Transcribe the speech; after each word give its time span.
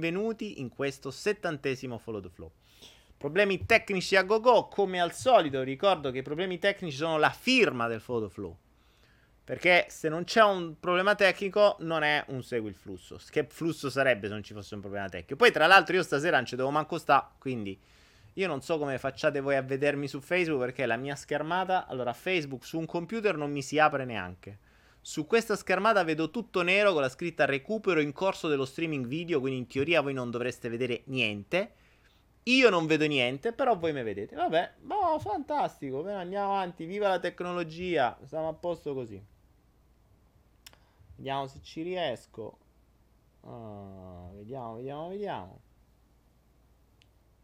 benvenuti 0.00 0.60
in 0.60 0.70
questo 0.70 1.10
settantesimo 1.10 1.98
Follow 1.98 2.22
the 2.22 2.30
Flow. 2.30 2.50
Problemi 3.18 3.66
tecnici 3.66 4.16
a 4.16 4.22
go-go, 4.22 4.66
come 4.68 4.98
al 4.98 5.12
solito, 5.12 5.62
ricordo 5.62 6.10
che 6.10 6.18
i 6.18 6.22
problemi 6.22 6.58
tecnici 6.58 6.96
sono 6.96 7.18
la 7.18 7.28
firma 7.28 7.86
del 7.86 8.00
Follow 8.00 8.26
the 8.26 8.32
Flow. 8.32 8.56
Perché 9.44 9.86
se 9.90 10.08
non 10.08 10.24
c'è 10.24 10.42
un 10.42 10.80
problema 10.80 11.14
tecnico, 11.14 11.76
non 11.80 12.02
è 12.02 12.24
un 12.28 12.42
segui 12.42 12.70
il 12.70 12.74
flusso. 12.74 13.20
Che 13.28 13.46
flusso 13.50 13.90
sarebbe 13.90 14.28
se 14.28 14.32
non 14.32 14.42
ci 14.42 14.54
fosse 14.54 14.74
un 14.74 14.80
problema 14.80 15.08
tecnico? 15.08 15.36
Poi, 15.36 15.52
tra 15.52 15.66
l'altro, 15.66 15.94
io 15.94 16.02
stasera 16.02 16.36
non 16.36 16.46
ci 16.46 16.56
devo 16.56 16.70
manco 16.70 16.96
sta, 16.96 17.30
quindi 17.38 17.78
io 18.34 18.46
non 18.46 18.62
so 18.62 18.78
come 18.78 18.96
facciate 18.96 19.40
voi 19.40 19.56
a 19.56 19.62
vedermi 19.62 20.08
su 20.08 20.20
Facebook 20.20 20.60
perché 20.60 20.86
la 20.86 20.96
mia 20.96 21.14
schermata, 21.14 21.86
allora 21.86 22.14
Facebook 22.14 22.64
su 22.64 22.78
un 22.78 22.86
computer 22.86 23.36
non 23.36 23.50
mi 23.50 23.60
si 23.60 23.78
apre 23.78 24.06
neanche. 24.06 24.58
Su 25.02 25.26
questa 25.26 25.56
schermata 25.56 26.04
vedo 26.04 26.30
tutto 26.30 26.60
nero 26.62 26.92
con 26.92 27.00
la 27.00 27.08
scritta 27.08 27.46
recupero 27.46 28.00
in 28.00 28.12
corso 28.12 28.48
dello 28.48 28.66
streaming 28.66 29.06
video, 29.06 29.40
quindi 29.40 29.58
in 29.58 29.66
teoria 29.66 30.02
voi 30.02 30.12
non 30.12 30.30
dovreste 30.30 30.68
vedere 30.68 31.02
niente. 31.06 31.72
Io 32.44 32.68
non 32.68 32.86
vedo 32.86 33.06
niente, 33.06 33.52
però 33.52 33.76
voi 33.76 33.92
mi 33.92 34.02
vedete. 34.02 34.34
Vabbè, 34.34 34.74
boh, 34.80 35.18
fantastico, 35.18 36.06
andiamo 36.06 36.52
avanti, 36.52 36.84
viva 36.84 37.08
la 37.08 37.18
tecnologia, 37.18 38.18
stiamo 38.24 38.48
a 38.48 38.54
posto 38.54 38.92
così. 38.92 39.22
Vediamo 41.16 41.46
se 41.46 41.60
ci 41.62 41.82
riesco. 41.82 42.58
Uh, 43.40 44.36
vediamo, 44.36 44.76
vediamo, 44.76 45.08
vediamo. 45.08 45.60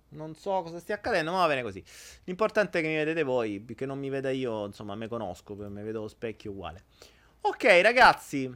Non 0.08 0.34
so 0.34 0.62
cosa 0.62 0.78
stia 0.78 0.94
accadendo, 0.94 1.30
ma 1.30 1.38
va 1.38 1.48
bene 1.48 1.62
così. 1.62 1.82
L'importante 2.24 2.78
è 2.78 2.82
che 2.82 2.88
mi 2.88 2.94
vedete 2.96 3.22
voi, 3.22 3.64
che 3.74 3.86
non 3.86 3.98
mi 3.98 4.08
veda 4.08 4.30
io, 4.30 4.66
insomma, 4.66 4.94
me 4.94 5.08
conosco, 5.08 5.54
mi 5.54 5.82
vedo 5.82 6.02
lo 6.02 6.08
specchio 6.08 6.52
uguale. 6.52 6.84
Ok, 7.48 7.80
ragazzi. 7.80 8.52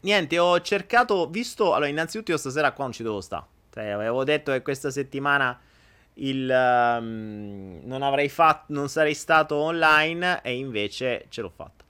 Niente, 0.00 0.38
ho 0.38 0.58
cercato, 0.62 1.28
visto... 1.28 1.74
Allora, 1.74 1.88
innanzitutto 1.88 2.30
io 2.30 2.38
stasera 2.38 2.72
qua 2.72 2.84
non 2.84 2.92
ci 2.94 3.02
devo 3.02 3.20
stare. 3.20 3.44
Cioè, 3.70 3.88
avevo 3.88 4.24
detto 4.24 4.50
che 4.52 4.62
questa 4.62 4.90
settimana 4.90 5.60
il... 6.14 6.48
Um, 6.48 7.80
non 7.84 8.02
avrei 8.02 8.30
fatto... 8.30 8.72
Non 8.72 8.88
sarei 8.88 9.12
stato 9.12 9.56
online 9.56 10.40
e 10.42 10.56
invece 10.56 11.26
ce 11.28 11.42
l'ho 11.42 11.52
fatta. 11.54 11.84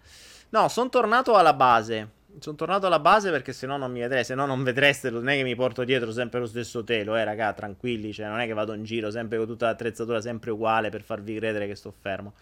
No, 0.51 0.69
sono 0.69 0.89
tornato 0.89 1.37
alla 1.37 1.55
base. 1.55 2.11
Sono 2.41 2.57
tornato 2.57 2.87
alla 2.87 2.99
base 2.99 3.31
perché 3.31 3.53
se 3.53 3.67
no 3.67 3.77
non 3.77 3.93
mi 3.93 4.01
vedreste, 4.01 4.33
se 4.33 4.35
no 4.35 4.47
non 4.47 4.65
vedreste, 4.65 5.09
non 5.09 5.29
è 5.29 5.37
che 5.37 5.45
mi 5.45 5.55
porto 5.55 5.85
dietro 5.85 6.11
sempre 6.11 6.41
lo 6.41 6.47
stesso 6.47 6.83
telo, 6.83 7.15
eh 7.15 7.23
raga, 7.23 7.53
tranquilli, 7.53 8.13
cioè 8.13 8.27
non 8.27 8.41
è 8.41 8.47
che 8.47 8.55
vado 8.55 8.73
in 8.73 8.83
giro 8.83 9.13
sempre 9.13 9.39
con 9.39 9.47
tutta 9.47 9.67
l'attrezzatura 9.67 10.21
sempre 10.21 10.51
uguale 10.51 10.91
per 10.91 11.03
farvi 11.03 11.37
credere 11.37 11.69
che 11.69 11.77
sto 11.77 11.95
fermo. 11.97 12.35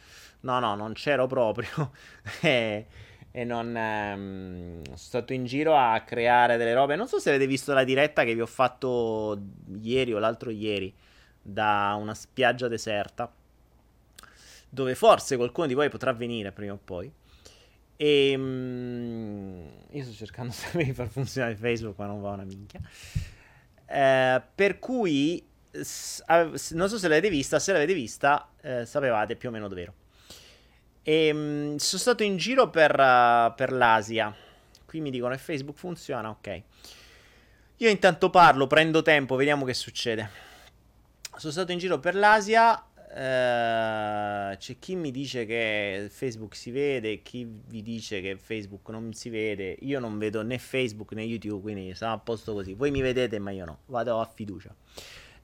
No, 0.42 0.58
no, 0.60 0.74
non 0.74 0.92
c'ero 0.92 1.26
proprio. 1.26 1.92
e, 2.40 2.86
e 3.30 3.44
non... 3.44 3.76
Ehm, 3.76 4.82
sono 4.84 4.96
stato 4.96 5.32
in 5.32 5.44
giro 5.44 5.76
a 5.76 6.00
creare 6.00 6.56
delle 6.56 6.74
robe. 6.74 6.96
Non 6.96 7.08
so 7.08 7.18
se 7.18 7.30
avete 7.30 7.46
visto 7.46 7.72
la 7.72 7.84
diretta 7.84 8.24
che 8.24 8.34
vi 8.34 8.40
ho 8.40 8.46
fatto 8.46 9.40
ieri 9.80 10.12
o 10.12 10.18
l'altro 10.18 10.50
ieri 10.50 10.94
da 11.40 11.96
una 11.98 12.14
spiaggia 12.14 12.68
deserta. 12.68 13.32
Dove 14.68 14.94
forse 14.94 15.36
qualcuno 15.36 15.66
di 15.66 15.74
voi 15.74 15.88
potrà 15.90 16.12
venire 16.12 16.52
prima 16.52 16.72
o 16.72 16.80
poi. 16.82 17.12
E 17.96 18.34
um, 18.34 19.70
io 19.90 20.02
sto 20.04 20.12
cercando 20.12 20.50
sempre 20.52 20.84
di 20.84 20.92
far 20.92 21.08
funzionare 21.08 21.54
Facebook, 21.54 21.98
ma 21.98 22.06
non 22.06 22.20
va 22.20 22.30
una 22.30 22.44
minchia. 22.44 22.80
Eh, 23.86 24.42
per 24.54 24.78
cui, 24.78 25.46
non 25.72 26.88
so 26.88 26.98
se 26.98 27.08
l'avete 27.08 27.28
vista, 27.28 27.58
se 27.58 27.72
l'avete 27.72 27.94
vista, 27.94 28.50
eh, 28.60 28.86
sapevate 28.86 29.36
più 29.36 29.50
o 29.50 29.52
meno 29.52 29.68
dov'ero. 29.68 29.94
E 31.02 31.30
um, 31.32 31.76
sono 31.76 32.00
stato 32.00 32.22
in 32.22 32.36
giro 32.36 32.70
per, 32.70 32.92
uh, 32.92 33.54
per 33.54 33.72
l'Asia. 33.72 34.34
Qui 34.86 35.00
mi 35.00 35.10
dicono 35.10 35.34
che 35.34 35.40
Facebook 35.40 35.76
funziona, 35.76 36.30
ok. 36.30 36.62
Io 37.78 37.88
intanto 37.88 38.30
parlo, 38.30 38.66
prendo 38.66 39.02
tempo, 39.02 39.34
vediamo 39.34 39.64
che 39.64 39.74
succede. 39.74 40.30
Sono 41.36 41.52
stato 41.52 41.72
in 41.72 41.78
giro 41.78 41.98
per 41.98 42.14
l'Asia. 42.14 42.86
Uh, 43.14 44.56
c'è 44.56 44.78
chi 44.78 44.94
mi 44.94 45.10
dice 45.10 45.44
che 45.44 46.08
Facebook 46.10 46.54
si 46.54 46.70
vede, 46.70 47.20
chi 47.20 47.46
vi 47.46 47.82
dice 47.82 48.22
che 48.22 48.36
Facebook 48.36 48.88
non 48.90 49.12
si 49.12 49.28
vede. 49.28 49.76
Io 49.80 49.98
non 49.98 50.16
vedo 50.18 50.42
né 50.42 50.58
Facebook 50.58 51.12
né 51.12 51.22
YouTube, 51.22 51.62
quindi 51.62 51.94
siamo 51.94 52.14
a 52.14 52.18
posto 52.18 52.52
così. 52.52 52.74
Voi 52.74 52.90
mi 52.90 53.00
vedete, 53.00 53.38
ma 53.38 53.50
io 53.50 53.64
no. 53.64 53.80
Vado 53.86 54.20
a 54.20 54.30
fiducia. 54.32 54.74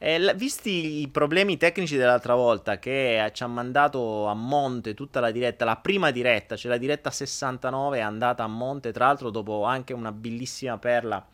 Eh, 0.00 0.32
visti 0.36 1.00
i 1.00 1.08
problemi 1.08 1.56
tecnici 1.56 1.96
dell'altra 1.96 2.36
volta 2.36 2.78
che 2.78 3.30
ci 3.32 3.42
ha 3.42 3.48
mandato 3.48 4.26
a 4.26 4.34
monte 4.34 4.94
tutta 4.94 5.18
la 5.18 5.32
diretta, 5.32 5.64
la 5.64 5.76
prima 5.76 6.12
diretta, 6.12 6.54
cioè 6.54 6.70
la 6.70 6.78
diretta 6.78 7.10
69 7.10 7.98
è 7.98 8.00
andata 8.00 8.44
a 8.44 8.46
monte, 8.46 8.92
tra 8.92 9.06
l'altro 9.06 9.30
dopo 9.30 9.64
anche 9.64 9.92
una 9.92 10.12
bellissima 10.12 10.78
perla 10.78 11.26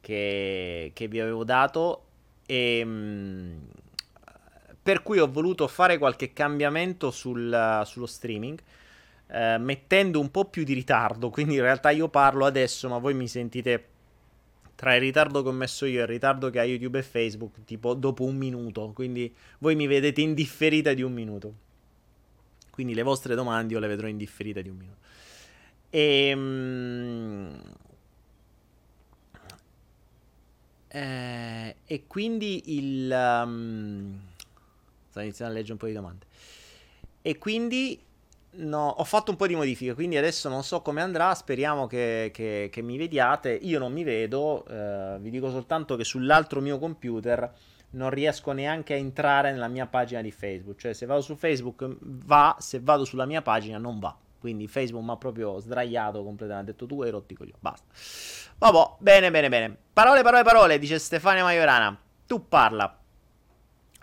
che, 0.00 0.92
che 0.94 1.08
vi 1.08 1.18
avevo 1.18 1.42
dato 1.42 2.04
e 2.46 2.78
ehm, 2.78 3.60
per 4.80 5.02
cui 5.02 5.18
ho 5.18 5.28
voluto 5.28 5.66
fare 5.66 5.98
qualche 5.98 6.32
cambiamento 6.32 7.10
sul, 7.10 7.82
sullo 7.84 8.06
streaming. 8.06 8.60
Eh, 9.28 9.58
mettendo 9.58 10.20
un 10.20 10.30
po' 10.30 10.44
più 10.44 10.62
di 10.62 10.72
ritardo, 10.72 11.30
quindi 11.30 11.56
in 11.56 11.62
realtà 11.62 11.90
io 11.90 12.08
parlo 12.08 12.44
adesso, 12.44 12.88
ma 12.88 12.98
voi 12.98 13.14
mi 13.14 13.26
sentite 13.26 13.84
tra 14.76 14.94
il 14.94 15.00
ritardo 15.00 15.42
che 15.42 15.48
ho 15.48 15.52
messo 15.52 15.86
io 15.86 16.00
e 16.00 16.02
il 16.02 16.06
ritardo 16.06 16.50
che 16.50 16.60
ha 16.60 16.64
YouTube 16.64 16.98
e 16.98 17.02
Facebook, 17.02 17.64
tipo 17.64 17.94
dopo 17.94 18.24
un 18.24 18.36
minuto. 18.36 18.92
Quindi 18.94 19.34
voi 19.58 19.74
mi 19.74 19.86
vedete 19.86 20.20
in 20.20 20.34
differita 20.34 20.92
di 20.92 21.02
un 21.02 21.12
minuto. 21.12 21.54
Quindi 22.70 22.94
le 22.94 23.02
vostre 23.02 23.34
domande 23.34 23.72
io 23.72 23.80
le 23.80 23.88
vedrò 23.88 24.06
in 24.06 24.18
differita 24.18 24.60
di 24.60 24.68
un 24.68 24.76
minuto. 24.76 24.98
E, 25.88 26.32
um, 26.34 27.60
eh, 30.88 31.76
e 31.86 32.06
quindi 32.06 32.76
il... 32.76 33.42
Um, 33.44 34.20
sto 35.08 35.20
iniziando 35.20 35.54
a 35.54 35.56
leggere 35.56 35.72
un 35.72 35.78
po' 35.78 35.86
di 35.86 35.94
domande. 35.94 36.26
E 37.22 37.38
quindi 37.38 37.98
no, 38.56 38.88
ho 38.88 39.04
fatto 39.04 39.30
un 39.30 39.36
po' 39.36 39.46
di 39.46 39.54
modifiche, 39.54 39.94
quindi 39.94 40.16
adesso 40.16 40.48
non 40.48 40.62
so 40.62 40.82
come 40.82 41.00
andrà, 41.00 41.34
speriamo 41.34 41.86
che, 41.86 42.30
che, 42.32 42.68
che 42.70 42.82
mi 42.82 42.96
vediate. 42.96 43.50
Io 43.50 43.78
non 43.78 43.92
mi 43.92 44.04
vedo, 44.04 44.64
eh, 44.66 45.16
vi 45.20 45.30
dico 45.30 45.50
soltanto 45.50 45.96
che 45.96 46.04
sull'altro 46.04 46.60
mio 46.60 46.78
computer 46.78 47.52
non 47.90 48.10
riesco 48.10 48.52
neanche 48.52 48.94
a 48.94 48.96
entrare 48.96 49.52
nella 49.52 49.68
mia 49.68 49.86
pagina 49.86 50.20
di 50.20 50.30
Facebook. 50.30 50.78
Cioè, 50.78 50.92
se 50.92 51.06
vado 51.06 51.20
su 51.20 51.34
Facebook 51.36 51.86
va, 52.00 52.56
se 52.58 52.80
vado 52.80 53.04
sulla 53.04 53.26
mia 53.26 53.42
pagina 53.42 53.78
non 53.78 53.98
va. 53.98 54.16
Quindi 54.38 54.68
Facebook 54.68 55.04
mi 55.04 55.10
ha 55.12 55.16
proprio 55.16 55.58
sdraiato 55.58 56.22
completamente. 56.22 56.70
Ha 56.70 56.72
detto 56.72 56.86
tu 56.86 57.02
hai 57.02 57.10
rotti 57.10 57.34
coglioni. 57.34 57.58
Basta. 57.58 57.86
Vabbè, 58.58 58.96
bene, 58.98 59.30
bene, 59.30 59.48
bene. 59.48 59.76
Parole, 59.92 60.22
parole, 60.22 60.42
parole, 60.42 60.78
dice 60.78 60.98
Stefania 60.98 61.42
Maiorana. 61.42 61.98
Tu 62.26 62.46
parla. 62.48 62.98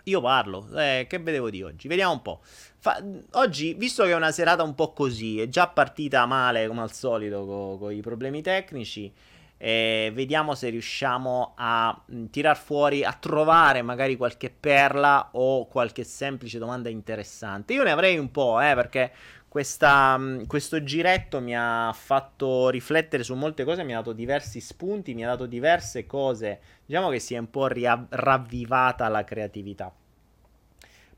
Io 0.04 0.20
parlo. 0.20 0.68
Eh, 0.76 1.06
che 1.08 1.18
vedevo 1.18 1.50
di 1.50 1.62
oggi? 1.62 1.88
Vediamo 1.88 2.12
un 2.12 2.22
po'. 2.22 2.40
Fa- 2.84 3.02
oggi, 3.32 3.72
visto 3.72 4.04
che 4.04 4.10
è 4.10 4.14
una 4.14 4.30
serata 4.30 4.62
un 4.62 4.74
po' 4.74 4.92
così, 4.92 5.40
è 5.40 5.48
già 5.48 5.68
partita 5.68 6.26
male 6.26 6.66
come 6.66 6.82
al 6.82 6.92
solito 6.92 7.46
con 7.46 7.78
co 7.78 7.88
i 7.88 8.02
problemi 8.02 8.42
tecnici. 8.42 9.10
Eh, 9.56 10.12
vediamo 10.12 10.54
se 10.54 10.68
riusciamo 10.68 11.54
a 11.56 11.98
mh, 12.04 12.26
tirar 12.26 12.58
fuori, 12.58 13.02
a 13.02 13.14
trovare 13.18 13.80
magari 13.80 14.18
qualche 14.18 14.50
perla 14.50 15.30
o 15.32 15.66
qualche 15.66 16.04
semplice 16.04 16.58
domanda 16.58 16.90
interessante. 16.90 17.72
Io 17.72 17.84
ne 17.84 17.90
avrei 17.90 18.18
un 18.18 18.30
po', 18.30 18.60
eh, 18.60 18.74
perché 18.74 19.12
questa, 19.48 20.18
mh, 20.18 20.46
questo 20.46 20.82
giretto 20.82 21.40
mi 21.40 21.56
ha 21.56 21.90
fatto 21.94 22.68
riflettere 22.68 23.22
su 23.22 23.34
molte 23.34 23.64
cose, 23.64 23.82
mi 23.82 23.94
ha 23.94 23.98
dato 23.98 24.12
diversi 24.12 24.60
spunti, 24.60 25.14
mi 25.14 25.24
ha 25.24 25.28
dato 25.28 25.46
diverse 25.46 26.04
cose. 26.04 26.60
Diciamo 26.84 27.08
che 27.08 27.18
si 27.18 27.32
è 27.32 27.38
un 27.38 27.48
po' 27.48 27.66
ria- 27.66 28.06
ravvivata 28.10 29.08
la 29.08 29.24
creatività 29.24 29.90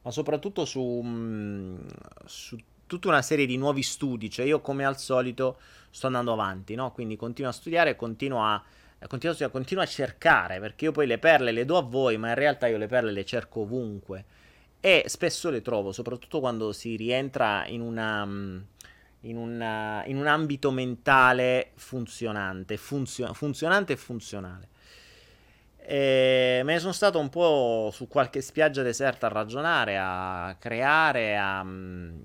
ma 0.06 0.12
soprattutto 0.12 0.64
su, 0.64 1.02
mm, 1.04 1.78
su, 2.26 2.56
tutta 2.86 3.08
una 3.08 3.22
serie 3.22 3.44
di 3.44 3.56
nuovi 3.56 3.82
studi. 3.82 4.30
Cioè, 4.30 4.46
io 4.46 4.60
come 4.60 4.84
al 4.84 4.98
solito 4.98 5.58
sto 5.90 6.06
andando 6.06 6.32
avanti, 6.32 6.76
no? 6.76 6.92
Quindi 6.92 7.16
continuo 7.16 7.50
a 7.50 7.52
studiare 7.52 7.96
continuo 7.96 8.44
a, 8.44 8.62
continuo, 9.08 9.32
a 9.32 9.34
studiare, 9.34 9.50
continuo 9.50 9.82
a 9.82 9.86
cercare, 9.86 10.60
perché 10.60 10.84
io 10.84 10.92
poi 10.92 11.08
le 11.08 11.18
perle 11.18 11.50
le 11.50 11.64
do 11.64 11.76
a 11.76 11.82
voi, 11.82 12.18
ma 12.18 12.28
in 12.28 12.36
realtà 12.36 12.68
io 12.68 12.76
le 12.78 12.86
perle 12.86 13.10
le 13.10 13.24
cerco 13.24 13.62
ovunque. 13.62 14.24
E 14.78 15.02
spesso 15.08 15.50
le 15.50 15.60
trovo, 15.60 15.90
soprattutto 15.90 16.38
quando 16.38 16.72
si 16.72 16.94
rientra 16.94 17.66
in 17.66 17.80
una 17.80 18.24
mm, 18.24 18.58
in, 19.22 19.36
una, 19.36 20.04
in, 20.06 20.18
un 20.18 20.28
ambito 20.28 20.70
mentale 20.70 21.72
funzionante, 21.74 22.76
funzio- 22.76 23.32
funzionante 23.34 23.94
e 23.94 23.96
funzionale. 23.96 24.68
E 25.88 26.62
me 26.64 26.72
ne 26.72 26.78
sono 26.80 26.90
stato 26.90 27.20
un 27.20 27.28
po' 27.28 27.90
su 27.92 28.08
qualche 28.08 28.40
spiaggia 28.40 28.82
deserta 28.82 29.26
a 29.26 29.30
ragionare, 29.30 29.96
a 29.96 30.56
creare, 30.58 31.38
a, 31.38 31.62
mm, 31.62 32.18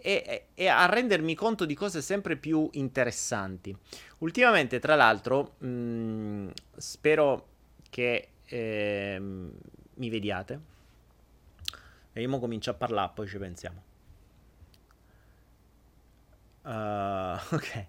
e, 0.00 0.46
e, 0.54 0.68
a 0.68 0.86
rendermi 0.86 1.34
conto 1.34 1.64
di 1.64 1.74
cose 1.74 2.00
sempre 2.00 2.36
più 2.36 2.68
interessanti. 2.74 3.76
Ultimamente, 4.18 4.78
tra 4.78 4.94
l'altro, 4.94 5.54
mh, 5.58 5.66
mm, 5.66 6.48
spero 6.76 7.48
che 7.90 8.28
eh, 8.44 9.18
mi 9.18 10.08
vediate. 10.08 10.60
E 12.12 12.20
io 12.22 12.38
comincio 12.38 12.70
a 12.70 12.74
parlare, 12.74 13.10
poi 13.12 13.26
ci 13.26 13.38
pensiamo. 13.38 13.82
Uh, 16.62 17.34
ok. 17.50 17.86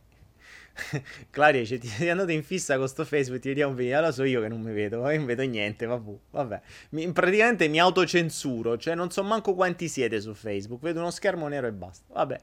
Claudia 1.29 1.61
dice: 1.61 1.77
Ti 1.77 1.87
sei 1.87 2.09
andato 2.09 2.31
in 2.31 2.43
fissa 2.43 2.77
con 2.77 2.87
sto 2.87 3.05
Facebook, 3.05 3.41
ti 3.41 3.49
vediamo 3.49 3.73
venire. 3.73 3.95
Allora 3.95 4.11
so 4.11 4.23
io 4.23 4.41
che 4.41 4.47
non 4.47 4.61
mi 4.61 4.73
vedo, 4.73 5.09
io 5.09 5.17
non 5.17 5.25
vedo 5.25 5.43
niente. 5.43 5.85
Vabbè, 5.85 6.11
vabbè. 6.31 6.61
Mi, 6.89 7.11
praticamente 7.11 7.67
mi 7.67 7.79
autocensuro. 7.79 8.77
Cioè, 8.77 8.95
non 8.95 9.11
so 9.11 9.23
manco 9.23 9.53
quanti 9.53 9.87
siete 9.87 10.19
su 10.21 10.33
Facebook. 10.33 10.81
Vedo 10.81 10.99
uno 10.99 11.11
schermo 11.11 11.47
nero 11.47 11.67
e 11.67 11.71
basta. 11.71 12.05
Vabbè. 12.13 12.39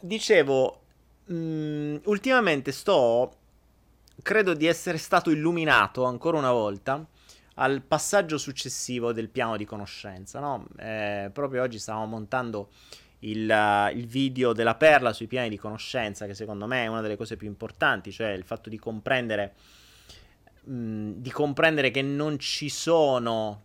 Dicevo, 0.00 0.80
mh, 1.26 1.34
mm, 1.34 1.96
ultimamente 2.04 2.72
sto. 2.72 3.34
Credo 4.22 4.52
di 4.54 4.66
essere 4.66 4.98
stato 4.98 5.30
illuminato 5.30 6.04
ancora 6.04 6.36
una 6.36 6.52
volta 6.52 7.06
al 7.54 7.82
passaggio 7.82 8.38
successivo 8.38 9.12
del 9.12 9.28
piano 9.28 9.56
di 9.56 9.64
conoscenza. 9.64 10.40
No? 10.40 10.66
Eh, 10.78 11.30
proprio 11.32 11.62
oggi 11.62 11.78
stavamo 11.78 12.06
montando 12.06 12.70
il, 13.20 13.48
uh, 13.48 13.96
il, 13.96 14.06
video 14.06 14.52
della 14.52 14.74
perla 14.74 15.12
sui 15.12 15.26
piani 15.26 15.48
di 15.48 15.58
conoscenza, 15.58 16.26
che 16.26 16.34
secondo 16.34 16.66
me 16.66 16.84
è 16.84 16.86
una 16.86 17.00
delle 17.00 17.16
cose 17.16 17.36
più 17.36 17.48
importanti, 17.48 18.12
cioè 18.12 18.28
il 18.28 18.44
fatto 18.44 18.68
di 18.68 18.78
comprendere, 18.78 19.54
mh, 20.64 20.72
mm, 20.72 21.12
di 21.16 21.30
comprendere 21.30 21.90
che 21.90 22.02
non 22.02 22.38
ci 22.38 22.68
sono, 22.68 23.62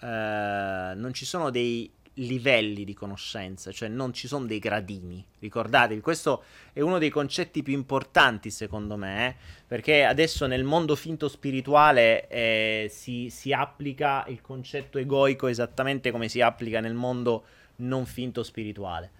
uh, 0.00 0.06
non 0.06 1.10
ci 1.12 1.24
sono 1.24 1.50
dei 1.50 1.90
livelli 2.16 2.84
di 2.84 2.92
conoscenza, 2.92 3.72
cioè 3.72 3.88
non 3.88 4.12
ci 4.12 4.26
sono 4.26 4.44
dei 4.44 4.58
gradini. 4.58 5.24
Ricordatevi, 5.38 6.00
questo 6.00 6.44
è 6.72 6.80
uno 6.80 6.98
dei 6.98 7.08
concetti 7.08 7.62
più 7.62 7.72
importanti 7.72 8.50
secondo 8.50 8.96
me, 8.96 9.28
eh? 9.28 9.34
perché 9.66 10.04
adesso 10.04 10.46
nel 10.46 10.64
mondo 10.64 10.94
finto 10.94 11.28
spirituale 11.28 12.28
eh, 12.28 12.88
si, 12.90 13.30
si 13.30 13.52
applica 13.52 14.24
il 14.28 14.40
concetto 14.42 14.98
egoico 14.98 15.46
esattamente 15.46 16.10
come 16.10 16.28
si 16.28 16.40
applica 16.40 16.80
nel 16.80 16.94
mondo 16.94 17.44
non 17.82 18.06
finto 18.06 18.42
spirituale. 18.42 19.10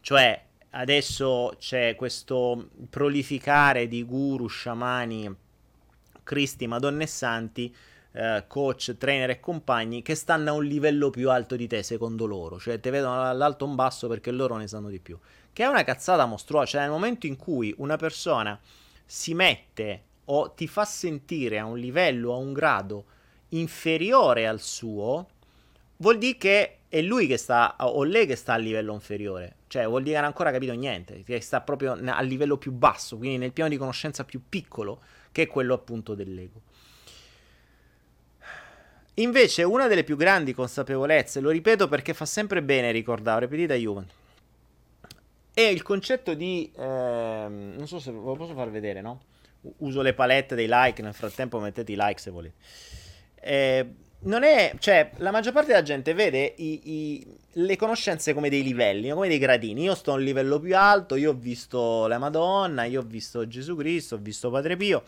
Cioè, 0.00 0.42
adesso 0.70 1.54
c'è 1.58 1.94
questo 1.94 2.70
prolificare 2.90 3.88
di 3.88 4.04
guru, 4.04 4.46
sciamani, 4.46 5.34
cristi, 6.22 6.66
madonne 6.66 7.04
e 7.04 7.06
santi, 7.06 7.74
eh, 8.12 8.44
coach, 8.46 8.96
trainer 8.96 9.30
e 9.30 9.40
compagni 9.40 10.02
che 10.02 10.14
stanno 10.14 10.50
a 10.50 10.52
un 10.54 10.64
livello 10.64 11.10
più 11.10 11.30
alto 11.30 11.56
di 11.56 11.66
te, 11.66 11.82
secondo 11.82 12.26
loro. 12.26 12.58
Cioè, 12.58 12.80
ti 12.80 12.90
vedono 12.90 13.22
all'alto 13.22 13.64
un 13.64 13.74
basso 13.74 14.08
perché 14.08 14.30
loro 14.30 14.56
ne 14.56 14.68
sanno 14.68 14.88
di 14.88 15.00
più. 15.00 15.18
Che 15.52 15.62
è 15.62 15.66
una 15.66 15.84
cazzata 15.84 16.26
mostruosa. 16.26 16.66
Cioè, 16.66 16.80
nel 16.82 16.90
momento 16.90 17.26
in 17.26 17.36
cui 17.36 17.74
una 17.78 17.96
persona 17.96 18.58
si 19.04 19.34
mette 19.34 20.02
o 20.26 20.52
ti 20.52 20.66
fa 20.66 20.84
sentire 20.84 21.58
a 21.58 21.64
un 21.64 21.78
livello, 21.78 22.32
a 22.32 22.36
un 22.36 22.52
grado 22.52 23.04
inferiore 23.50 24.46
al 24.46 24.60
suo, 24.60 25.28
vuol 26.04 26.18
dire 26.18 26.36
che 26.36 26.78
è 26.88 27.00
lui 27.00 27.26
che 27.26 27.38
sta, 27.38 27.76
o 27.78 28.04
lei 28.04 28.26
che 28.26 28.36
sta 28.36 28.52
a 28.52 28.56
livello 28.56 28.92
inferiore. 28.92 29.56
Cioè, 29.68 29.86
vuol 29.86 30.02
dire 30.02 30.12
che 30.12 30.20
non 30.20 30.24
ha 30.24 30.28
ancora 30.28 30.52
capito 30.52 30.74
niente, 30.74 31.22
che 31.22 31.40
sta 31.40 31.62
proprio 31.62 31.92
a 31.92 32.20
livello 32.20 32.58
più 32.58 32.72
basso, 32.72 33.16
quindi 33.16 33.38
nel 33.38 33.52
piano 33.52 33.70
di 33.70 33.78
conoscenza 33.78 34.22
più 34.24 34.42
piccolo, 34.46 35.00
che 35.32 35.42
è 35.42 35.46
quello 35.46 35.72
appunto 35.72 36.14
dell'ego. 36.14 36.60
Invece, 39.14 39.62
una 39.62 39.86
delle 39.86 40.04
più 40.04 40.16
grandi 40.16 40.52
consapevolezze, 40.52 41.40
lo 41.40 41.50
ripeto 41.50 41.88
perché 41.88 42.12
fa 42.12 42.26
sempre 42.26 42.62
bene 42.62 42.90
ricordare, 42.90 43.46
ripetita 43.46 43.74
Juventus, 43.74 44.14
è 45.54 45.62
il 45.62 45.82
concetto 45.82 46.34
di... 46.34 46.70
Ehm, 46.76 47.74
non 47.76 47.86
so 47.86 47.98
se 47.98 48.10
ve 48.10 48.18
lo 48.18 48.36
posso 48.36 48.54
far 48.54 48.70
vedere, 48.70 49.00
no? 49.00 49.22
Uso 49.78 50.02
le 50.02 50.12
palette 50.12 50.54
dei 50.54 50.66
like, 50.68 51.00
nel 51.00 51.14
frattempo 51.14 51.58
mettete 51.58 51.92
i 51.92 51.96
like 51.96 52.20
se 52.20 52.30
volete. 52.30 52.56
Eh, 53.36 53.94
non 54.24 54.42
è, 54.42 54.74
cioè, 54.78 55.10
la 55.18 55.30
maggior 55.30 55.52
parte 55.52 55.68
della 55.68 55.82
gente 55.82 56.14
vede 56.14 56.54
i, 56.56 56.80
i, 56.84 57.26
le 57.52 57.76
conoscenze 57.76 58.32
come 58.32 58.48
dei 58.48 58.62
livelli, 58.62 59.10
come 59.10 59.28
dei 59.28 59.38
gradini. 59.38 59.82
Io 59.82 59.94
sto 59.94 60.12
a 60.12 60.14
un 60.14 60.22
livello 60.22 60.58
più 60.58 60.76
alto, 60.76 61.14
io 61.16 61.30
ho 61.30 61.34
visto 61.34 62.06
la 62.06 62.18
Madonna, 62.18 62.84
io 62.84 63.00
ho 63.00 63.04
visto 63.04 63.46
Gesù 63.46 63.76
Cristo, 63.76 64.14
ho 64.14 64.18
visto 64.18 64.50
Padre 64.50 64.76
Pio, 64.76 65.02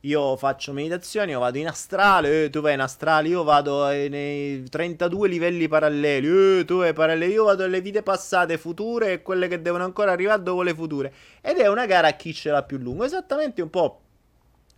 io 0.00 0.36
faccio 0.36 0.72
meditazioni, 0.72 1.30
io 1.30 1.38
vado 1.38 1.56
in 1.58 1.68
astrale, 1.68 2.44
eh, 2.44 2.50
tu 2.50 2.60
vai 2.60 2.74
in 2.74 2.80
astrale, 2.80 3.28
io 3.28 3.42
vado 3.42 3.88
eh, 3.88 4.08
nei 4.08 4.62
32 4.68 5.28
livelli 5.28 5.66
paralleli, 5.66 6.60
eh, 6.60 6.64
tu 6.64 6.78
vai 6.78 6.92
paralleli, 6.92 7.32
io 7.32 7.44
vado 7.44 7.62
nelle 7.62 7.80
vite 7.80 8.02
passate, 8.02 8.58
future 8.58 9.12
e 9.12 9.22
quelle 9.22 9.48
che 9.48 9.62
devono 9.62 9.84
ancora 9.84 10.12
arrivare 10.12 10.42
dopo 10.42 10.62
le 10.62 10.74
future. 10.74 11.12
Ed 11.40 11.56
è 11.56 11.68
una 11.68 11.86
gara 11.86 12.08
a 12.08 12.12
chi 12.12 12.34
ce 12.34 12.50
l'ha 12.50 12.62
più 12.62 12.76
lungo, 12.76 13.04
esattamente 13.04 13.62
un 13.62 13.70
po' 13.70 14.02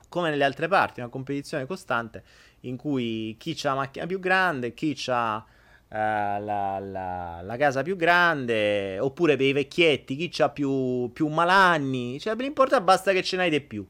come 0.09 0.31
nelle 0.31 0.45
altre 0.45 0.69
parti, 0.69 1.01
una 1.01 1.09
competizione 1.09 1.67
costante 1.67 2.23
in 2.61 2.77
cui 2.77 3.37
chi 3.39 3.59
ha 3.63 3.69
la 3.71 3.75
macchina 3.75 4.07
più 4.07 4.19
grande, 4.19 4.75
chi 4.75 4.97
ha 5.07 5.37
uh, 5.37 5.45
la, 5.89 6.79
la, 6.79 7.41
la, 7.43 7.57
casa 7.57 7.83
più 7.83 7.97
grande, 7.97 8.99
oppure 8.99 9.37
per 9.37 9.47
i 9.47 9.53
vecchietti, 9.53 10.17
chi 10.17 10.43
ha 10.43 10.49
più, 10.49 11.11
più 11.13 11.29
malanni, 11.29 12.21
cioè 12.21 12.35
l'importante 12.37 12.85
basta 12.85 13.13
che 13.13 13.23
ce 13.23 13.37
n'hai 13.37 13.51
di 13.51 13.61
più. 13.61 13.87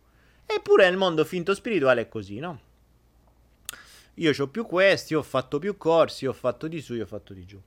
Eppure 0.47 0.89
nel 0.89 0.97
mondo 0.97 1.25
finto 1.25 1.55
spirituale 1.55 2.03
è 2.03 2.09
così, 2.09 2.39
no? 2.39 2.61
Io 4.15 4.33
ho 4.37 4.49
più 4.49 4.67
questi, 4.67 5.15
ho 5.15 5.23
fatto 5.23 5.59
più 5.59 5.77
corsi, 5.77 6.27
ho 6.27 6.33
fatto 6.33 6.67
di 6.67 6.81
su, 6.81 6.95
ho 6.95 7.07
fatto 7.07 7.33
di 7.33 7.47
giù. 7.47 7.61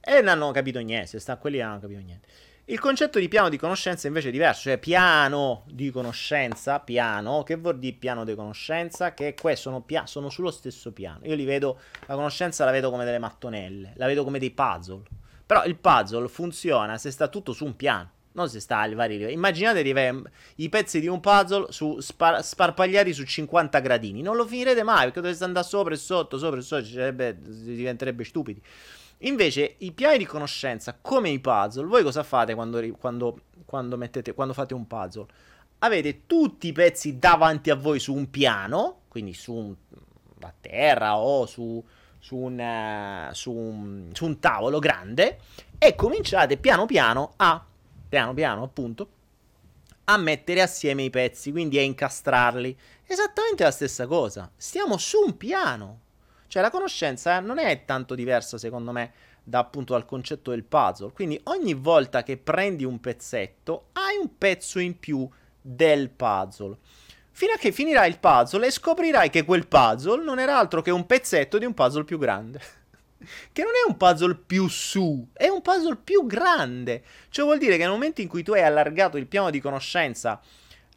E 0.00 0.20
non 0.20 0.28
hanno 0.28 0.50
capito 0.50 0.80
niente, 0.80 1.20
sta 1.20 1.36
quelli 1.36 1.58
non 1.58 1.70
hanno 1.70 1.80
capito 1.80 2.00
niente. 2.00 2.28
Il 2.66 2.78
concetto 2.78 3.18
di 3.18 3.26
piano 3.26 3.48
di 3.48 3.56
conoscenza 3.56 4.06
invece 4.06 4.28
è 4.28 4.30
diverso, 4.30 4.62
cioè 4.62 4.78
piano 4.78 5.64
di 5.66 5.90
conoscenza, 5.90 6.78
piano, 6.78 7.42
che 7.42 7.56
vuol 7.56 7.76
dire 7.76 7.96
piano 7.96 8.24
di 8.24 8.36
conoscenza? 8.36 9.14
Che 9.14 9.34
qua 9.34 9.56
sono, 9.56 9.80
pia- 9.80 10.06
sono 10.06 10.30
sullo 10.30 10.52
stesso 10.52 10.92
piano. 10.92 11.18
Io 11.24 11.34
li 11.34 11.44
vedo, 11.44 11.80
la 12.06 12.14
conoscenza 12.14 12.64
la 12.64 12.70
vedo 12.70 12.88
come 12.90 13.04
delle 13.04 13.18
mattonelle, 13.18 13.94
la 13.96 14.06
vedo 14.06 14.22
come 14.22 14.38
dei 14.38 14.52
puzzle. 14.52 15.02
Però 15.44 15.64
il 15.64 15.74
puzzle 15.74 16.28
funziona 16.28 16.98
se 16.98 17.10
sta 17.10 17.26
tutto 17.26 17.52
su 17.52 17.64
un 17.64 17.74
piano, 17.74 18.10
non 18.34 18.48
se 18.48 18.60
sta 18.60 18.78
ai 18.78 18.94
vari 18.94 19.16
livelli. 19.16 19.34
Immaginate 19.34 19.82
di 19.82 19.92
i 20.62 20.68
pezzi 20.68 21.00
di 21.00 21.08
un 21.08 21.18
puzzle 21.18 21.66
su, 21.70 21.98
spar- 21.98 22.44
sparpagliati 22.44 23.12
su 23.12 23.24
50 23.24 23.80
gradini. 23.80 24.22
Non 24.22 24.36
lo 24.36 24.46
finirete 24.46 24.84
mai 24.84 25.02
perché 25.06 25.20
dovreste 25.20 25.42
andare 25.42 25.66
sopra 25.66 25.94
e 25.94 25.96
sotto, 25.96 26.38
sopra 26.38 26.60
e 26.60 26.62
sotto, 26.62 26.86
diventerebbe 26.86 28.22
stupidi. 28.22 28.62
Invece, 29.24 29.76
i 29.78 29.92
piani 29.92 30.18
di 30.18 30.24
conoscenza, 30.24 30.96
come 31.00 31.30
i 31.30 31.38
puzzle, 31.38 31.86
voi 31.86 32.02
cosa 32.02 32.22
fate 32.22 32.54
quando, 32.54 32.80
quando, 32.98 33.40
quando, 33.64 33.96
mettete, 33.96 34.34
quando 34.34 34.52
fate 34.52 34.74
un 34.74 34.86
puzzle? 34.86 35.26
Avete 35.78 36.26
tutti 36.26 36.68
i 36.68 36.72
pezzi 36.72 37.18
davanti 37.18 37.70
a 37.70 37.74
voi 37.74 37.98
su 37.98 38.14
un 38.14 38.30
piano, 38.30 39.02
quindi 39.08 39.34
su 39.34 39.52
un, 39.52 39.74
a 40.40 40.52
terra 40.60 41.18
o 41.18 41.46
su, 41.46 41.84
su, 42.18 42.36
un, 42.36 43.28
su, 43.32 43.52
un, 43.52 44.10
su 44.12 44.24
un 44.24 44.38
tavolo 44.40 44.78
grande, 44.78 45.38
e 45.78 45.94
cominciate 45.94 46.56
piano 46.56 46.86
piano 46.86 47.34
a, 47.36 47.64
piano 48.08 48.34
piano 48.34 48.62
appunto, 48.62 49.08
a 50.04 50.16
mettere 50.16 50.62
assieme 50.62 51.04
i 51.04 51.10
pezzi, 51.10 51.52
quindi 51.52 51.78
a 51.78 51.82
incastrarli. 51.82 52.76
Esattamente 53.04 53.62
la 53.62 53.70
stessa 53.70 54.06
cosa. 54.06 54.50
Stiamo 54.56 54.96
su 54.96 55.18
un 55.24 55.36
piano. 55.36 56.00
Cioè 56.52 56.60
la 56.60 56.68
conoscenza 56.68 57.40
non 57.40 57.56
è 57.56 57.86
tanto 57.86 58.14
diversa 58.14 58.58
secondo 58.58 58.92
me 58.92 59.12
da 59.42 59.60
appunto 59.60 59.94
dal 59.94 60.04
concetto 60.04 60.50
del 60.50 60.64
puzzle. 60.64 61.12
Quindi 61.14 61.40
ogni 61.44 61.72
volta 61.72 62.22
che 62.22 62.36
prendi 62.36 62.84
un 62.84 63.00
pezzetto 63.00 63.86
hai 63.92 64.18
un 64.18 64.36
pezzo 64.36 64.78
in 64.78 64.98
più 64.98 65.26
del 65.62 66.10
puzzle. 66.10 66.76
Fino 67.30 67.54
a 67.54 67.56
che 67.56 67.72
finirà 67.72 68.04
il 68.04 68.18
puzzle 68.18 68.66
e 68.66 68.70
scoprirai 68.70 69.30
che 69.30 69.46
quel 69.46 69.66
puzzle 69.66 70.22
non 70.22 70.38
era 70.38 70.58
altro 70.58 70.82
che 70.82 70.90
un 70.90 71.06
pezzetto 71.06 71.56
di 71.56 71.64
un 71.64 71.72
puzzle 71.72 72.04
più 72.04 72.18
grande. 72.18 72.60
che 73.50 73.62
non 73.62 73.72
è 73.72 73.88
un 73.88 73.96
puzzle 73.96 74.34
più 74.34 74.68
su, 74.68 75.26
è 75.32 75.48
un 75.48 75.62
puzzle 75.62 75.96
più 76.04 76.26
grande. 76.26 77.02
Cioè 77.30 77.46
vuol 77.46 77.56
dire 77.56 77.78
che 77.78 77.84
nel 77.84 77.92
momento 77.92 78.20
in 78.20 78.28
cui 78.28 78.42
tu 78.42 78.52
hai 78.52 78.62
allargato 78.62 79.16
il 79.16 79.26
piano 79.26 79.48
di 79.48 79.58
conoscenza 79.58 80.38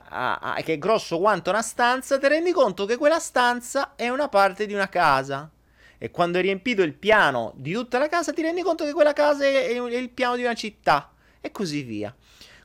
a, 0.10 0.38
a, 0.38 0.62
che 0.62 0.74
è 0.74 0.78
grosso 0.78 1.20
quanto 1.20 1.50
una 1.50 1.62
stanza, 1.62 2.18
ti 2.18 2.28
rendi 2.28 2.52
conto 2.52 2.86
che 2.86 2.98
quella 2.98 3.20
stanza 3.20 3.96
è 3.96 4.10
una 4.10 4.30
parte 4.30 4.66
di 4.66 4.74
una 4.74 4.90
casa. 4.90 5.50
E 5.98 6.12
quando 6.12 6.38
hai 6.38 6.44
riempito 6.44 6.82
il 6.82 6.94
piano 6.94 7.54
di 7.56 7.74
tutta 7.74 7.98
la 7.98 8.08
casa, 8.08 8.34
ti 8.34 8.42
rendi 8.42 8.62
conto 8.62 8.84
che 8.84 8.94
quella 8.94 9.14
casa 9.14 9.46
è, 9.46 9.68
è 9.68 9.98
il 9.98 10.10
piano 10.10 10.36
di 10.36 10.44
una 10.44 10.54
città. 10.54 11.12
E 11.42 11.52
così 11.52 11.84
via. 11.84 12.14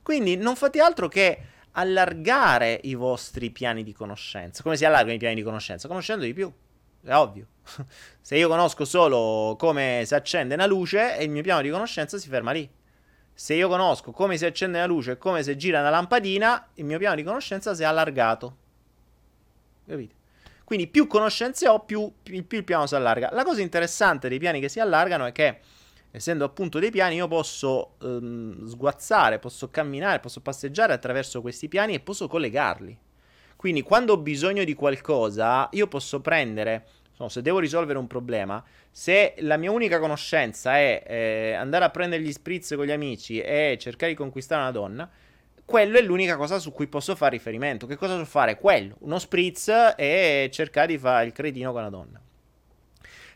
Quindi 0.02 0.36
non 0.36 0.56
fate 0.56 0.80
altro 0.80 1.08
che 1.08 1.38
allargare 1.72 2.80
i 2.84 2.94
vostri 2.94 3.50
piani 3.50 3.84
di 3.84 3.92
conoscenza. 3.92 4.62
Come 4.62 4.76
si 4.76 4.84
allargano 4.84 5.14
i 5.14 5.18
piani 5.18 5.36
di 5.36 5.42
conoscenza? 5.42 5.86
Conoscendo 5.86 6.24
di 6.24 6.32
più. 6.32 6.52
È 7.02 7.14
ovvio. 7.14 7.46
Se 8.20 8.36
io 8.36 8.48
conosco 8.48 8.84
solo 8.84 9.56
come 9.58 10.02
si 10.04 10.14
accende 10.14 10.54
una 10.54 10.66
luce, 10.66 11.16
il 11.20 11.30
mio 11.30 11.42
piano 11.42 11.62
di 11.62 11.70
conoscenza 11.70 12.18
si 12.18 12.28
ferma 12.28 12.52
lì. 12.52 12.68
Se 13.34 13.54
io 13.54 13.68
conosco 13.68 14.12
come 14.12 14.36
si 14.36 14.44
accende 14.44 14.78
la 14.78 14.86
luce 14.86 15.12
e 15.12 15.18
come 15.18 15.42
si 15.42 15.56
gira 15.56 15.80
una 15.80 15.90
lampadina, 15.90 16.68
il 16.74 16.84
mio 16.84 16.98
piano 16.98 17.16
di 17.16 17.22
conoscenza 17.22 17.74
si 17.74 17.82
è 17.82 17.86
allargato. 17.86 18.56
Capite? 19.86 20.14
Quindi 20.70 20.86
più 20.86 21.08
conoscenze 21.08 21.66
ho, 21.66 21.80
più, 21.80 22.12
più, 22.22 22.46
più 22.46 22.58
il 22.58 22.64
piano 22.64 22.86
si 22.86 22.94
allarga. 22.94 23.30
La 23.32 23.42
cosa 23.42 23.60
interessante 23.60 24.28
dei 24.28 24.38
piani 24.38 24.60
che 24.60 24.68
si 24.68 24.78
allargano 24.78 25.24
è 25.26 25.32
che, 25.32 25.58
essendo 26.12 26.44
appunto 26.44 26.78
dei 26.78 26.92
piani, 26.92 27.16
io 27.16 27.26
posso 27.26 27.94
ehm, 28.00 28.66
sguazzare, 28.68 29.40
posso 29.40 29.68
camminare, 29.70 30.20
posso 30.20 30.40
passeggiare 30.40 30.92
attraverso 30.92 31.40
questi 31.40 31.66
piani 31.66 31.94
e 31.94 32.00
posso 32.00 32.28
collegarli. 32.28 32.96
Quindi 33.56 33.82
quando 33.82 34.12
ho 34.12 34.18
bisogno 34.18 34.62
di 34.62 34.74
qualcosa, 34.74 35.68
io 35.72 35.88
posso 35.88 36.20
prendere 36.20 36.86
No, 37.20 37.28
se 37.28 37.42
devo 37.42 37.58
risolvere 37.58 37.98
un 37.98 38.06
problema, 38.06 38.64
se 38.90 39.34
la 39.40 39.58
mia 39.58 39.70
unica 39.70 39.98
conoscenza 39.98 40.78
è 40.78 41.02
eh, 41.06 41.52
andare 41.52 41.84
a 41.84 41.90
prendere 41.90 42.22
gli 42.22 42.32
spritz 42.32 42.72
con 42.74 42.86
gli 42.86 42.90
amici 42.90 43.38
e 43.38 43.76
cercare 43.78 44.12
di 44.12 44.16
conquistare 44.16 44.62
una 44.62 44.70
donna, 44.70 45.10
quello 45.66 45.98
è 45.98 46.00
l'unica 46.00 46.36
cosa 46.36 46.58
su 46.58 46.72
cui 46.72 46.86
posso 46.86 47.14
fare 47.14 47.36
riferimento. 47.36 47.86
Che 47.86 47.96
cosa 47.96 48.16
so 48.16 48.24
fare? 48.24 48.56
Quello, 48.56 48.96
uno 49.00 49.18
spritz 49.18 49.68
e 49.96 50.48
cercare 50.50 50.86
di 50.86 50.98
fare 50.98 51.26
il 51.26 51.32
cretino 51.32 51.72
con 51.72 51.82
la 51.82 51.90
donna. 51.90 52.18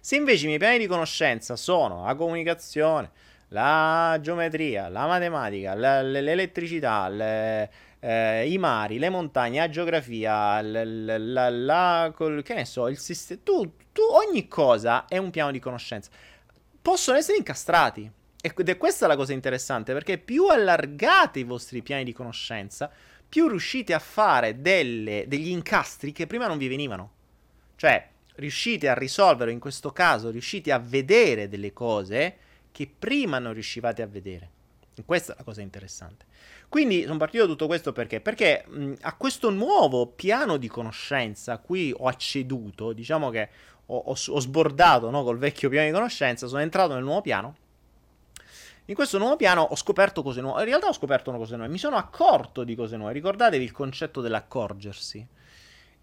Se 0.00 0.16
invece 0.16 0.44
i 0.44 0.46
miei 0.46 0.58
piani 0.58 0.78
di 0.78 0.86
conoscenza 0.86 1.54
sono 1.54 2.06
la 2.06 2.14
comunicazione, 2.14 3.10
la 3.48 4.16
geometria, 4.18 4.88
la 4.88 5.06
matematica, 5.06 5.74
la, 5.74 6.00
l'elettricità, 6.00 7.06
le, 7.08 7.70
eh, 8.04 8.50
i 8.50 8.58
mari, 8.58 8.98
le 8.98 9.08
montagne, 9.08 9.60
la 9.60 9.70
geografia, 9.70 10.60
la, 10.60 10.84
la, 10.84 11.48
la 11.48 12.12
col, 12.14 12.42
che 12.42 12.52
ne 12.52 12.66
so, 12.66 12.88
il 12.88 12.98
sistema, 12.98 13.40
tu, 13.42 13.76
tu, 13.92 14.02
ogni 14.02 14.46
cosa 14.46 15.06
è 15.06 15.16
un 15.16 15.30
piano 15.30 15.50
di 15.50 15.58
conoscenza. 15.58 16.10
Possono 16.82 17.16
essere 17.16 17.38
incastrati. 17.38 18.10
Ed 18.42 18.68
è 18.68 18.76
questa 18.76 19.06
la 19.06 19.16
cosa 19.16 19.32
interessante, 19.32 19.94
perché 19.94 20.18
più 20.18 20.48
allargate 20.48 21.38
i 21.38 21.44
vostri 21.44 21.80
piani 21.80 22.04
di 22.04 22.12
conoscenza, 22.12 22.90
più 23.26 23.48
riuscite 23.48 23.94
a 23.94 23.98
fare 23.98 24.60
delle, 24.60 25.24
degli 25.26 25.48
incastri 25.48 26.12
che 26.12 26.26
prima 26.26 26.46
non 26.46 26.58
vi 26.58 26.68
venivano. 26.68 27.10
Cioè, 27.74 28.06
riuscite 28.34 28.86
a 28.90 28.94
risolvere, 28.94 29.50
in 29.50 29.58
questo 29.58 29.92
caso, 29.92 30.28
riuscite 30.28 30.72
a 30.72 30.78
vedere 30.78 31.48
delle 31.48 31.72
cose 31.72 32.36
che 32.70 32.86
prima 32.98 33.38
non 33.38 33.54
riuscivate 33.54 34.02
a 34.02 34.06
vedere. 34.06 34.50
Questa 35.06 35.32
è 35.32 35.36
la 35.38 35.42
cosa 35.42 35.62
interessante. 35.62 36.26
Quindi 36.74 37.04
sono 37.04 37.18
partito 37.18 37.44
da 37.44 37.50
tutto 37.50 37.68
questo 37.68 37.92
perché? 37.92 38.20
Perché 38.20 38.64
mh, 38.66 38.94
a 39.02 39.14
questo 39.14 39.48
nuovo 39.50 40.08
piano 40.08 40.56
di 40.56 40.66
conoscenza 40.66 41.52
a 41.52 41.58
cui 41.58 41.94
ho 41.96 42.08
acceduto, 42.08 42.92
diciamo 42.92 43.30
che 43.30 43.48
ho, 43.86 43.96
ho, 43.96 44.10
ho 44.10 44.40
sbordato 44.40 45.08
no, 45.08 45.22
col 45.22 45.38
vecchio 45.38 45.68
piano 45.68 45.86
di 45.86 45.92
conoscenza, 45.92 46.48
sono 46.48 46.62
entrato 46.62 46.94
nel 46.94 47.04
nuovo 47.04 47.20
piano 47.20 47.54
in 48.86 48.96
questo 48.96 49.18
nuovo 49.18 49.36
piano 49.36 49.62
ho 49.62 49.76
scoperto 49.76 50.24
cose 50.24 50.40
nuove. 50.40 50.62
In 50.62 50.66
realtà 50.66 50.88
ho 50.88 50.92
scoperto 50.92 51.30
una 51.30 51.38
cosa 51.38 51.54
nuova. 51.54 51.70
Mi 51.70 51.78
sono 51.78 51.94
accorto 51.94 52.64
di 52.64 52.74
cose 52.74 52.96
nuove. 52.96 53.12
Ricordatevi 53.12 53.62
il 53.62 53.70
concetto 53.70 54.20
dell'accorgersi. 54.20 55.24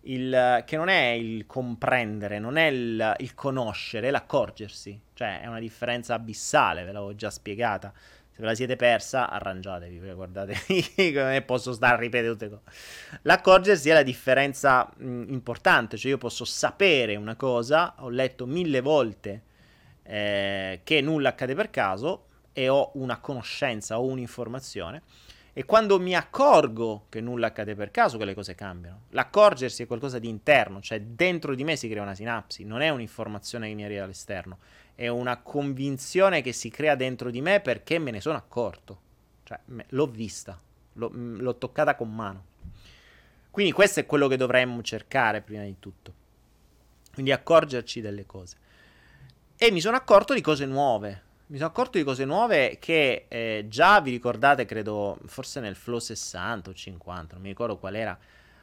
Il, 0.03 0.63
che 0.65 0.77
non 0.77 0.87
è 0.87 1.09
il 1.09 1.45
comprendere, 1.47 2.39
non 2.39 2.55
è 2.55 2.67
il, 2.67 3.13
il 3.17 3.33
conoscere, 3.33 4.07
è 4.07 4.11
l'accorgersi. 4.11 4.97
Cioè, 5.13 5.41
è 5.41 5.47
una 5.47 5.59
differenza 5.59 6.13
abissale, 6.13 6.85
ve 6.85 6.93
l'avevo 6.93 7.13
già 7.13 7.29
spiegata. 7.29 7.91
Ve 8.41 8.47
la 8.47 8.55
siete 8.55 8.75
persa, 8.75 9.29
arrangiatevi, 9.29 10.13
guardatevi 10.13 11.13
come 11.13 11.43
posso 11.43 11.73
stare 11.73 11.93
a 11.93 11.99
ripetere 11.99 12.31
tutte 12.31 12.49
cose. 12.49 12.61
L'accorgersi 13.21 13.91
è 13.91 13.93
la 13.93 14.01
differenza 14.01 14.91
mh, 14.97 15.25
importante, 15.27 15.95
cioè 15.95 16.09
io 16.09 16.17
posso 16.17 16.43
sapere 16.43 17.15
una 17.17 17.35
cosa, 17.35 17.93
ho 17.99 18.09
letto 18.09 18.47
mille 18.47 18.81
volte 18.81 19.43
eh, 20.01 20.81
che 20.83 21.01
nulla 21.01 21.29
accade 21.29 21.53
per 21.53 21.69
caso, 21.69 22.25
e 22.51 22.67
ho 22.67 22.89
una 22.95 23.19
conoscenza 23.19 23.99
o 23.99 24.05
un'informazione. 24.05 25.03
E 25.53 25.63
quando 25.65 25.99
mi 25.99 26.15
accorgo 26.15 27.05
che 27.09 27.21
nulla 27.21 27.47
accade 27.47 27.75
per 27.75 27.91
caso, 27.91 28.17
che 28.17 28.25
le 28.25 28.33
cose 28.33 28.55
cambiano. 28.55 29.01
L'accorgersi 29.09 29.83
è 29.83 29.85
qualcosa 29.85 30.17
di 30.17 30.29
interno, 30.29 30.81
cioè 30.81 30.99
dentro 30.99 31.53
di 31.53 31.63
me 31.63 31.75
si 31.75 31.87
crea 31.87 32.01
una 32.01 32.15
sinapsi, 32.15 32.63
non 32.63 32.81
è 32.81 32.89
un'informazione 32.89 33.67
che 33.67 33.75
mi 33.75 33.83
arriva 33.83 34.01
dall'esterno, 34.01 34.57
è 35.01 35.07
una 35.07 35.41
convinzione 35.41 36.43
che 36.43 36.53
si 36.53 36.69
crea 36.69 36.93
dentro 36.93 37.31
di 37.31 37.41
me 37.41 37.59
perché 37.59 37.97
me 37.97 38.11
ne 38.11 38.21
sono 38.21 38.37
accorto. 38.37 39.01
Cioè, 39.43 39.59
l'ho 39.89 40.05
vista, 40.05 40.61
l'ho, 40.93 41.09
l'ho 41.11 41.57
toccata 41.57 41.95
con 41.95 42.13
mano. 42.13 42.45
Quindi 43.49 43.71
questo 43.71 43.99
è 43.99 44.05
quello 44.05 44.27
che 44.27 44.37
dovremmo 44.37 44.83
cercare 44.83 45.41
prima 45.41 45.63
di 45.63 45.77
tutto. 45.79 46.13
Quindi 47.15 47.31
accorgerci 47.31 47.99
delle 47.99 48.27
cose. 48.27 48.57
E 49.57 49.71
mi 49.71 49.81
sono 49.81 49.97
accorto 49.97 50.35
di 50.35 50.41
cose 50.41 50.67
nuove 50.67 51.29
mi 51.47 51.57
sono 51.57 51.69
accorto 51.69 51.97
di 51.97 52.05
cose 52.05 52.23
nuove 52.23 52.77
che 52.79 53.25
eh, 53.27 53.65
già 53.67 53.99
vi 53.99 54.11
ricordate, 54.11 54.63
credo, 54.63 55.17
forse 55.25 55.59
nel 55.59 55.75
Flow 55.75 55.99
60 55.99 56.69
o 56.69 56.73
50, 56.73 57.33
non 57.33 57.41
mi 57.41 57.49
ricordo 57.49 57.77
qual 57.77 57.95
era. 57.95 58.17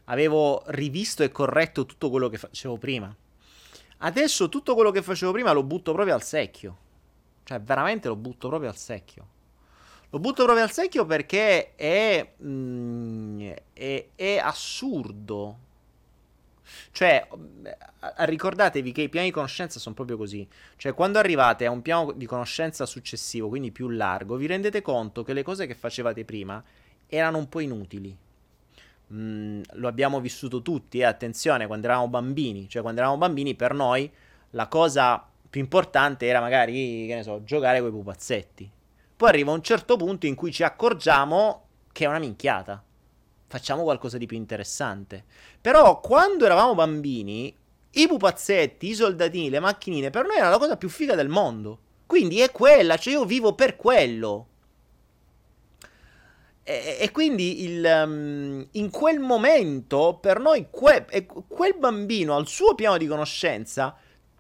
Avevo 0.05 0.63
rivisto 0.69 1.23
e 1.23 1.31
corretto 1.31 1.85
tutto 1.85 2.09
quello 2.09 2.31
che 2.31 2.39
facevo 2.39 2.79
prima. 2.79 3.15
Adesso 3.99 4.49
tutto 4.49 4.75
quello 4.75 4.91
che 4.91 5.03
facevo 5.03 5.33
prima 5.33 5.53
lo 5.53 5.63
butto 5.63 5.93
proprio 5.93 6.15
al 6.15 6.23
secchio. 6.23 6.77
Cioè, 7.45 7.61
veramente 7.61 8.09
lo 8.09 8.17
butto 8.17 8.49
proprio 8.49 8.71
al 8.71 8.77
secchio. 8.77 9.27
Lo 10.11 10.19
butto 10.19 10.45
proprio 10.45 10.65
al 10.65 10.71
secchio 10.71 11.05
perché 11.05 11.75
è, 11.75 12.35
mm, 12.43 13.51
è, 13.73 14.07
è 14.15 14.37
assurdo 14.39 15.67
cioè, 16.93 17.27
ricordatevi 18.19 18.93
che 18.93 19.03
i 19.03 19.09
piani 19.09 19.29
di 19.29 19.33
conoscenza 19.33 19.79
sono 19.79 19.95
proprio 19.95 20.17
così. 20.17 20.47
Cioè, 20.77 20.95
quando 20.95 21.19
arrivate 21.19 21.67
a 21.67 21.71
un 21.71 21.83
piano 21.83 22.13
di 22.13 22.27
conoscenza 22.27 22.87
successivo, 22.87 23.49
quindi 23.49 23.73
più 23.73 23.89
largo, 23.89 24.37
vi 24.37 24.47
rendete 24.47 24.83
conto 24.83 25.23
che 25.23 25.33
le 25.33 25.43
cose 25.43 25.67
che 25.67 25.75
facevate 25.75 26.25
prima 26.25 26.63
erano 27.07 27.39
un 27.39 27.49
po' 27.49 27.61
inutili. 27.61 28.17
Mm, 29.13 29.63
lo 29.73 29.89
abbiamo 29.89 30.21
vissuto 30.21 30.63
tutti, 30.63 30.99
eh? 30.99 31.05
attenzione, 31.05 31.67
quando 31.67 31.87
eravamo 31.87 32.09
bambini. 32.09 32.69
Cioè, 32.69 32.83
quando 32.83 33.01
eravamo 33.01 33.19
bambini, 33.19 33.55
per 33.55 33.75
noi 33.75 34.11
la 34.51 34.69
cosa 34.69 35.27
più 35.49 35.61
importante 35.61 36.27
era 36.27 36.41
magari, 36.41 37.07
che 37.07 37.15
ne 37.15 37.23
so, 37.23 37.43
giocare 37.45 37.81
con 37.81 37.89
i 37.89 37.93
pupazzetti. 37.93 38.71
Poi 39.17 39.29
arriva 39.29 39.53
un 39.53 39.63
certo 39.63 39.97
punto 39.97 40.27
in 40.27 40.35
cui 40.35 40.53
ci 40.53 40.63
accorgiamo 40.63 41.65
che 41.93 42.05
è 42.05 42.09
una 42.09 42.19
minchiata 42.19 42.83
facciamo 43.49 43.83
qualcosa 43.83 44.19
di 44.19 44.27
più 44.27 44.37
interessante. 44.37 45.25
Però 45.61 45.99
quando 46.01 46.45
eravamo 46.45 46.75
bambini, 46.75 47.55
i 47.91 48.07
pupazzetti, 48.07 48.89
i 48.89 48.95
soldatini, 48.95 49.51
le 49.51 49.59
macchinine, 49.59 50.11
per 50.11 50.27
noi 50.27 50.37
era 50.37 50.51
la 50.51 50.59
cosa 50.59 50.77
più 50.77 50.89
figa 50.89 51.15
del 51.15 51.29
mondo. 51.29 51.81
Quindi 52.07 52.41
è 52.41 52.53
quella, 52.53 52.97
cioè 52.97 53.15
io 53.15 53.25
vivo 53.25 53.55
per 53.55 53.77
quello. 53.77 54.47
E, 56.71 57.09
quindi 57.13 57.65
il, 57.65 57.83
um, 58.05 58.67
in 58.73 58.91
quel 58.91 59.21
momento, 59.21 60.19
per 60.21 60.39
noi, 60.39 60.67
que, 60.71 61.07
quel 61.49 61.75
bambino 61.79 62.37
al 62.37 62.47
suo 62.47 62.75
piano 62.75 62.99
di 62.99 63.07
conoscenza 63.07 63.97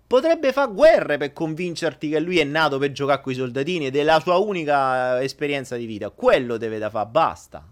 potrebbe 0.07 0.53
fare 0.53 0.71
guerre 0.73 1.17
per 1.17 1.33
convincerti 1.33 2.11
che 2.11 2.21
lui 2.21 2.39
è 2.39 2.45
nato 2.45 2.77
per 2.77 2.93
giocare 2.93 3.23
con 3.23 3.33
i 3.33 3.37
soldatini 3.37 3.87
ed 3.87 3.97
è 3.97 4.03
la 4.03 4.21
sua 4.21 4.37
unica 4.37 5.23
esperienza 5.23 5.77
di 5.77 5.87
vita. 5.87 6.11
Quello 6.11 6.59
deve 6.59 6.77
da 6.77 6.91
fare, 6.91 7.09
basta. 7.09 7.67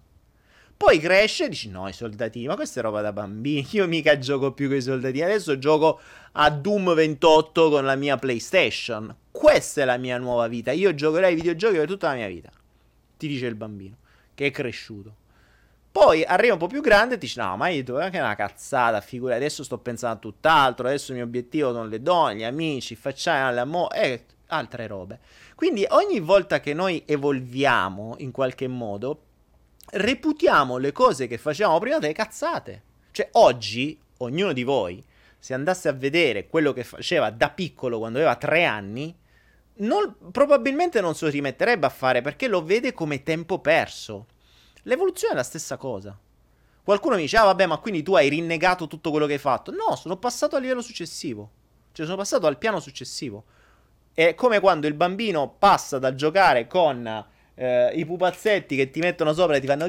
Poi 0.75 0.99
cresce 1.01 1.45
e 1.45 1.49
dici: 1.51 1.69
No, 1.69 1.87
i 1.87 1.93
soldatini, 1.93 2.47
ma 2.47 2.55
questa 2.55 2.81
è 2.81 2.83
roba 2.83 3.03
da 3.03 3.13
bambini. 3.13 3.67
Io 3.73 3.87
mica 3.87 4.17
gioco 4.17 4.53
più 4.53 4.69
con 4.69 4.79
i 4.79 4.81
soldatini. 4.81 5.23
Adesso 5.23 5.59
gioco 5.59 6.01
a 6.33 6.51
Doom 6.51 6.95
28 6.95 7.69
con 7.69 7.85
la 7.85 7.95
mia 7.95 8.17
PlayStation. 8.17 9.15
Questa 9.31 9.83
è 9.83 9.85
la 9.85 9.99
mia 9.99 10.17
nuova 10.17 10.49
vita. 10.49 10.73
Io 10.73 10.95
giocherei 10.95 11.31
ai 11.31 11.35
videogiochi 11.35 11.77
per 11.77 11.87
tutta 11.87 12.09
la 12.09 12.15
mia 12.15 12.29
vita. 12.29 12.51
Ti 13.19 13.29
dice 13.29 13.47
il 13.47 13.55
bambino, 13.55 13.97
che 14.37 14.47
è 14.47 14.51
cresciuto. 14.53 15.25
Poi 15.91 16.23
arriva 16.25 16.53
un 16.53 16.59
po' 16.59 16.67
più 16.67 16.83
grande 16.83 17.15
e 17.15 17.19
ti 17.19 17.25
dice: 17.25 17.41
No, 17.41 17.57
ma 17.57 17.69
io 17.69 17.83
devo 17.83 17.99
anche 18.01 18.21
una 18.21 18.35
cazzata. 18.35 19.01
Figura, 19.01 19.35
adesso 19.35 19.65
sto 19.65 19.79
pensando 19.79 20.17
a 20.17 20.21
tutt'altro. 20.21 20.87
Adesso 20.87 21.11
il 21.11 21.17
mio 21.17 21.27
obiettivo 21.27 21.73
sono 21.73 21.87
le 21.87 22.03
donne, 22.03 22.37
gli 22.37 22.45
amici, 22.45 22.95
facciamo 22.95 23.51
l'amore 23.51 24.03
e 24.03 24.25
altre 24.49 24.87
robe. 24.87 25.21
Quindi 25.55 25.87
ogni 25.89 26.21
volta 26.21 26.61
che 26.61 26.75
noi 26.75 27.03
evolviamo 27.07 28.17
in 28.19 28.31
qualche 28.31 28.69
modo, 28.69 29.23
reputiamo 29.93 30.77
le 30.77 30.93
cose 30.93 31.27
che 31.27 31.39
facevamo 31.39 31.79
prima 31.79 31.99
delle 31.99 32.13
cazzate. 32.13 32.83
Cioè, 33.11 33.31
oggi, 33.33 33.99
ognuno 34.19 34.53
di 34.53 34.65
voi, 34.65 35.03
se 35.39 35.55
andasse 35.55 35.89
a 35.89 35.93
vedere 35.93 36.47
quello 36.47 36.75
che 36.75 36.85
faceva 36.85 37.31
da 37.31 37.49
piccolo 37.49 37.99
quando 37.99 38.19
aveva 38.19 38.37
tre 38.37 38.65
anni, 38.67 39.17
non, 39.79 40.31
probabilmente 40.31 41.01
non 41.01 41.15
se 41.15 41.27
lo 41.27 41.31
rimetterebbe 41.31 41.87
a 41.87 41.91
fare 41.91 42.23
perché 42.23 42.49
lo 42.49 42.63
vede 42.63 42.93
come 42.93 43.23
tempo 43.23 43.59
perso. 43.59 44.27
L'evoluzione 44.83 45.35
è 45.35 45.37
la 45.37 45.43
stessa 45.43 45.77
cosa. 45.77 46.19
Qualcuno 46.83 47.17
mi 47.17 47.23
dice, 47.23 47.37
ah 47.37 47.45
vabbè, 47.45 47.67
ma 47.67 47.79
quindi 47.79 48.03
tu 48.03 48.15
hai 48.15 48.29
rinnegato 48.29 48.87
tutto 48.87 49.11
quello 49.11 49.27
che 49.27 49.35
hai 49.35 49.39
fatto. 49.39 49.73
No, 49.73 49.97
sono 49.97 50.17
passato 50.17 50.55
al 50.55 50.63
livello 50.63 50.83
successivo. 50.83 51.51
Cioè, 51.93 52.05
sono 52.05 52.19
passato 52.19 52.47
al 52.47 52.59
piano 52.59 52.79
successivo. 52.79 53.45
È 54.15 54.35
come 54.35 54.61
quando 54.61 54.87
il 54.87 54.95
bambino 54.95 55.57
passa 55.59 55.99
dal 55.99 56.15
giocare 56.15 56.67
con 56.69 57.25
eh, 57.55 57.93
i 57.95 58.05
pupazzetti 58.07 58.77
che 58.77 58.91
ti 58.91 59.01
mettono 59.01 59.33
sopra 59.33 59.57
e 59.57 59.61
ti 59.61 59.67
fanno 59.67 59.89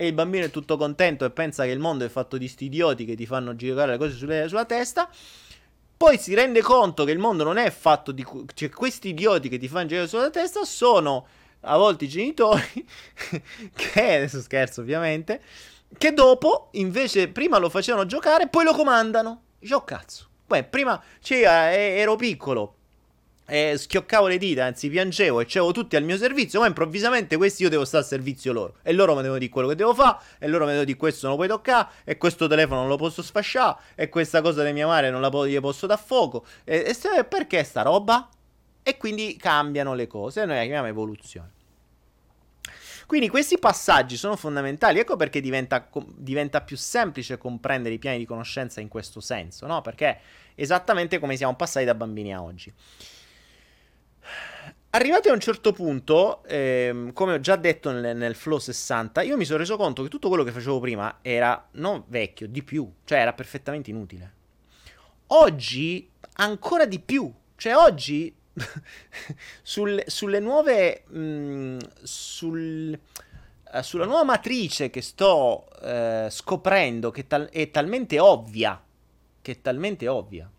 e 0.00 0.06
il 0.06 0.14
bambino 0.14 0.46
è 0.46 0.50
tutto 0.50 0.78
contento 0.78 1.26
e 1.26 1.30
pensa 1.30 1.64
che 1.64 1.72
il 1.72 1.78
mondo 1.78 2.06
è 2.06 2.08
fatto 2.08 2.38
di 2.38 2.48
sti 2.48 2.64
idioti 2.64 3.04
che 3.04 3.14
ti 3.14 3.26
fanno 3.26 3.54
girare 3.54 3.92
le 3.92 3.98
cose 3.98 4.16
sulle, 4.16 4.48
sulla 4.48 4.64
testa. 4.64 5.10
Poi 6.02 6.16
si 6.16 6.32
rende 6.32 6.62
conto 6.62 7.04
che 7.04 7.10
il 7.10 7.18
mondo 7.18 7.44
non 7.44 7.58
è 7.58 7.68
fatto 7.70 8.10
di... 8.10 8.26
Cioè, 8.54 8.70
questi 8.70 9.08
idioti 9.08 9.50
che 9.50 9.58
ti 9.58 9.68
fanno 9.68 9.88
girare 9.88 10.08
sulla 10.08 10.30
testa 10.30 10.64
sono 10.64 11.26
a 11.60 11.76
volte 11.76 12.06
i 12.06 12.08
genitori, 12.08 12.62
che 13.76 14.14
adesso 14.14 14.40
scherzo 14.40 14.80
ovviamente, 14.80 15.42
che 15.98 16.14
dopo 16.14 16.70
invece 16.72 17.28
prima 17.28 17.58
lo 17.58 17.68
facevano 17.68 18.06
giocare, 18.06 18.48
poi 18.48 18.64
lo 18.64 18.72
comandano. 18.72 19.42
Dice, 19.58 19.78
cazzo. 19.84 20.28
Beh, 20.46 20.64
prima 20.64 20.98
cioè, 21.20 21.68
ero 21.98 22.16
piccolo, 22.16 22.76
e 23.50 23.76
schioccavo 23.76 24.28
le 24.28 24.38
dita, 24.38 24.64
anzi 24.64 24.88
piangevo 24.88 25.40
e 25.40 25.44
c'avevo 25.44 25.72
tutti 25.72 25.96
al 25.96 26.04
mio 26.04 26.16
servizio, 26.16 26.60
ma 26.60 26.68
improvvisamente 26.68 27.36
questi 27.36 27.64
io 27.64 27.68
devo 27.68 27.84
stare 27.84 28.04
al 28.04 28.08
servizio 28.08 28.52
loro. 28.52 28.76
E 28.82 28.92
loro 28.92 29.16
mi 29.16 29.22
devono 29.22 29.40
dire 29.40 29.50
quello 29.50 29.66
che 29.66 29.74
devo 29.74 29.92
fare, 29.92 30.18
e 30.38 30.46
loro 30.46 30.60
mi 30.60 30.70
devono 30.70 30.84
dire 30.84 30.96
questo 30.96 31.26
non 31.26 31.36
lo 31.36 31.44
puoi 31.44 31.56
toccare, 31.56 31.88
e 32.04 32.16
questo 32.16 32.46
telefono 32.46 32.82
non 32.82 32.88
lo 32.88 32.96
posso 32.96 33.22
sfasciare, 33.22 33.76
e 33.96 34.08
questa 34.08 34.40
cosa 34.40 34.62
di 34.62 34.72
mia 34.72 34.86
madre 34.86 35.10
non 35.10 35.20
la 35.20 35.30
po- 35.30 35.48
posso 35.60 35.88
dar 35.88 35.98
fuoco. 35.98 36.44
E, 36.62 36.84
e 36.86 36.94
se, 36.94 37.24
perché 37.24 37.64
sta 37.64 37.82
roba? 37.82 38.28
E 38.84 38.96
quindi 38.96 39.36
cambiano 39.36 39.94
le 39.94 40.06
cose, 40.06 40.44
noi 40.44 40.54
la 40.54 40.62
chiamiamo 40.62 40.86
evoluzione. 40.86 41.50
Quindi 43.06 43.28
questi 43.28 43.58
passaggi 43.58 44.16
sono 44.16 44.36
fondamentali, 44.36 45.00
ecco 45.00 45.16
perché 45.16 45.40
diventa, 45.40 45.88
diventa, 46.14 46.60
più 46.60 46.76
semplice 46.76 47.36
comprendere 47.36 47.96
i 47.96 47.98
piani 47.98 48.18
di 48.18 48.26
conoscenza 48.26 48.80
in 48.80 48.86
questo 48.86 49.18
senso, 49.18 49.66
no? 49.66 49.80
Perché 49.80 50.06
è 50.06 50.20
esattamente 50.54 51.18
come 51.18 51.36
siamo 51.36 51.56
passati 51.56 51.84
da 51.84 51.96
bambini 51.96 52.32
a 52.32 52.40
oggi. 52.40 52.72
Arrivati 54.92 55.28
a 55.28 55.32
un 55.32 55.38
certo 55.38 55.72
punto, 55.72 56.42
ehm, 56.44 57.12
come 57.12 57.34
ho 57.34 57.40
già 57.40 57.54
detto 57.54 57.92
nel, 57.92 58.16
nel, 58.16 58.34
Flow 58.34 58.58
60, 58.58 59.22
io 59.22 59.36
mi 59.36 59.44
sono 59.44 59.58
reso 59.58 59.76
conto 59.76 60.02
che 60.02 60.08
tutto 60.08 60.26
quello 60.26 60.42
che 60.42 60.50
facevo 60.50 60.80
prima 60.80 61.18
era 61.22 61.68
non 61.72 62.02
vecchio, 62.08 62.48
di 62.48 62.64
più, 62.64 62.90
cioè 63.04 63.20
era 63.20 63.32
perfettamente 63.32 63.90
inutile. 63.90 64.34
Oggi 65.28 66.10
ancora 66.34 66.86
di 66.86 66.98
più, 66.98 67.32
cioè 67.54 67.76
oggi 67.76 68.34
sul, 69.62 70.02
sulle 70.06 70.40
nuove 70.40 71.04
mh, 71.06 71.18
mm, 71.20 71.78
sul, 72.02 72.98
uh, 73.72 73.82
sulla 73.82 74.06
nuova 74.06 74.24
matrice 74.24 74.90
che 74.90 75.02
sto 75.02 75.68
uh, 75.82 76.28
scoprendo 76.28 77.12
che 77.12 77.28
tal- 77.28 77.48
è 77.48 77.70
talmente 77.70 78.18
ovvia, 78.18 78.82
che 79.40 79.52
è 79.52 79.60
talmente 79.60 80.08
ovvia 80.08 80.50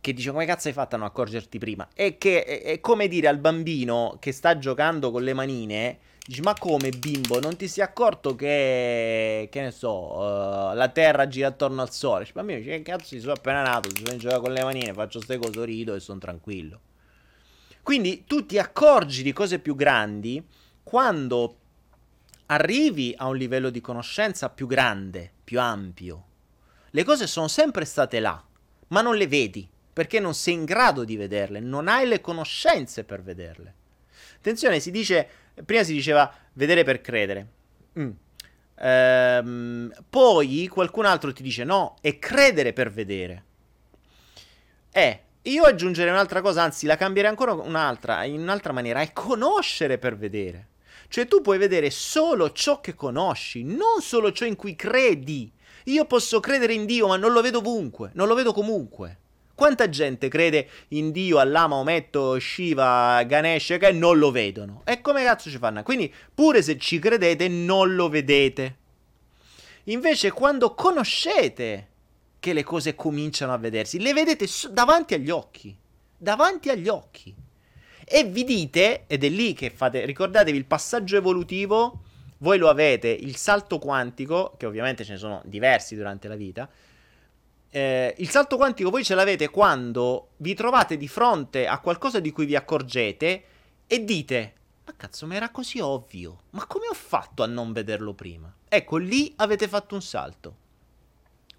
che 0.00 0.12
dice 0.14 0.30
come 0.30 0.46
cazzo 0.46 0.68
hai 0.68 0.74
fatto 0.74 0.94
a 0.94 0.98
non 0.98 1.06
accorgerti 1.06 1.58
prima? 1.58 1.86
E 1.94 2.16
che 2.16 2.44
è, 2.44 2.62
è, 2.62 2.80
come 2.80 3.06
dire 3.06 3.28
al 3.28 3.38
bambino 3.38 4.16
che 4.18 4.32
sta 4.32 4.58
giocando 4.58 5.10
con 5.10 5.22
le 5.22 5.34
manine, 5.34 5.98
dici 6.26 6.40
ma 6.40 6.54
come 6.58 6.90
bimbo, 6.90 7.38
non 7.38 7.56
ti 7.56 7.68
sei 7.68 7.84
accorto 7.84 8.34
che, 8.34 9.48
che 9.50 9.60
ne 9.60 9.70
so, 9.70 9.90
uh, 9.90 10.74
la 10.74 10.88
terra 10.88 11.28
gira 11.28 11.48
attorno 11.48 11.82
al 11.82 11.92
sole? 11.92 12.20
Dice, 12.20 12.32
bambino 12.32 12.58
dice 12.58 12.70
che 12.70 12.82
cazzo 12.82 13.18
sono 13.18 13.32
appena 13.32 13.62
nato, 13.62 13.90
si 13.94 14.02
sono 14.04 14.16
giocare 14.16 14.40
con 14.40 14.52
le 14.52 14.62
manine, 14.62 14.92
faccio 14.94 15.18
queste 15.18 15.38
cose, 15.38 15.64
rido 15.64 15.94
e 15.94 16.00
sono 16.00 16.18
tranquillo. 16.18 16.80
Quindi 17.82 18.24
tu 18.24 18.46
ti 18.46 18.58
accorgi 18.58 19.22
di 19.22 19.32
cose 19.32 19.58
più 19.58 19.74
grandi 19.74 20.42
quando 20.82 21.56
arrivi 22.46 23.14
a 23.16 23.26
un 23.26 23.36
livello 23.36 23.70
di 23.70 23.80
conoscenza 23.80 24.48
più 24.48 24.66
grande, 24.66 25.30
più 25.44 25.60
ampio. 25.60 26.24
Le 26.90 27.04
cose 27.04 27.26
sono 27.26 27.48
sempre 27.48 27.84
state 27.84 28.18
là, 28.18 28.42
ma 28.88 29.02
non 29.02 29.16
le 29.16 29.26
vedi 29.26 29.68
perché 29.92 30.20
non 30.20 30.34
sei 30.34 30.54
in 30.54 30.64
grado 30.64 31.04
di 31.04 31.16
vederle, 31.16 31.60
non 31.60 31.88
hai 31.88 32.06
le 32.06 32.20
conoscenze 32.20 33.04
per 33.04 33.22
vederle. 33.22 33.74
Attenzione, 34.36 34.80
si 34.80 34.90
dice, 34.90 35.28
prima 35.64 35.82
si 35.82 35.92
diceva 35.92 36.32
vedere 36.54 36.84
per 36.84 37.00
credere. 37.00 37.46
Mm. 37.98 38.10
Ehm, 38.82 39.92
poi 40.08 40.66
qualcun 40.68 41.04
altro 41.04 41.32
ti 41.32 41.42
dice 41.42 41.64
no, 41.64 41.96
è 42.00 42.18
credere 42.18 42.72
per 42.72 42.90
vedere. 42.90 43.44
Eh, 44.90 45.20
io 45.42 45.64
aggiungerei 45.64 46.12
un'altra 46.12 46.40
cosa, 46.40 46.62
anzi 46.62 46.86
la 46.86 46.96
cambierei 46.96 47.30
ancora 47.30 47.52
un'altra, 47.52 48.24
in 48.24 48.40
un'altra 48.40 48.72
maniera, 48.72 49.00
è 49.00 49.12
conoscere 49.12 49.98
per 49.98 50.16
vedere. 50.16 50.68
Cioè 51.08 51.26
tu 51.26 51.40
puoi 51.40 51.58
vedere 51.58 51.90
solo 51.90 52.52
ciò 52.52 52.80
che 52.80 52.94
conosci, 52.94 53.64
non 53.64 54.00
solo 54.00 54.32
ciò 54.32 54.44
in 54.44 54.56
cui 54.56 54.76
credi. 54.76 55.52
Io 55.84 56.04
posso 56.04 56.40
credere 56.40 56.72
in 56.72 56.86
Dio, 56.86 57.08
ma 57.08 57.16
non 57.16 57.32
lo 57.32 57.40
vedo 57.40 57.58
ovunque, 57.58 58.10
non 58.14 58.28
lo 58.28 58.34
vedo 58.34 58.52
comunque. 58.52 59.18
Quanta 59.60 59.90
gente 59.90 60.28
crede 60.28 60.70
in 60.88 61.12
Dio, 61.12 61.38
Allah, 61.38 61.66
Maometto, 61.66 62.38
Shiva, 62.38 63.22
Ganesh 63.24 63.76
che 63.78 63.92
non 63.92 64.16
lo 64.16 64.30
vedono? 64.30 64.80
E 64.86 65.02
come 65.02 65.22
cazzo 65.22 65.50
ci 65.50 65.58
fanno? 65.58 65.82
Quindi 65.82 66.10
pure 66.34 66.62
se 66.62 66.78
ci 66.78 66.98
credete 66.98 67.46
non 67.46 67.94
lo 67.94 68.08
vedete. 68.08 68.76
Invece 69.84 70.30
quando 70.30 70.72
conoscete 70.72 71.88
che 72.38 72.54
le 72.54 72.62
cose 72.62 72.94
cominciano 72.94 73.52
a 73.52 73.58
vedersi, 73.58 74.00
le 74.00 74.14
vedete 74.14 74.46
davanti 74.70 75.12
agli 75.12 75.28
occhi. 75.28 75.76
Davanti 76.16 76.70
agli 76.70 76.88
occhi. 76.88 77.34
E 78.06 78.24
vi 78.24 78.44
dite, 78.44 79.04
ed 79.06 79.24
è 79.24 79.28
lì 79.28 79.52
che 79.52 79.68
fate, 79.68 80.06
ricordatevi 80.06 80.56
il 80.56 80.64
passaggio 80.64 81.18
evolutivo, 81.18 82.00
voi 82.38 82.56
lo 82.56 82.70
avete, 82.70 83.08
il 83.08 83.36
salto 83.36 83.78
quantico, 83.78 84.54
che 84.56 84.64
ovviamente 84.64 85.04
ce 85.04 85.12
ne 85.12 85.18
sono 85.18 85.42
diversi 85.44 85.94
durante 85.96 86.28
la 86.28 86.36
vita, 86.36 86.66
eh, 87.70 88.14
il 88.18 88.28
salto 88.28 88.56
quantico 88.56 88.90
voi 88.90 89.04
ce 89.04 89.14
l'avete 89.14 89.48
quando 89.48 90.30
vi 90.38 90.54
trovate 90.54 90.96
di 90.96 91.06
fronte 91.06 91.68
a 91.68 91.78
qualcosa 91.78 92.18
di 92.18 92.32
cui 92.32 92.44
vi 92.44 92.56
accorgete 92.56 93.44
e 93.86 94.04
dite: 94.04 94.54
Ma 94.86 94.94
cazzo, 94.96 95.26
ma 95.26 95.36
era 95.36 95.50
così 95.50 95.78
ovvio. 95.78 96.42
Ma 96.50 96.66
come 96.66 96.86
ho 96.88 96.94
fatto 96.94 97.44
a 97.44 97.46
non 97.46 97.72
vederlo 97.72 98.12
prima? 98.12 98.52
Ecco, 98.68 98.96
lì 98.96 99.32
avete 99.36 99.68
fatto 99.68 99.94
un 99.94 100.02
salto. 100.02 100.56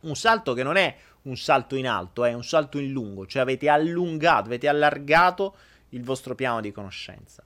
Un 0.02 0.15
salto 0.15 0.54
che 0.54 0.63
non 0.63 0.76
è 0.76 0.95
un 1.24 1.38
salto 1.38 1.76
in 1.76 1.88
alto, 1.88 2.26
è 2.26 2.34
un 2.34 2.43
salto 2.43 2.80
in 2.80 2.91
lungo, 2.91 3.26
cioè 3.28 3.43
avete 3.43 3.69
allungato, 3.69 4.47
avete 4.47 4.67
allargato 4.67 5.56
il 5.89 6.04
vostro 6.04 6.36
piano 6.36 6.60
di 6.62 6.71
conoscenza. 6.71 7.43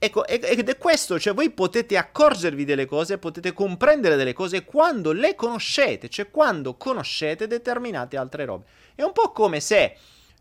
Ecco, 0.00 0.24
ed 0.26 0.44
è 0.44 0.78
questo, 0.78 1.18
cioè 1.18 1.34
voi 1.34 1.50
potete 1.50 1.96
accorgervi 1.96 2.64
delle 2.64 2.86
cose, 2.86 3.18
potete 3.18 3.52
comprendere 3.52 4.14
delle 4.14 4.32
cose 4.32 4.64
quando 4.64 5.10
le 5.10 5.34
conoscete, 5.34 6.08
cioè 6.08 6.30
quando 6.30 6.76
conoscete 6.76 7.48
determinate 7.48 8.16
altre 8.16 8.44
robe. 8.44 8.64
È 8.94 9.02
un 9.02 9.10
po' 9.10 9.32
come 9.32 9.58
se 9.58 9.96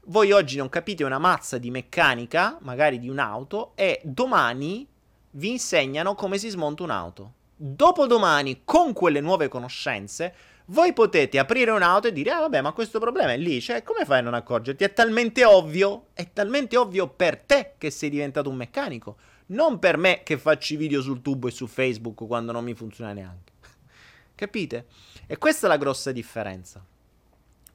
voi 0.06 0.32
oggi 0.32 0.58
non 0.58 0.70
capite 0.70 1.04
una 1.04 1.18
mazza 1.18 1.58
di 1.58 1.72
meccanica, 1.72 2.60
magari 2.62 3.00
di 3.00 3.10
un'auto, 3.10 3.72
e 3.74 4.00
domani 4.04 4.88
vi 5.32 5.50
insegnano 5.50 6.14
come 6.14 6.38
si 6.38 6.50
smonta 6.50 6.84
un'auto. 6.84 7.34
Dopodomani, 7.56 8.62
con 8.64 8.94
quelle 8.94 9.22
nuove 9.22 9.48
conoscenze, 9.48 10.36
voi 10.66 10.94
potete 10.94 11.40
aprire 11.40 11.72
un'auto 11.72 12.10
e 12.10 12.14
dire, 12.14 12.30
ah 12.30 12.42
vabbè, 12.42 12.62
ma 12.62 12.74
questo 12.74 13.00
problema 13.00 13.32
è 13.32 13.38
lì, 13.38 13.60
cioè 13.60 13.82
come 13.82 14.06
fai 14.06 14.20
a 14.20 14.22
non 14.22 14.36
accorgerti? 14.36 14.84
È 14.84 14.94
talmente 14.94 15.44
ovvio, 15.44 16.10
è 16.14 16.32
talmente 16.32 16.78
ovvio 16.78 17.08
per 17.08 17.40
te 17.40 17.74
che 17.80 17.90
sei 17.90 18.12
diventato 18.12 18.50
un 18.50 18.58
meccanico 18.58 19.18
non 19.48 19.80
per 19.80 19.98
me 19.98 20.22
che 20.24 20.38
faccio 20.38 20.74
i 20.74 20.78
video 20.78 21.02
sul 21.02 21.22
tubo 21.22 21.48
e 21.48 21.52
su 21.52 21.68
Facebook 21.68 22.26
quando 22.26 22.52
non 22.52 22.64
mi 22.64 22.74
funziona 22.74 23.14
neanche. 23.14 23.54
Capite? 24.36 24.88
E 25.26 25.38
questa 25.38 25.68
è 25.68 25.70
la 25.70 25.78
grossa 25.78 26.12
differenza. 26.12 26.84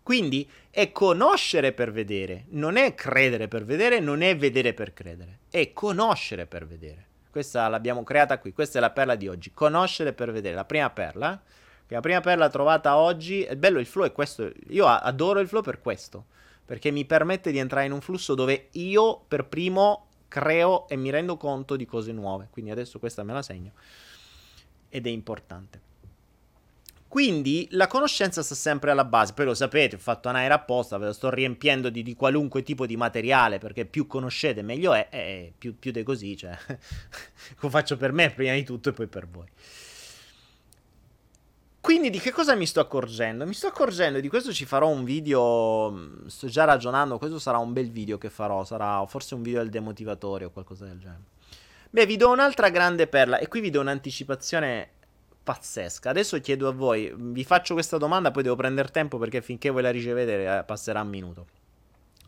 Quindi 0.02 0.48
è 0.70 0.90
conoscere 0.90 1.72
per 1.72 1.92
vedere, 1.92 2.46
non 2.48 2.76
è 2.76 2.92
credere 2.94 3.46
per 3.46 3.64
vedere, 3.64 4.00
non 4.00 4.22
è 4.22 4.36
vedere 4.36 4.74
per 4.74 4.92
credere, 4.92 5.38
è 5.48 5.72
conoscere 5.72 6.46
per 6.46 6.66
vedere. 6.66 7.06
Questa 7.30 7.68
l'abbiamo 7.68 8.02
creata 8.02 8.38
qui, 8.38 8.52
questa 8.52 8.78
è 8.78 8.80
la 8.80 8.90
perla 8.90 9.14
di 9.14 9.28
oggi, 9.28 9.52
conoscere 9.54 10.12
per 10.12 10.32
vedere, 10.32 10.56
la 10.56 10.64
prima 10.64 10.90
perla, 10.90 11.40
la 11.86 12.00
prima 12.00 12.20
perla 12.20 12.48
trovata 12.48 12.96
oggi, 12.96 13.42
è 13.42 13.54
bello 13.54 13.78
il 13.78 13.86
flow 13.86 14.04
è 14.04 14.12
questo, 14.12 14.50
io 14.70 14.86
adoro 14.86 15.38
il 15.38 15.46
flow 15.46 15.62
per 15.62 15.80
questo, 15.80 16.26
perché 16.64 16.90
mi 16.90 17.04
permette 17.04 17.52
di 17.52 17.58
entrare 17.58 17.86
in 17.86 17.92
un 17.92 18.00
flusso 18.00 18.34
dove 18.34 18.68
io 18.72 19.24
per 19.28 19.46
primo 19.46 20.08
creo 20.32 20.88
e 20.88 20.96
mi 20.96 21.10
rendo 21.10 21.36
conto 21.36 21.76
di 21.76 21.84
cose 21.84 22.10
nuove. 22.10 22.48
Quindi 22.50 22.70
adesso 22.70 22.98
questa 22.98 23.22
me 23.22 23.34
la 23.34 23.42
segno. 23.42 23.72
Ed 24.88 25.06
è 25.06 25.10
importante. 25.10 25.90
Quindi 27.06 27.68
la 27.72 27.86
conoscenza 27.86 28.42
sta 28.42 28.54
sempre 28.54 28.90
alla 28.90 29.04
base. 29.04 29.34
Poi 29.34 29.44
lo 29.44 29.52
sapete, 29.52 29.96
ho 29.96 29.98
fatto 29.98 30.30
un'aera 30.30 30.54
apposta, 30.54 30.96
ve 30.96 31.04
lo 31.04 31.12
sto 31.12 31.28
riempiendo 31.28 31.90
di, 31.90 32.02
di, 32.02 32.14
qualunque 32.14 32.62
tipo 32.62 32.86
di 32.86 32.96
materiale, 32.96 33.58
perché 33.58 33.84
più 33.84 34.06
conoscete 34.06 34.62
meglio 34.62 34.94
è, 34.94 35.08
e 35.10 35.52
più, 35.58 35.78
più 35.78 35.92
di 35.92 36.02
così, 36.02 36.34
cioè, 36.34 36.56
lo 37.60 37.68
faccio 37.68 37.98
per 37.98 38.12
me 38.12 38.30
prima 38.30 38.54
di 38.54 38.64
tutto 38.64 38.88
e 38.88 38.92
poi 38.92 39.06
per 39.08 39.28
voi. 39.28 39.46
Quindi 41.82 42.10
di 42.10 42.20
che 42.20 42.30
cosa 42.30 42.54
mi 42.54 42.64
sto 42.64 42.78
accorgendo? 42.78 43.44
Mi 43.44 43.54
sto 43.54 43.66
accorgendo 43.66 44.20
di 44.20 44.28
questo 44.28 44.52
ci 44.52 44.64
farò 44.64 44.86
un 44.86 45.02
video, 45.02 45.90
mm, 45.90 46.26
sto 46.26 46.46
già 46.46 46.62
ragionando, 46.62 47.18
questo 47.18 47.40
sarà 47.40 47.58
un 47.58 47.72
bel 47.72 47.90
video 47.90 48.18
che 48.18 48.30
farò, 48.30 48.62
sarà 48.62 49.04
forse 49.06 49.34
un 49.34 49.42
video 49.42 49.58
del 49.58 49.68
demotivatore 49.68 50.44
o 50.44 50.50
qualcosa 50.50 50.84
del 50.84 51.00
genere. 51.00 51.24
Beh, 51.90 52.06
vi 52.06 52.16
do 52.16 52.30
un'altra 52.30 52.68
grande 52.68 53.08
perla 53.08 53.38
e 53.38 53.48
qui 53.48 53.58
vi 53.60 53.70
do 53.70 53.80
un'anticipazione 53.80 54.90
pazzesca. 55.42 56.10
Adesso 56.10 56.40
chiedo 56.40 56.68
a 56.68 56.72
voi, 56.72 57.12
vi 57.16 57.42
faccio 57.42 57.74
questa 57.74 57.98
domanda, 57.98 58.30
poi 58.30 58.44
devo 58.44 58.54
prendere 58.54 58.88
tempo 58.90 59.18
perché 59.18 59.42
finché 59.42 59.68
voi 59.68 59.82
la 59.82 59.90
ricevete 59.90 60.58
eh, 60.58 60.62
passerà 60.62 61.00
un 61.00 61.08
minuto. 61.08 61.46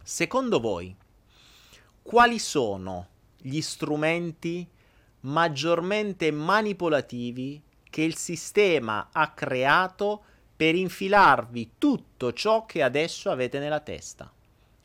Secondo 0.03 0.59
voi, 0.59 0.93
quali 2.03 2.41
sono 2.41 3.07
gli 3.39 3.61
strumenti 3.61 4.69
maggiormente 5.21 6.33
manipolativi 6.33 7.63
che 7.95 8.03
il 8.03 8.17
sistema 8.17 9.11
ha 9.13 9.31
creato 9.35 10.25
per 10.57 10.75
infilarvi 10.75 11.75
tutto 11.79 12.33
ciò 12.33 12.67
che 12.67 12.83
adesso 12.83 13.31
avete 13.31 13.61
nella 13.61 13.79
testa. 13.79 14.33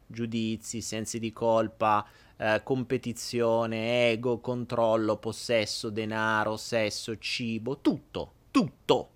Giudizi, 0.06 0.80
sensi 0.82 1.18
di 1.18 1.34
colpa, 1.34 2.06
eh, 2.38 2.62
competizione, 2.64 4.12
ego, 4.12 4.38
controllo, 4.38 5.18
possesso, 5.18 5.90
denaro, 5.90 6.56
sesso, 6.56 7.18
cibo, 7.18 7.80
tutto, 7.80 8.34
tutto. 8.52 9.10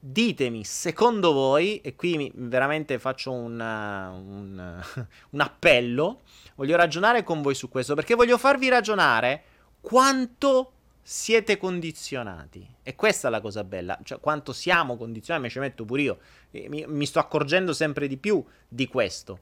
Ditemi, 0.00 0.64
secondo 0.64 1.34
voi, 1.34 1.82
e 1.82 1.94
qui 1.96 2.32
veramente 2.34 2.98
faccio 2.98 3.30
un, 3.30 3.60
un, 3.60 4.84
un 5.32 5.40
appello, 5.40 6.22
voglio 6.54 6.76
ragionare 6.76 7.24
con 7.24 7.42
voi 7.42 7.54
su 7.54 7.68
questo, 7.68 7.94
perché 7.94 8.14
voglio 8.14 8.38
farvi 8.38 8.70
ragionare 8.70 9.42
quanto 9.82 10.70
siete 11.08 11.56
condizionati. 11.56 12.66
E 12.82 12.96
questa 12.96 13.28
è 13.28 13.30
la 13.30 13.40
cosa 13.40 13.62
bella, 13.62 13.96
cioè 14.02 14.18
quanto 14.18 14.52
siamo 14.52 14.96
condizionati, 14.96 15.44
mi 15.44 15.52
ci 15.52 15.60
metto 15.60 15.84
pure 15.84 16.02
io, 16.02 16.18
mi, 16.50 16.84
mi 16.88 17.06
sto 17.06 17.20
accorgendo 17.20 17.72
sempre 17.72 18.08
di 18.08 18.16
più 18.16 18.44
di 18.66 18.88
questo. 18.88 19.38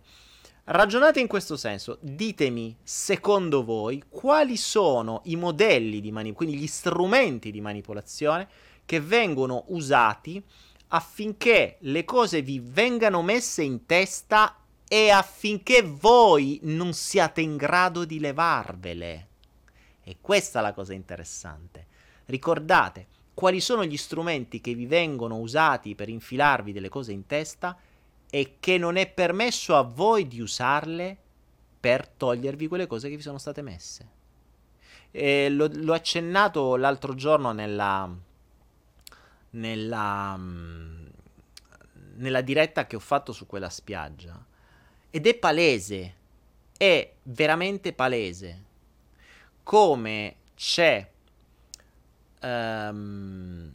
Ragionate 0.65 1.21
in 1.21 1.27
questo 1.27 1.57
senso, 1.57 1.97
ditemi 2.03 2.77
secondo 2.83 3.65
voi 3.65 4.03
quali 4.11 4.59
sono 4.59 5.23
i 5.25 5.37
modelli 5.37 6.03
di 6.03 6.13
manipolazione, 6.13 6.35
quindi 6.35 6.59
gli 6.59 6.67
strumenti 6.67 7.51
di 7.51 7.63
manipolazione 7.63 8.47
che 8.85 9.01
vengono 9.01 9.65
usati 9.69 10.45
affinché 10.89 11.79
le 11.81 12.05
cose 12.05 12.43
vi 12.43 12.61
vengano 12.63 13.23
messe 13.23 13.63
in 13.63 13.87
testa 13.87 14.55
e 14.87 15.09
affinché 15.09 15.81
voi 15.81 16.61
non 16.65 16.93
siate 16.93 17.41
in 17.41 17.57
grado 17.57 18.05
di 18.05 18.21
levarvele. 18.21 19.29
E 20.05 20.19
questa 20.21 20.59
è 20.61 20.63
la 20.63 20.73
cosa 20.73 20.93
interessante. 20.93 21.87
Ricordate 22.27 23.07
quali 23.35 23.61
sono 23.61 23.85
gli 23.85 23.97
strumenti 23.97 24.61
che 24.61 24.75
vi 24.75 24.87
vengono 24.87 25.39
usati 25.39 25.95
per 25.95 26.09
infilarvi 26.09 26.73
delle 26.73 26.89
cose 26.89 27.13
in 27.13 27.27
testa 27.27 27.77
e 28.31 28.57
che 28.61 28.79
non 28.79 28.97
è 28.97 29.11
permesso 29.11 29.77
a 29.77 29.83
voi 29.83 30.29
di 30.29 30.41
usarle 30.41 31.17
per 31.81 32.09
togliervi 32.09 32.69
quelle 32.69 32.87
cose 32.87 33.09
che 33.09 33.17
vi 33.17 33.23
sono 33.23 33.39
state 33.39 33.63
messe. 33.63 34.09
E 35.11 35.49
l'ho, 35.51 35.69
l'ho 35.73 35.93
accennato 35.93 36.77
l'altro 36.77 37.15
giorno 37.15 37.53
nella, 37.53 38.11
nella, 39.51 40.37
nella 42.15 42.41
diretta 42.41 42.87
che 42.87 42.97
ho 42.97 43.01
fatto 43.01 43.33
su 43.33 43.47
quella 43.47 43.71
spiaggia. 43.71 44.45
Ed 45.11 45.27
è 45.27 45.35
palese, 45.35 46.15
è 46.77 47.13
veramente 47.23 47.93
palese, 47.93 48.64
come 49.65 50.37
c'è 50.55 51.11
um, 52.43 53.73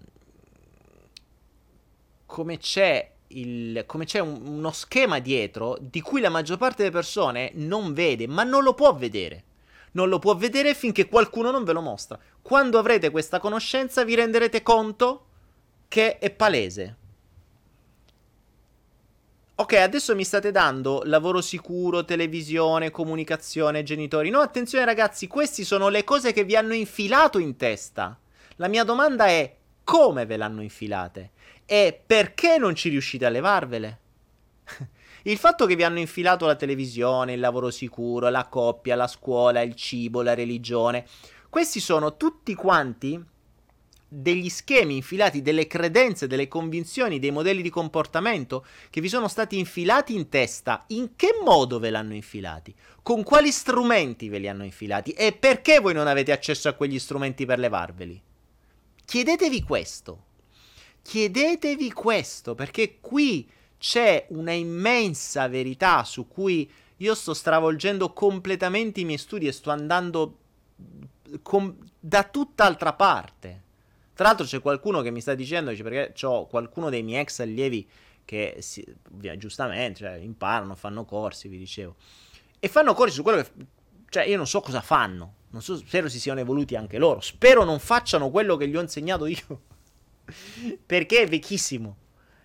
come 2.26 2.58
c'è 2.58 3.12
il, 3.30 3.84
come 3.86 4.06
c'è 4.06 4.20
un, 4.20 4.42
uno 4.46 4.72
schema 4.72 5.20
dietro 5.20 5.78
di 5.82 6.02
cui 6.02 6.22
la 6.22 6.30
maggior 6.30 6.58
parte 6.58 6.84
delle 6.84 6.94
persone 6.94 7.52
non 7.56 7.94
vede, 7.94 8.28
ma 8.28 8.44
non 8.44 8.64
lo 8.64 8.74
può 8.74 8.96
vedere. 8.96 9.44
Non 9.92 10.08
lo 10.08 10.20
può 10.20 10.36
vedere 10.36 10.76
finché 10.76 11.08
qualcuno 11.08 11.50
non 11.50 11.64
ve 11.64 11.74
lo 11.74 11.82
mostra. 11.82 12.20
Quando 12.42 12.78
avrete 12.78 13.10
questa 13.10 13.40
conoscenza 13.40 14.04
vi 14.04 14.14
renderete 14.16 14.62
conto 14.62 15.26
che 15.88 16.20
è 16.20 16.30
palese. 16.30 16.96
Ok, 19.60 19.74
adesso 19.74 20.16
mi 20.16 20.24
state 20.24 20.52
dando 20.52 21.02
lavoro 21.04 21.42
sicuro, 21.42 22.06
televisione, 22.06 22.92
comunicazione, 22.92 23.84
genitori. 23.84 24.30
No, 24.30 24.40
attenzione 24.40 24.86
ragazzi, 24.86 25.28
queste 25.28 25.66
sono 25.66 25.90
le 25.90 26.06
cose 26.06 26.32
che 26.32 26.46
vi 26.46 26.56
hanno 26.56 26.74
infilato 26.74 27.40
in 27.40 27.58
testa. 27.58 28.18
La 28.56 28.70
mia 28.70 28.86
domanda 28.86 29.28
è 29.28 29.54
come 29.84 30.26
ve 30.26 30.38
l'hanno 30.38 30.62
infilate? 30.62 31.32
E 31.66 32.02
perché 32.06 32.58
non 32.58 32.74
ci 32.74 32.88
riuscite 32.88 33.26
a 33.26 33.30
levarvele? 33.30 34.00
il 35.24 35.38
fatto 35.38 35.66
che 35.66 35.76
vi 35.76 35.84
hanno 35.84 36.00
infilato 36.00 36.46
la 36.46 36.56
televisione, 36.56 37.34
il 37.34 37.42
lavoro 37.42 37.70
sicuro, 37.70 38.30
la 38.30 38.48
coppia, 38.48 38.96
la 38.96 39.08
scuola, 39.08 39.60
il 39.60 39.76
cibo, 39.76 40.22
la 40.22 40.36
religione, 40.36 41.06
questi 41.50 41.82
sono 41.82 42.16
tutti 42.16 42.56
quanti 42.56 43.22
degli 44.12 44.50
schemi 44.50 44.96
infilati, 44.96 45.44
delle 45.44 45.68
credenze, 45.68 46.26
delle 46.26 46.48
convinzioni, 46.48 47.20
dei 47.20 47.30
modelli 47.30 47.62
di 47.62 47.70
comportamento 47.70 48.66
che 48.90 49.02
vi 49.02 49.08
sono 49.08 49.28
stati 49.28 49.60
infilati 49.60 50.16
in 50.16 50.30
testa. 50.30 50.84
In 50.88 51.16
che 51.16 51.40
modo 51.44 51.78
ve 51.78 51.92
l'hanno 51.92 52.16
infilati? 52.16 52.74
Con 53.04 53.24
quali 53.24 53.52
strumenti 53.52 54.28
ve 54.28 54.40
li 54.40 54.48
hanno 54.48 54.64
infilati? 54.64 55.12
E 55.12 55.32
perché 55.32 55.80
voi 55.80 55.94
non 55.94 56.08
avete 56.08 56.32
accesso 56.32 56.68
a 56.68 56.74
quegli 56.74 56.98
strumenti 56.98 57.46
per 57.46 57.60
levarveli? 57.60 58.20
Chiedetevi 59.06 59.62
questo. 59.62 60.26
Chiedetevi 61.04 61.92
questo, 61.94 62.56
perché 62.56 62.98
qui 63.00 63.48
c'è 63.78 64.26
una 64.30 64.52
immensa 64.52 65.48
verità 65.48 66.04
su 66.04 66.28
cui 66.28 66.70
io 66.98 67.16
sto 67.16 67.34
stravolgendo 67.34 68.12
completamente 68.12 69.00
i 69.00 69.06
miei 69.06 69.18
studi 69.18 69.48
e 69.48 69.52
sto 69.52 69.70
andando 69.72 70.38
com- 71.44 71.76
da 72.00 72.24
tutt'altra 72.24 72.94
parte. 72.94 73.68
Tra 74.20 74.28
l'altro 74.28 74.46
c'è 74.46 74.60
qualcuno 74.60 75.00
che 75.00 75.12
mi 75.12 75.22
sta 75.22 75.34
dicendo, 75.34 75.74
perché 75.82 76.14
ho 76.26 76.46
qualcuno 76.46 76.90
dei 76.90 77.04
miei 77.04 77.22
ex 77.22 77.40
allievi 77.40 77.88
che 78.26 78.58
si, 78.60 78.86
giustamente 79.38 80.00
cioè, 80.00 80.16
imparano, 80.16 80.76
fanno 80.76 81.06
corsi, 81.06 81.48
vi 81.48 81.58
dicevo. 81.58 81.96
E 82.60 82.68
fanno 82.68 82.94
corsi 82.94 83.14
su 83.14 83.24
quello 83.24 83.42
che... 83.42 83.50
Cioè 84.10 84.26
io 84.26 84.36
non 84.36 84.46
so 84.46 84.60
cosa 84.60 84.82
fanno, 84.82 85.36
non 85.52 85.62
so, 85.62 85.78
spero 85.78 86.10
si 86.10 86.20
siano 86.20 86.42
evoluti 86.42 86.76
anche 86.76 86.98
loro, 86.98 87.22
spero 87.22 87.64
non 87.64 87.80
facciano 87.80 88.30
quello 88.30 88.58
che 88.58 88.68
gli 88.68 88.76
ho 88.76 88.82
insegnato 88.82 89.26
io. 89.26 89.62
Perché 90.86 91.22
è 91.22 91.28
vecchissimo. 91.30 91.96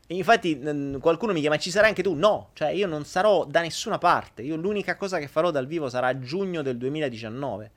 E 0.06 0.14
infatti 0.14 0.56
qualcuno 1.00 1.32
mi 1.32 1.40
chiama, 1.40 1.58
ci 1.58 1.72
sarai 1.72 1.88
anche 1.88 2.04
tu? 2.04 2.14
No, 2.14 2.50
cioè 2.52 2.68
io 2.68 2.87
non 2.87 3.04
sarò 3.04 3.46
da 3.46 3.62
nessuna 3.62 3.98
parte. 3.98 4.42
Io 4.42 4.54
l'unica 4.54 4.94
cosa 4.94 5.18
che 5.18 5.26
farò 5.26 5.50
dal 5.50 5.66
vivo 5.66 5.88
sarà 5.88 6.06
a 6.06 6.18
giugno 6.20 6.62
del 6.62 6.78
2019. 6.78 7.72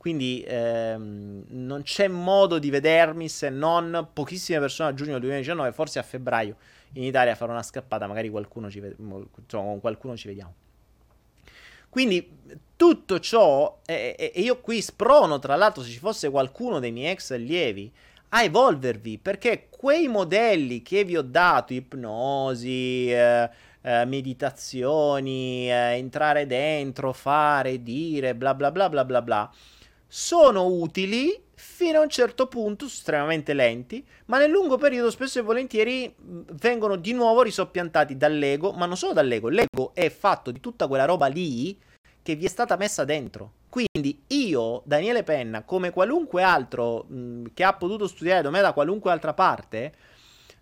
Quindi 0.00 0.42
ehm, 0.46 1.44
non 1.48 1.82
c'è 1.82 2.08
modo 2.08 2.58
di 2.58 2.70
vedermi 2.70 3.28
se 3.28 3.50
non 3.50 4.08
pochissime 4.14 4.58
persone 4.58 4.88
a 4.88 4.94
giugno 4.94 5.10
del 5.10 5.20
2019, 5.20 5.72
forse 5.72 5.98
a 5.98 6.02
febbraio 6.02 6.56
in 6.94 7.04
Italia 7.04 7.34
farò 7.34 7.52
una 7.52 7.62
scappata, 7.62 8.06
magari 8.06 8.30
qualcuno 8.30 8.70
ci, 8.70 8.80
ved- 8.80 8.96
insomma, 8.98 9.68
con 9.68 9.80
qualcuno 9.80 10.16
ci 10.16 10.28
vediamo. 10.28 10.54
Quindi 11.90 12.38
tutto 12.76 13.20
ciò, 13.20 13.80
e, 13.84 14.16
e, 14.18 14.40
io 14.40 14.60
qui 14.60 14.80
sprono, 14.80 15.38
tra 15.38 15.54
l'altro, 15.54 15.82
se 15.82 15.90
ci 15.90 15.98
fosse 15.98 16.30
qualcuno 16.30 16.78
dei 16.78 16.92
miei 16.92 17.12
ex 17.12 17.32
allievi 17.32 17.92
a 18.30 18.42
evolvervi, 18.42 19.18
perché 19.18 19.66
quei 19.68 20.08
modelli 20.08 20.80
che 20.80 21.04
vi 21.04 21.18
ho 21.18 21.22
dato, 21.22 21.74
ipnosi, 21.74 23.12
eh, 23.12 23.50
eh, 23.82 24.04
meditazioni, 24.06 25.70
eh, 25.70 25.98
entrare 25.98 26.46
dentro, 26.46 27.12
fare, 27.12 27.82
dire, 27.82 28.34
bla 28.34 28.54
bla 28.54 28.70
bla 28.70 28.88
bla 28.88 29.04
bla 29.04 29.20
bla, 29.20 29.50
sono 30.12 30.66
utili 30.66 31.40
fino 31.54 32.00
a 32.00 32.02
un 32.02 32.08
certo 32.08 32.48
punto, 32.48 32.86
estremamente 32.86 33.54
lenti, 33.54 34.04
ma 34.26 34.38
nel 34.38 34.50
lungo 34.50 34.76
periodo 34.76 35.08
spesso 35.10 35.38
e 35.38 35.42
volentieri 35.42 36.12
vengono 36.16 36.96
di 36.96 37.12
nuovo 37.12 37.42
risoppiantati 37.42 38.16
dall'ego, 38.16 38.72
ma 38.72 38.86
non 38.86 38.96
solo 38.96 39.12
dall'ego, 39.12 39.48
l'ego 39.48 39.92
è 39.94 40.10
fatto 40.10 40.50
di 40.50 40.58
tutta 40.58 40.88
quella 40.88 41.04
roba 41.04 41.28
lì 41.28 41.78
che 42.22 42.34
vi 42.34 42.44
è 42.44 42.48
stata 42.48 42.76
messa 42.76 43.04
dentro. 43.04 43.52
Quindi 43.68 44.24
io, 44.28 44.82
Daniele 44.84 45.22
Penna, 45.22 45.62
come 45.62 45.90
qualunque 45.90 46.42
altro 46.42 47.04
mh, 47.04 47.44
che 47.54 47.62
ha 47.62 47.72
potuto 47.74 48.08
studiare 48.08 48.42
da 48.42 48.50
me 48.50 48.60
da 48.60 48.72
qualunque 48.72 49.12
altra 49.12 49.32
parte, 49.32 49.94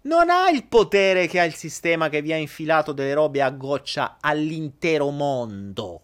non 0.03 0.29
ha 0.29 0.51
il 0.51 0.67
potere 0.67 1.27
che 1.27 1.41
ha 1.41 1.45
il 1.45 1.55
sistema 1.55 2.11
che 2.11 2.21
vi 2.21 2.35
ha 2.35 2.37
infilato 2.37 2.93
delle 2.93 3.15
robe 3.15 3.41
a 3.41 3.51
goccia 3.51 4.19
all'intero 4.21 5.09
mondo. 5.09 6.03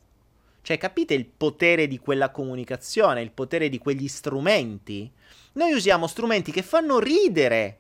Cioè, 0.65 0.79
capite 0.79 1.13
il 1.13 1.27
potere 1.27 1.87
di 1.87 1.99
quella 1.99 2.31
comunicazione, 2.31 3.21
il 3.21 3.33
potere 3.33 3.69
di 3.69 3.77
quegli 3.77 4.09
strumenti? 4.09 5.13
Noi 5.53 5.75
usiamo 5.75 6.07
strumenti 6.07 6.53
che 6.53 6.63
fanno 6.63 6.99
ridere 6.99 7.79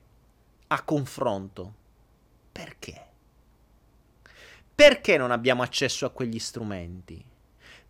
a 0.66 0.82
confronto. 0.82 1.74
Perché? 2.52 3.06
Perché 4.74 5.16
non 5.16 5.30
abbiamo 5.30 5.62
accesso 5.62 6.04
a 6.04 6.10
quegli 6.10 6.38
strumenti? 6.38 7.24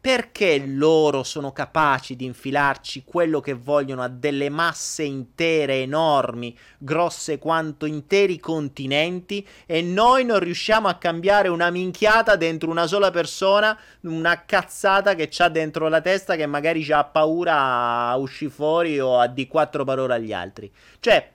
Perché 0.05 0.63
loro 0.67 1.23
sono 1.23 1.53
capaci 1.53 2.15
di 2.15 2.27
infilarci 2.27 3.05
quello 3.07 3.41
che 3.41 3.55
vogliono 3.55 4.03
a 4.03 4.09
delle 4.09 4.51
masse 4.51 5.03
intere 5.03 5.81
enormi, 5.81 6.55
grosse 6.77 7.39
quanto 7.39 7.87
interi 7.87 8.39
continenti, 8.39 9.49
e 9.65 9.81
noi 9.81 10.27
non 10.27 10.41
riusciamo 10.41 10.89
a 10.89 10.97
cambiare 10.97 11.49
una 11.49 11.71
minchiata 11.71 12.37
dentro 12.37 12.69
una 12.69 12.87
sola 12.87 13.11
persona, 13.11 13.75
una 14.03 14.45
cazzata 14.45 15.15
che 15.15 15.29
c'ha 15.31 15.49
dentro 15.49 15.89
la 15.89 16.03
testa 16.03 16.37
che 16.37 16.45
magari 16.45 16.87
ha 16.93 17.03
paura 17.05 18.11
a 18.11 18.17
uscire 18.19 18.51
fuori 18.51 19.01
o 19.01 19.19
a 19.19 19.27
di 19.27 19.47
quattro 19.47 19.85
parole 19.85 20.13
agli 20.13 20.35
altri. 20.35 20.71
Cioè, 21.01 21.31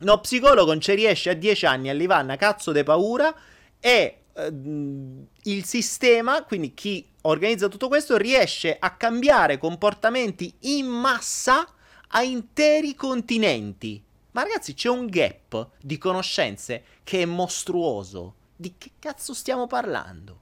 uno 0.00 0.20
psicologo 0.20 0.66
non 0.66 0.82
ci 0.82 0.94
riesce 0.94 1.30
a 1.30 1.34
dieci 1.34 1.64
anni 1.64 1.88
a 1.88 1.94
levare 1.94 2.24
una 2.24 2.36
cazzo 2.36 2.72
di 2.72 2.82
paura 2.82 3.34
e 3.80 4.18
uh, 4.34 5.26
il 5.44 5.64
sistema, 5.64 6.44
quindi 6.44 6.74
chi 6.74 7.06
organizza 7.22 7.68
tutto 7.68 7.88
questo, 7.88 8.16
riesce 8.16 8.76
a 8.78 8.90
cambiare 8.96 9.58
comportamenti 9.58 10.52
in 10.60 10.86
massa 10.86 11.66
a 12.08 12.22
interi 12.22 12.94
continenti. 12.94 14.02
Ma 14.32 14.42
ragazzi, 14.42 14.74
c'è 14.74 14.88
un 14.88 15.06
gap 15.06 15.68
di 15.80 15.98
conoscenze 15.98 16.84
che 17.04 17.22
è 17.22 17.24
mostruoso. 17.26 18.34
Di 18.56 18.74
che 18.78 18.92
cazzo 18.98 19.34
stiamo 19.34 19.66
parlando? 19.66 20.40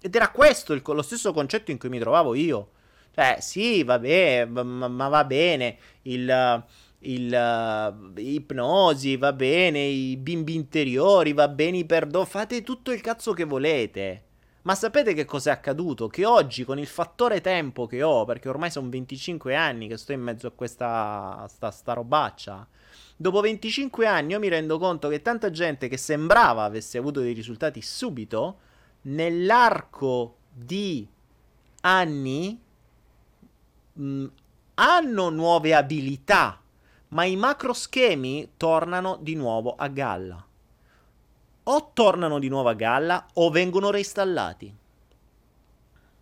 Ed 0.00 0.14
era 0.14 0.30
questo 0.30 0.72
il, 0.72 0.82
lo 0.84 1.02
stesso 1.02 1.32
concetto 1.32 1.70
in 1.70 1.78
cui 1.78 1.88
mi 1.88 2.00
trovavo 2.00 2.34
io. 2.34 2.70
Cioè, 3.14 3.38
sì, 3.40 3.84
va 3.84 3.98
bene, 3.98 4.46
ma, 4.46 4.88
ma 4.88 5.08
va 5.08 5.24
bene 5.24 5.76
il, 6.02 6.64
il 7.00 7.32
uh, 7.32 8.18
ipnosi, 8.18 9.16
va 9.16 9.32
bene, 9.32 9.80
i 9.80 10.16
bimbi 10.16 10.54
interiori, 10.54 11.32
va 11.32 11.46
bene 11.46 11.78
i 11.78 11.84
perdono, 11.84 12.24
fate 12.24 12.62
tutto 12.62 12.90
il 12.90 13.00
cazzo 13.00 13.32
che 13.32 13.44
volete. 13.44 14.22
Ma 14.62 14.76
sapete 14.76 15.12
che 15.12 15.24
cos'è 15.24 15.50
accaduto? 15.50 16.06
Che 16.06 16.24
oggi 16.24 16.64
con 16.64 16.78
il 16.78 16.86
fattore 16.86 17.40
tempo 17.40 17.86
che 17.86 18.02
ho, 18.02 18.24
perché 18.24 18.48
ormai 18.48 18.70
sono 18.70 18.88
25 18.88 19.56
anni 19.56 19.88
che 19.88 19.96
sto 19.96 20.12
in 20.12 20.20
mezzo 20.20 20.46
a 20.46 20.52
questa 20.52 21.44
sta, 21.48 21.72
sta 21.72 21.92
robaccia, 21.94 22.66
dopo 23.16 23.40
25 23.40 24.06
anni 24.06 24.32
io 24.32 24.38
mi 24.38 24.48
rendo 24.48 24.78
conto 24.78 25.08
che 25.08 25.20
tanta 25.20 25.50
gente 25.50 25.88
che 25.88 25.96
sembrava 25.96 26.62
avesse 26.62 26.96
avuto 26.96 27.20
dei 27.20 27.32
risultati 27.32 27.82
subito, 27.82 28.58
nell'arco 29.02 30.36
di 30.52 31.08
anni 31.80 32.60
mh, 33.94 34.04
mm, 34.04 34.26
hanno 34.74 35.28
nuove 35.30 35.74
abilità, 35.74 36.60
ma 37.08 37.24
i 37.24 37.34
macro 37.34 37.72
schemi 37.72 38.52
tornano 38.56 39.18
di 39.20 39.34
nuovo 39.34 39.74
a 39.74 39.88
galla. 39.88 40.46
O 41.64 41.92
tornano 41.92 42.38
di 42.38 42.48
nuovo 42.48 42.68
a 42.68 42.74
galla 42.74 43.26
o 43.34 43.50
vengono 43.50 43.90
reinstallati. 43.90 44.74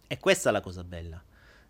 E 0.07 0.19
questa 0.19 0.49
è 0.51 0.53
la 0.53 0.61
cosa 0.61 0.85
bella. 0.85 1.23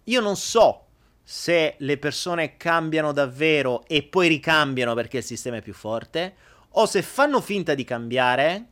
Io 0.05 0.21
non 0.21 0.37
so 0.37 0.87
se 1.23 1.77
le 1.79 1.99
persone 1.99 2.57
cambiano 2.57 3.13
davvero 3.13 3.85
e 3.87 4.03
poi 4.03 4.29
ricambiano 4.29 4.95
perché 4.95 5.19
il 5.19 5.25
sistema 5.25 5.59
è 5.59 5.63
più 5.63 5.75
forte, 5.75 6.35
o 6.71 6.87
se 6.87 7.03
fanno 7.03 7.41
finta 7.41 7.75
di 7.75 7.85
cambiare 7.85 8.67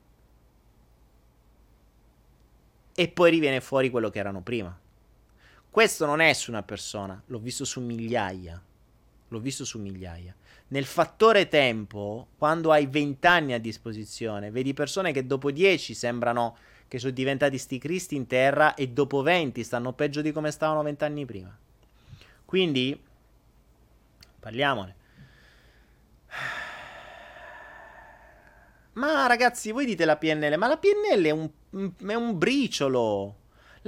e 2.95 3.09
poi 3.09 3.31
riviene 3.31 3.61
fuori 3.61 3.91
quello 3.91 4.11
che 4.11 4.19
erano 4.19 4.41
prima. 4.41 4.77
Questo 5.71 6.07
non 6.07 6.21
è 6.21 6.33
su 6.33 6.51
una 6.51 6.63
persona, 6.65 7.23
l'ho 7.27 7.39
visto 7.39 7.65
su 7.65 7.81
migliaia. 7.81 8.61
L'ho 9.29 9.39
visto 9.39 9.65
su 9.65 9.79
migliaia. 9.79 10.35
Nel 10.69 10.85
fattore 10.85 11.49
tempo, 11.49 12.29
quando 12.37 12.71
hai 12.73 12.87
20 12.87 13.27
anni 13.27 13.53
a 13.55 13.59
disposizione, 13.59 14.51
vedi 14.51 14.75
persone 14.75 15.13
che 15.13 15.27
dopo 15.27 15.51
10 15.51 15.95
sembrano 15.95 16.57
che 16.89 16.99
sono 16.99 17.13
diventati 17.13 17.57
sti 17.57 17.79
cristi 17.79 18.17
in 18.17 18.27
terra 18.27 18.75
e 18.75 18.89
dopo 18.89 19.23
20 19.23 19.63
stanno 19.65 19.93
peggio 19.93 20.21
di 20.21 20.33
come 20.33 20.51
stavano 20.51 20.83
20 20.83 21.05
anni 21.05 21.25
prima. 21.25 21.57
Quindi, 22.45 23.01
parliamone. 24.41 24.97
Ma 28.93 29.27
ragazzi, 29.27 29.71
voi 29.71 29.87
dite 29.87 30.05
la 30.05 30.17
PNL, 30.17 30.57
ma 30.59 30.67
la 30.67 30.77
PNL 30.77 31.25
è 31.25 31.31
un, 31.31 31.49
è 32.07 32.15
un 32.15 32.37
briciolo. 32.37 33.37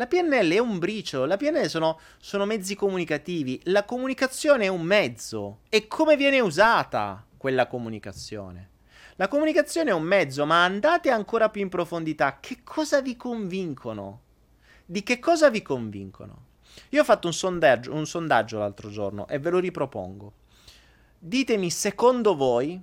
La 0.00 0.06
PNL 0.06 0.50
è 0.52 0.58
un 0.58 0.78
briciolo, 0.78 1.26
la 1.26 1.36
PNL 1.36 1.68
sono, 1.68 2.00
sono, 2.16 2.46
mezzi 2.46 2.74
comunicativi, 2.74 3.60
la 3.64 3.84
comunicazione 3.84 4.64
è 4.64 4.68
un 4.68 4.80
mezzo 4.80 5.58
e 5.68 5.88
come 5.88 6.16
viene 6.16 6.40
usata 6.40 7.22
quella 7.36 7.66
comunicazione. 7.66 8.70
La 9.16 9.28
comunicazione 9.28 9.90
è 9.90 9.92
un 9.92 10.04
mezzo, 10.04 10.46
ma 10.46 10.64
andate 10.64 11.10
ancora 11.10 11.50
più 11.50 11.60
in 11.60 11.68
profondità. 11.68 12.38
Che 12.40 12.62
cosa 12.64 13.02
vi 13.02 13.14
convincono? 13.14 14.22
Di 14.86 15.02
che 15.02 15.18
cosa 15.18 15.50
vi 15.50 15.60
convincono? 15.60 16.44
Io 16.88 17.02
ho 17.02 17.04
fatto 17.04 17.26
un 17.26 17.34
sondaggio, 17.34 17.92
un 17.92 18.06
sondaggio 18.06 18.58
l'altro 18.58 18.88
giorno 18.88 19.28
e 19.28 19.38
ve 19.38 19.50
lo 19.50 19.58
ripropongo. 19.58 20.32
Ditemi 21.18 21.68
secondo 21.68 22.34
voi 22.34 22.82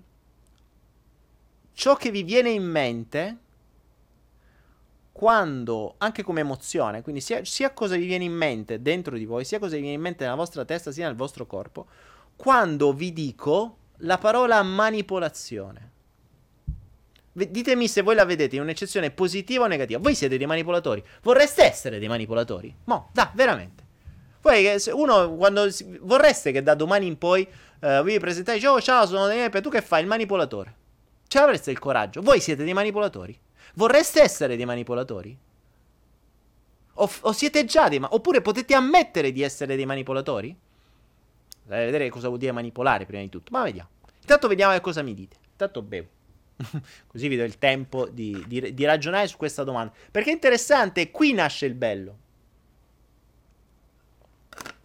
ciò 1.73 1.95
che 1.95 2.12
vi 2.12 2.21
viene 2.21 2.51
in 2.51 2.63
mente 2.63 3.38
quando, 5.17 5.95
anche 5.97 6.21
come 6.21 6.41
emozione, 6.41 7.01
quindi 7.01 7.21
sia, 7.21 7.43
sia, 7.43 7.73
cosa 7.73 7.95
vi 7.95 8.06
viene 8.06 8.23
in 8.23 8.34
mente 8.34 8.84
dentro 8.84 9.17
di 9.17 9.25
voi, 9.25 9.45
sia 9.45 9.58
cosa 9.58 9.73
vi 9.73 9.82
viene 9.82 9.95
in 9.95 10.01
mente 10.01 10.23
nella 10.23 10.36
vostra 10.36 10.63
testa, 10.63 10.91
sia 10.91 11.08
nel 11.08 11.15
vostro 11.15 11.47
corpo, 11.47 11.88
quando 12.36 12.93
vi 12.93 13.12
dico 13.12 13.77
la 14.01 14.19
parola 14.19 14.62
manipolazione. 14.62 15.91
Ditemi 17.32 17.88
se 17.88 18.03
voi 18.03 18.13
la 18.13 18.25
vedete 18.25 18.58
in 18.58 18.62
un'eccezione 18.62 19.10
positiva 19.10 19.63
o 19.63 19.67
negativa. 19.67 19.99
Voi 19.99 20.13
siete 20.13 20.38
dei 20.38 20.45
manipolatori. 20.45 21.03
Vorreste 21.23 21.63
essere 21.63 21.97
dei 21.97 22.08
manipolatori? 22.08 22.75
No, 22.84 23.10
da, 23.12 23.32
veramente. 23.34 23.84
Poi 24.39 24.67
uno 24.91 25.34
quando 25.36 25.67
vorreste 26.01 26.51
che 26.51 26.62
da 26.62 26.75
domani 26.75 27.08
in 27.08 27.17
poi 27.17 27.47
uh, 27.80 28.03
vi 28.03 28.19
presentate, 28.19 28.67
oh 28.67 28.80
ciao, 28.80 29.08
sono 29.08 29.25
Daniele, 29.25 29.62
tu 29.62 29.71
che 29.71 29.82
fai? 29.82 30.01
Il 30.01 30.08
manipolatore. 30.08 30.75
Ce 31.27 31.39
l'avreste 31.39 31.71
il 31.71 31.80
coraggio? 31.80 32.21
Voi 32.21 32.39
siete 32.39 32.63
dei 32.63 32.73
manipolatori? 32.73 33.39
Vorreste 33.77 34.21
essere 34.21 34.55
dei 34.55 34.65
manipolatori? 34.65 35.37
O, 36.99 37.11
o 37.21 37.31
siete 37.31 37.63
già 37.63 37.87
dei 37.87 37.99
manipolatori? 37.99 38.15
Oppure 38.15 38.41
potete 38.41 38.73
ammettere 38.73 39.31
di 39.31 39.43
essere 39.43 39.75
dei 39.75 39.85
manipolatori? 39.85 40.55
Dai 41.63 41.85
vedere 41.85 42.09
cosa 42.09 42.27
vuol 42.27 42.39
dire 42.39 42.51
manipolare 42.51 43.05
prima 43.05 43.21
di 43.21 43.29
tutto. 43.29 43.51
Ma 43.51 43.61
vediamo. 43.63 43.89
Intanto 44.19 44.47
vediamo 44.47 44.73
che 44.73 44.81
cosa 44.81 45.03
mi 45.03 45.13
dite. 45.13 45.35
Intanto 45.51 45.83
bevo. 45.83 46.07
Così 47.05 47.27
vi 47.27 47.37
do 47.37 47.43
il 47.43 47.59
tempo 47.59 48.07
di, 48.07 48.43
di, 48.47 48.73
di, 48.73 48.85
ragionare 48.85 49.27
su 49.27 49.37
questa 49.37 49.63
domanda. 49.63 49.93
Perché 50.09 50.31
è 50.31 50.33
interessante, 50.33 51.11
qui 51.11 51.33
nasce 51.33 51.67
il 51.67 51.75
bello. 51.75 52.17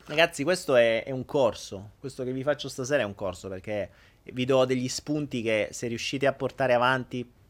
Ragazzi, 0.04 0.44
questo 0.44 0.76
è, 0.76 1.04
è 1.04 1.10
un 1.12 1.24
corso. 1.24 1.92
Questo 1.98 2.24
che 2.24 2.32
vi 2.32 2.42
faccio 2.42 2.68
stasera 2.68 3.00
è 3.00 3.06
un 3.06 3.14
corso 3.14 3.48
perché 3.48 3.90
vi 4.24 4.44
do 4.44 4.66
degli 4.66 4.88
spunti 4.88 5.40
che 5.40 5.68
se 5.70 5.86
riuscite 5.86 6.26
a 6.26 6.34
portare 6.34 6.74
avanti 6.74 7.40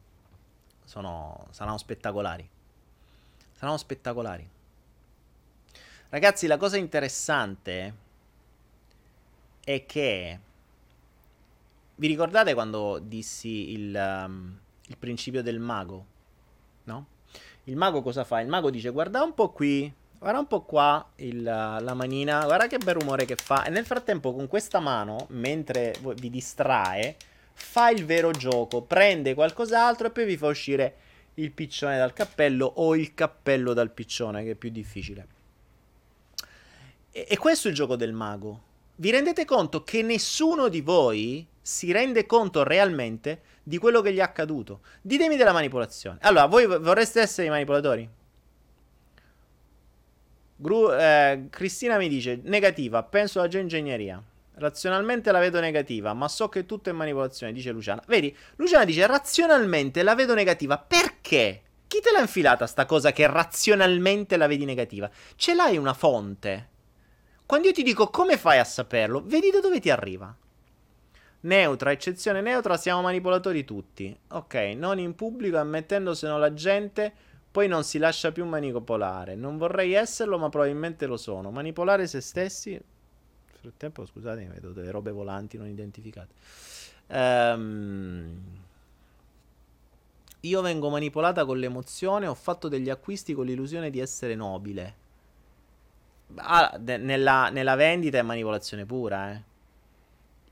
sono, 0.85 1.47
saranno 1.51 1.79
spettacolari. 1.79 2.49
Saranno 3.53 3.77
spettacolari. 3.77 4.49
Ragazzi, 6.09 6.47
la 6.47 6.59
cosa 6.59 6.77
interessante 6.77 7.95
è 9.65 9.87
che 9.87 10.39
vi 11.95 12.07
ricordate 12.07 12.53
quando 12.53 12.99
dissi 12.99 13.73
il, 13.73 13.95
um, 13.95 14.59
il 14.87 14.97
principio 14.99 15.43
del 15.43 15.59
mago? 15.59 16.07
No? 16.85 17.07
Il 17.65 17.77
mago 17.77 18.03
cosa 18.03 18.25
fa? 18.25 18.41
Il 18.41 18.49
mago 18.49 18.71
dice 18.71 18.91
guarda 18.91 19.23
un 19.23 19.35
po' 19.35 19.51
qui, 19.51 19.91
guarda 20.19 20.39
un 20.39 20.47
po' 20.47 20.63
qua 20.63 21.11
il, 21.17 21.43
la 21.43 21.95
manina, 21.95 22.45
guarda 22.45 22.67
che 22.67 22.79
bel 22.79 22.95
rumore 22.95 23.25
che 23.25 23.37
fa. 23.37 23.65
E 23.65 23.71
nel 23.71 23.87
frattempo 23.87 24.35
con 24.35 24.49
questa 24.49 24.81
mano, 24.81 25.27
mentre 25.29 25.95
vi 26.17 26.29
distrae, 26.29 27.17
fa 27.53 27.91
il 27.91 28.05
vero 28.05 28.31
gioco, 28.31 28.83
prende 28.83 29.35
qualcos'altro 29.35 30.09
e 30.09 30.11
poi 30.11 30.25
vi 30.25 30.37
fa 30.37 30.49
uscire 30.49 30.97
il 31.35 31.51
piccione 31.53 31.97
dal 31.97 32.13
cappello 32.13 32.67
o 32.67 32.95
il 32.95 33.15
cappello 33.15 33.73
dal 33.73 33.91
piccione, 33.91 34.45
che 34.45 34.53
è 34.53 34.55
più 34.55 34.71
difficile. 34.71 35.27
E, 37.11 37.27
e 37.29 37.39
questo 37.39 37.69
è 37.69 37.71
il 37.71 37.77
gioco 37.77 37.97
del 37.97 38.13
mago. 38.13 38.71
Vi 38.97 39.11
rendete 39.11 39.45
conto 39.45 39.83
che 39.83 40.03
nessuno 40.03 40.69
di 40.69 40.81
voi 40.81 41.47
si 41.61 41.93
rende 41.93 42.27
conto 42.27 42.63
realmente 42.63 43.43
di 43.63 43.79
quello 43.79 44.01
che 44.01 44.13
gli 44.13 44.19
è 44.19 44.23
accaduto? 44.23 44.81
Ditemi 45.01 45.37
della 45.37 45.53
manipolazione. 45.53 46.19
Allora, 46.23 46.47
voi 46.47 46.67
vorreste 46.67 47.21
essere 47.21 47.47
i 47.47 47.51
manipolatori? 47.51 48.09
Gru- 50.57 50.93
eh, 50.93 51.47
Cristina 51.51 51.97
mi 51.97 52.09
dice 52.09 52.41
negativa, 52.43 53.03
penso 53.03 53.39
alla 53.39 53.49
geoingegneria. 53.49 54.23
Razionalmente 54.55 55.33
la 55.33 55.39
vedo 55.39 55.61
negativa, 55.61 56.13
ma 56.13 56.29
so 56.29 56.49
che 56.49 56.67
tutto 56.67 56.91
è 56.91 56.93
manipolazione, 56.93 57.53
dice 57.53 57.71
Luciana. 57.71 58.03
Vedi, 58.07 58.37
Luciana 58.57 58.85
dice 58.85 59.07
razionalmente 59.07 60.03
la 60.03 60.15
vedo 60.15 60.35
negativa. 60.35 60.79
Perché? 60.79 61.63
Chi 61.87 62.01
te 62.01 62.11
l'ha 62.13 62.21
infilata 62.21 62.67
sta 62.67 62.87
cosa 62.87 63.13
che 63.13 63.27
razionalmente 63.27 64.37
la 64.37 64.47
vedi 64.47 64.65
negativa? 64.65 65.11
Ce 65.37 65.55
l'hai 65.55 65.77
una 65.77 65.95
fonte? 65.95 66.69
Quando 67.45 67.67
io 67.67 67.75
ti 67.75 67.83
dico 67.83 68.09
come 68.09 68.37
fai 68.39 68.59
a 68.59 68.65
saperlo, 68.65 69.23
vedi 69.25 69.51
da 69.51 69.61
dove 69.61 69.81
ti 69.81 69.91
arriva. 69.91 70.35
Neutra, 71.41 71.91
eccezione 71.91 72.41
neutra, 72.41 72.77
siamo 72.77 73.03
manipolatori 73.03 73.65
tutti. 73.65 74.17
Ok, 74.29 74.55
non 74.77 74.99
in 74.99 75.15
pubblico, 75.15 75.59
ammettendo 75.59 76.15
se 76.15 76.29
no 76.29 76.39
la 76.39 76.55
gente 76.55 77.13
poi 77.51 77.69
non 77.69 77.85
si 77.85 77.99
lascia 77.99 78.33
più 78.33 78.47
manipolare. 78.47 79.35
Non 79.35 79.59
vorrei 79.59 79.93
esserlo, 79.93 80.39
ma 80.39 80.49
probabilmente 80.49 81.05
lo 81.05 81.19
sono. 81.19 81.51
Manipolare 81.51 82.07
se 82.07 82.23
stessi, 82.23 82.81
frattempo, 83.63 84.05
scusate, 84.05 84.45
vedo 84.45 84.73
delle 84.73 84.91
robe 84.91 85.13
volanti 85.13 85.57
non 85.57 85.69
identificate. 85.69 86.35
Ehm, 87.07 88.41
io 90.41 90.61
vengo 90.61 90.91
manipolata 90.91 91.45
con 91.45 91.59
l'emozione, 91.59 92.27
ho 92.27 92.35
fatto 92.35 92.69
degli 92.69 92.91
acquisti 92.91 93.33
con 93.33 93.47
l'illusione 93.47 93.91
di 93.91 94.01
essere 94.01 94.35
nobile. 94.35 94.97
Ah, 96.37 96.77
de- 96.81 96.97
nella, 96.97 97.51
nella, 97.51 97.77
vendita 97.77 98.19
è 98.19 98.23
manipolazione 98.23 98.85
pura, 98.85 99.33
eh. 99.33 99.51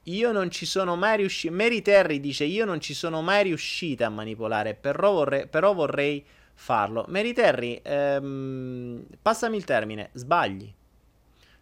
Io 0.04 0.32
non 0.32 0.50
ci 0.50 0.64
sono 0.64 0.96
mai 0.96 1.18
riuscito. 1.18 1.52
Mary 1.52 1.82
Terry 1.82 2.20
dice: 2.20 2.44
Io 2.44 2.64
non 2.64 2.80
ci 2.80 2.94
sono 2.94 3.20
mai 3.20 3.44
riuscita 3.44 4.06
a 4.06 4.10
manipolare, 4.10 4.74
però 4.74 5.12
vorrei, 5.12 5.46
però 5.46 5.74
vorrei 5.74 6.24
farlo. 6.54 7.04
Mary 7.08 7.32
Terry, 7.32 7.80
ehm, 7.82 9.04
passami 9.20 9.56
il 9.56 9.64
termine, 9.64 10.10
sbagli. 10.12 10.72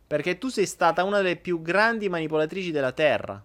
Perché 0.09 0.39
tu 0.39 0.49
sei 0.49 0.65
stata 0.65 1.05
una 1.05 1.19
delle 1.19 1.37
più 1.37 1.61
grandi 1.61 2.09
manipolatrici 2.09 2.71
della 2.71 2.93
Terra. 2.93 3.45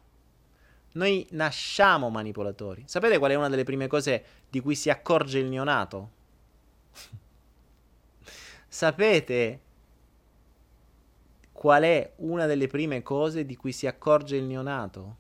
Noi 0.94 1.28
nasciamo 1.32 2.10
manipolatori. 2.10 2.84
Sapete 2.88 3.18
qual 3.18 3.32
è 3.32 3.36
una 3.36 3.50
delle 3.50 3.66
prime 3.66 3.88
cose 3.88 4.24
di 4.50 4.62
cui 4.62 4.74
si 4.74 4.90
accorge 4.90 5.40
il 5.40 5.50
neonato? 5.50 6.10
Sapete 8.68 9.60
qual 11.52 11.84
è 11.84 12.14
una 12.18 12.46
delle 12.46 12.68
prime 12.68 13.04
cose 13.04 13.46
di 13.46 13.58
cui 13.58 13.74
si 13.74 13.86
accorge 13.86 14.38
il 14.38 14.46
neonato? 14.46 15.18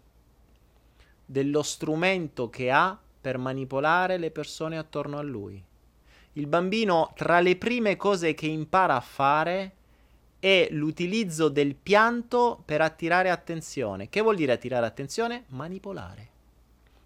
Dello 1.26 1.62
strumento 1.62 2.50
che 2.50 2.72
ha 2.72 2.98
per 3.20 3.38
manipolare 3.38 4.18
le 4.18 4.32
persone 4.32 4.78
attorno 4.78 5.18
a 5.18 5.22
lui. 5.22 5.62
Il 6.34 6.48
bambino, 6.48 7.12
tra 7.16 7.42
le 7.42 7.58
prime 7.58 7.98
cose 7.98 8.34
che 8.34 8.48
impara 8.48 8.96
a 8.96 9.02
fare, 9.02 9.76
è 10.44 10.68
l'utilizzo 10.72 11.48
del 11.48 11.74
pianto 11.74 12.62
per 12.66 12.82
attirare 12.82 13.30
attenzione. 13.30 14.10
Che 14.10 14.20
vuol 14.20 14.36
dire 14.36 14.52
attirare 14.52 14.86
attenzione? 14.86 15.46
Manipolare. 15.48 16.30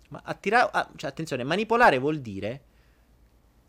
Ma 0.08 0.22
attira- 0.26 0.72
ah, 0.72 0.90
cioè, 0.96 1.12
attenzione, 1.12 1.44
manipolare 1.44 2.00
vuol 2.00 2.18
dire 2.18 2.62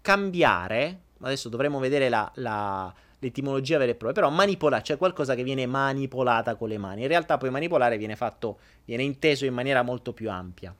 cambiare. 0.01 1.01
Adesso 1.21 1.51
dovremo 1.51 1.81
vedere 1.81 2.09
la, 2.09 2.33
la, 2.37 2.91
l'etimologia 3.19 3.77
vera 3.77 3.91
e 3.91 3.95
propria, 3.95 4.23
però 4.23 4.35
manipolare, 4.35 4.83
cioè 4.83 4.97
qualcosa 4.97 5.35
che 5.35 5.43
viene 5.43 5.67
manipolata 5.67 6.55
con 6.55 6.71
le 6.71 6.79
mani. 6.79 7.03
In 7.03 7.09
realtà 7.09 7.37
poi 7.37 7.51
manipolare 7.51 7.99
viene 7.99 8.17
fatto, 8.17 8.61
viene 8.87 9.03
inteso 9.03 9.45
in 9.45 9.53
maniera 9.53 9.83
molto 9.83 10.15
più 10.15 10.31
ampia. 10.31 10.75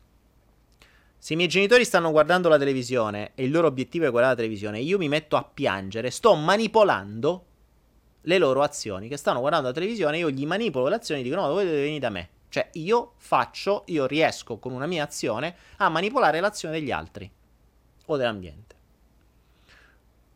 Se 1.19 1.35
i 1.35 1.37
miei 1.37 1.51
genitori 1.51 1.85
stanno 1.85 2.11
guardando 2.11 2.49
la 2.49 2.57
televisione 2.57 3.33
e 3.35 3.45
il 3.45 3.51
loro 3.51 3.67
obiettivo 3.67 4.07
è 4.07 4.11
guardare 4.11 4.35
la 4.35 4.41
televisione 4.41 4.81
io 4.81 4.97
mi 4.97 5.09
metto 5.09 5.37
a 5.37 5.45
piangere, 5.45 6.09
sto 6.09 6.35
manipolando 6.37 7.48
le 8.23 8.39
loro 8.39 8.63
azioni. 8.63 9.09
Che 9.09 9.17
stanno 9.17 9.41
guardando 9.41 9.69
la 9.69 9.75
televisione, 9.75 10.19
io 10.19 10.31
gli 10.31 10.47
manipolo 10.47 10.89
le 10.89 10.97
azioni 10.97 11.21
e 11.21 11.25
dico 11.25 11.37
no, 11.37 11.49
voi 11.49 11.65
dovete 11.65 11.83
venire 11.83 12.01
da 12.01 12.11
me. 12.11 12.29
Cioè 12.49 12.71
io 12.75 13.13
faccio, 13.17 13.85
io 13.87 14.07
riesco 14.07 14.59
con 14.59 14.73
una 14.73 14.87
mia 14.87 15.05
azione 15.05 15.55
a 15.77 15.89
manipolare 15.89 16.41
l'azione 16.41 16.79
degli 16.79 16.91
altri 16.91 17.31
o 18.07 18.17
dell'ambiente. 18.17 18.77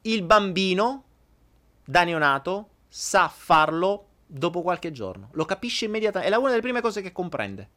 Il 0.03 0.23
bambino 0.23 1.05
da 1.85 2.05
neonato 2.05 2.69
sa 2.89 3.29
farlo 3.29 4.09
dopo 4.27 4.63
qualche 4.63 4.93
giorno. 4.93 5.29
Lo 5.33 5.45
capisce 5.45 5.87
immediatamente. 5.87 6.35
È 6.35 6.39
una 6.39 6.51
delle 6.51 6.61
prime 6.61 6.81
cose 6.81 7.03
che 7.03 7.13
comprende. 7.13 7.69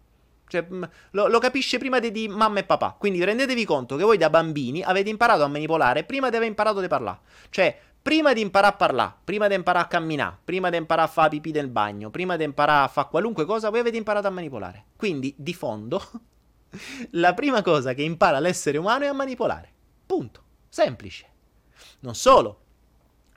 Cioè, 0.48 0.66
lo, 1.12 1.28
lo, 1.28 1.40
capisce 1.40 1.78
prima 1.78 2.00
di, 2.00 2.12
di, 2.12 2.28
mamma 2.28 2.60
e 2.60 2.64
papà. 2.64 2.96
Quindi 2.98 3.24
rendetevi 3.24 3.66
conto 3.66 3.96
che 3.96 4.04
voi 4.04 4.18
da 4.18 4.30
bambini 4.30 4.84
avete 4.84 5.10
imparato 5.10 5.44
a 5.44 5.48
manipolare 5.48 6.04
prima 6.04 6.30
di 6.30 6.36
aver 6.36 6.48
imparato 6.48 6.80
a 6.80 6.88
parlare. 6.88 7.20
Cioè, 7.50 7.80
prima 8.06 8.34
di 8.34 8.42
imparare 8.42 8.74
a 8.74 8.78
parlare, 8.78 9.14
prima 9.24 9.48
di 9.48 9.56
imparare 9.56 9.86
a 9.86 9.88
camminare, 9.88 10.38
prima 10.46 10.70
di 10.70 10.78
imparare 10.78 11.08
a 11.08 11.12
fare 11.12 11.30
pipì 11.30 11.50
nel 11.50 11.70
bagno, 11.70 12.12
prima 12.12 12.36
di 12.36 12.44
imparare 12.44 12.86
a 12.86 12.88
fare 12.88 13.08
qualunque 13.10 13.46
cosa, 13.46 13.72
voi 13.72 13.80
avete 13.80 13.98
imparato 13.98 14.28
a 14.28 14.30
manipolare. 14.30 14.86
Quindi, 14.96 15.34
di 15.36 15.56
fondo, 15.56 16.00
la 17.18 17.34
prima 17.34 17.64
cosa 17.64 17.96
che 17.96 18.04
impara 18.04 18.38
l'essere 18.38 18.78
umano 18.78 19.06
è 19.06 19.08
a 19.08 19.14
manipolare. 19.14 19.74
Punto. 20.06 20.44
Semplice. 20.70 21.26
Non 22.02 22.14
solo, 22.14 22.60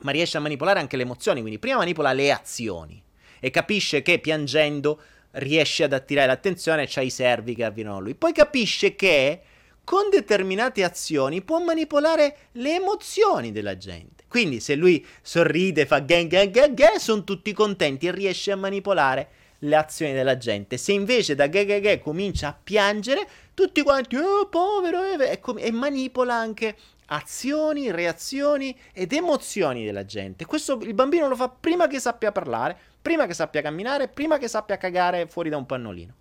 ma 0.02 0.10
riesce 0.10 0.36
a 0.36 0.40
manipolare 0.40 0.80
anche 0.80 0.98
le 0.98 1.04
emozioni. 1.04 1.40
Quindi, 1.40 1.58
prima 1.58 1.78
manipola 1.78 2.12
le 2.12 2.30
azioni 2.30 3.02
e 3.40 3.48
capisce 3.48 4.02
che 4.02 4.18
piangendo 4.18 5.00
riesce 5.30 5.84
ad 5.84 5.94
attirare 5.94 6.26
l'attenzione 6.26 6.82
e 6.82 6.86
c'ha 6.90 7.00
i 7.00 7.08
servi 7.08 7.54
che 7.54 7.64
arrivano 7.64 7.96
a 7.96 8.00
lui. 8.00 8.14
Poi 8.14 8.34
capisce 8.34 8.94
che 8.94 9.40
con 9.82 10.10
determinate 10.10 10.84
azioni 10.84 11.40
può 11.40 11.58
manipolare 11.58 12.36
le 12.52 12.74
emozioni 12.74 13.50
della 13.50 13.78
gente. 13.78 14.17
Quindi 14.28 14.60
se 14.60 14.74
lui 14.74 15.04
sorride, 15.22 15.86
fa 15.86 16.00
gang 16.00 16.28
gang 16.28 16.50
gang 16.50 16.74
gang, 16.74 16.96
sono 16.96 17.24
tutti 17.24 17.52
contenti 17.52 18.06
e 18.06 18.12
riesce 18.12 18.52
a 18.52 18.56
manipolare 18.56 19.28
le 19.60 19.76
azioni 19.76 20.12
della 20.12 20.36
gente. 20.36 20.76
Se 20.76 20.92
invece 20.92 21.34
da 21.34 21.46
gang 21.46 21.66
gang 21.66 21.82
gang 21.82 22.00
comincia 22.00 22.48
a 22.48 22.58
piangere, 22.62 23.26
tutti 23.54 23.82
quanti, 23.82 24.16
oh 24.16 24.46
povero, 24.48 25.02
eh, 25.02 25.32
e, 25.32 25.40
com- 25.40 25.58
e 25.58 25.70
manipola 25.72 26.34
anche 26.34 26.76
azioni, 27.06 27.90
reazioni 27.90 28.78
ed 28.92 29.12
emozioni 29.12 29.84
della 29.84 30.04
gente. 30.04 30.44
Questo 30.44 30.78
il 30.82 30.94
bambino 30.94 31.26
lo 31.26 31.36
fa 31.36 31.48
prima 31.48 31.86
che 31.86 31.98
sappia 31.98 32.30
parlare, 32.30 32.76
prima 33.00 33.26
che 33.26 33.34
sappia 33.34 33.62
camminare, 33.62 34.08
prima 34.08 34.38
che 34.38 34.48
sappia 34.48 34.76
cagare 34.76 35.26
fuori 35.26 35.48
da 35.48 35.56
un 35.56 35.66
pannolino. 35.66 36.14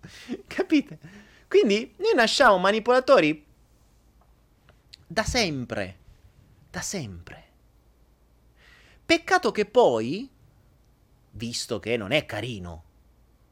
Capite? 0.46 0.98
Quindi 1.48 1.94
noi 1.96 2.14
nasciamo 2.14 2.58
manipolatori 2.58 3.44
da 5.06 5.22
sempre. 5.24 5.96
Da 6.72 6.80
sempre. 6.80 7.44
Peccato 9.04 9.52
che 9.52 9.66
poi, 9.66 10.26
visto 11.32 11.78
che 11.78 11.98
non 11.98 12.12
è 12.12 12.24
carino, 12.24 12.84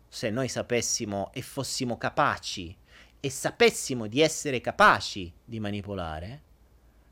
se 0.08 0.30
noi 0.30 0.48
sapessimo 0.48 1.30
e 1.34 1.42
fossimo 1.42 1.98
capaci 1.98 2.74
e 3.20 3.28
sapessimo 3.28 4.06
di 4.06 4.22
essere 4.22 4.62
capaci 4.62 5.30
di 5.44 5.60
manipolare, 5.60 6.40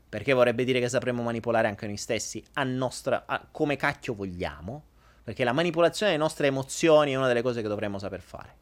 perché 0.09 0.33
vorrebbe 0.33 0.63
dire 0.63 0.79
che 0.79 0.89
sapremmo 0.89 1.21
manipolare 1.21 1.67
anche 1.67 1.85
noi 1.85 1.97
stessi 1.97 2.43
a 2.53 2.63
nostra, 2.63 3.25
a, 3.27 3.47
come 3.51 3.75
cacchio 3.75 4.15
vogliamo, 4.15 4.83
perché 5.23 5.43
la 5.43 5.53
manipolazione 5.53 6.13
delle 6.13 6.23
nostre 6.23 6.47
emozioni 6.47 7.11
è 7.11 7.17
una 7.17 7.27
delle 7.27 7.43
cose 7.43 7.61
che 7.61 7.67
dovremmo 7.67 7.99
saper 7.99 8.21
fare. 8.21 8.55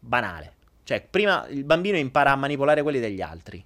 Banale. 0.00 0.56
Cioè, 0.82 1.00
prima 1.00 1.46
il 1.46 1.62
bambino 1.62 1.96
impara 1.96 2.32
a 2.32 2.36
manipolare 2.36 2.82
quelli 2.82 2.98
degli 2.98 3.22
altri. 3.22 3.64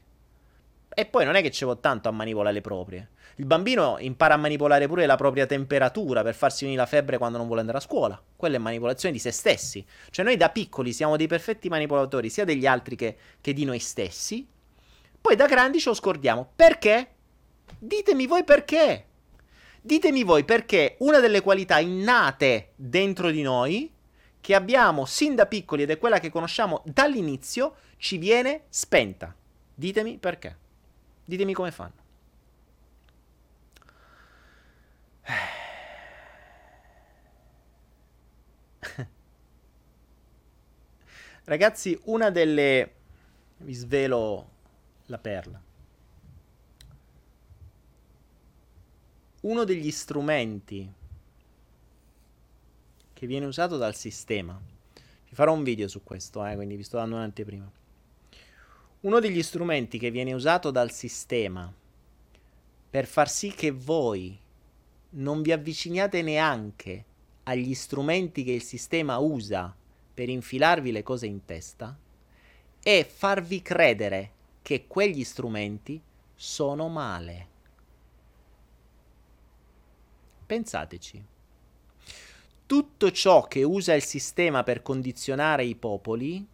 E 0.98 1.06
poi 1.06 1.24
non 1.24 1.36
è 1.36 1.42
che 1.42 1.52
ci 1.52 1.62
vuole 1.62 1.78
tanto 1.78 2.08
a 2.08 2.10
manipolare 2.10 2.54
le 2.54 2.60
proprie. 2.60 3.10
Il 3.36 3.44
bambino 3.44 3.98
impara 4.00 4.34
a 4.34 4.36
manipolare 4.36 4.88
pure 4.88 5.06
la 5.06 5.14
propria 5.14 5.46
temperatura 5.46 6.24
per 6.24 6.34
farsi 6.34 6.64
venire 6.64 6.82
la 6.82 6.88
febbre 6.88 7.18
quando 7.18 7.38
non 7.38 7.46
vuole 7.46 7.60
andare 7.60 7.78
a 7.78 7.80
scuola. 7.80 8.20
Quella 8.34 8.56
è 8.56 8.58
manipolazione 8.58 9.14
di 9.14 9.20
se 9.20 9.30
stessi. 9.30 9.86
Cioè, 10.10 10.24
noi 10.24 10.36
da 10.36 10.48
piccoli 10.48 10.92
siamo 10.92 11.16
dei 11.16 11.28
perfetti 11.28 11.68
manipolatori 11.68 12.28
sia 12.30 12.44
degli 12.44 12.66
altri 12.66 12.96
che, 12.96 13.16
che 13.40 13.52
di 13.52 13.64
noi 13.64 13.78
stessi. 13.78 14.44
Poi 15.20 15.36
da 15.36 15.46
grandi 15.46 15.78
ce 15.78 15.90
lo 15.90 15.94
scordiamo. 15.94 16.50
Perché? 16.56 17.10
Ditemi 17.78 18.26
voi 18.26 18.42
perché. 18.42 19.04
Ditemi 19.80 20.24
voi 20.24 20.42
perché 20.42 20.96
una 20.98 21.20
delle 21.20 21.42
qualità 21.42 21.78
innate 21.78 22.72
dentro 22.74 23.30
di 23.30 23.42
noi, 23.42 23.88
che 24.40 24.52
abbiamo 24.56 25.04
sin 25.04 25.36
da 25.36 25.46
piccoli 25.46 25.84
ed 25.84 25.90
è 25.90 25.98
quella 25.98 26.18
che 26.18 26.30
conosciamo 26.30 26.82
dall'inizio, 26.86 27.76
ci 27.98 28.18
viene 28.18 28.62
spenta. 28.68 29.32
Ditemi 29.72 30.18
perché. 30.18 30.66
Ditemi 31.28 31.52
come 31.52 31.70
fanno. 31.70 32.06
Ragazzi, 41.44 42.00
una 42.04 42.30
delle... 42.30 42.94
Vi 43.58 43.74
svelo 43.74 44.48
la 45.06 45.18
perla. 45.18 45.60
uno 49.40 49.64
degli 49.64 49.90
strumenti 49.90 50.90
che 53.12 53.26
viene 53.26 53.46
usato 53.46 53.76
dal 53.76 53.94
sistema. 53.94 54.60
Vi 55.28 55.34
farò 55.34 55.52
un 55.52 55.62
video 55.62 55.88
su 55.88 56.02
questo, 56.02 56.44
eh, 56.44 56.54
quindi 56.54 56.76
vi 56.76 56.82
sto 56.82 56.96
dando 56.96 57.16
un'anteprima. 57.16 57.70
Uno 59.00 59.20
degli 59.20 59.44
strumenti 59.44 59.96
che 59.96 60.10
viene 60.10 60.32
usato 60.32 60.72
dal 60.72 60.90
sistema 60.90 61.72
per 62.90 63.06
far 63.06 63.30
sì 63.30 63.52
che 63.52 63.70
voi 63.70 64.36
non 65.10 65.40
vi 65.40 65.52
avviciniate 65.52 66.20
neanche 66.20 67.04
agli 67.44 67.74
strumenti 67.74 68.42
che 68.42 68.50
il 68.50 68.62
sistema 68.62 69.18
usa 69.18 69.72
per 70.12 70.28
infilarvi 70.28 70.90
le 70.90 71.04
cose 71.04 71.26
in 71.26 71.44
testa 71.44 71.96
è 72.82 73.06
farvi 73.08 73.62
credere 73.62 74.32
che 74.62 74.86
quegli 74.88 75.22
strumenti 75.22 76.02
sono 76.34 76.88
male. 76.88 77.46
Pensateci. 80.44 81.24
Tutto 82.66 83.10
ciò 83.12 83.46
che 83.46 83.62
usa 83.62 83.94
il 83.94 84.02
sistema 84.02 84.64
per 84.64 84.82
condizionare 84.82 85.64
i 85.64 85.76
popoli 85.76 86.46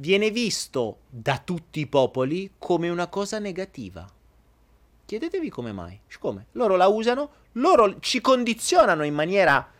viene 0.00 0.30
visto 0.30 1.00
da 1.08 1.38
tutti 1.38 1.80
i 1.80 1.86
popoli 1.86 2.52
come 2.58 2.88
una 2.88 3.08
cosa 3.08 3.38
negativa. 3.38 4.08
Chiedetevi 5.04 5.50
come 5.50 5.72
mai. 5.72 6.00
Come? 6.18 6.46
Loro 6.52 6.76
la 6.76 6.86
usano, 6.86 7.30
loro 7.52 7.98
ci 8.00 8.20
condizionano 8.20 9.04
in 9.04 9.14
maniera, 9.14 9.70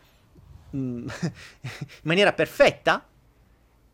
mm, 0.76 1.08
in 1.60 2.02
maniera 2.02 2.32
perfetta 2.32 3.06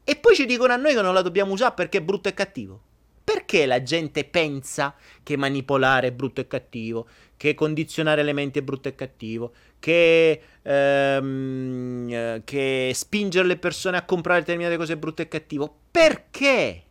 e 0.03 0.17
poi 0.17 0.35
ci 0.35 0.47
dicono 0.47 0.73
a 0.73 0.77
noi 0.77 0.95
che 0.95 1.03
non 1.03 1.15
la 1.15 1.23
dobbiamo 1.23 1.53
usare 1.53 1.75
perché 1.75 1.99
è 1.99 2.03
brutto 2.03 2.29
e 2.29 2.35
cattivo. 2.35 2.81
Perché 3.27 3.67
la 3.67 3.83
gente 3.83 4.25
pensa 4.25 4.95
che 5.23 5.37
manipolare 5.37 6.09
è 6.09 6.13
brutto 6.13 6.41
e 6.41 6.47
cattivo? 6.47 7.09
che 7.37 7.55
condizionare 7.55 8.23
elementi 8.23 8.59
è 8.59 8.63
brutto 8.63 8.89
e 8.89 8.95
cattivo, 8.95 9.53
che, 9.79 10.41
ehm, 10.63 12.09
eh, 12.11 12.43
che 12.45 12.93
spingere 12.95 13.47
le 13.47 13.59
persone 13.59 13.99
a 13.99 14.05
comprare 14.05 14.41
determinate 14.41 14.77
cose 14.77 14.95
è 14.95 14.97
brutto 14.97 15.23
e 15.23 15.29
cattivo. 15.29 15.75
Perché? 15.91 16.83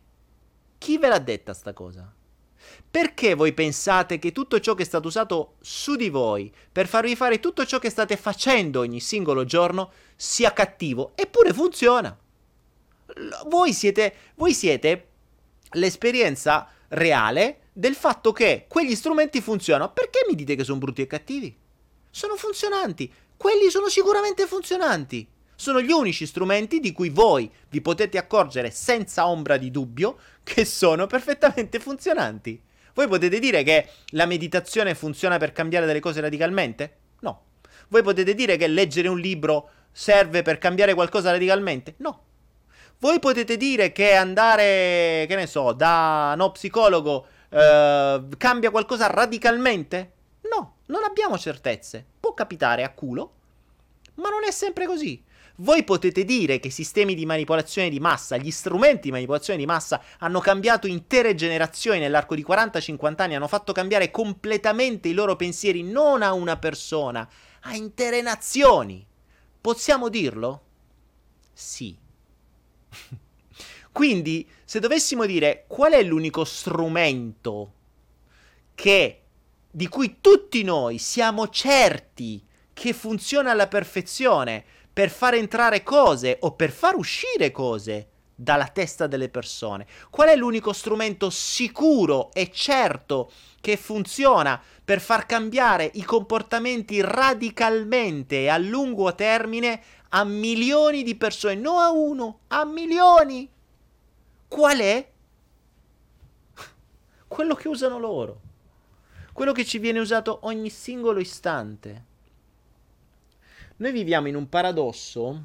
Chi 0.78 0.98
ve 0.98 1.08
l'ha 1.08 1.18
detta 1.18 1.52
sta 1.52 1.72
cosa? 1.72 2.12
Perché 2.88 3.34
voi 3.34 3.52
pensate 3.52 4.18
che 4.18 4.32
tutto 4.32 4.60
ciò 4.60 4.74
che 4.74 4.82
è 4.82 4.86
stato 4.86 5.08
usato 5.08 5.56
su 5.60 5.96
di 5.96 6.08
voi 6.08 6.52
per 6.70 6.86
farvi 6.86 7.16
fare 7.16 7.40
tutto 7.40 7.66
ciò 7.66 7.78
che 7.78 7.90
state 7.90 8.16
facendo 8.16 8.80
ogni 8.80 9.00
singolo 9.00 9.44
giorno 9.44 9.90
sia 10.14 10.52
cattivo? 10.52 11.12
Eppure 11.14 11.52
funziona. 11.52 12.16
Voi 13.46 13.72
siete, 13.72 14.14
voi 14.36 14.52
siete 14.52 15.08
l'esperienza 15.76 16.68
reale 16.88 17.68
del 17.72 17.94
fatto 17.94 18.32
che 18.32 18.66
quegli 18.68 18.94
strumenti 18.94 19.40
funzionano. 19.40 19.92
Perché 19.92 20.24
mi 20.28 20.34
dite 20.34 20.54
che 20.54 20.64
sono 20.64 20.78
brutti 20.78 21.02
e 21.02 21.06
cattivi? 21.06 21.56
Sono 22.10 22.36
funzionanti. 22.36 23.12
Quelli 23.36 23.70
sono 23.70 23.88
sicuramente 23.88 24.46
funzionanti. 24.46 25.28
Sono 25.54 25.80
gli 25.80 25.90
unici 25.90 26.26
strumenti 26.26 26.80
di 26.80 26.92
cui 26.92 27.08
voi 27.08 27.50
vi 27.70 27.80
potete 27.80 28.18
accorgere 28.18 28.70
senza 28.70 29.26
ombra 29.26 29.56
di 29.56 29.70
dubbio 29.70 30.18
che 30.42 30.64
sono 30.64 31.06
perfettamente 31.06 31.78
funzionanti. 31.78 32.62
Voi 32.94 33.08
potete 33.08 33.38
dire 33.38 33.62
che 33.62 33.88
la 34.10 34.26
meditazione 34.26 34.94
funziona 34.94 35.38
per 35.38 35.52
cambiare 35.52 35.86
delle 35.86 36.00
cose 36.00 36.20
radicalmente? 36.20 36.96
No. 37.20 37.42
Voi 37.88 38.02
potete 38.02 38.34
dire 38.34 38.56
che 38.56 38.66
leggere 38.66 39.08
un 39.08 39.18
libro 39.18 39.70
serve 39.92 40.42
per 40.42 40.58
cambiare 40.58 40.94
qualcosa 40.94 41.30
radicalmente? 41.30 41.94
No. 41.98 42.25
Voi 42.98 43.18
potete 43.18 43.56
dire 43.56 43.92
che 43.92 44.14
andare, 44.14 45.26
che 45.28 45.34
ne 45.36 45.46
so, 45.46 45.72
da 45.72 46.32
uno 46.34 46.52
psicologo 46.52 47.26
uh, 47.50 48.28
cambia 48.36 48.70
qualcosa 48.70 49.06
radicalmente? 49.08 50.12
No. 50.50 50.76
Non 50.86 51.02
abbiamo 51.04 51.36
certezze. 51.36 52.04
Può 52.20 52.32
capitare 52.32 52.84
a 52.84 52.90
culo, 52.90 53.32
ma 54.14 54.28
non 54.28 54.44
è 54.44 54.50
sempre 54.50 54.86
così. 54.86 55.22
Voi 55.56 55.84
potete 55.84 56.24
dire 56.24 56.60
che 56.60 56.68
i 56.68 56.72
sistemi 56.72 57.14
di 57.14 57.24
manipolazione 57.24 57.88
di 57.88 57.98
massa, 57.98 58.36
gli 58.36 58.50
strumenti 58.50 59.04
di 59.04 59.10
manipolazione 59.10 59.58
di 59.58 59.64
massa 59.64 60.02
hanno 60.18 60.38
cambiato 60.40 60.86
intere 60.86 61.34
generazioni 61.34 61.98
nell'arco 61.98 62.34
di 62.34 62.44
40-50 62.46 63.22
anni, 63.22 63.34
hanno 63.36 63.48
fatto 63.48 63.72
cambiare 63.72 64.10
completamente 64.10 65.08
i 65.08 65.14
loro 65.14 65.34
pensieri 65.34 65.82
non 65.82 66.22
a 66.22 66.34
una 66.34 66.58
persona, 66.58 67.26
a 67.62 67.74
intere 67.74 68.20
nazioni. 68.20 69.04
Possiamo 69.58 70.10
dirlo? 70.10 70.62
Sì. 71.54 71.96
Quindi, 73.92 74.48
se 74.64 74.78
dovessimo 74.78 75.24
dire 75.24 75.64
qual 75.66 75.92
è 75.92 76.02
l'unico 76.02 76.44
strumento 76.44 77.72
che, 78.74 79.22
di 79.70 79.88
cui 79.88 80.18
tutti 80.20 80.62
noi 80.62 80.98
siamo 80.98 81.48
certi 81.48 82.44
che 82.72 82.92
funziona 82.92 83.52
alla 83.52 83.68
perfezione 83.68 84.64
per 84.92 85.10
far 85.10 85.34
entrare 85.34 85.82
cose 85.82 86.36
o 86.40 86.52
per 86.52 86.70
far 86.70 86.94
uscire 86.94 87.50
cose 87.50 88.08
dalla 88.34 88.68
testa 88.68 89.06
delle 89.06 89.30
persone. 89.30 89.86
Qual 90.10 90.28
è 90.28 90.36
l'unico 90.36 90.74
strumento 90.74 91.30
sicuro 91.30 92.30
e 92.34 92.50
certo 92.52 93.32
che 93.62 93.78
funziona 93.78 94.62
per 94.84 95.00
far 95.00 95.24
cambiare 95.24 95.90
i 95.94 96.04
comportamenti 96.04 97.00
radicalmente 97.00 98.42
e 98.42 98.48
a 98.48 98.58
lungo 98.58 99.14
termine 99.14 99.82
a 100.10 100.24
milioni 100.24 101.02
di 101.02 101.16
persone, 101.16 101.54
non 101.54 101.78
a 101.78 101.90
uno, 101.90 102.40
a 102.48 102.64
milioni? 102.64 103.48
Qual 104.48 104.78
è? 104.78 105.10
Quello 107.26 107.54
che 107.54 107.68
usano 107.68 107.98
loro. 107.98 108.40
Quello 109.32 109.52
che 109.52 109.64
ci 109.64 109.78
viene 109.78 109.98
usato 109.98 110.40
ogni 110.42 110.70
singolo 110.70 111.20
istante. 111.20 112.04
Noi 113.76 113.92
viviamo 113.92 114.28
in 114.28 114.36
un 114.36 114.48
paradosso, 114.48 115.42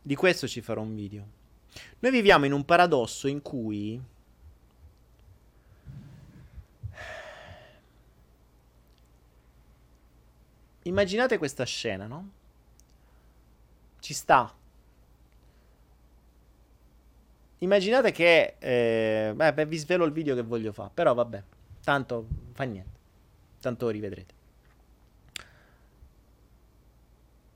di 0.00 0.14
questo 0.14 0.46
ci 0.46 0.60
farò 0.60 0.82
un 0.82 0.94
video. 0.94 1.26
Noi 1.98 2.12
viviamo 2.12 2.44
in 2.44 2.52
un 2.52 2.64
paradosso 2.64 3.26
in 3.26 3.42
cui 3.42 4.00
immaginate 10.82 11.38
questa 11.38 11.64
scena, 11.64 12.06
no? 12.06 12.30
Ci 14.06 14.14
sta. 14.14 14.54
Immaginate 17.58 18.12
che... 18.12 18.54
Eh, 18.60 19.32
beh, 19.34 19.66
vi 19.66 19.76
svelo 19.78 20.04
il 20.04 20.12
video 20.12 20.36
che 20.36 20.42
voglio 20.42 20.70
fare, 20.70 20.92
però 20.94 21.12
vabbè, 21.12 21.42
tanto 21.82 22.28
fa 22.52 22.62
niente. 22.62 22.98
Tanto 23.60 23.88
rivedrete. 23.88 24.34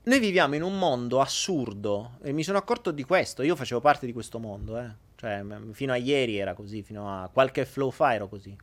Noi 0.03 0.19
viviamo 0.19 0.55
in 0.55 0.63
un 0.63 0.77
mondo 0.77 1.21
assurdo 1.21 2.17
e 2.21 2.33
mi 2.33 2.43
sono 2.43 2.57
accorto 2.57 2.91
di 2.91 3.05
questo. 3.05 3.43
Io 3.43 3.55
facevo 3.55 3.79
parte 3.79 4.05
di 4.05 4.11
questo 4.11 4.37
mondo, 4.37 4.77
eh. 4.77 4.91
Cioè, 5.15 5.45
fino 5.71 5.93
a 5.93 5.95
ieri 5.95 6.37
era 6.37 6.53
così, 6.53 6.83
fino 6.83 7.07
a 7.07 7.29
qualche 7.29 7.63
flow 7.63 7.91
fa 7.91 8.13
ero 8.13 8.27
così. 8.27 8.53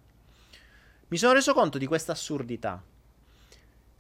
Mi 1.09 1.17
sono 1.17 1.33
reso 1.33 1.55
conto 1.55 1.79
di 1.79 1.87
questa 1.87 2.13
assurdità. 2.13 2.83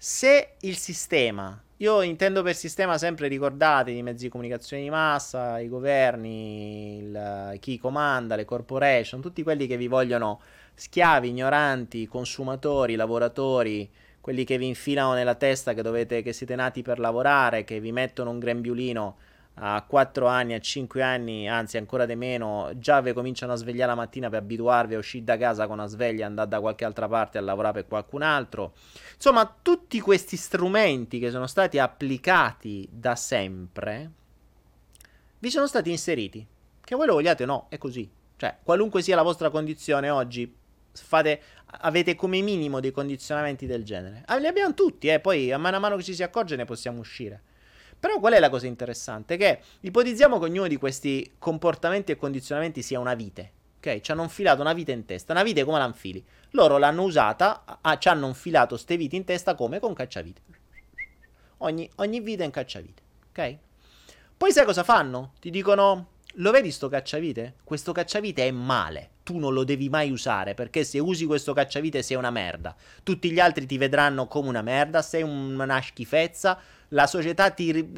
Se 0.00 0.54
il 0.60 0.76
sistema, 0.76 1.60
io 1.78 2.02
intendo 2.02 2.42
per 2.44 2.54
sistema 2.54 2.96
sempre 2.98 3.26
ricordate 3.26 3.90
i 3.90 4.00
mezzi 4.04 4.26
di 4.26 4.30
comunicazione 4.30 4.84
di 4.84 4.90
massa, 4.90 5.58
i 5.58 5.68
governi, 5.68 6.98
il, 6.98 7.56
chi 7.58 7.80
comanda, 7.80 8.36
le 8.36 8.44
corporation, 8.44 9.20
tutti 9.20 9.42
quelli 9.42 9.66
che 9.66 9.76
vi 9.76 9.88
vogliono 9.88 10.40
schiavi, 10.74 11.30
ignoranti, 11.30 12.06
consumatori, 12.06 12.94
lavoratori, 12.94 13.90
quelli 14.20 14.44
che 14.44 14.56
vi 14.56 14.68
infilano 14.68 15.14
nella 15.14 15.34
testa 15.34 15.74
che, 15.74 15.82
dovete, 15.82 16.22
che 16.22 16.32
siete 16.32 16.54
nati 16.54 16.82
per 16.82 17.00
lavorare, 17.00 17.64
che 17.64 17.80
vi 17.80 17.90
mettono 17.90 18.30
un 18.30 18.38
grembiulino 18.38 19.16
a 19.60 19.82
4 19.86 20.26
anni, 20.26 20.54
a 20.54 20.60
5 20.60 21.02
anni, 21.02 21.48
anzi 21.48 21.76
ancora 21.76 22.06
di 22.06 22.14
meno, 22.14 22.70
già 22.76 23.00
vi 23.00 23.12
cominciano 23.12 23.52
a 23.52 23.56
svegliare 23.56 23.90
la 23.90 23.96
mattina 23.96 24.28
per 24.28 24.40
abituarvi 24.40 24.94
a 24.94 24.98
uscire 24.98 25.24
da 25.24 25.36
casa 25.36 25.66
con 25.66 25.78
una 25.78 25.88
sveglia 25.88 26.26
andare 26.26 26.48
da 26.48 26.60
qualche 26.60 26.84
altra 26.84 27.08
parte 27.08 27.38
a 27.38 27.40
lavorare 27.40 27.74
per 27.74 27.88
qualcun 27.88 28.22
altro. 28.22 28.74
Insomma, 29.14 29.52
tutti 29.62 30.00
questi 30.00 30.36
strumenti 30.36 31.18
che 31.18 31.30
sono 31.30 31.46
stati 31.46 31.78
applicati 31.78 32.88
da 32.90 33.16
sempre 33.16 34.12
vi 35.40 35.50
sono 35.50 35.66
stati 35.66 35.90
inseriti. 35.90 36.44
Che 36.80 36.94
voi 36.94 37.06
lo 37.06 37.14
vogliate 37.14 37.44
o 37.44 37.46
no, 37.46 37.66
è 37.68 37.78
così. 37.78 38.08
Cioè, 38.36 38.58
qualunque 38.62 39.02
sia 39.02 39.16
la 39.16 39.22
vostra 39.22 39.50
condizione 39.50 40.10
oggi, 40.10 40.52
fate, 40.92 41.42
avete 41.80 42.14
come 42.14 42.40
minimo 42.40 42.80
dei 42.80 42.92
condizionamenti 42.92 43.66
del 43.66 43.84
genere. 43.84 44.22
Ah, 44.26 44.36
li 44.36 44.46
abbiamo 44.46 44.74
tutti, 44.74 45.08
eh, 45.08 45.20
poi 45.20 45.52
a 45.52 45.58
mano 45.58 45.76
a 45.76 45.80
mano 45.80 45.96
che 45.96 46.02
ci 46.02 46.14
si 46.14 46.22
accorge 46.22 46.56
ne 46.56 46.64
possiamo 46.64 47.00
uscire. 47.00 47.42
Però 48.00 48.18
qual 48.20 48.34
è 48.34 48.38
la 48.38 48.50
cosa 48.50 48.66
interessante? 48.66 49.36
Che 49.36 49.60
ipotizziamo 49.80 50.38
che 50.38 50.44
ognuno 50.44 50.68
di 50.68 50.76
questi 50.76 51.32
comportamenti 51.38 52.12
e 52.12 52.16
condizionamenti 52.16 52.82
sia 52.82 53.00
una 53.00 53.14
vite. 53.14 53.52
Ok? 53.78 54.00
Ci 54.00 54.12
hanno 54.12 54.22
infilato 54.22 54.60
una 54.60 54.72
vite 54.72 54.92
in 54.92 55.04
testa. 55.04 55.32
Una 55.32 55.42
vite 55.42 55.64
come 55.64 55.78
la 55.78 55.86
infili? 55.86 56.24
Loro 56.50 56.78
l'hanno 56.78 57.02
usata, 57.02 57.64
ah, 57.80 57.98
ci 57.98 58.08
hanno 58.08 58.28
infilato 58.28 58.76
ste 58.76 58.96
vite 58.96 59.16
in 59.16 59.24
testa 59.24 59.54
come 59.54 59.80
con 59.80 59.94
cacciavite. 59.94 60.40
Ogni, 61.58 61.90
ogni 61.96 62.20
vite 62.20 62.42
è 62.42 62.46
un 62.46 62.52
cacciavite. 62.52 63.02
Ok? 63.30 63.56
Poi 64.36 64.52
sai 64.52 64.64
cosa 64.64 64.84
fanno? 64.84 65.32
Ti 65.40 65.50
dicono 65.50 66.16
lo 66.40 66.52
vedi 66.52 66.70
sto 66.70 66.88
cacciavite? 66.88 67.56
Questo 67.64 67.90
cacciavite 67.90 68.46
è 68.46 68.50
male. 68.52 69.10
Tu 69.24 69.38
non 69.38 69.52
lo 69.52 69.64
devi 69.64 69.88
mai 69.88 70.12
usare 70.12 70.54
perché 70.54 70.84
se 70.84 71.00
usi 71.00 71.26
questo 71.26 71.52
cacciavite 71.52 72.00
sei 72.02 72.16
una 72.16 72.30
merda. 72.30 72.76
Tutti 73.02 73.32
gli 73.32 73.40
altri 73.40 73.66
ti 73.66 73.76
vedranno 73.76 74.28
come 74.28 74.48
una 74.48 74.62
merda, 74.62 75.02
sei 75.02 75.22
una 75.22 75.82
schifezza. 75.82 76.56
La 76.92 77.06
società 77.06 77.50
ti 77.50 77.94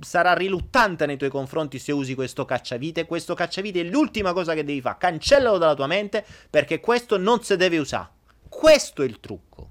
sarà 0.00 0.34
riluttante 0.34 1.06
nei 1.06 1.16
tuoi 1.16 1.30
confronti 1.30 1.78
se 1.78 1.92
usi 1.92 2.14
questo 2.14 2.44
cacciavite. 2.44 3.06
Questo 3.06 3.34
cacciavite 3.34 3.80
è 3.80 3.84
l'ultima 3.84 4.32
cosa 4.32 4.54
che 4.54 4.64
devi 4.64 4.80
fare. 4.80 4.96
Cancellalo 4.98 5.58
dalla 5.58 5.74
tua 5.74 5.86
mente 5.86 6.24
perché 6.50 6.80
questo 6.80 7.16
non 7.18 7.42
si 7.42 7.56
deve 7.56 7.78
usare. 7.78 8.08
Questo 8.48 9.02
è 9.02 9.04
il 9.04 9.20
trucco. 9.20 9.70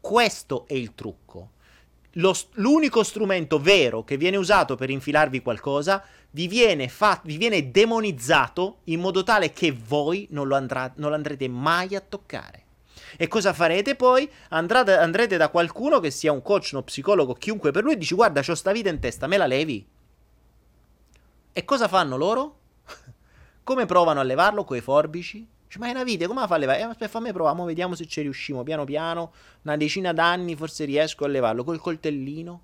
Questo 0.00 0.66
è 0.68 0.74
il 0.74 0.94
trucco. 0.94 1.50
Lo, 2.14 2.34
l'unico 2.54 3.02
strumento 3.02 3.60
vero 3.60 4.02
che 4.02 4.16
viene 4.16 4.36
usato 4.36 4.74
per 4.74 4.90
infilarvi 4.90 5.42
qualcosa 5.42 6.04
vi 6.32 6.48
viene, 6.48 6.88
fa- 6.88 7.20
vi 7.24 7.36
viene 7.36 7.70
demonizzato 7.70 8.78
in 8.84 9.00
modo 9.00 9.22
tale 9.22 9.52
che 9.52 9.72
voi 9.72 10.26
non 10.30 10.48
lo, 10.48 10.56
andrà- 10.56 10.92
non 10.96 11.10
lo 11.10 11.16
andrete 11.16 11.48
mai 11.48 11.94
a 11.94 12.00
toccare. 12.00 12.64
E 13.20 13.28
cosa 13.28 13.52
farete 13.52 13.96
poi? 13.96 14.26
Andrate, 14.48 14.96
andrete 14.96 15.36
da 15.36 15.50
qualcuno 15.50 16.00
che 16.00 16.10
sia 16.10 16.32
un 16.32 16.40
coach, 16.40 16.70
uno 16.72 16.82
psicologo, 16.82 17.34
chiunque 17.34 17.70
per 17.70 17.82
lui, 17.84 17.92
e 17.92 17.98
dici 17.98 18.14
guarda, 18.14 18.40
c'ho 18.40 18.54
sta 18.54 18.72
vita 18.72 18.88
in 18.88 18.98
testa, 18.98 19.26
me 19.26 19.36
la 19.36 19.46
levi? 19.46 19.86
E 21.52 21.64
cosa 21.66 21.86
fanno 21.86 22.16
loro? 22.16 22.58
come 23.62 23.84
provano 23.84 24.20
a 24.20 24.22
levarlo? 24.22 24.64
Coi 24.64 24.80
forbici? 24.80 25.46
Ma 25.76 25.88
è 25.88 25.90
una 25.90 26.02
vita, 26.02 26.26
come 26.26 26.40
la 26.40 26.46
fa 26.46 26.54
a 26.54 26.58
levare? 26.58 26.78
Eh, 26.78 26.84
aspetta, 26.84 27.10
fammi 27.10 27.30
provare, 27.30 27.62
vediamo 27.62 27.94
se 27.94 28.06
ci 28.06 28.22
riusciamo, 28.22 28.62
piano 28.62 28.84
piano, 28.84 29.34
una 29.64 29.76
decina 29.76 30.14
d'anni 30.14 30.56
forse 30.56 30.86
riesco 30.86 31.26
a 31.26 31.28
levarlo, 31.28 31.62
col 31.62 31.78
coltellino. 31.78 32.62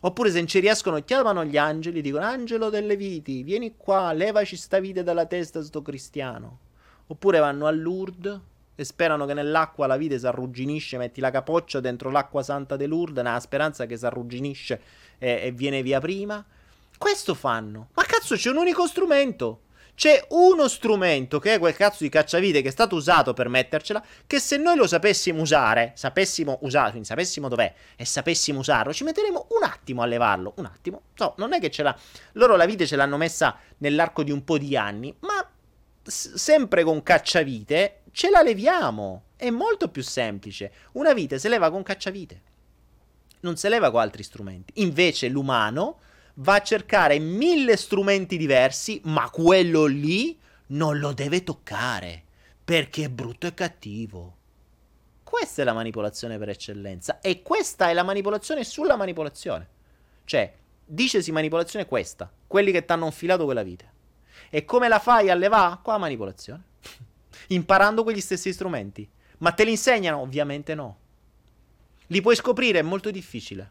Oppure 0.00 0.28
se 0.28 0.36
non 0.36 0.46
ci 0.46 0.60
riescono, 0.60 1.02
chiamano 1.02 1.42
gli 1.46 1.56
angeli, 1.56 2.02
dicono 2.02 2.26
Angelo 2.26 2.68
delle 2.68 2.96
viti, 2.96 3.42
vieni 3.42 3.78
qua, 3.78 4.12
levaci 4.12 4.56
sta 4.56 4.78
vita 4.78 5.02
dalla 5.02 5.24
testa 5.24 5.62
sto 5.62 5.80
cristiano. 5.80 6.58
Oppure 7.06 7.38
vanno 7.38 7.64
a 7.64 7.70
Lourdes 7.70 8.40
e 8.80 8.84
sperano 8.84 9.26
che 9.26 9.34
nell'acqua 9.34 9.88
la 9.88 9.96
vite 9.96 10.20
si 10.20 10.26
arrugginisce, 10.28 10.98
metti 10.98 11.20
la 11.20 11.32
capoccia 11.32 11.80
dentro 11.80 12.12
l'acqua 12.12 12.44
santa 12.44 12.76
di 12.76 12.86
Lourdes, 12.86 13.24
nella 13.24 13.40
speranza 13.40 13.86
che 13.86 13.96
si 13.96 14.06
arrugginisce 14.06 14.80
e, 15.18 15.40
e 15.46 15.50
viene 15.50 15.82
via 15.82 15.98
prima. 15.98 16.44
Questo 16.96 17.34
fanno. 17.34 17.88
Ma 17.94 18.04
cazzo 18.04 18.36
c'è 18.36 18.50
un 18.50 18.58
unico 18.58 18.86
strumento. 18.86 19.62
C'è 19.96 20.26
uno 20.28 20.68
strumento 20.68 21.40
che 21.40 21.54
è 21.54 21.58
quel 21.58 21.74
cazzo 21.74 22.04
di 22.04 22.08
cacciavite 22.08 22.62
che 22.62 22.68
è 22.68 22.70
stato 22.70 22.94
usato 22.94 23.34
per 23.34 23.48
mettercela. 23.48 24.00
Che 24.24 24.38
se 24.38 24.56
noi 24.58 24.76
lo 24.76 24.86
sapessimo 24.86 25.40
usare, 25.40 25.90
sapessimo 25.96 26.58
usare, 26.60 26.90
quindi 26.90 27.08
sapessimo 27.08 27.48
dov'è 27.48 27.74
e 27.96 28.04
sapessimo 28.04 28.60
usarlo, 28.60 28.92
ci 28.92 29.02
metteremo 29.02 29.48
un 29.58 29.64
attimo 29.64 30.02
a 30.02 30.06
levarlo. 30.06 30.52
Un 30.58 30.66
attimo. 30.66 31.02
So, 31.14 31.34
non 31.38 31.52
è 31.52 31.58
che 31.58 31.72
ce 31.72 31.82
l'ha. 31.82 31.98
Loro 32.34 32.54
la 32.54 32.64
vite 32.64 32.86
ce 32.86 32.94
l'hanno 32.94 33.16
messa 33.16 33.56
nell'arco 33.78 34.22
di 34.22 34.30
un 34.30 34.44
po' 34.44 34.56
di 34.56 34.76
anni, 34.76 35.12
ma 35.18 35.44
s- 36.04 36.34
sempre 36.34 36.84
con 36.84 37.02
cacciavite 37.02 38.02
ce 38.18 38.30
la 38.30 38.42
leviamo. 38.42 39.26
È 39.36 39.48
molto 39.48 39.90
più 39.90 40.02
semplice. 40.02 40.72
Una 40.94 41.12
vite 41.12 41.38
si 41.38 41.48
leva 41.48 41.70
con 41.70 41.84
cacciavite. 41.84 42.42
Non 43.40 43.56
si 43.56 43.68
leva 43.68 43.92
con 43.92 44.00
altri 44.00 44.24
strumenti. 44.24 44.72
Invece 44.82 45.28
l'umano 45.28 46.00
va 46.34 46.54
a 46.54 46.62
cercare 46.62 47.20
mille 47.20 47.76
strumenti 47.76 48.36
diversi, 48.36 49.00
ma 49.04 49.30
quello 49.30 49.84
lì 49.84 50.36
non 50.68 50.98
lo 50.98 51.12
deve 51.12 51.44
toccare 51.44 52.24
perché 52.64 53.04
è 53.04 53.08
brutto 53.08 53.46
e 53.46 53.54
cattivo. 53.54 54.36
Questa 55.22 55.62
è 55.62 55.64
la 55.64 55.72
manipolazione 55.72 56.38
per 56.38 56.48
eccellenza 56.48 57.20
e 57.20 57.40
questa 57.40 57.88
è 57.88 57.92
la 57.92 58.02
manipolazione 58.02 58.64
sulla 58.64 58.96
manipolazione. 58.96 59.68
Cioè, 60.24 60.52
dicesi 60.84 61.30
manipolazione 61.30 61.86
questa, 61.86 62.28
quelli 62.48 62.72
che 62.72 62.84
ti 62.84 62.90
hanno 62.90 63.06
infilato 63.06 63.44
quella 63.44 63.62
vita. 63.62 63.84
E 64.50 64.64
come 64.64 64.88
la 64.88 64.98
fai 64.98 65.30
a 65.30 65.34
levare? 65.34 65.78
Qua 65.82 65.92
la 65.92 65.98
manipolazione. 66.00 66.67
Imparando 67.48 68.02
quegli 68.02 68.20
stessi 68.20 68.52
strumenti. 68.52 69.08
Ma 69.38 69.52
te 69.52 69.64
li 69.64 69.70
insegnano? 69.70 70.18
Ovviamente 70.18 70.74
no. 70.74 70.98
Li 72.08 72.20
puoi 72.20 72.36
scoprire? 72.36 72.80
È 72.80 72.82
molto 72.82 73.10
difficile. 73.10 73.70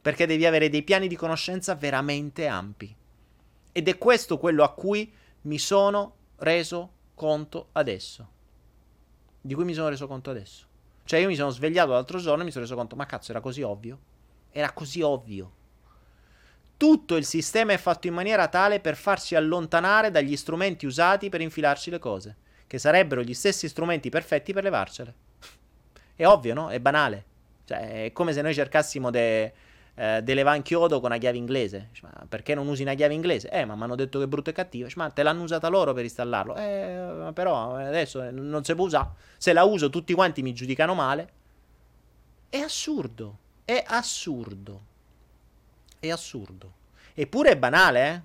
Perché 0.00 0.26
devi 0.26 0.46
avere 0.46 0.68
dei 0.68 0.82
piani 0.82 1.08
di 1.08 1.16
conoscenza 1.16 1.74
veramente 1.74 2.46
ampi. 2.46 2.94
Ed 3.72 3.88
è 3.88 3.98
questo 3.98 4.38
quello 4.38 4.62
a 4.62 4.72
cui 4.72 5.12
mi 5.42 5.58
sono 5.58 6.14
reso 6.36 6.92
conto 7.14 7.68
adesso. 7.72 8.28
Di 9.40 9.54
cui 9.54 9.64
mi 9.64 9.74
sono 9.74 9.88
reso 9.88 10.06
conto 10.06 10.30
adesso. 10.30 10.66
Cioè 11.04 11.20
io 11.20 11.28
mi 11.28 11.36
sono 11.36 11.50
svegliato 11.50 11.92
l'altro 11.92 12.18
giorno 12.18 12.42
e 12.42 12.44
mi 12.44 12.50
sono 12.50 12.64
reso 12.64 12.76
conto, 12.76 12.96
ma 12.96 13.06
cazzo, 13.06 13.30
era 13.30 13.40
così 13.40 13.62
ovvio? 13.62 13.98
Era 14.50 14.72
così 14.72 15.02
ovvio. 15.02 15.52
Tutto 16.76 17.16
il 17.16 17.24
sistema 17.24 17.72
è 17.72 17.78
fatto 17.78 18.06
in 18.06 18.14
maniera 18.14 18.48
tale 18.48 18.80
per 18.80 18.96
farci 18.96 19.34
allontanare 19.34 20.10
dagli 20.10 20.36
strumenti 20.36 20.84
usati 20.84 21.28
per 21.28 21.40
infilarci 21.40 21.90
le 21.90 21.98
cose, 21.98 22.36
che 22.66 22.78
sarebbero 22.78 23.22
gli 23.22 23.34
stessi 23.34 23.68
strumenti 23.68 24.08
perfetti 24.08 24.52
per 24.52 24.64
levarcele. 24.64 25.14
È 26.14 26.26
ovvio, 26.26 26.54
no? 26.54 26.70
È 26.70 26.80
banale. 26.80 27.24
Cioè, 27.64 28.04
è 28.04 28.12
come 28.12 28.32
se 28.32 28.42
noi 28.42 28.54
cercassimo 28.54 29.10
de, 29.10 29.52
eh, 29.94 30.22
de 30.22 30.34
levare 30.34 30.62
chiodo 30.62 31.00
con 31.00 31.10
una 31.10 31.18
chiave 31.18 31.36
inglese. 31.36 31.88
Cioè, 31.92 32.10
perché 32.28 32.54
non 32.54 32.68
usi 32.68 32.82
una 32.82 32.94
chiave 32.94 33.14
inglese? 33.14 33.48
Eh, 33.50 33.64
ma 33.64 33.74
mi 33.74 33.82
hanno 33.82 33.96
detto 33.96 34.18
che 34.18 34.24
è 34.24 34.28
brutto 34.28 34.50
e 34.50 34.52
cattivo. 34.52 34.88
Cioè, 34.88 34.98
ma 34.98 35.10
te 35.10 35.22
l'hanno 35.22 35.42
usata 35.42 35.68
loro 35.68 35.92
per 35.92 36.04
installarlo. 36.04 36.56
Eh, 36.56 37.30
però 37.34 37.74
adesso 37.74 38.30
non 38.30 38.64
si 38.64 38.74
può 38.74 38.86
usare. 38.86 39.10
Se 39.36 39.52
la 39.52 39.64
uso 39.64 39.90
tutti 39.90 40.14
quanti 40.14 40.42
mi 40.42 40.54
giudicano 40.54 40.94
male. 40.94 41.28
È 42.48 42.58
assurdo. 42.58 43.38
È 43.64 43.84
assurdo. 43.86 44.80
È 45.98 46.10
assurdo. 46.10 46.72
Eppure 47.14 47.50
è 47.50 47.56
banale, 47.56 48.08
eh? 48.08 48.20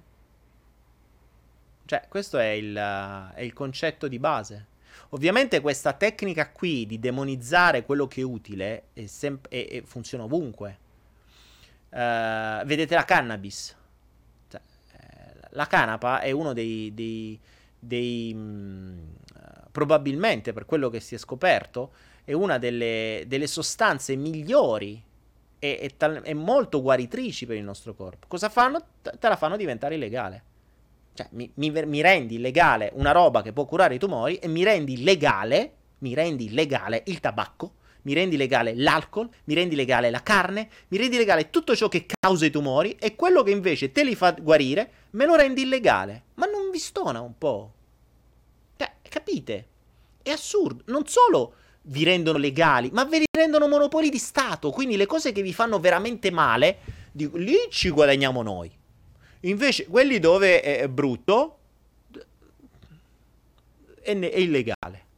Cioè, 1.92 2.04
questo 2.08 2.38
è 2.38 2.52
il, 2.52 2.74
è 2.74 3.42
il 3.42 3.52
concetto 3.52 4.08
di 4.08 4.18
base. 4.18 4.68
Ovviamente 5.10 5.60
questa 5.60 5.92
tecnica 5.92 6.50
qui 6.50 6.86
di 6.86 7.00
demonizzare 7.02 7.84
quello 7.84 8.08
che 8.08 8.22
è 8.22 8.24
utile 8.24 8.84
è 8.94 9.08
sem- 9.08 9.46
è, 9.50 9.68
è, 9.68 9.82
funziona 9.82 10.24
ovunque. 10.24 10.78
Uh, 11.90 12.64
vedete 12.64 12.96
la 12.96 13.04
cannabis. 13.04 13.76
Cioè, 14.48 14.62
eh, 14.94 15.34
la 15.50 15.68
canapa 15.68 16.22
è 16.22 16.32
uno 16.32 16.54
dei... 16.54 16.94
dei, 16.94 17.38
dei 17.78 18.34
mh, 18.34 18.40
mm, 18.40 19.00
probabilmente, 19.70 20.54
per 20.54 20.64
quello 20.64 20.90
che 20.90 21.02
si 21.02 21.16
è 21.16 21.18
scoperto, 21.18 21.92
è 22.24 22.32
una 22.32 22.58
delle, 22.58 23.26
delle 23.28 23.48
sostanze 23.48 24.16
migliori 24.16 25.04
e, 25.60 25.94
tal- 25.98 26.24
molto 26.36 26.82
guaritrici 26.82 27.46
per 27.46 27.58
il 27.58 27.64
nostro 27.66 27.94
corpo. 27.94 28.28
Cosa 28.30 28.48
fanno? 28.48 28.82
Te 29.02 29.28
la 29.28 29.36
fanno 29.36 29.58
diventare 29.58 29.96
illegale. 29.96 30.44
Cioè, 31.14 31.28
mi, 31.32 31.52
mi, 31.56 31.72
mi, 31.86 32.02
rendi 32.02 32.40
legale 32.40 32.92
una 32.96 33.12
roba 33.12 33.42
che 33.42 33.52
può 33.52 33.66
curare 33.66 33.96
i 33.96 34.00
tumori 34.00 34.38
e 34.38 34.48
mi 34.48 34.64
rendi 34.64 35.04
legale, 35.04 35.74
mi 36.00 36.14
rendi 36.14 36.52
legale 36.52 37.04
il 37.08 37.20
tabacco, 37.20 37.74
mi 38.04 38.14
rendi 38.14 38.38
legale 38.38 38.74
l'alcol, 38.76 39.30
mi 39.46 39.54
rendi 39.54 39.76
legale 39.76 40.10
la 40.10 40.24
carne, 40.24 40.70
mi 40.88 40.98
rendi 40.98 41.18
legale 41.18 41.50
tutto 41.50 41.76
ciò 41.76 41.88
che 41.88 42.06
causa 42.08 42.46
i 42.46 42.50
tumori 42.50 42.96
e 43.00 43.16
quello 43.16 43.44
che 43.44 43.52
invece 43.52 43.92
te 43.92 44.04
li 44.04 44.16
fa 44.16 44.32
guarire 44.32 44.92
me 45.12 45.26
lo 45.26 45.36
rendi 45.36 45.64
illegale. 45.64 46.24
Ma 46.36 46.46
non 46.46 46.70
vi 46.72 46.80
stona 46.80 47.22
un 47.22 47.38
po'? 47.38 47.72
Cioè, 48.78 48.92
capite? 49.08 49.68
È 50.22 50.30
assurdo. 50.30 50.84
Non 50.88 51.08
solo 51.08 51.56
vi 51.84 52.04
rendono 52.04 52.38
legali, 52.38 52.90
ma 52.92 53.06
ve 53.06 53.20
li 53.20 53.26
rendono 53.36 53.68
monopoli 53.68 54.10
di 54.10 54.18
Stato. 54.18 54.72
Quindi 54.72 54.96
le 54.96 55.06
cose 55.06 55.32
che 55.32 55.42
vi 55.42 55.54
fanno 55.54 55.80
veramente 55.80 56.32
male, 56.32 56.80
di, 57.12 57.30
lì 57.34 57.56
ci 57.70 57.90
guadagniamo 57.90 58.42
noi. 58.42 58.72
Invece 59.42 59.88
quelli 59.88 60.20
dove 60.20 60.62
è, 60.62 60.88
brutto 60.88 61.58
è, 64.02 64.18
è 64.18 64.38
illegale. 64.38 65.10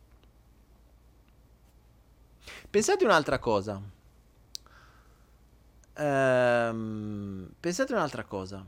Pensate 2.70 3.04
un'altra 3.04 3.38
cosa. 3.40 3.82
Ehm, 5.96 7.52
pensate 7.60 7.94
un'altra 7.94 8.24
cosa. 8.24 8.66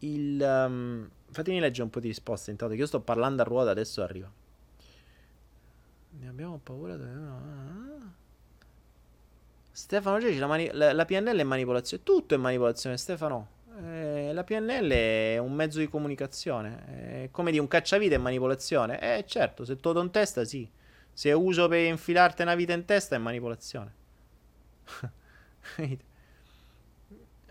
Il... 0.00 0.40
Um, 0.40 1.08
fatemi 1.30 1.60
leggere 1.60 1.84
un 1.84 1.90
po' 1.90 2.00
di 2.00 2.08
risposte 2.08 2.50
intanto 2.50 2.74
che 2.74 2.80
io 2.80 2.86
sto 2.86 3.00
parlando 3.00 3.42
a 3.42 3.44
ruota, 3.44 3.70
adesso 3.70 4.02
arriva. 4.02 4.30
Ne 6.10 6.28
abbiamo 6.28 6.58
paura. 6.62 6.96
Stefano 9.72 10.20
Ceci, 10.20 10.38
la, 10.38 10.46
mani- 10.46 10.68
la, 10.72 10.92
la, 10.92 11.04
PNL 11.06 11.38
è 11.38 11.42
manipolazione. 11.42 12.02
Tutto 12.02 12.34
è 12.34 12.36
manipolazione, 12.36 12.98
Stefano. 12.98 13.48
Eh, 13.80 14.30
la 14.34 14.44
PNL 14.44 14.90
è 14.90 15.38
un 15.38 15.52
mezzo 15.54 15.78
di 15.78 15.88
comunicazione. 15.88 17.24
È 17.24 17.30
come 17.30 17.50
di 17.50 17.58
un 17.58 17.66
cacciavite 17.68 18.16
è 18.16 18.18
manipolazione. 18.18 19.00
Eh, 19.00 19.24
certo, 19.26 19.64
se 19.64 19.80
tu 19.80 19.98
in 19.98 20.10
testa, 20.10 20.44
sì. 20.44 20.68
Se 21.10 21.32
uso 21.32 21.68
per 21.68 21.84
infilarti 21.86 22.42
una 22.42 22.54
vita 22.54 22.74
in 22.74 22.84
testa, 22.84 23.16
è 23.16 23.18
manipolazione. 23.18 23.94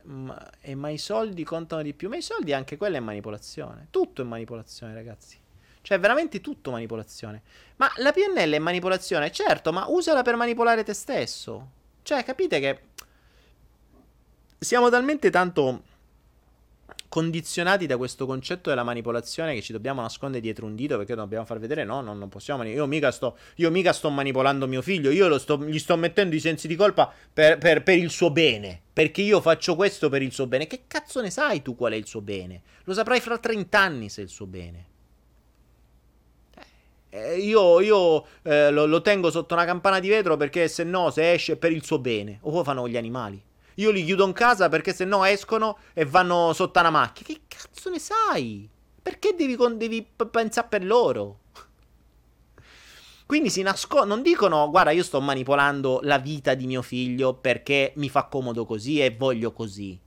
Ma, 0.04 0.50
e 0.60 0.74
ma 0.74 0.90
i 0.90 0.98
soldi 0.98 1.44
contano 1.44 1.84
di 1.84 1.94
più? 1.94 2.10
Ma 2.10 2.16
i 2.18 2.24
soldi 2.24 2.54
anche 2.54 2.76
quella 2.76 2.98
è 2.98 3.00
manipolazione. 3.00 3.88
Tutto 3.92 4.24
è 4.24 4.26
manipolazione, 4.26 4.96
ragazzi. 4.96 5.38
Cioè, 5.82 6.00
veramente 6.00 6.42
tutto 6.42 6.72
manipolazione. 6.72 7.44
Ma 7.78 7.92
la 7.98 8.12
PNL 8.12 8.52
è 8.52 8.60
manipolazione, 8.60 9.32
certo, 9.32 9.72
ma 9.72 9.86
usala 9.88 10.24
per 10.24 10.36
manipolare 10.36 10.84
te 10.84 10.94
stesso. 10.94 11.80
Cioè, 12.04 12.24
capite 12.24 12.60
che 12.60 12.80
siamo 14.58 14.90
talmente 14.90 15.30
tanto 15.30 15.84
condizionati 17.12 17.88
da 17.88 17.98
questo 17.98 18.26
concetto 18.26 18.70
della 18.70 18.84
manipolazione 18.84 19.54
che 19.54 19.62
ci 19.62 19.74
dobbiamo 19.74 20.00
nascondere 20.00 20.42
dietro 20.42 20.66
un 20.66 20.76
dito 20.76 20.96
perché 20.98 21.14
dobbiamo 21.14 21.44
far 21.44 21.60
vedere 21.60 21.84
no, 21.84 22.00
no 22.00 22.14
non 22.14 22.30
possiamo 22.30 22.64
io 22.64 22.86
mica 22.86 23.12
sto, 23.12 23.38
io 23.56 23.70
mica 23.70 23.92
sto 23.92 24.10
manipolando 24.10 24.66
mio 24.66 24.82
figlio 24.82 25.10
io 25.10 25.38
sto, 25.38 25.58
gli 25.62 25.78
sto 25.78 25.98
mettendo 25.98 26.36
i 26.36 26.40
sensi 26.40 26.70
di 26.70 26.76
colpa 26.78 27.12
per, 27.34 27.58
per, 27.58 27.84
per, 27.84 27.98
il 27.98 28.10
suo 28.10 28.32
bene 28.32 28.80
perché 28.94 29.22
io 29.24 29.42
faccio 29.42 29.76
questo 29.76 30.08
per 30.08 30.22
il 30.22 30.32
suo 30.32 30.48
bene. 30.48 30.68
Che 30.68 30.84
cazzo 30.88 31.20
ne 31.22 31.32
sai 31.32 31.62
tu 31.62 31.76
qual 31.76 31.92
è 31.92 31.96
il 31.96 32.06
suo 32.06 32.22
bene? 32.22 32.62
Lo 32.86 32.94
saprai 32.94 33.20
fra 33.20 33.38
30 33.38 33.78
anni 33.78 34.08
se 34.08 34.22
è 34.22 34.24
il 34.24 34.30
suo 34.30 34.46
bene 34.46 34.91
eh, 37.12 37.38
io, 37.38 37.80
io 37.80 38.26
eh, 38.42 38.72
lo, 38.72 38.88
lo 38.88 39.02
tengo 39.02 39.30
sotto 39.30 39.54
una 39.54 39.66
campana 39.66 40.00
di 40.00 40.10
vetro 40.10 40.36
perché 40.38 40.68
se 40.68 40.84
no 40.84 41.12
se 41.12 41.34
esce 41.34 41.54
è 41.54 41.58
per 41.58 41.72
il 41.72 41.84
suo 41.84 42.00
bene 42.00 42.40
o 42.42 42.50
poi 42.50 42.64
fanno 42.64 42.88
gli 42.88 42.98
animali 42.98 43.42
io 43.76 43.92
li 43.92 44.04
chiudo 44.04 44.26
in 44.26 44.34
casa 44.34 44.70
perché 44.70 44.94
se 44.94 45.06
no 45.06 45.24
escono 45.24 45.78
e 45.94 46.06
vanno 46.06 46.54
sotto 46.54 46.80
una 46.80 46.90
macchina. 46.90 47.28
Che 47.28 47.42
cazzo 47.48 47.90
ne 47.90 48.00
sai? 48.00 48.70
Perché 49.02 49.34
devi, 49.36 49.58
devi 49.76 50.06
pensare 50.30 50.68
per 50.70 50.86
loro? 50.86 51.40
Quindi 53.26 53.50
si 53.50 53.62
nascondono, 53.62 54.16
non 54.16 54.24
dicono 54.24 54.70
guarda 54.70 54.92
io 54.92 55.04
sto 55.04 55.22
manipolando 55.22 56.02
la 56.04 56.18
vita 56.18 56.54
di 56.54 56.68
mio 56.68 56.82
figlio 56.82 57.34
perché 57.34 57.94
mi 57.96 58.10
fa 58.10 58.26
comodo 58.26 58.66
così 58.66 59.00
e 59.00 59.16
voglio 59.18 59.54
così. 59.54 59.98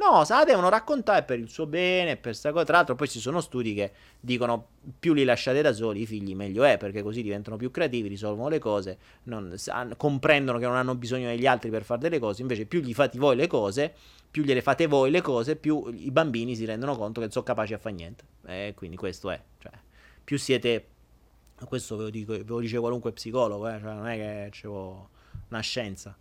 No, 0.00 0.24
se 0.24 0.32
la 0.32 0.44
devono 0.44 0.70
raccontare 0.70 1.24
per 1.24 1.38
il 1.38 1.50
suo 1.50 1.66
bene, 1.66 2.14
per 2.14 2.30
questa 2.30 2.52
cosa. 2.52 2.64
Tra 2.64 2.76
l'altro, 2.76 2.94
poi 2.94 3.06
ci 3.06 3.20
sono 3.20 3.42
studi 3.42 3.74
che 3.74 3.92
dicono 4.18 4.68
più 4.98 5.12
li 5.12 5.24
lasciate 5.24 5.60
da 5.60 5.74
soli, 5.74 6.00
i 6.00 6.06
figli 6.06 6.34
meglio 6.34 6.64
è, 6.64 6.78
perché 6.78 7.02
così 7.02 7.22
diventano 7.22 7.58
più 7.58 7.70
creativi, 7.70 8.08
risolvono 8.08 8.48
le 8.48 8.58
cose, 8.58 8.98
non, 9.24 9.54
comprendono 9.98 10.58
che 10.58 10.64
non 10.64 10.76
hanno 10.76 10.94
bisogno 10.94 11.28
degli 11.28 11.46
altri 11.46 11.68
per 11.68 11.82
fare 11.84 12.00
delle 12.00 12.18
cose. 12.18 12.40
Invece, 12.40 12.64
più 12.64 12.80
gli 12.80 12.94
fate 12.94 13.18
voi 13.18 13.36
le 13.36 13.46
cose, 13.46 13.94
più 14.30 14.42
gliele 14.42 14.62
fate 14.62 14.86
voi 14.86 15.10
le 15.10 15.20
cose, 15.20 15.56
più 15.56 15.86
i 15.94 16.10
bambini 16.10 16.56
si 16.56 16.64
rendono 16.64 16.96
conto 16.96 17.14
che 17.14 17.26
non 17.26 17.30
sono 17.30 17.44
capaci 17.44 17.74
a 17.74 17.78
fare 17.78 17.94
niente. 17.94 18.24
E 18.46 18.72
quindi 18.74 18.96
questo 18.96 19.30
è. 19.30 19.38
Cioè, 19.58 19.72
più 20.24 20.38
siete. 20.38 20.86
Questo 21.62 21.96
ve 21.96 22.04
lo, 22.04 22.10
dico, 22.10 22.32
ve 22.32 22.44
lo 22.46 22.60
dice 22.60 22.78
qualunque 22.78 23.12
psicologo, 23.12 23.68
eh? 23.68 23.78
cioè, 23.78 23.92
non 23.92 24.06
è 24.06 24.16
che 24.16 24.48
c'è 24.50 24.66
una 24.66 25.60
scienza. 25.60 26.16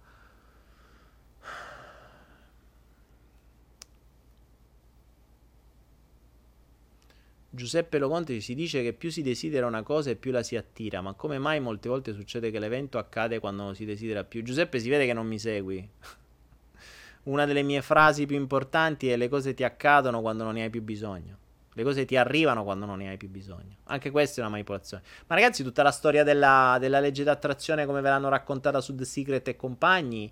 Giuseppe 7.52 7.98
Loconte 7.98 8.40
si 8.42 8.54
dice 8.54 8.84
che 8.84 8.94
più 8.94 9.10
si 9.10 9.24
desidera 9.24 9.66
una 9.66 9.82
cosa 9.82 10.12
e 10.12 10.16
più 10.16 10.32
la 10.32 10.44
si 10.44 10.56
attira, 10.56 11.02
ma 11.02 11.14
come 11.14 11.40
mai 11.40 11.60
molte 11.60 11.90
volte 11.90 12.14
succede 12.14 12.52
che 12.52 12.60
l'evento 12.60 13.00
accade 13.00 13.40
quando 13.40 13.64
non 13.64 13.74
si 13.74 13.86
desidera 13.86 14.24
più? 14.24 14.44
Giuseppe 14.44 14.80
si 14.80 14.88
vede 14.88 15.08
che 15.08 15.14
non 15.14 15.26
mi 15.26 15.40
segui. 15.40 15.90
Una 17.24 17.46
delle 17.46 17.64
mie 17.64 17.82
frasi 17.82 18.28
più 18.28 18.36
importanti 18.36 19.10
è 19.10 19.18
le 19.18 19.30
cose 19.30 19.56
ti 19.56 19.64
accadono 19.64 20.22
quando 20.22 20.44
non 20.44 20.54
ne 20.54 20.64
hai 20.64 20.70
più 20.70 20.84
bisogno. 20.84 21.38
Le 21.74 21.84
cose 21.84 22.06
ti 22.06 22.16
arrivano 22.16 22.64
quando 22.64 22.86
non 22.86 23.00
ne 23.00 23.10
hai 23.10 23.18
più 23.18 23.30
bisogno. 23.30 23.78
Anche 23.86 24.12
questa 24.12 24.38
è 24.38 24.40
una 24.42 24.52
manipolazione. 24.52 25.02
Ma 25.26 25.34
ragazzi, 25.34 25.64
tutta 25.64 25.82
la 25.82 25.92
storia 25.92 26.24
della, 26.24 26.78
della 26.80 27.00
legge 27.00 27.24
d'attrazione 27.24 27.88
come 27.88 28.02
ve 28.02 28.10
l'hanno 28.10 28.30
raccontata 28.30 28.80
su 28.80 28.94
The 28.94 29.06
Secret 29.06 29.48
e 29.48 29.56
compagni, 29.56 30.32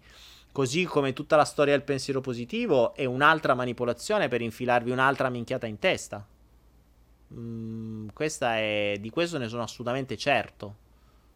così 0.52 0.84
come 0.86 1.14
tutta 1.14 1.36
la 1.36 1.46
storia 1.46 1.74
del 1.74 1.84
pensiero 1.84 2.22
positivo, 2.22 2.94
è 2.94 3.06
un'altra 3.06 3.56
manipolazione 3.56 4.28
per 4.28 4.42
infilarvi 4.42 4.92
un'altra 4.92 5.30
minchiata 5.30 5.66
in 5.66 5.80
testa. 5.80 6.26
Mm, 7.34 8.08
questa 8.14 8.58
è, 8.58 8.96
di 9.00 9.10
questo 9.10 9.38
ne 9.38 9.48
sono 9.48 9.64
assolutamente 9.64 10.16
certo. 10.18 10.86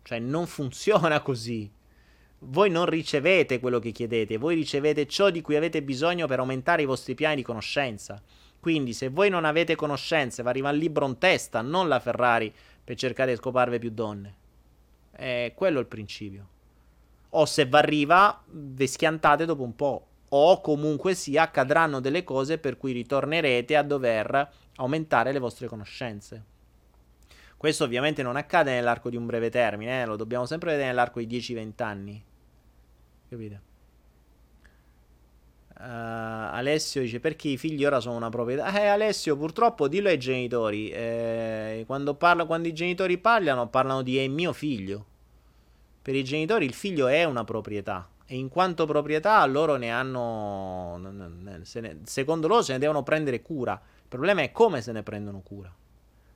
Cioè, 0.03 0.19
non 0.19 0.47
funziona 0.47 1.21
così. 1.21 1.69
Voi 2.43 2.69
non 2.71 2.85
ricevete 2.85 3.59
quello 3.59 3.79
che 3.79 3.91
chiedete, 3.91 4.37
voi 4.37 4.55
ricevete 4.55 5.05
ciò 5.05 5.29
di 5.29 5.41
cui 5.41 5.55
avete 5.55 5.83
bisogno 5.83 6.25
per 6.25 6.39
aumentare 6.39 6.81
i 6.81 6.85
vostri 6.85 7.13
piani 7.13 7.35
di 7.35 7.43
conoscenza. 7.43 8.21
Quindi, 8.59 8.93
se 8.93 9.09
voi 9.09 9.29
non 9.29 9.45
avete 9.45 9.75
conoscenze, 9.75 10.43
va 10.43 10.49
arriva 10.49 10.69
il 10.69 10.77
libro 10.77 11.05
in 11.05 11.17
testa, 11.17 11.61
non 11.61 11.87
la 11.87 11.99
Ferrari, 11.99 12.53
per 12.83 12.95
cercare 12.95 13.31
di 13.31 13.37
scoparvi 13.37 13.79
più 13.79 13.91
donne. 13.91 14.35
È 15.11 15.51
quello 15.55 15.79
il 15.79 15.85
principio. 15.85 16.47
O 17.31 17.45
se 17.45 17.65
vi 17.65 17.75
arriva, 17.75 18.43
vi 18.47 18.87
schiantate 18.87 19.45
dopo 19.45 19.63
un 19.63 19.75
po'. 19.75 20.07
O 20.29 20.61
comunque 20.61 21.13
sia, 21.13 21.43
accadranno 21.43 21.99
delle 21.99 22.23
cose 22.23 22.57
per 22.57 22.77
cui 22.77 22.91
ritornerete 22.91 23.75
a 23.75 23.83
dover 23.83 24.49
aumentare 24.81 25.31
le 25.31 25.39
vostre 25.39 25.67
conoscenze. 25.67 26.43
Questo 27.57 27.83
ovviamente 27.83 28.23
non 28.23 28.35
accade 28.35 28.73
nell'arco 28.73 29.09
di 29.09 29.15
un 29.15 29.25
breve 29.25 29.49
termine, 29.49 30.01
eh? 30.01 30.05
lo 30.05 30.15
dobbiamo 30.15 30.45
sempre 30.45 30.71
vedere 30.71 30.87
nell'arco 30.87 31.19
di 31.19 31.27
10-20 31.27 31.83
anni. 31.83 32.23
Capite? 33.29 33.61
Uh, 35.77 36.53
Alessio 36.53 37.01
dice 37.01 37.19
perché 37.19 37.47
i 37.47 37.57
figli 37.57 37.85
ora 37.85 37.99
sono 37.99 38.15
una 38.15 38.29
proprietà. 38.29 38.71
Eh, 38.79 38.85
Alessio, 38.85 39.35
purtroppo 39.35 39.87
dillo 39.87 40.09
ai 40.09 40.19
genitori. 40.19 40.89
Eh, 40.89 41.83
quando, 41.87 42.13
parla, 42.13 42.45
quando 42.45 42.67
i 42.67 42.73
genitori 42.73 43.17
parlano, 43.17 43.67
parlano 43.67 44.01
di 44.01 44.17
è 44.17 44.27
mio 44.27 44.53
figlio. 44.53 45.05
Per 46.01 46.15
i 46.15 46.23
genitori 46.23 46.65
il 46.65 46.73
figlio 46.73 47.07
è 47.07 47.23
una 47.23 47.43
proprietà. 47.43 48.07
E 48.25 48.35
in 48.35 48.49
quanto 48.49 48.85
proprietà 48.85 49.43
loro 49.45 49.75
ne 49.75 49.91
hanno. 49.91 50.97
Ne, 50.97 51.61
secondo 52.03 52.47
loro 52.47 52.61
se 52.61 52.73
ne 52.73 52.79
devono 52.79 53.01
prendere 53.01 53.41
cura. 53.41 53.79
Il 54.11 54.17
problema 54.17 54.41
è 54.41 54.51
come 54.51 54.81
se 54.81 54.91
ne 54.91 55.03
prendono 55.03 55.39
cura. 55.39 55.73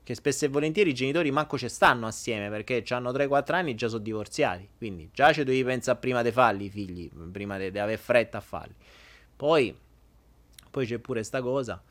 Che 0.01 0.15
spesso 0.15 0.45
e 0.45 0.47
volentieri 0.47 0.91
i 0.91 0.93
genitori 0.93 1.29
manco 1.29 1.57
ci 1.57 1.67
stanno 1.67 2.07
assieme 2.07 2.49
perché 2.49 2.81
hanno 2.91 3.11
3-4 3.11 3.53
anni 3.53 3.71
e 3.71 3.75
già 3.75 3.89
sono 3.89 4.01
divorziati. 4.01 4.69
Quindi 4.77 5.09
già 5.11 5.33
ci 5.33 5.43
devi 5.43 5.61
pensare 5.61 5.99
prima 5.99 6.21
di 6.21 6.31
farli 6.31 6.65
i 6.65 6.69
figli, 6.69 7.11
prima 7.33 7.57
di 7.57 7.65
avere 7.77 7.97
fretta 7.97 8.37
a 8.37 8.41
farli. 8.41 8.73
Poi, 9.35 9.77
poi 10.71 10.85
c'è 10.85 10.99
pure 10.99 11.23
sta 11.23 11.41
cosa. 11.41 11.83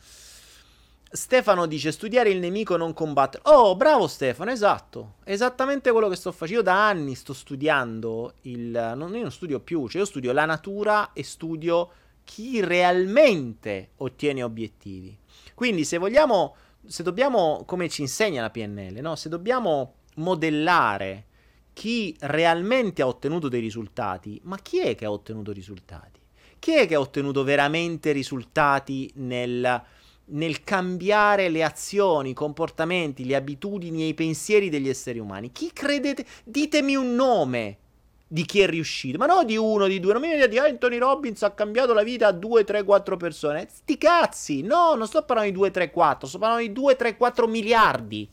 Stefano 1.11 1.67
dice 1.67 1.93
studiare 1.93 2.31
il 2.31 2.39
nemico 2.39 2.79
non 2.79 2.95
combattere. 2.95 3.43
Oh, 3.49 3.77
bravo 3.77 4.07
Stefano, 4.07 4.51
esatto. 4.51 5.17
Esattamente 5.25 5.93
quello 5.93 6.09
che 6.09 6.17
sto 6.17 6.33
facendo. 6.33 6.61
Io 6.61 6.65
da 6.65 6.89
anni 6.89 7.15
sto 7.15 7.35
studiando 7.35 8.37
il... 8.43 8.93
Non, 8.97 9.15
io 9.15 9.21
non 9.21 9.31
studio 9.31 9.61
più, 9.61 9.87
cioè 9.89 10.01
io 10.01 10.07
studio 10.07 10.33
la 10.33 10.47
natura 10.47 11.13
e 11.13 11.23
studio 11.23 11.91
chi 12.25 12.65
realmente 12.65 13.91
ottiene 13.97 14.43
obiettivi. 14.43 15.19
Quindi 15.55 15.85
se 15.85 15.99
vogliamo, 15.99 16.57
se 16.87 17.03
dobbiamo, 17.03 17.63
come 17.67 17.89
ci 17.89 18.03
insegna 18.03 18.43
la 18.43 18.51
PNL, 18.51 18.99
no? 19.01 19.17
se 19.17 19.29
dobbiamo 19.29 19.95
modellare 20.17 21.27
chi 21.73 22.17
realmente 22.21 23.03
ha 23.03 23.07
ottenuto 23.07 23.49
dei 23.49 23.61
risultati, 23.61 24.41
ma 24.45 24.59
chi 24.59 24.81
è 24.81 24.95
che 24.95 25.05
ha 25.05 25.11
ottenuto 25.11 25.53
risultati? 25.53 26.21
Chi 26.59 26.77
è 26.77 26.87
che 26.87 26.95
ha 26.95 27.01
ottenuto 27.01 27.45
veramente 27.45 28.13
risultati 28.13 29.11
nel, 29.17 29.83
nel 30.27 30.65
cambiare 30.65 31.49
le 31.49 31.63
azioni, 31.63 32.31
i 32.31 32.35
comportamenti, 32.35 33.27
le 33.27 33.35
abitudini 33.35 34.03
e 34.03 34.09
i 34.09 34.15
pensieri 34.15 34.71
degli 34.71 34.89
esseri 34.89 35.19
umani? 35.19 35.53
Chi 35.53 35.73
credete? 35.73 36.25
Ditemi 36.45 36.97
un 36.97 37.15
nome 37.15 37.79
di 38.27 38.45
chi 38.45 38.61
è 38.61 38.67
riuscito, 38.67 39.19
ma 39.19 39.27
non 39.27 39.45
di 39.45 39.57
uno, 39.57 39.87
di 39.87 40.01
due, 40.01 40.13
non 40.13 40.23
mi 40.23 40.29
viene 40.29 40.49
di 40.49 40.59
Anthony 40.59 40.99
Robbins 40.99 41.43
ha 41.43 41.53
cambiato 41.53 41.93
la 41.93 42.03
vita 42.03 42.29
a 42.29 42.33
2, 42.33 42.65
3, 42.65 42.83
4 42.83 43.17
persone. 43.17 43.69
Sti 43.71 43.99
cazzi, 43.99 44.63
no, 44.63 44.95
non 44.95 45.07
sto 45.07 45.23
parlando 45.25 45.53
di 45.53 45.57
2, 45.57 45.71
3, 45.71 45.91
4, 45.91 46.29
sto 46.29 46.39
parlando 46.39 46.67
di 46.67 46.73
2, 46.73 46.97
3, 46.97 47.17
4 47.17 47.47
miliardi. 47.47 48.29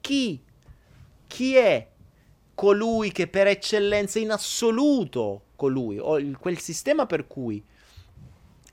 Chi? 0.00 0.40
Chi 1.26 1.54
è 1.54 1.88
colui 2.54 3.12
che 3.12 3.26
per 3.26 3.46
eccellenza 3.46 4.18
in 4.18 4.30
assoluto 4.30 5.42
colui 5.56 5.98
o 5.98 6.18
il, 6.18 6.36
quel 6.38 6.58
sistema 6.58 7.06
per 7.06 7.26
cui 7.26 7.62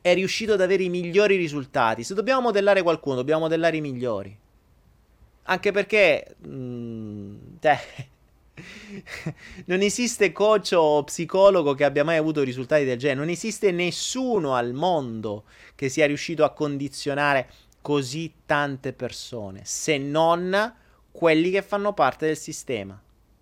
è 0.02 0.14
riuscito 0.14 0.54
ad 0.54 0.62
avere 0.62 0.84
i 0.84 0.90
migliori 0.90 1.36
risultati. 1.36 2.04
Se 2.04 2.14
dobbiamo 2.14 2.42
modellare 2.42 2.82
qualcuno, 2.82 3.16
dobbiamo 3.16 3.42
modellare 3.42 3.78
i 3.78 3.82
migliori. 3.82 4.36
Anche 5.44 5.72
perché 5.72 6.36
mh, 6.40 6.50
mm, 6.50 7.38
non 9.66 9.82
esiste 9.82 10.32
coach 10.32 10.74
o 10.76 11.04
psicologo 11.04 11.74
che 11.74 11.84
abbia 11.84 12.04
mai 12.04 12.18
avuto 12.18 12.44
risultati 12.44 12.86
del 12.86 12.98
genere. 12.98 13.20
Non 13.20 13.30
esiste 13.30 13.72
nessuno 13.72 14.56
al 14.56 14.74
mondo 14.74 15.46
che 15.76 15.90
sia 15.90 16.06
riuscito 16.06 16.44
a 16.44 16.54
condizionare 16.54 17.50
così 17.82 18.34
tante 18.46 18.94
persone, 18.94 19.62
se 19.64 19.98
non 19.98 20.76
quelli 21.12 21.52
che 21.52 21.62
fanno 21.62 21.94
parte 21.94 22.28
del 22.28 22.38
sistema. 22.38 23.00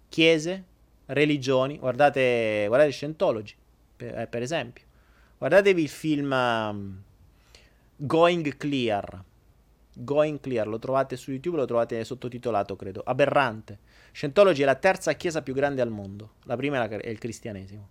Chiese, 0.07 0.63
religioni, 1.07 1.77
guardate, 1.77 2.65
guardate 2.67 2.91
Scientology, 2.91 3.55
per, 3.95 4.17
eh, 4.19 4.27
per 4.27 4.41
esempio. 4.41 4.85
Guardatevi 5.37 5.81
il 5.81 5.89
film 5.89 6.31
um, 6.31 7.01
Going 7.95 8.57
Clear. 8.57 9.23
Going 9.93 10.39
Clear, 10.39 10.67
lo 10.67 10.79
trovate 10.79 11.15
su 11.15 11.31
YouTube, 11.31 11.57
lo 11.57 11.65
trovate 11.65 12.03
sottotitolato, 12.03 12.75
credo. 12.75 13.01
Aberrante. 13.05 13.79
Scientology 14.19 14.63
è 14.63 14.65
la 14.65 14.75
terza 14.75 15.13
chiesa 15.13 15.41
più 15.41 15.53
grande 15.53 15.81
al 15.81 15.91
mondo. 15.91 16.31
La 16.43 16.57
prima 16.57 16.75
è, 16.75 16.89
la, 16.89 16.97
è 16.97 17.07
il 17.07 17.19
cristianesimo. 17.19 17.87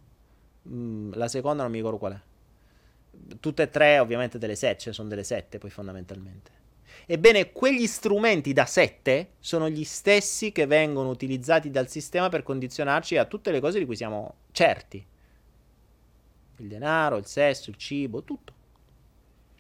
Mm, 0.69 1.13
la 1.15 1.27
seconda 1.27 1.63
non 1.63 1.73
mi 1.73 1.79
ricordo 1.79 1.97
qual 1.97 2.13
è. 2.13 3.37
Tutte 3.41 3.63
e 3.63 3.71
tre, 3.71 3.99
ovviamente, 3.99 4.37
delle 4.37 4.55
sette, 4.55 4.79
cioè 4.79 4.93
sono 4.93 5.09
delle 5.09 5.25
sette, 5.25 5.57
poi 5.57 5.71
fondamentalmente. 5.71 6.51
Ebbene, 7.07 7.51
quegli 7.51 7.87
strumenti 7.87 8.53
da 8.53 8.67
7 8.67 9.37
sono 9.39 9.71
gli 9.71 9.85
stessi 9.85 10.53
che 10.53 10.67
vengono 10.67 11.09
utilizzati 11.09 11.71
dal 11.71 11.89
sistema 11.89 12.29
per 12.29 12.43
condizionarci 12.43 13.17
a 13.17 13.25
tutte 13.25 13.51
le 13.51 13.61
cose 13.61 13.79
di 13.79 13.87
cui 13.87 13.97
siamo 13.97 14.35
certi. 14.53 15.03
Il 16.59 16.69
denaro, 16.69 17.17
il 17.17 17.25
sesso, 17.25 17.71
il 17.71 17.77
cibo, 17.77 18.23
tutto. 18.23 18.53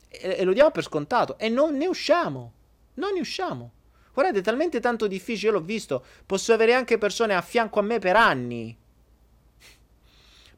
E, 0.06 0.36
e 0.40 0.44
lo 0.44 0.52
diamo 0.52 0.70
per 0.70 0.82
scontato 0.82 1.38
e 1.38 1.48
non 1.48 1.78
ne 1.78 1.86
usciamo. 1.86 2.52
Non 2.92 3.14
ne 3.14 3.20
usciamo. 3.20 3.72
Guardate, 4.18 4.40
è 4.40 4.42
talmente 4.42 4.80
tanto 4.80 5.06
difficile, 5.06 5.52
io 5.52 5.58
l'ho 5.58 5.64
visto. 5.64 6.04
Posso 6.26 6.52
avere 6.52 6.74
anche 6.74 6.98
persone 6.98 7.36
a 7.36 7.40
fianco 7.40 7.78
a 7.78 7.82
me 7.82 8.00
per 8.00 8.16
anni 8.16 8.76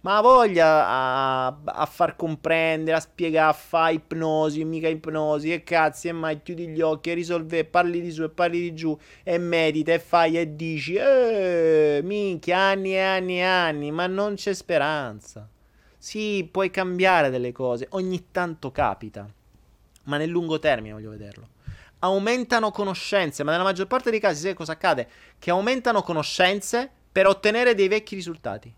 ma 0.02 0.22
voglia 0.22 0.86
a, 0.86 1.46
a, 1.62 1.84
far 1.84 2.16
comprendere, 2.16 2.96
a 2.96 3.00
spiegare, 3.00 3.50
a 3.50 3.52
fare 3.52 3.92
ipnosi, 3.92 4.64
mica 4.64 4.88
ipnosi, 4.88 5.52
e 5.52 5.62
cazzi, 5.62 6.08
e 6.08 6.12
mai 6.12 6.40
chiudi 6.42 6.68
gli 6.68 6.80
occhi 6.80 7.10
e 7.10 7.12
risolve, 7.12 7.66
parli 7.66 8.00
di 8.00 8.10
su 8.10 8.22
e 8.22 8.30
parli 8.30 8.60
di 8.60 8.74
giù, 8.74 8.98
e 9.22 9.36
medita 9.36 9.92
e 9.92 9.98
fai 9.98 10.38
e 10.38 10.56
dici, 10.56 10.94
eh, 10.94 12.00
minchia, 12.02 12.56
anni 12.56 12.94
e 12.94 13.00
anni 13.00 13.40
e 13.40 13.42
anni, 13.42 13.90
ma 13.90 14.06
non 14.06 14.36
c'è 14.36 14.54
speranza. 14.54 15.46
Sì, 15.98 16.48
puoi 16.50 16.70
cambiare 16.70 17.28
delle 17.28 17.52
cose, 17.52 17.86
ogni 17.90 18.28
tanto 18.30 18.72
capita, 18.72 19.30
ma 20.04 20.16
nel 20.16 20.30
lungo 20.30 20.58
termine 20.58 20.94
voglio 20.94 21.10
vederlo. 21.10 21.58
Aumentano 22.00 22.70
conoscenze, 22.70 23.42
ma 23.42 23.52
nella 23.52 23.64
maggior 23.64 23.86
parte 23.86 24.10
dei 24.10 24.20
casi, 24.20 24.42
sai 24.42 24.54
cosa 24.54 24.72
accade? 24.72 25.08
Che 25.38 25.50
aumentano 25.50 26.02
conoscenze 26.02 26.90
per 27.10 27.26
ottenere 27.26 27.74
dei 27.74 27.88
vecchi 27.88 28.14
risultati. 28.14 28.74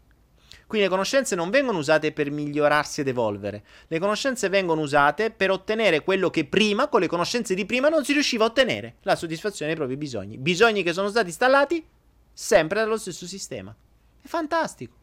Quindi 0.67 0.89
le 0.89 0.95
conoscenze 0.95 1.35
non 1.35 1.51
vengono 1.51 1.79
usate 1.79 2.13
per 2.13 2.31
migliorarsi 2.31 3.03
ed 3.03 3.09
evolvere, 3.09 3.63
le 3.89 3.99
conoscenze 3.99 4.49
vengono 4.49 4.81
usate 4.81 5.31
per 5.31 5.51
ottenere 5.51 6.03
quello 6.03 6.31
che 6.31 6.47
prima, 6.47 6.89
con 6.89 7.01
le 7.01 7.09
conoscenze 7.09 7.55
di 7.55 7.67
prima, 7.67 7.91
non 7.91 8.07
si 8.07 8.15
riusciva 8.15 8.45
a 8.45 8.47
ottenere, 8.47 8.95
la 9.03 9.15
soddisfazione 9.15 9.73
dei 9.73 9.79
propri 9.79 9.99
bisogni. 9.99 10.39
Bisogni 10.39 10.83
che 10.83 10.95
sono 10.95 11.11
stati 11.11 11.29
installati 11.29 11.85
sempre 12.33 12.81
dallo 12.81 12.97
stesso 12.97 13.27
sistema. 13.27 13.77
È 14.23 14.27
fantastico. 14.27 14.95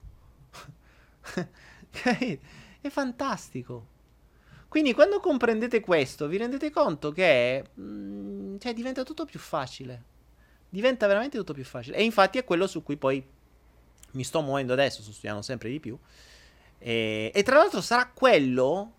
È 2.81 2.89
fantastico. 2.89 3.88
Quindi 4.69 4.93
quando 4.93 5.19
comprendete 5.19 5.79
questo, 5.79 6.27
vi 6.27 6.37
rendete 6.37 6.69
conto 6.69 7.11
che 7.11 7.71
mh, 7.73 7.81
mm, 7.81 8.57
cioè, 8.59 8.73
diventa 8.73 9.03
tutto 9.03 9.25
più 9.25 9.39
facile. 9.39 10.03
Diventa 10.69 11.07
veramente 11.07 11.37
tutto 11.37 11.53
più 11.53 11.65
facile. 11.65 11.97
E 11.97 12.03
infatti 12.03 12.37
è 12.37 12.43
quello 12.43 12.67
su 12.67 12.83
cui 12.83 12.95
poi 12.95 13.21
mi 14.11 14.23
sto 14.23 14.41
muovendo 14.41 14.73
adesso, 14.73 15.01
sto 15.01 15.11
studiando 15.11 15.41
sempre 15.41 15.69
di 15.69 15.79
più. 15.79 15.97
E, 16.77 17.31
e 17.33 17.43
tra 17.43 17.57
l'altro 17.57 17.81
sarà 17.81 18.11
quello 18.13 18.93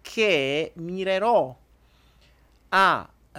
che 0.00 0.72
mirerò 0.76 1.54
a, 2.70 3.12
uh, 3.32 3.38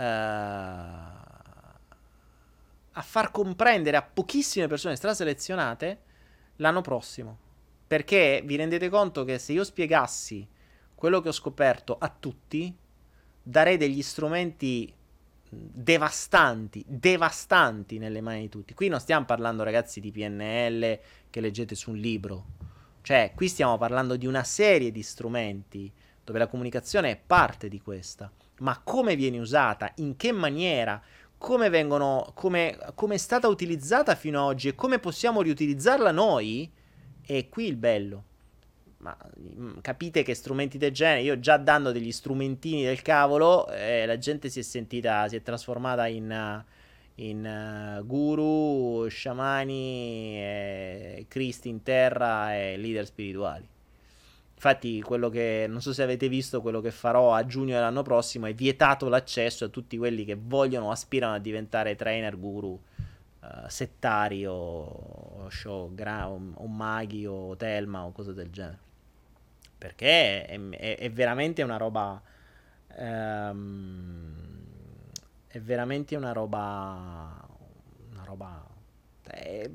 a 2.91 3.01
far 3.01 3.31
comprendere 3.31 3.97
a 3.97 4.03
pochissime 4.03 4.67
persone 4.67 4.95
straselezionate 4.95 6.01
l'anno 6.57 6.81
prossimo. 6.81 7.37
Perché 7.87 8.43
vi 8.45 8.55
rendete 8.55 8.87
conto 8.87 9.23
che 9.23 9.39
se 9.39 9.53
io 9.53 9.63
spiegassi 9.63 10.47
quello 11.01 11.19
che 11.19 11.29
ho 11.29 11.31
scoperto 11.31 11.97
a 11.97 12.13
tutti, 12.15 12.71
darei 13.41 13.75
degli 13.77 14.03
strumenti 14.03 14.93
devastanti, 15.49 16.85
devastanti 16.87 17.97
nelle 17.97 18.21
mani 18.21 18.41
di 18.41 18.49
tutti. 18.49 18.75
Qui 18.75 18.87
non 18.87 18.99
stiamo 18.99 19.25
parlando, 19.25 19.63
ragazzi, 19.63 19.99
di 19.99 20.11
PNL 20.11 20.99
che 21.31 21.41
leggete 21.41 21.73
su 21.73 21.89
un 21.89 21.97
libro. 21.97 22.45
Cioè, 23.01 23.31
qui 23.33 23.47
stiamo 23.47 23.79
parlando 23.79 24.15
di 24.15 24.27
una 24.27 24.43
serie 24.43 24.91
di 24.91 25.01
strumenti 25.01 25.91
dove 26.23 26.37
la 26.37 26.45
comunicazione 26.45 27.09
è 27.09 27.17
parte 27.17 27.67
di 27.67 27.81
questa. 27.81 28.31
Ma 28.59 28.79
come 28.83 29.15
viene 29.15 29.39
usata, 29.39 29.91
in 29.95 30.15
che 30.15 30.31
maniera, 30.31 31.01
come, 31.35 31.69
vengono, 31.69 32.31
come, 32.35 32.77
come 32.93 33.15
è 33.15 33.17
stata 33.17 33.47
utilizzata 33.47 34.13
fino 34.13 34.39
ad 34.39 34.45
oggi 34.49 34.67
e 34.67 34.75
come 34.75 34.99
possiamo 34.99 35.41
riutilizzarla 35.41 36.11
noi, 36.11 36.71
è 37.25 37.49
qui 37.49 37.65
il 37.65 37.77
bello. 37.77 38.25
Ma 39.01 39.17
mm, 39.39 39.79
capite 39.81 40.23
che 40.23 40.33
strumenti 40.33 40.77
del 40.77 40.91
genere, 40.91 41.21
io 41.21 41.39
già 41.39 41.57
dando 41.57 41.91
degli 41.91 42.11
strumentini 42.11 42.83
del 42.83 43.01
cavolo, 43.01 43.67
eh, 43.69 44.05
la 44.05 44.17
gente 44.17 44.49
si 44.49 44.59
è 44.59 44.63
sentita, 44.63 45.27
si 45.27 45.35
è 45.35 45.41
trasformata 45.41 46.07
in, 46.07 46.63
in 47.15 47.97
uh, 47.99 48.05
guru, 48.05 49.07
sciamani, 49.07 50.35
eh, 50.35 51.25
cristi 51.27 51.69
in 51.69 51.83
terra 51.83 52.55
e 52.55 52.77
leader 52.77 53.05
spirituali. 53.05 53.67
Infatti, 54.53 55.01
quello 55.01 55.29
che 55.29 55.65
non 55.67 55.81
so 55.81 55.91
se 55.91 56.03
avete 56.03 56.29
visto, 56.29 56.61
quello 56.61 56.81
che 56.81 56.91
farò 56.91 57.33
a 57.33 57.45
giugno 57.47 57.73
dell'anno 57.73 58.03
prossimo 58.03 58.45
è 58.45 58.53
vietato 58.53 59.09
l'accesso 59.09 59.65
a 59.65 59.69
tutti 59.69 59.97
quelli 59.97 60.23
che 60.23 60.37
vogliono 60.39 60.87
o 60.87 60.91
aspirano 60.91 61.33
a 61.33 61.39
diventare 61.39 61.95
trainer 61.95 62.37
guru 62.37 62.69
uh, 63.39 63.47
settari 63.67 64.45
o, 64.45 64.53
o, 64.53 65.49
show, 65.49 65.91
gra- 65.95 66.29
o 66.29 66.67
maghi 66.67 67.25
o 67.25 67.55
telma 67.55 68.05
o 68.05 68.11
cose 68.11 68.33
del 68.35 68.51
genere. 68.51 68.89
Perché 69.81 70.45
è, 70.45 70.59
è, 70.69 70.97
è 70.99 71.09
veramente 71.09 71.63
una 71.63 71.77
roba. 71.77 72.21
Um, 72.97 74.35
è 75.47 75.59
veramente 75.59 76.15
una 76.15 76.31
roba. 76.33 77.43
Una 78.11 78.23
roba. 78.23 78.63
Eh, 79.33 79.71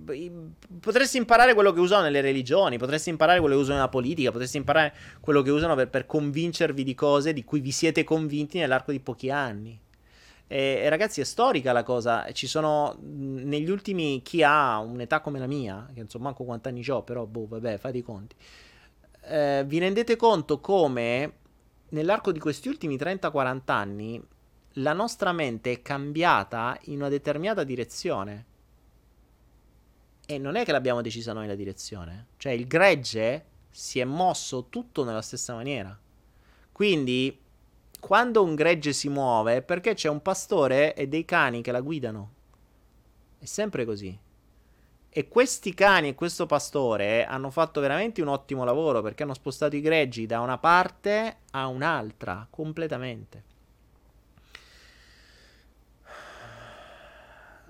potresti 0.80 1.16
imparare 1.16 1.54
quello 1.54 1.72
che 1.72 1.80
usano 1.80 2.02
nelle 2.02 2.20
religioni, 2.20 2.78
potresti 2.78 3.08
imparare 3.10 3.40
quello 3.40 3.56
che 3.56 3.62
usano 3.62 3.78
nella 3.78 3.88
politica, 3.88 4.30
potresti 4.30 4.58
imparare 4.58 4.94
quello 5.18 5.42
che 5.42 5.50
usano 5.50 5.74
per, 5.74 5.90
per 5.90 6.06
convincervi 6.06 6.84
di 6.84 6.94
cose 6.94 7.32
di 7.32 7.42
cui 7.42 7.58
vi 7.58 7.72
siete 7.72 8.04
convinti 8.04 8.58
nell'arco 8.58 8.92
di 8.92 9.00
pochi 9.00 9.28
anni. 9.32 9.76
E, 10.46 10.82
e, 10.84 10.88
ragazzi, 10.88 11.20
è 11.20 11.24
storica 11.24 11.72
la 11.72 11.82
cosa. 11.82 12.30
Ci 12.30 12.46
sono 12.46 12.96
negli 13.00 13.70
ultimi 13.70 14.22
chi 14.22 14.44
ha 14.44 14.78
un'età 14.78 15.18
come 15.18 15.40
la 15.40 15.48
mia, 15.48 15.84
che 15.92 15.98
insomma, 15.98 16.26
manco 16.26 16.44
quanti 16.44 16.68
anni 16.68 16.88
ho, 16.88 17.02
però 17.02 17.26
boh, 17.26 17.48
vabbè, 17.48 17.78
fate 17.78 17.98
i 17.98 18.02
conti 18.02 18.36
eh, 19.26 19.64
vi 19.66 19.78
rendete 19.78 20.16
conto 20.16 20.60
come 20.60 21.32
nell'arco 21.90 22.32
di 22.32 22.38
questi 22.38 22.68
ultimi 22.68 22.96
30-40 22.96 23.60
anni 23.66 24.22
la 24.78 24.92
nostra 24.92 25.32
mente 25.32 25.72
è 25.72 25.82
cambiata 25.82 26.78
in 26.84 26.96
una 26.96 27.08
determinata 27.08 27.64
direzione. 27.64 28.44
E 30.26 30.38
non 30.38 30.56
è 30.56 30.64
che 30.64 30.72
l'abbiamo 30.72 31.00
decisa 31.00 31.32
noi 31.32 31.46
la 31.46 31.54
direzione. 31.54 32.26
Cioè 32.36 32.52
il 32.52 32.66
gregge 32.66 33.44
si 33.70 34.00
è 34.00 34.04
mosso 34.04 34.66
tutto 34.68 35.04
nella 35.04 35.22
stessa 35.22 35.54
maniera. 35.54 35.98
Quindi 36.72 37.40
quando 37.98 38.42
un 38.42 38.54
gregge 38.54 38.92
si 38.92 39.08
muove 39.08 39.56
è 39.56 39.62
perché 39.62 39.94
c'è 39.94 40.08
un 40.08 40.20
pastore 40.20 40.94
e 40.94 41.08
dei 41.08 41.24
cani 41.24 41.62
che 41.62 41.72
la 41.72 41.80
guidano. 41.80 42.32
È 43.38 43.44
sempre 43.46 43.84
così. 43.84 44.18
E 45.16 45.28
questi 45.28 45.72
cani 45.72 46.08
e 46.08 46.14
questo 46.14 46.44
pastore 46.44 47.24
hanno 47.24 47.48
fatto 47.48 47.80
veramente 47.80 48.20
un 48.20 48.28
ottimo 48.28 48.64
lavoro 48.64 49.00
perché 49.00 49.22
hanno 49.22 49.32
spostato 49.32 49.74
i 49.74 49.80
greggi 49.80 50.26
da 50.26 50.40
una 50.40 50.58
parte 50.58 51.36
a 51.52 51.68
un'altra 51.68 52.46
completamente. 52.50 53.42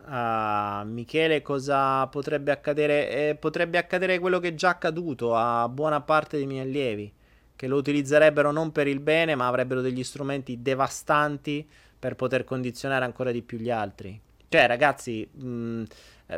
Uh, 0.07 0.85
Michele, 0.87 1.41
cosa 1.43 2.09
potrebbe 2.09 2.51
accadere? 2.51 3.29
Eh, 3.29 3.37
potrebbe 3.37 3.79
accadere 3.79 4.19
quello 4.19 4.41
che 4.41 4.49
è 4.49 4.55
già 4.55 4.71
accaduto 4.71 5.37
a 5.37 5.69
buona 5.69 6.01
parte 6.01 6.39
dei 6.39 6.47
miei 6.47 6.67
allievi, 6.67 7.13
che 7.55 7.69
lo 7.69 7.77
utilizzerebbero 7.77 8.51
non 8.51 8.73
per 8.73 8.89
il 8.89 8.99
bene, 8.99 9.37
ma 9.37 9.47
avrebbero 9.47 9.83
degli 9.83 10.03
strumenti 10.03 10.63
devastanti 10.63 11.65
per 11.97 12.17
poter 12.17 12.43
condizionare 12.43 13.05
ancora 13.05 13.31
di 13.31 13.43
più 13.43 13.57
gli 13.59 13.71
altri. 13.71 14.21
Cioè, 14.49 14.67
ragazzi, 14.67 15.29
mh, 15.31 15.83
eh, 15.83 15.87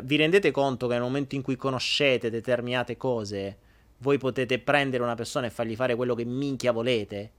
vi 0.03 0.15
rendete 0.17 0.51
conto 0.51 0.87
che 0.87 0.93
nel 0.93 1.01
momento 1.01 1.35
in 1.35 1.41
cui 1.41 1.55
conoscete 1.55 2.29
determinate 2.29 2.95
cose, 2.95 3.57
voi 3.99 4.17
potete 4.17 4.59
prendere 4.59 5.03
una 5.03 5.15
persona 5.15 5.47
e 5.47 5.49
fargli 5.49 5.75
fare 5.75 5.95
quello 5.95 6.15
che 6.15 6.25
minchia 6.25 6.71
volete? 6.71 7.31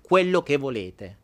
Quello 0.00 0.42
che 0.42 0.56
volete. 0.56 1.18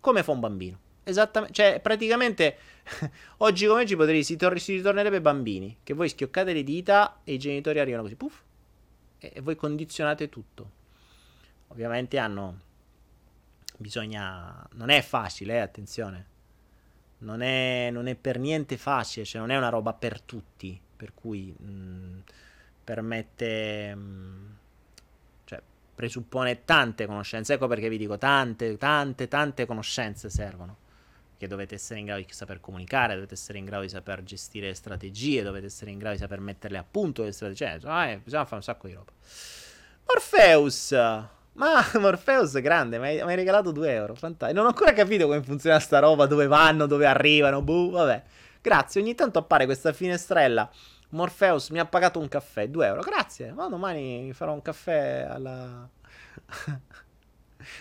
Come 0.00 0.22
fa 0.22 0.32
un 0.32 0.40
bambino. 0.40 0.78
Esattamente, 1.04 1.54
cioè 1.54 1.80
praticamente 1.80 2.56
oggi 3.38 3.66
come 3.66 3.82
oggi 3.82 3.96
potrei, 3.96 4.22
si, 4.22 4.36
tor- 4.36 4.58
si 4.58 4.76
ritornerebbe 4.76 5.20
bambini, 5.20 5.78
che 5.82 5.94
voi 5.94 6.08
schioccate 6.08 6.52
le 6.52 6.62
dita 6.62 7.20
e 7.24 7.32
i 7.32 7.38
genitori 7.38 7.80
arrivano 7.80 8.02
così, 8.02 8.14
puff, 8.14 8.40
e, 9.18 9.32
e 9.34 9.40
voi 9.40 9.56
condizionate 9.56 10.28
tutto. 10.28 10.80
Ovviamente 11.68 12.18
hanno, 12.18 12.60
bisogna, 13.78 14.68
non 14.74 14.90
è 14.90 15.00
facile, 15.00 15.54
eh, 15.54 15.58
attenzione, 15.58 16.26
non 17.22 17.40
è, 17.40 17.90
non 17.90 18.06
è, 18.06 18.14
per 18.14 18.38
niente 18.38 18.76
facile, 18.76 19.24
cioè 19.24 19.40
non 19.40 19.50
è 19.50 19.56
una 19.56 19.68
roba 19.68 19.92
per 19.92 20.20
tutti, 20.20 20.78
per 20.96 21.12
cui 21.14 21.54
mh, 21.56 21.70
mm, 21.70 22.18
permette, 22.84 23.94
mh, 23.94 24.00
mm, 24.00 24.50
cioè 25.44 25.62
presuppone 25.94 26.64
tante 26.64 27.06
conoscenze, 27.06 27.54
ecco 27.54 27.66
perché 27.66 27.88
vi 27.88 27.98
dico 27.98 28.18
tante, 28.18 28.76
tante, 28.76 29.28
tante 29.28 29.66
conoscenze 29.66 30.30
servono, 30.30 30.76
che 31.36 31.46
dovete 31.46 31.76
essere 31.76 32.00
in 32.00 32.06
grado 32.06 32.22
di 32.22 32.32
saper 32.32 32.60
comunicare, 32.60 33.14
dovete 33.14 33.34
essere 33.34 33.58
in 33.58 33.64
grado 33.64 33.82
di 33.82 33.88
saper 33.88 34.22
gestire 34.22 34.74
strategie, 34.74 35.42
dovete 35.42 35.66
essere 35.66 35.90
in 35.90 35.98
grado 35.98 36.14
di 36.14 36.20
saper 36.20 36.40
metterle 36.40 36.78
a 36.78 36.84
punto 36.88 37.22
le 37.22 37.32
strategie, 37.32 37.80
cioè, 37.80 38.12
eh, 38.12 38.18
bisogna 38.18 38.44
fare 38.44 38.56
un 38.56 38.62
sacco 38.62 38.86
di 38.86 38.94
roba. 38.94 39.12
Morpheus! 40.06 41.40
Ma 41.54 41.84
Morpheus 41.98 42.58
grande, 42.60 42.98
mi 42.98 43.20
hai, 43.20 43.36
regalato 43.36 43.72
2 43.72 43.92
euro. 43.92 44.14
Fantastico. 44.14 44.58
Non 44.58 44.66
ho 44.66 44.68
ancora 44.74 44.92
capito 44.92 45.26
come 45.26 45.42
funziona 45.42 45.78
sta 45.78 45.98
roba, 45.98 46.26
dove 46.26 46.46
vanno, 46.46 46.86
dove 46.86 47.06
arrivano. 47.06 47.62
Buh, 47.62 47.90
vabbè. 47.90 48.22
Grazie, 48.60 49.00
ogni 49.00 49.14
tanto 49.14 49.38
appare 49.38 49.64
questa 49.64 49.92
finestrella. 49.92 50.70
Morpheus 51.10 51.68
mi 51.70 51.78
ha 51.78 51.84
pagato 51.84 52.18
un 52.18 52.28
caffè, 52.28 52.68
2 52.68 52.86
euro. 52.86 53.02
Grazie. 53.02 53.52
Ma 53.52 53.68
domani 53.68 54.22
mi 54.22 54.32
farò 54.32 54.52
un 54.52 54.62
caffè 54.62 55.26
alla... 55.28 55.88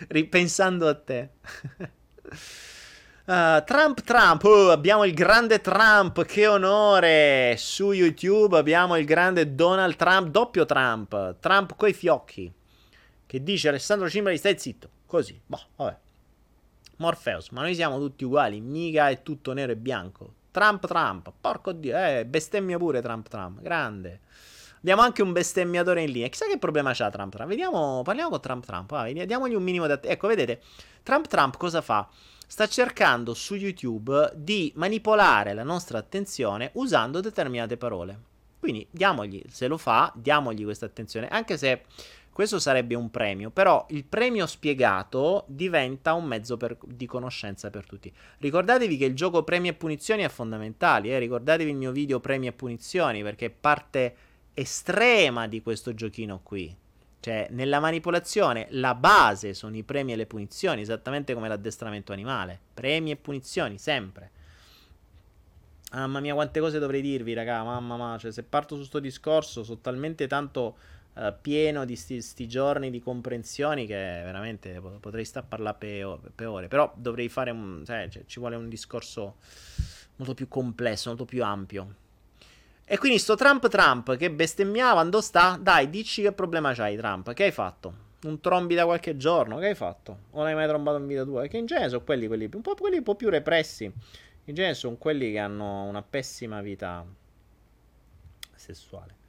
Ripensando 0.09 0.87
a 0.87 0.95
te. 0.95 1.29
Uh, 3.25 3.63
Trump 3.65 4.01
Trump, 4.01 4.43
oh, 4.43 4.69
abbiamo 4.69 5.05
il 5.05 5.13
grande 5.13 5.61
Trump, 5.61 6.23
che 6.25 6.45
onore! 6.45 7.55
Su 7.57 7.91
YouTube 7.91 8.57
abbiamo 8.57 8.97
il 8.97 9.05
grande 9.05 9.55
Donald 9.55 9.95
Trump, 9.95 10.27
doppio 10.27 10.65
Trump, 10.65 11.37
Trump 11.39 11.75
coi 11.77 11.93
fiocchi 11.93 12.53
che 13.31 13.41
dice 13.41 13.69
Alessandro 13.69 14.09
Cimbali 14.09 14.35
stai 14.37 14.59
zitto, 14.59 14.89
così, 15.05 15.39
boh, 15.45 15.61
vabbè. 15.77 15.97
Morpheus, 16.97 17.51
ma 17.51 17.61
noi 17.61 17.73
siamo 17.75 17.97
tutti 17.97 18.25
uguali, 18.25 18.59
mica 18.59 19.07
è 19.07 19.23
tutto 19.23 19.53
nero 19.53 19.71
e 19.71 19.77
bianco. 19.77 20.33
Trump 20.51 20.85
Trump, 20.85 21.31
porco 21.39 21.71
dio, 21.71 21.95
eh, 21.95 22.25
bestemmia 22.25 22.77
pure 22.77 23.01
Trump 23.01 23.29
Trump, 23.29 23.61
grande. 23.61 24.19
Abbiamo 24.79 25.01
anche 25.01 25.21
un 25.21 25.31
bestemmiatore 25.31 26.01
in 26.01 26.11
linea. 26.11 26.27
Chissà 26.27 26.45
che 26.45 26.57
problema 26.57 26.91
c'ha 26.93 27.09
Trump 27.09 27.33
Trump. 27.33 27.47
Vediamo, 27.47 28.01
parliamo 28.03 28.31
con 28.31 28.41
Trump 28.41 28.65
Trump. 28.65 28.89
Vai, 28.89 29.13
diamogli 29.25 29.55
un 29.55 29.63
minimo 29.63 29.85
di 29.85 29.93
att- 29.93 30.07
Ecco, 30.07 30.27
vedete, 30.27 30.61
Trump 31.01 31.27
Trump 31.27 31.55
cosa 31.55 31.79
fa? 31.79 32.09
Sta 32.45 32.67
cercando 32.67 33.33
su 33.33 33.55
YouTube 33.55 34.33
di 34.35 34.73
manipolare 34.75 35.53
la 35.53 35.63
nostra 35.63 35.99
attenzione 35.99 36.71
usando 36.73 37.21
determinate 37.21 37.77
parole. 37.77 38.19
Quindi 38.59 38.85
diamogli, 38.91 39.41
se 39.49 39.67
lo 39.67 39.77
fa, 39.77 40.11
diamogli 40.15 40.63
questa 40.63 40.85
attenzione, 40.85 41.27
anche 41.29 41.57
se 41.57 41.85
questo 42.31 42.59
sarebbe 42.59 42.95
un 42.95 43.11
premio, 43.11 43.49
però 43.49 43.85
il 43.89 44.05
premio 44.05 44.47
spiegato 44.47 45.43
diventa 45.47 46.13
un 46.13 46.25
mezzo 46.25 46.55
per, 46.55 46.77
di 46.85 47.05
conoscenza 47.05 47.69
per 47.69 47.85
tutti. 47.85 48.11
Ricordatevi 48.37 48.95
che 48.95 49.05
il 49.05 49.15
gioco 49.15 49.43
premi 49.43 49.67
e 49.67 49.73
punizioni 49.73 50.23
è 50.23 50.29
fondamentale, 50.29 51.09
eh? 51.09 51.19
ricordatevi 51.19 51.69
il 51.69 51.75
mio 51.75 51.91
video 51.91 52.21
premi 52.21 52.47
e 52.47 52.53
punizioni 52.53 53.21
perché 53.21 53.47
è 53.47 53.49
parte 53.49 54.15
estrema 54.53 55.47
di 55.47 55.61
questo 55.61 55.93
giochino 55.93 56.39
qui. 56.41 56.73
Cioè, 57.19 57.49
nella 57.51 57.79
manipolazione 57.79 58.67
la 58.71 58.95
base 58.95 59.53
sono 59.53 59.75
i 59.75 59.83
premi 59.83 60.13
e 60.13 60.15
le 60.15 60.25
punizioni, 60.25 60.81
esattamente 60.81 61.33
come 61.33 61.49
l'addestramento 61.49 62.13
animale. 62.13 62.59
Premi 62.73 63.11
e 63.11 63.17
punizioni, 63.17 63.77
sempre. 63.77 64.31
Mamma 65.91 66.21
mia, 66.21 66.33
quante 66.33 66.59
cose 66.59 66.79
dovrei 66.79 67.01
dirvi, 67.01 67.33
raga. 67.33 67.63
Mamma 67.63 67.95
mia, 67.95 68.17
cioè, 68.17 68.31
se 68.31 68.41
parto 68.41 68.75
su 68.75 68.83
sto 68.83 68.99
discorso, 68.99 69.63
sono 69.63 69.79
talmente 69.79 70.25
tanto 70.25 70.77
uh, 71.13 71.33
pieno 71.41 71.85
di 71.85 71.95
sti, 71.95 72.47
giorni 72.47 72.89
di 72.89 73.01
comprensioni 73.01 73.85
che 73.85 73.95
veramente 73.95 74.79
potrei 74.99 75.25
stare 75.25 75.45
a 75.45 75.49
parlare 75.49 75.77
per, 75.77 76.19
per 76.33 76.47
ore. 76.47 76.67
Però 76.67 76.91
dovrei 76.95 77.29
fare 77.29 77.51
un. 77.51 77.83
Cioè, 77.85 78.09
cioè, 78.09 78.23
ci 78.25 78.39
vuole 78.39 78.55
un 78.55 78.69
discorso 78.69 79.35
molto 80.17 80.33
più 80.33 80.47
complesso, 80.47 81.09
molto 81.09 81.25
più 81.25 81.43
ampio. 81.43 81.95
E 82.85 82.97
quindi 82.97 83.19
sto 83.19 83.35
Trump 83.35 83.67
Trump 83.69 84.17
che 84.17 84.31
bestemmiava, 84.31 85.03
dove 85.03 85.23
sta? 85.23 85.57
Dai, 85.59 85.89
dici 85.89 86.21
che 86.21 86.31
problema 86.33 86.73
c'hai, 86.73 86.97
Trump. 86.97 87.31
Che 87.33 87.43
hai 87.43 87.51
fatto? 87.51 88.09
Un 88.23 88.39
trombi 88.39 88.75
da 88.75 88.85
qualche 88.85 89.17
giorno? 89.17 89.57
Che 89.57 89.67
hai 89.67 89.75
fatto? 89.75 90.17
O 90.31 90.39
non 90.39 90.47
hai 90.47 90.55
mai 90.55 90.67
trombato 90.67 90.97
in 90.97 91.07
vita 91.07 91.23
tua? 91.23 91.47
Che 91.47 91.57
in 91.57 91.65
genere 91.65 91.89
sono 91.89 92.03
quelli, 92.03 92.27
quelli 92.27 92.49
un 92.51 92.61
po', 92.61 92.75
quelli 92.75 92.97
un 92.97 93.03
po' 93.03 93.15
più 93.15 93.29
repressi. 93.29 93.85
In 93.85 94.53
genere 94.53 94.73
sono 94.73 94.95
quelli 94.97 95.31
che 95.31 95.39
hanno 95.39 95.83
una 95.83 96.01
pessima 96.01 96.61
vita 96.61 97.05
sessuale 98.53 99.20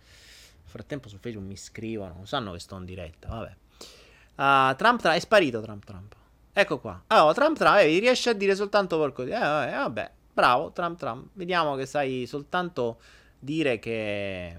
frattempo 0.72 1.08
su 1.08 1.18
Facebook 1.18 1.46
mi 1.46 1.56
scrivono, 1.56 2.14
non 2.14 2.26
sanno 2.26 2.52
che 2.52 2.58
sto 2.58 2.76
in 2.76 2.84
diretta, 2.84 3.28
vabbè. 3.28 3.56
Uh, 4.34 4.74
Trump, 4.76 5.00
Trump, 5.00 5.14
è 5.14 5.18
sparito 5.20 5.60
Trump 5.60 5.84
Trump. 5.84 6.16
Ecco 6.52 6.78
qua. 6.80 7.04
Allora, 7.08 7.34
Trump 7.34 7.56
Trump, 7.56 7.76
eh, 7.78 7.98
riesce 7.98 8.30
a 8.30 8.32
dire 8.32 8.54
soltanto 8.54 8.96
porco 8.96 9.24
di... 9.24 9.30
Eh, 9.30 9.38
vabbè, 9.38 9.70
vabbè, 9.76 10.10
bravo 10.32 10.72
Trump 10.72 10.98
Trump. 10.98 11.28
Vediamo 11.34 11.76
che 11.76 11.86
sai 11.86 12.24
soltanto 12.26 13.00
dire 13.38 13.78
che... 13.78 14.58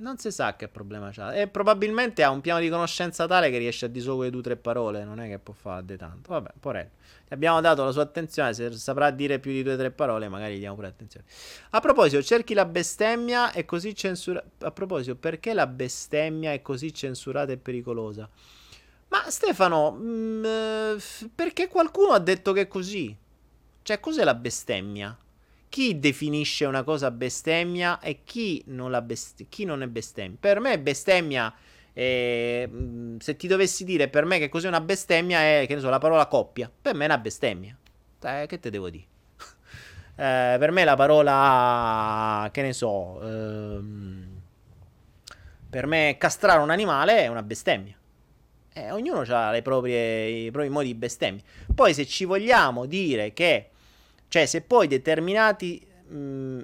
Non 0.00 0.16
si 0.16 0.30
sa 0.30 0.56
che 0.56 0.66
problema 0.68 1.10
c'ha. 1.12 1.34
E 1.34 1.46
probabilmente 1.46 2.22
ha 2.22 2.30
un 2.30 2.40
piano 2.40 2.58
di 2.58 2.70
conoscenza 2.70 3.26
tale 3.26 3.50
che 3.50 3.58
riesce 3.58 3.84
a 3.84 3.88
dissolvere 3.88 4.30
due 4.30 4.40
o 4.40 4.42
tre 4.42 4.56
parole. 4.56 5.04
Non 5.04 5.20
è 5.20 5.28
che 5.28 5.38
può 5.38 5.52
fare 5.52 5.84
di 5.84 5.96
tanto. 5.98 6.32
Vabbè, 6.32 6.52
porello. 6.58 6.88
Gli 7.28 7.34
abbiamo 7.34 7.60
dato 7.60 7.84
la 7.84 7.92
sua 7.92 8.02
attenzione. 8.02 8.54
Se 8.54 8.72
saprà 8.72 9.10
dire 9.10 9.38
più 9.38 9.52
di 9.52 9.62
due 9.62 9.74
o 9.74 9.76
tre 9.76 9.90
parole, 9.90 10.28
magari 10.28 10.56
gli 10.56 10.60
diamo 10.60 10.74
pure 10.74 10.86
attenzione. 10.86 11.26
A 11.70 11.80
proposito, 11.80 12.22
cerchi 12.22 12.54
la 12.54 12.64
bestemmia 12.64 13.52
e 13.52 13.66
così 13.66 13.94
censurata. 13.94 14.66
A 14.66 14.70
proposito, 14.70 15.16
perché 15.16 15.52
la 15.52 15.66
bestemmia 15.66 16.52
è 16.52 16.62
così 16.62 16.94
censurata 16.94 17.52
e 17.52 17.58
pericolosa? 17.58 18.26
Ma 19.08 19.28
Stefano, 19.28 19.90
mh, 19.90 20.46
mm, 20.46 20.96
perché 21.34 21.68
qualcuno 21.68 22.12
ha 22.12 22.18
detto 22.18 22.52
che 22.52 22.62
è 22.62 22.68
così? 22.68 23.14
Cioè, 23.82 24.00
cos'è 24.00 24.24
la 24.24 24.34
bestemmia? 24.34 25.14
Chi 25.70 26.00
definisce 26.00 26.64
una 26.64 26.82
cosa 26.82 27.12
bestemmia 27.12 28.00
e 28.00 28.24
chi 28.24 28.62
non, 28.66 29.00
best- 29.04 29.46
chi 29.48 29.64
non 29.64 29.82
è 29.82 29.86
bestemmia. 29.86 30.36
Per 30.38 30.58
me 30.58 30.80
bestemmia, 30.80 31.54
eh, 31.92 32.68
se 33.18 33.36
ti 33.36 33.46
dovessi 33.46 33.84
dire 33.84 34.08
per 34.08 34.24
me 34.24 34.38
che 34.38 34.48
cos'è 34.48 34.66
una 34.66 34.80
bestemmia 34.80 35.38
è, 35.38 35.64
che 35.68 35.76
ne 35.76 35.80
so, 35.80 35.88
la 35.88 35.98
parola 35.98 36.26
coppia. 36.26 36.70
Per 36.82 36.94
me 36.94 37.04
è 37.04 37.06
una 37.06 37.18
bestemmia. 37.18 37.74
Eh, 38.20 38.46
che 38.48 38.58
te 38.58 38.68
devo 38.68 38.90
dire? 38.90 39.04
eh, 40.16 40.56
per 40.58 40.72
me 40.72 40.82
la 40.82 40.96
parola, 40.96 42.48
che 42.50 42.62
ne 42.62 42.72
so, 42.72 43.22
ehm, 43.22 44.40
per 45.70 45.86
me 45.86 46.16
castrare 46.18 46.60
un 46.60 46.70
animale 46.70 47.20
è 47.20 47.28
una 47.28 47.44
bestemmia. 47.44 47.94
Eh, 48.72 48.90
ognuno 48.90 49.20
ha 49.20 49.56
i 49.56 49.62
propri 49.62 50.50
modi 50.68 50.88
di 50.88 50.94
bestemmia. 50.94 51.42
Poi 51.72 51.94
se 51.94 52.06
ci 52.06 52.24
vogliamo 52.24 52.86
dire 52.86 53.32
che 53.32 53.70
cioè, 54.30 54.46
se 54.46 54.60
poi 54.60 54.86
determinati, 54.86 55.84
mh, 56.06 56.62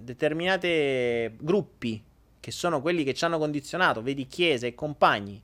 determinati 0.00 1.34
gruppi, 1.38 2.02
che 2.38 2.50
sono 2.50 2.82
quelli 2.82 3.04
che 3.04 3.14
ci 3.14 3.24
hanno 3.24 3.38
condizionato, 3.38 4.02
vedi 4.02 4.26
chiese 4.26 4.66
e 4.66 4.74
compagni, 4.74 5.42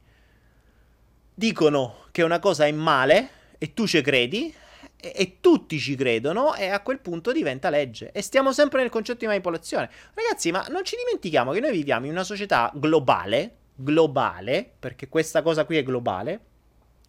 dicono 1.32 2.04
che 2.10 2.22
una 2.22 2.40
cosa 2.40 2.66
è 2.66 2.72
male 2.72 3.30
e 3.56 3.72
tu 3.72 3.86
ci 3.86 4.02
credi, 4.02 4.54
e, 5.00 5.12
e, 5.16 5.38
tutti 5.40 5.78
ci 5.78 5.94
credono, 5.94 6.54
e 6.54 6.68
a 6.68 6.80
quel 6.80 6.98
punto 6.98 7.32
diventa 7.32 7.70
legge. 7.70 8.12
E 8.12 8.20
stiamo 8.20 8.52
sempre 8.52 8.82
nel 8.82 8.90
concetto 8.90 9.20
di 9.20 9.26
manipolazione. 9.26 9.88
Ragazzi, 10.12 10.50
ma 10.50 10.66
non 10.68 10.84
ci 10.84 10.94
dimentichiamo 10.96 11.52
che 11.52 11.60
noi 11.60 11.72
viviamo 11.72 12.04
in 12.04 12.12
una 12.12 12.22
società 12.22 12.70
globale, 12.74 13.54
globale, 13.76 14.70
perché 14.78 15.08
questa 15.08 15.40
cosa 15.40 15.64
qui 15.64 15.78
è 15.78 15.82
globale, 15.82 16.40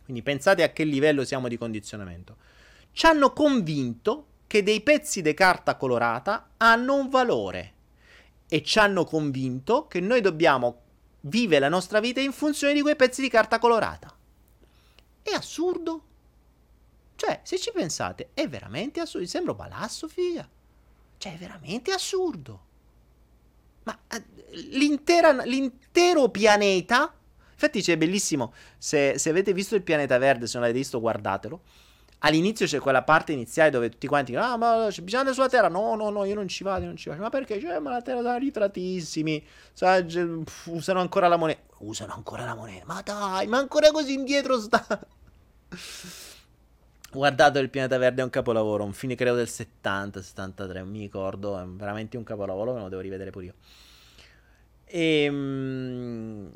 quindi 0.06 0.22
pensate 0.22 0.64
a 0.64 0.70
che 0.70 0.86
livello 0.86 1.26
siamo 1.26 1.50
di 1.50 1.58
condizionamento 1.58 2.38
ci 2.94 3.06
hanno 3.06 3.32
convinto 3.34 4.26
che 4.48 4.64
dei 4.64 4.82
pezzi 4.82 5.22
di 5.22 5.34
carta 5.34 5.78
colorata 5.78 6.52
hanno 6.58 6.96
un 6.96 7.10
valore 7.10 7.74
e 8.48 8.62
ci 8.64 8.80
hanno 8.80 9.06
convinto 9.06 9.88
che 9.88 10.02
noi 10.02 10.20
dobbiamo 10.20 10.82
vivere 11.22 11.62
la 11.62 11.70
nostra 11.70 12.02
vita 12.02 12.20
in 12.20 12.34
funzione 12.34 12.74
di 12.74 12.82
quei 12.82 12.98
pezzi 12.98 13.22
di 13.22 13.30
carta 13.30 13.60
colorata. 13.60 14.14
È 15.22 15.32
assurdo. 15.32 16.04
Cioè, 17.16 17.40
se 17.44 17.58
ci 17.60 17.72
pensate, 17.72 18.32
è 18.34 18.50
veramente 18.50 19.00
assurdo. 19.00 19.26
Sembra 19.26 19.54
balasso, 19.54 20.10
figa. 20.10 20.46
Cioè, 21.18 21.34
è 21.34 21.38
veramente 21.38 21.92
assurdo. 21.92 22.66
Ma 23.84 23.98
eh, 24.10 24.24
l'intero 24.72 26.30
pianeta... 26.30 27.16
Infatti 27.54 27.84
c'è 27.84 27.96
bellissimo, 27.96 28.54
se, 28.80 29.20
se 29.20 29.30
avete 29.30 29.54
visto 29.54 29.76
il 29.76 29.84
pianeta 29.84 30.18
verde, 30.18 30.48
se 30.48 30.54
non 30.54 30.64
l'avete 30.64 30.80
visto 30.80 31.00
guardatelo 31.00 31.62
all'inizio 32.22 32.66
c'è 32.66 32.80
quella 32.80 33.04
parte 33.04 33.32
iniziale 33.32 33.70
dove 33.70 33.90
tutti 33.90 34.08
quanti 34.08 34.32
dicono: 34.32 34.52
Ah, 34.52 34.58
ma 34.58 34.88
c'è 34.90 35.02
bisogno 35.02 35.34
sulla 35.34 35.50
Terra. 35.50 35.68
No, 35.68 35.96
no, 35.96 36.10
no, 36.10 36.26
io 36.26 36.36
non 36.36 36.48
ci 36.48 36.64
vado, 36.64 36.86
non 36.86 36.96
ci 36.96 37.10
vado. 37.10 37.22
Ma 37.22 37.30
perché? 37.30 37.60
Cioè, 37.60 37.80
ma 37.80 37.92
la 37.92 38.02
Terra 38.02 38.22
sono 38.22 38.38
ritratissimi. 38.38 39.46
Sai, 39.74 40.06
usano 40.66 41.00
ancora 41.00 41.28
la 41.28 41.38
moneta. 41.38 41.62
Usano 41.80 42.14
ancora 42.14 42.46
la 42.46 42.56
moneta. 42.56 42.86
Ma 42.86 43.02
dai, 43.02 43.48
ma 43.48 43.58
ancora 43.58 43.92
così 43.92 44.14
indietro 44.14 44.60
sta. 44.60 44.86
Guardate 47.14 47.60
il 47.60 47.70
pianeta 47.70 47.98
verde 47.98 48.22
è 48.22 48.24
un 48.24 48.30
capolavoro, 48.30 48.86
un 48.86 48.94
fine 48.94 49.16
credo 49.16 49.36
del 49.36 49.50
70, 49.50 50.22
73, 50.22 50.80
non 50.80 50.90
mi 50.90 51.00
ricordo, 51.00 51.60
è 51.60 51.66
veramente 51.66 52.16
un 52.16 52.24
capolavoro, 52.24 52.74
me 52.74 52.80
lo 52.80 52.88
devo 52.88 53.02
rivedere 53.02 53.32
pure 53.32 53.46
io. 53.46 53.54
Ehm 54.86 56.50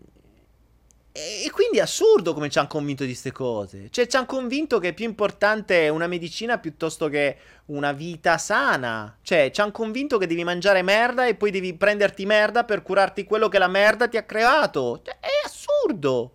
e 1.18 1.50
quindi 1.50 1.78
è 1.78 1.82
assurdo 1.82 2.34
come 2.34 2.50
ci 2.50 2.60
hanno 2.60 2.68
convinto 2.68 3.04
di 3.04 3.12
queste 3.12 3.32
cose. 3.32 3.88
Cioè, 3.90 4.06
ci 4.06 4.18
hanno 4.18 4.26
convinto 4.26 4.80
che 4.80 4.90
è 4.90 4.94
più 4.94 5.06
importante 5.06 5.88
una 5.88 6.08
medicina 6.08 6.58
piuttosto 6.58 7.08
che 7.08 7.38
una 7.68 7.94
vita 7.94 8.38
sana. 8.38 9.18
Cioè, 9.22 9.50
ci 9.50 9.62
hanno 9.62 9.72
convinto 9.72 10.18
che 10.18 10.28
devi 10.28 10.44
mangiare 10.44 10.82
merda 10.82 11.26
e 11.26 11.36
poi 11.36 11.52
devi 11.52 11.74
prenderti 11.74 12.26
merda 12.26 12.66
per 12.66 12.82
curarti 12.82 13.24
quello 13.24 13.48
che 13.48 13.60
la 13.60 13.70
merda 13.70 14.10
ti 14.10 14.18
ha 14.18 14.24
creato. 14.24 15.00
Cioè, 15.06 15.18
è 15.22 15.30
assurdo. 15.46 16.34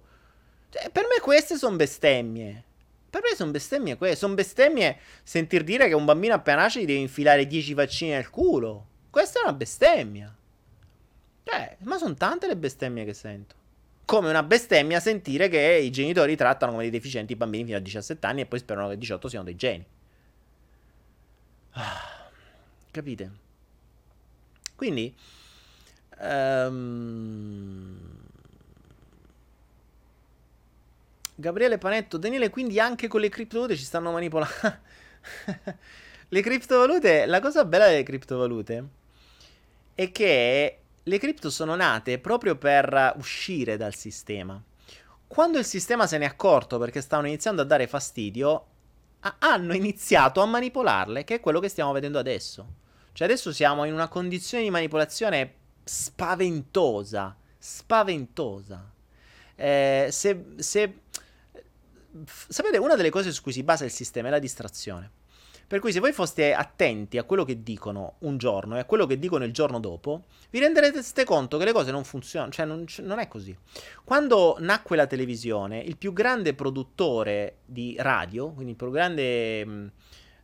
Cioè, 0.70 0.88
per 0.88 1.02
me 1.02 1.20
queste 1.20 1.58
sono 1.58 1.76
bestemmie. 1.76 2.64
Per 3.10 3.20
me 3.22 3.36
sono 3.36 3.50
bestemmie 3.50 3.98
queste. 3.98 4.16
Sono 4.16 4.32
bestemmie 4.32 4.96
sentir 5.22 5.62
dire 5.62 5.88
che 5.88 5.94
un 5.94 6.06
bambino 6.06 6.32
appena 6.32 6.62
nasce 6.62 6.80
gli 6.80 6.86
devi 6.86 7.00
infilare 7.00 7.46
10 7.46 7.74
vaccini 7.74 8.12
nel 8.12 8.30
culo. 8.30 8.86
Questa 9.10 9.40
è 9.40 9.42
una 9.42 9.52
bestemmia. 9.52 10.34
Cioè, 11.44 11.76
ma 11.80 11.98
sono 11.98 12.14
tante 12.14 12.46
le 12.46 12.56
bestemmie 12.56 13.04
che 13.04 13.12
sento 13.12 13.58
come 14.10 14.28
una 14.28 14.42
bestemmia 14.42 14.98
sentire 14.98 15.48
che 15.48 15.60
i 15.60 15.92
genitori 15.92 16.34
trattano 16.34 16.72
come 16.72 16.82
dei 16.82 16.90
deficienti 16.90 17.34
i 17.34 17.36
bambini 17.36 17.66
fino 17.66 17.76
a 17.76 17.80
17 17.80 18.26
anni 18.26 18.40
e 18.40 18.46
poi 18.46 18.58
sperano 18.58 18.88
che 18.88 18.94
a 18.94 18.96
18 18.96 19.28
siano 19.28 19.44
dei 19.44 19.54
geni. 19.54 19.86
Ah, 21.74 22.28
capite? 22.90 23.30
Quindi... 24.74 25.14
Um... 26.18 27.98
Gabriele 31.36 31.78
Panetto, 31.78 32.16
Daniele, 32.16 32.50
quindi 32.50 32.80
anche 32.80 33.06
con 33.06 33.20
le 33.20 33.28
criptovalute 33.28 33.76
ci 33.76 33.84
stanno 33.84 34.10
manipolando. 34.10 34.54
le 36.28 36.40
criptovalute, 36.42 37.26
la 37.26 37.38
cosa 37.38 37.64
bella 37.64 37.86
delle 37.86 38.02
criptovalute 38.02 38.84
è 39.94 40.10
che 40.10 40.78
le 41.10 41.18
cripto 41.18 41.50
sono 41.50 41.74
nate 41.74 42.20
proprio 42.20 42.54
per 42.54 43.14
uscire 43.16 43.76
dal 43.76 43.96
sistema. 43.96 44.62
Quando 45.26 45.58
il 45.58 45.64
sistema 45.64 46.06
se 46.06 46.18
ne 46.18 46.24
è 46.24 46.28
accorto 46.28 46.78
perché 46.78 47.00
stavano 47.00 47.26
iniziando 47.26 47.62
a 47.62 47.64
dare 47.64 47.88
fastidio, 47.88 48.66
a- 49.20 49.36
hanno 49.40 49.74
iniziato 49.74 50.40
a 50.40 50.46
manipolarle, 50.46 51.24
che 51.24 51.34
è 51.34 51.40
quello 51.40 51.58
che 51.58 51.68
stiamo 51.68 51.90
vedendo 51.90 52.20
adesso. 52.20 52.74
Cioè 53.12 53.26
adesso 53.26 53.52
siamo 53.52 53.84
in 53.84 53.92
una 53.92 54.06
condizione 54.06 54.62
di 54.62 54.70
manipolazione 54.70 55.54
spaventosa, 55.82 57.36
spaventosa. 57.58 58.92
Eh, 59.56 60.08
se, 60.12 60.44
se... 60.58 61.00
Sapete, 62.48 62.78
una 62.78 62.94
delle 62.94 63.10
cose 63.10 63.32
su 63.32 63.42
cui 63.42 63.52
si 63.52 63.64
basa 63.64 63.84
il 63.84 63.90
sistema 63.90 64.28
è 64.28 64.30
la 64.30 64.38
distrazione. 64.38 65.10
Per 65.70 65.78
cui 65.78 65.92
se 65.92 66.00
voi 66.00 66.10
foste 66.10 66.52
attenti 66.52 67.16
a 67.16 67.22
quello 67.22 67.44
che 67.44 67.62
dicono 67.62 68.16
un 68.22 68.38
giorno 68.38 68.74
e 68.74 68.80
a 68.80 68.84
quello 68.84 69.06
che 69.06 69.20
dicono 69.20 69.44
il 69.44 69.52
giorno 69.52 69.78
dopo, 69.78 70.24
vi 70.50 70.58
renderete 70.58 71.22
conto 71.22 71.58
che 71.58 71.64
le 71.64 71.70
cose 71.70 71.92
non 71.92 72.02
funzionano, 72.02 72.50
cioè 72.50 72.66
non, 72.66 72.84
non 73.02 73.20
è 73.20 73.28
così. 73.28 73.56
Quando 74.02 74.56
nacque 74.58 74.96
la 74.96 75.06
televisione, 75.06 75.78
il 75.78 75.96
più 75.96 76.12
grande 76.12 76.54
produttore 76.54 77.58
di 77.66 77.94
radio, 78.00 78.50
quindi 78.50 78.72
il 78.72 78.76
più 78.76 78.90
grande 78.90 79.64
mh, 79.64 79.92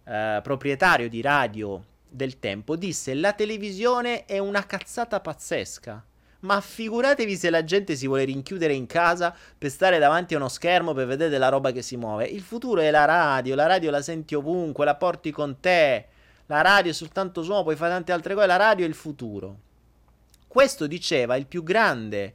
eh, 0.05 0.41
proprietario 0.45 1.09
di 1.09 1.21
radio 1.23 1.85
del 2.09 2.39
tempo, 2.39 2.77
disse 2.77 3.13
la 3.15 3.33
televisione 3.33 4.27
è 4.27 4.39
una 4.39 4.65
cazzata 4.65 5.19
pazzesca. 5.19 6.05
Ma 6.41 6.61
figuratevi 6.61 7.37
se 7.37 7.51
la 7.51 7.65
gente 7.65 7.97
si 7.97 8.07
vuole 8.07 8.25
rinchiudere 8.25 8.75
in 8.75 8.87
casa 8.87 9.35
per 9.57 9.71
stare 9.71 9.99
davanti 9.99 10.35
a 10.35 10.37
uno 10.37 10.49
schermo 10.49 10.93
per 10.93 11.07
vedere 11.07 11.39
la 11.39 11.49
roba 11.49 11.73
che 11.73 11.83
si 11.83 11.97
muove. 11.97 12.27
Il 12.27 12.43
futuro 12.43 12.81
è 12.81 12.91
la 12.91 13.05
radio, 13.05 13.55
la 13.55 13.67
radio 13.67 13.91
la 13.91 14.03
senti 14.03 14.35
ovunque, 14.35 14.85
la 14.85 14.97
porti 14.97 15.31
con 15.31 15.59
te. 15.61 16.07
La 16.47 16.61
radio 16.61 16.91
è 16.93 16.95
soltanto 16.95 17.43
suono, 17.43 17.63
puoi 17.63 17.75
fare 17.77 17.93
tante 17.93 18.13
altre 18.13 18.35
cose, 18.35 18.47
la 18.47 18.57
radio 18.57 18.85
è 18.85 18.89
il 18.89 18.95
futuro. 18.95 19.59
Questo 20.47 20.87
diceva 20.87 21.37
il 21.37 21.47
più 21.47 21.63
grande 21.63 22.35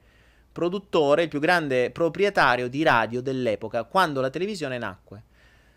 produttore, 0.51 1.23
il 1.23 1.29
più 1.29 1.39
grande 1.39 1.91
proprietario 1.91 2.67
di 2.67 2.83
radio 2.83 3.21
dell'epoca, 3.21 3.85
quando 3.85 4.19
la 4.19 4.29
televisione 4.29 4.77
nacque. 4.77 5.23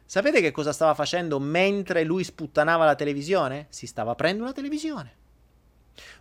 Sapete 0.05 0.41
che 0.41 0.51
cosa 0.51 0.73
stava 0.73 0.95
facendo 0.95 1.39
mentre 1.39 2.05
lui 2.05 2.25
sputtanava 2.25 2.85
la 2.85 2.95
televisione? 2.95 3.67
Si 3.69 3.87
stava 3.87 4.15
prendendo 4.15 4.45
una 4.45 4.53
televisione. 4.53 5.17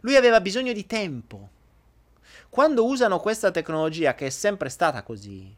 Lui 0.01 0.15
aveva 0.15 0.39
bisogno 0.39 0.71
di 0.71 0.85
tempo 0.85 1.49
quando 2.53 2.85
usano 2.85 3.19
questa 3.19 3.49
tecnologia, 3.49 4.13
che 4.13 4.27
è 4.27 4.29
sempre 4.29 4.69
stata 4.69 5.01
così, 5.01 5.51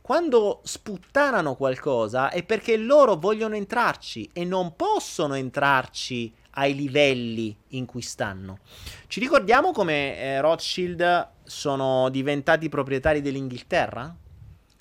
quando 0.00 0.60
sputtanano 0.64 1.54
qualcosa 1.56 2.30
è 2.30 2.42
perché 2.42 2.78
loro 2.78 3.16
vogliono 3.16 3.54
entrarci 3.54 4.30
e 4.32 4.46
non 4.46 4.74
possono 4.74 5.34
entrarci 5.34 6.32
ai 6.52 6.74
livelli 6.74 7.54
in 7.72 7.84
cui 7.84 8.00
stanno. 8.00 8.60
Ci 9.08 9.20
ricordiamo 9.20 9.72
come 9.72 10.16
eh, 10.16 10.40
Rothschild 10.40 11.28
sono 11.44 12.08
diventati 12.08 12.70
proprietari 12.70 13.20
dell'Inghilterra? 13.20 14.16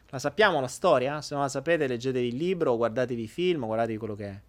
La 0.10 0.20
sappiamo 0.20 0.62
la 0.62 0.68
storia? 0.68 1.22
Se 1.22 1.34
non 1.34 1.44
la 1.44 1.50
sapete 1.50 1.86
leggetevi 1.86 2.28
il 2.28 2.38
libro, 2.38 2.78
guardatevi 2.78 3.24
i 3.24 3.28
film, 3.28 3.66
guardatevi 3.66 3.98
quello 3.98 4.16
che 4.16 4.26
è. 4.26 4.42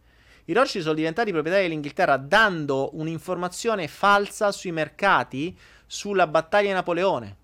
I 0.45 0.53
Rothschild 0.53 0.85
sono 0.85 0.95
diventati 0.95 1.33
proprietari 1.33 1.65
dell'Inghilterra 1.65 2.17
dando 2.17 2.91
un'informazione 2.93 3.89
falsa 3.89 4.53
sui 4.53 4.71
mercati 4.71 5.59
sulla 5.89 6.29
battaglia 6.29 6.69
di 6.69 6.75
Napoleone. 6.75 7.37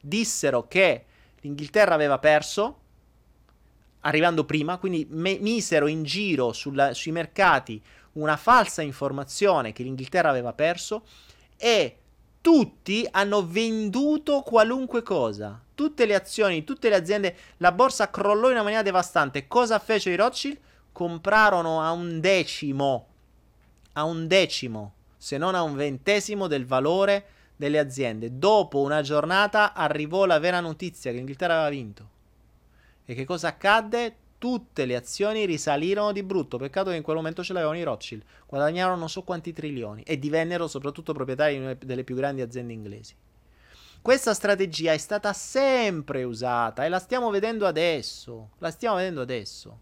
Dissero 0.00 0.66
che 0.68 1.04
l'Inghilterra 1.40 1.92
aveva 1.92 2.18
perso, 2.18 2.78
arrivando 4.00 4.44
prima, 4.44 4.78
quindi 4.78 5.06
me- 5.10 5.38
misero 5.40 5.88
in 5.88 6.04
giro 6.04 6.54
sulla, 6.54 6.94
sui 6.94 7.12
mercati 7.12 7.82
una 8.12 8.36
falsa 8.36 8.80
informazione 8.80 9.72
che 9.72 9.82
l'Inghilterra 9.82 10.30
aveva 10.30 10.52
perso 10.52 11.04
e 11.56 11.98
tutti 12.40 13.06
hanno 13.10 13.46
venduto 13.46 14.40
qualunque 14.42 15.02
cosa. 15.02 15.60
Tutte 15.74 16.06
le 16.06 16.14
azioni, 16.14 16.64
tutte 16.64 16.88
le 16.88 16.96
aziende, 16.96 17.36
la 17.58 17.72
borsa 17.72 18.10
crollò 18.10 18.46
in 18.46 18.54
una 18.54 18.62
maniera 18.62 18.82
devastante. 18.82 19.46
Cosa 19.46 19.78
fece 19.78 20.10
i 20.10 20.16
Rothschild? 20.16 20.58
Comprarono 20.92 21.82
a 21.82 21.92
un 21.92 22.20
decimo, 22.20 23.06
a 23.92 24.04
un 24.04 24.26
decimo, 24.26 24.94
se 25.16 25.36
non 25.36 25.54
a 25.54 25.62
un 25.62 25.76
ventesimo 25.76 26.46
del 26.46 26.64
valore 26.66 27.26
delle 27.58 27.78
aziende. 27.78 28.38
Dopo 28.38 28.80
una 28.80 29.02
giornata 29.02 29.74
arrivò 29.74 30.24
la 30.24 30.38
vera 30.38 30.60
notizia 30.60 31.10
che 31.10 31.16
l'Inghilterra 31.18 31.54
aveva 31.54 31.68
vinto. 31.68 32.08
E 33.04 33.14
che 33.14 33.24
cosa 33.24 33.48
accadde? 33.48 34.14
Tutte 34.38 34.86
le 34.86 34.94
azioni 34.94 35.44
risalirono 35.44 36.12
di 36.12 36.22
brutto. 36.22 36.56
Peccato 36.56 36.90
che 36.90 36.96
in 36.96 37.02
quel 37.02 37.16
momento 37.16 37.42
ce 37.42 37.52
l'avevano 37.52 37.76
i 37.76 37.82
Rothschild. 37.82 38.22
Guadagnarono 38.46 38.96
non 38.96 39.08
so 39.08 39.22
quanti 39.22 39.52
trilioni 39.52 40.02
e 40.04 40.18
divennero 40.18 40.68
soprattutto 40.68 41.12
proprietari 41.12 41.76
delle 41.84 42.04
più 42.04 42.14
grandi 42.14 42.40
aziende 42.40 42.72
inglesi. 42.72 43.14
Questa 44.00 44.32
strategia 44.32 44.92
è 44.92 44.98
stata 44.98 45.32
sempre 45.32 46.22
usata 46.22 46.84
e 46.84 46.88
la 46.88 47.00
stiamo 47.00 47.30
vedendo 47.30 47.66
adesso. 47.66 48.50
La 48.58 48.70
stiamo 48.70 48.94
vedendo 48.94 49.20
adesso. 49.20 49.80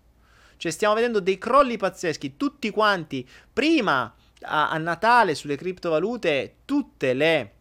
Cioè, 0.57 0.73
stiamo 0.73 0.95
vedendo 0.95 1.21
dei 1.21 1.37
crolli 1.37 1.77
pazzeschi. 1.77 2.39
Tutti 2.39 2.71
quanti, 2.71 3.29
prima 3.53 4.15
a, 4.43 4.71
a 4.71 4.79
Natale 4.79 5.35
sulle 5.35 5.57
criptovalute, 5.57 6.57
tutte 6.65 7.13
le. 7.13 7.56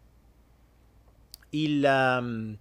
Il. 1.63 1.83
Um, 1.83 2.57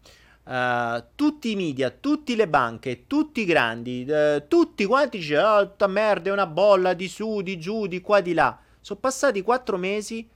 Uh, 0.46 1.02
tutti 1.14 1.52
i 1.52 1.56
media, 1.56 1.88
tutte 1.88 2.36
le 2.36 2.46
banche, 2.46 3.06
tutti 3.06 3.40
i 3.40 3.44
grandi, 3.46 4.04
uh, 4.06 4.46
tutti 4.46 4.84
quanti 4.84 5.16
dicevano, 5.16 5.72
oh, 5.78 5.88
merda, 5.88 6.28
è 6.28 6.32
una 6.34 6.46
bolla 6.46 6.92
di 6.92 7.08
su, 7.08 7.40
di 7.40 7.58
giù, 7.58 7.86
di 7.86 8.02
qua, 8.02 8.20
di 8.20 8.34
là. 8.34 8.60
Sono 8.78 9.00
passati 9.00 9.40
quattro 9.40 9.78
mesi, 9.78 10.28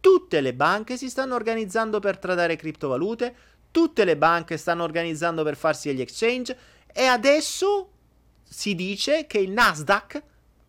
tutte 0.00 0.40
le 0.40 0.54
banche 0.54 0.96
si 0.96 1.10
stanno 1.10 1.34
organizzando 1.34 2.00
per 2.00 2.16
tradare 2.16 2.56
criptovalute, 2.56 3.34
tutte 3.70 4.04
le 4.04 4.16
banche 4.16 4.56
stanno 4.56 4.84
organizzando 4.84 5.42
per 5.44 5.56
farsi 5.56 5.94
gli 5.94 6.00
exchange 6.00 6.56
e 6.90 7.04
adesso 7.04 7.90
si 8.42 8.74
dice 8.74 9.26
che 9.26 9.38
il 9.38 9.50
Nasdaq 9.50 10.22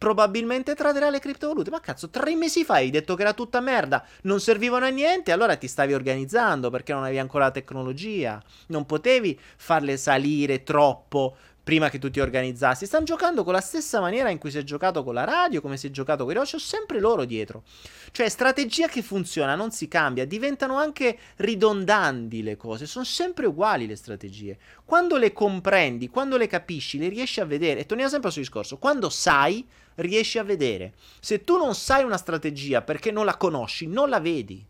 probabilmente 0.04 0.76
traderà 0.76 1.10
le 1.10 1.20
criptovalute. 1.20 1.70
Ma 1.70 1.80
cazzo, 1.80 2.10
tre 2.10 2.36
mesi 2.36 2.66
fa 2.66 2.74
hai 2.74 2.90
detto 2.90 3.16
che 3.16 3.22
era 3.22 3.32
tutta 3.32 3.62
merda, 3.62 4.06
non 4.24 4.42
servivano 4.42 4.84
a 4.84 4.90
niente, 4.90 5.32
allora 5.32 5.56
ti 5.56 5.70
stavi 5.70 5.94
organizzando 5.94 6.70
perché 6.70 6.92
non 6.92 7.04
avevi 7.04 7.20
ancora 7.20 7.46
la 7.46 7.52
tecnologia. 7.52 8.44
Non 8.68 8.86
potevi 8.86 9.40
farle 9.56 9.96
salire 9.96 10.64
troppo 10.64 11.38
prima 11.64 11.90
che 11.90 11.98
tu 11.98 12.12
ti 12.12 12.20
organizzassi. 12.20 12.86
Stanno 12.86 13.06
giocando 13.06 13.44
con 13.44 13.54
la 13.54 13.62
stessa 13.62 14.02
maniera 14.02 14.30
in 14.30 14.38
cui 14.38 14.52
si 14.52 14.58
è 14.58 14.64
giocato 14.64 15.04
con 15.04 15.14
la 15.14 15.24
radio, 15.24 15.62
come 15.62 15.78
si 15.78 15.88
è 15.88 15.90
giocato 15.90 16.24
con 16.24 16.34
i 16.34 16.36
roci, 16.36 16.56
ho 16.56 16.60
sempre 16.60 17.00
loro 17.00 17.24
dietro. 17.24 17.64
Cioè, 18.12 18.28
strategia 18.28 18.88
che 18.88 19.02
funziona, 19.02 19.56
non 19.56 19.72
si 19.72 19.88
cambia, 19.88 20.26
diventano 20.26 20.78
anche 20.78 21.18
ridondanti 21.38 22.44
le 22.44 22.58
cose, 22.58 22.86
sono 22.86 23.06
sempre 23.06 23.46
uguali 23.46 23.88
le 23.88 23.96
strategie. 23.96 24.58
Quando 24.84 25.18
le 25.18 25.32
comprendi, 25.32 26.10
quando 26.10 26.38
le 26.38 26.48
capisci, 26.48 26.98
le 26.98 27.08
riesci 27.08 27.40
a 27.40 27.46
vedere, 27.46 27.80
e 27.80 27.86
torniamo 27.86 28.12
sempre 28.12 28.28
al 28.28 28.34
suo 28.34 28.44
discorso, 28.44 28.78
quando 28.78 29.10
sai, 29.10 29.66
riesci 29.96 30.38
a 30.38 30.44
vedere. 30.44 30.94
Se 31.20 31.44
tu 31.44 31.58
non 31.58 31.76
sai 31.76 32.04
una 32.04 32.18
strategia 32.18 32.82
perché 32.82 33.12
non 33.12 33.26
la 33.26 33.38
conosci, 33.38 33.88
non 33.88 34.10
la 34.10 34.20
vedi. 34.20 34.66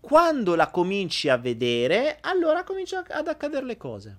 Quando 0.00 0.54
la 0.54 0.68
cominci 0.68 1.28
a 1.28 1.38
vedere, 1.38 2.18
allora 2.20 2.62
cominciano 2.62 3.06
ad 3.08 3.26
accadere 3.26 3.64
le 3.64 3.76
cose 3.76 4.18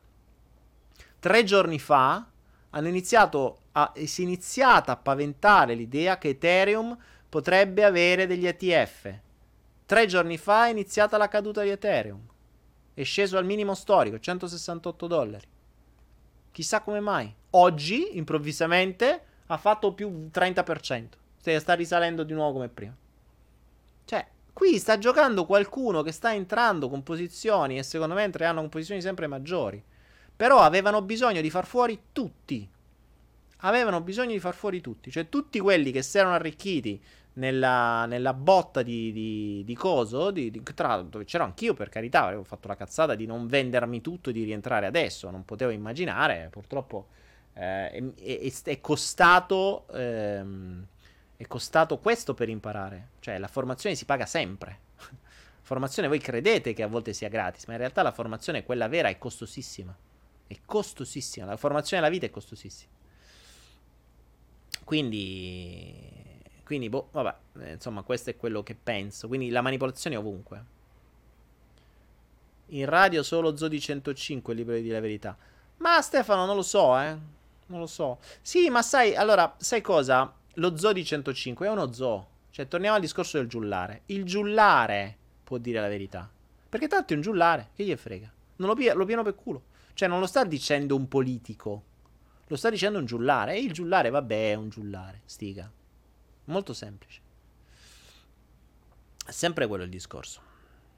tre 1.25 1.43
giorni 1.43 1.79
fa 1.79 2.23
hanno 2.69 2.87
iniziato 2.87 3.61
a, 3.71 3.91
si 4.03 4.21
è 4.21 4.25
iniziata 4.25 4.91
a 4.91 4.95
paventare 4.95 5.73
l'idea 5.73 6.19
che 6.19 6.29
Ethereum 6.29 6.95
potrebbe 7.27 7.83
avere 7.83 8.27
degli 8.27 8.45
ETF. 8.45 9.11
Tre 9.87 10.05
giorni 10.05 10.37
fa 10.37 10.67
è 10.67 10.69
iniziata 10.69 11.17
la 11.17 11.27
caduta 11.27 11.63
di 11.63 11.69
Ethereum. 11.69 12.21
È 12.93 13.01
sceso 13.01 13.39
al 13.39 13.45
minimo 13.45 13.73
storico, 13.73 14.19
168 14.19 15.07
dollari. 15.07 15.47
Chissà 16.51 16.81
come 16.81 16.99
mai. 16.99 17.33
Oggi, 17.51 18.17
improvvisamente, 18.17 19.21
ha 19.47 19.57
fatto 19.57 19.93
più 19.93 20.29
30%. 20.31 21.07
Sta 21.39 21.73
risalendo 21.73 22.21
di 22.21 22.33
nuovo 22.33 22.53
come 22.53 22.69
prima. 22.69 22.95
Cioè, 24.05 24.27
qui 24.53 24.77
sta 24.77 24.99
giocando 24.99 25.47
qualcuno 25.47 26.03
che 26.03 26.11
sta 26.11 26.35
entrando 26.35 26.87
con 26.87 27.01
posizioni 27.01 27.79
e 27.79 27.83
secondo 27.83 28.13
me 28.13 28.21
entreranno 28.21 28.59
con 28.59 28.69
posizioni 28.69 29.01
sempre 29.01 29.25
maggiori. 29.25 29.83
Però 30.35 30.59
avevano 30.59 31.01
bisogno 31.01 31.41
di 31.41 31.49
far 31.49 31.65
fuori 31.65 31.99
tutti. 32.11 32.67
Avevano 33.59 34.01
bisogno 34.01 34.31
di 34.31 34.39
far 34.39 34.53
fuori 34.53 34.81
tutti. 34.81 35.11
Cioè 35.11 35.29
tutti 35.29 35.59
quelli 35.59 35.91
che 35.91 36.01
si 36.01 36.17
erano 36.17 36.33
arricchiti 36.35 37.01
nella, 37.33 38.05
nella 38.05 38.33
botta 38.33 38.81
di, 38.81 39.11
di, 39.11 39.63
di 39.65 39.75
coso, 39.75 40.31
di, 40.31 40.61
tra 40.73 40.89
l'altro 40.89 41.09
dove 41.09 41.25
c'ero 41.25 41.43
anch'io 41.43 41.73
per 41.73 41.89
carità, 41.89 42.25
avevo 42.25 42.43
fatto 42.43 42.67
la 42.67 42.75
cazzata 42.75 43.15
di 43.15 43.25
non 43.25 43.47
vendermi 43.47 44.01
tutto 44.01 44.29
e 44.29 44.33
di 44.33 44.43
rientrare 44.43 44.85
adesso, 44.85 45.29
non 45.29 45.43
potevo 45.43 45.71
immaginare, 45.71 46.47
purtroppo 46.49 47.07
eh, 47.53 47.89
è, 47.89 48.03
è, 48.21 48.51
è, 48.63 48.81
costato... 48.81 49.87
Ehm, 49.93 50.87
è 51.37 51.47
costato 51.47 51.97
questo 51.99 52.33
per 52.33 52.49
imparare. 52.49 53.09
Cioè, 53.19 53.37
la 53.37 53.47
formazione 53.47 53.95
si 53.95 54.05
paga 54.05 54.25
sempre. 54.25 54.79
formazione, 55.61 56.07
voi 56.07 56.19
credete 56.19 56.73
che 56.73 56.83
a 56.83 56.87
volte 56.87 57.13
sia 57.13 57.29
gratis, 57.29 57.65
ma 57.65 57.73
in 57.73 57.79
realtà 57.79 58.01
la 58.01 58.11
formazione, 58.11 58.63
quella 58.63 58.87
vera, 58.87 59.09
è 59.09 59.17
costosissima. 59.17 59.95
È 60.47 60.57
costosissima. 60.65 61.45
La 61.45 61.57
formazione 61.57 62.01
della 62.01 62.13
vita 62.13 62.25
è 62.25 62.29
costosissima. 62.29 62.91
Quindi. 64.83 66.13
Quindi, 66.63 66.89
boh, 66.89 67.09
vabbè. 67.11 67.35
Eh, 67.61 67.73
insomma, 67.73 68.03
questo 68.03 68.29
è 68.29 68.37
quello 68.37 68.63
che 68.63 68.75
penso. 68.75 69.27
Quindi 69.27 69.49
la 69.49 69.61
manipolazione 69.61 70.15
è 70.15 70.19
ovunque. 70.19 70.73
In 72.67 72.85
radio 72.85 73.21
solo 73.21 73.55
Zodi 73.55 73.79
105 73.79 74.53
è 74.53 74.55
libero 74.55 74.79
di 74.79 74.89
la 74.89 74.99
verità. 74.99 75.37
Ma 75.77 76.01
Stefano, 76.01 76.45
non 76.45 76.55
lo 76.55 76.63
so, 76.63 76.97
eh. 76.99 77.17
Non 77.67 77.79
lo 77.79 77.87
so. 77.87 78.19
Sì, 78.41 78.69
ma 78.69 78.81
sai, 78.81 79.15
allora, 79.15 79.55
sai 79.57 79.81
cosa? 79.81 80.33
Lo 80.55 80.77
Zodi 80.77 81.03
105 81.03 81.67
è 81.67 81.69
uno 81.69 81.91
zoo. 81.91 82.27
Cioè, 82.49 82.67
torniamo 82.67 82.95
al 82.95 83.01
discorso 83.01 83.37
del 83.37 83.47
giullare. 83.47 84.03
Il 84.07 84.23
giullare 84.23 85.17
può 85.43 85.57
dire 85.57 85.81
la 85.81 85.87
verità. 85.87 86.29
Perché 86.69 86.87
tanto 86.87 87.13
è 87.13 87.15
un 87.15 87.21
giullare. 87.21 87.69
Che 87.75 87.83
gli 87.83 87.95
frega? 87.95 88.31
Non 88.57 88.69
lo, 88.69 88.75
pia- 88.75 88.93
lo 88.93 89.05
pieno 89.05 89.23
per 89.23 89.35
culo. 89.35 89.61
Cioè, 89.95 90.09
non 90.09 90.19
lo 90.19 90.27
sta 90.27 90.43
dicendo 90.43 90.95
un 90.95 91.07
politico, 91.07 91.83
lo 92.47 92.55
sta 92.57 92.69
dicendo 92.69 92.99
un 92.99 93.05
giullare. 93.05 93.55
E 93.55 93.61
il 93.61 93.71
giullare, 93.71 94.09
vabbè, 94.09 94.51
è 94.51 94.53
un 94.53 94.69
giullare, 94.69 95.21
stiga. 95.25 95.71
Molto 96.45 96.73
semplice. 96.73 97.21
È 99.25 99.31
sempre 99.31 99.67
quello 99.67 99.85
il 99.85 99.89
discorso. 99.89 100.41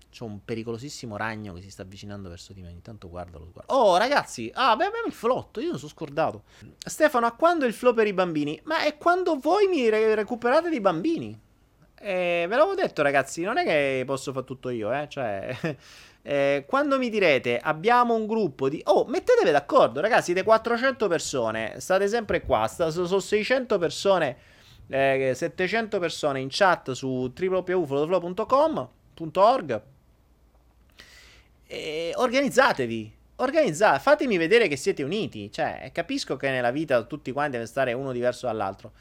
C'è 0.09 0.23
un 0.23 0.43
pericolosissimo 0.43 1.15
ragno 1.15 1.53
che 1.53 1.61
si 1.61 1.69
sta 1.69 1.83
avvicinando 1.83 2.27
verso 2.27 2.53
di 2.53 2.61
me. 2.61 2.71
Intanto 2.71 3.07
guardalo. 3.07 3.51
Guarda. 3.53 3.71
Oh, 3.71 3.97
ragazzi. 3.97 4.51
Ah, 4.53 4.75
beh, 4.75 4.85
abbiamo 4.85 5.05
il 5.05 5.13
flotto. 5.13 5.59
Io 5.59 5.69
non 5.69 5.77
sono 5.77 5.91
scordato. 5.91 6.43
Stefano, 6.77 7.27
a 7.27 7.33
quando 7.33 7.65
il 7.65 7.73
flow 7.73 7.93
per 7.93 8.07
i 8.07 8.13
bambini? 8.13 8.59
Ma 8.63 8.83
è 8.83 8.97
quando 8.97 9.35
voi 9.37 9.67
mi 9.67 9.87
re- 9.89 10.15
recuperate 10.15 10.69
dei 10.69 10.81
bambini. 10.81 11.39
Eh, 11.99 12.45
ve 12.49 12.55
l'avevo 12.55 12.73
detto, 12.73 13.03
ragazzi. 13.03 13.43
Non 13.43 13.57
è 13.57 13.63
che 13.63 14.03
posso 14.07 14.33
fare 14.33 14.45
tutto 14.45 14.69
io, 14.69 14.91
eh. 14.91 15.07
Cioè. 15.07 15.77
Eh, 16.29 16.65
quando 16.67 16.97
mi 16.97 17.09
direte 17.09 17.57
abbiamo 17.57 18.13
un 18.13 18.27
gruppo 18.27 18.67
di... 18.67 18.81
Oh, 18.87 19.05
mettetevi 19.05 19.49
d'accordo, 19.49 20.01
ragazzi, 20.01 20.25
siete 20.25 20.43
400 20.43 21.07
persone, 21.07 21.79
state 21.79 22.09
sempre 22.09 22.41
qua, 22.41 22.67
sta, 22.67 22.89
sono 22.89 23.19
600 23.19 23.77
persone, 23.77 24.35
eh, 24.89 25.31
700 25.33 25.99
persone 25.99 26.41
in 26.41 26.49
chat 26.51 26.91
su 26.91 27.31
www.flowflow.com.org. 27.33 29.81
Eh, 31.65 32.11
organizzatevi, 32.13 33.15
organizzate, 33.37 33.99
fatemi 33.99 34.35
vedere 34.35 34.67
che 34.67 34.75
siete 34.75 35.03
uniti. 35.03 35.49
Cioè, 35.49 35.91
capisco 35.93 36.35
che 36.35 36.49
nella 36.49 36.71
vita 36.71 37.03
tutti 37.03 37.31
quanti 37.31 37.51
devono 37.51 37.69
stare 37.69 37.93
uno 37.93 38.11
diverso 38.11 38.47
dall'altro. 38.47 38.91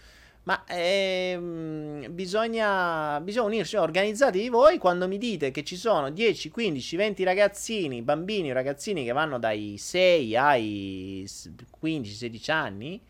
Ma 0.47 0.64
ehm, 0.64 2.14
bisogna, 2.14 3.20
bisogna 3.20 3.47
unirsi, 3.47 3.74
organizzatevi 3.76 4.49
voi 4.49 4.78
quando 4.78 5.09
mi 5.09 5.18
dite 5.18 5.51
che 5.51 5.64
ci 5.64 5.74
sono 5.74 6.09
10, 6.09 6.51
15, 6.51 6.97
20 6.97 7.24
ragazzini, 7.24 8.01
bambini 8.01 8.53
o 8.53 8.55
ragazzini 8.55 9.05
che 9.05 9.11
vanno 9.11 9.40
dai 9.40 9.76
6 9.76 10.36
ai 10.36 11.28
15, 11.68 12.14
16 12.14 12.51
anni. 12.53 13.03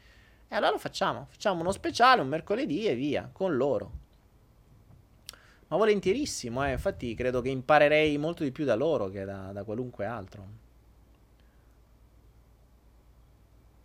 E 0.48 0.54
allora 0.54 0.72
lo 0.72 0.78
facciamo, 0.78 1.26
facciamo 1.28 1.60
uno 1.60 1.72
speciale 1.72 2.22
un 2.22 2.28
mercoledì 2.28 2.86
e 2.86 2.94
via, 2.94 3.28
con 3.30 3.54
loro. 3.54 3.90
Ma 5.68 5.76
volentierissimo, 5.76 6.66
eh. 6.66 6.72
infatti 6.72 7.14
credo 7.14 7.42
che 7.42 7.50
imparerei 7.50 8.16
molto 8.16 8.44
di 8.44 8.50
più 8.52 8.64
da 8.64 8.76
loro 8.76 9.08
che 9.08 9.26
da, 9.26 9.52
da 9.52 9.62
qualunque 9.62 10.06
altro. 10.06 10.64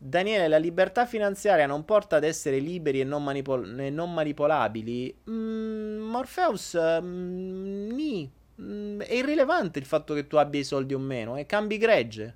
Daniele, 0.03 0.47
la 0.47 0.57
libertà 0.57 1.05
finanziaria 1.05 1.67
non 1.67 1.85
porta 1.85 2.15
ad 2.15 2.23
essere 2.23 2.57
liberi 2.57 3.01
e 3.01 3.03
non, 3.03 3.23
manipol- 3.23 3.79
e 3.79 3.91
non 3.91 4.11
manipolabili? 4.11 5.15
Mm, 5.29 5.99
Morpheus, 5.99 6.75
mm, 6.75 7.91
ni. 7.91 8.31
Mm, 8.59 9.01
è 9.01 9.13
irrilevante 9.13 9.77
il 9.77 9.85
fatto 9.85 10.15
che 10.15 10.25
tu 10.25 10.37
abbia 10.37 10.59
i 10.59 10.63
soldi 10.63 10.95
o 10.95 10.99
meno, 10.99 11.37
e 11.37 11.45
cambi 11.45 11.77
gregge. 11.77 12.35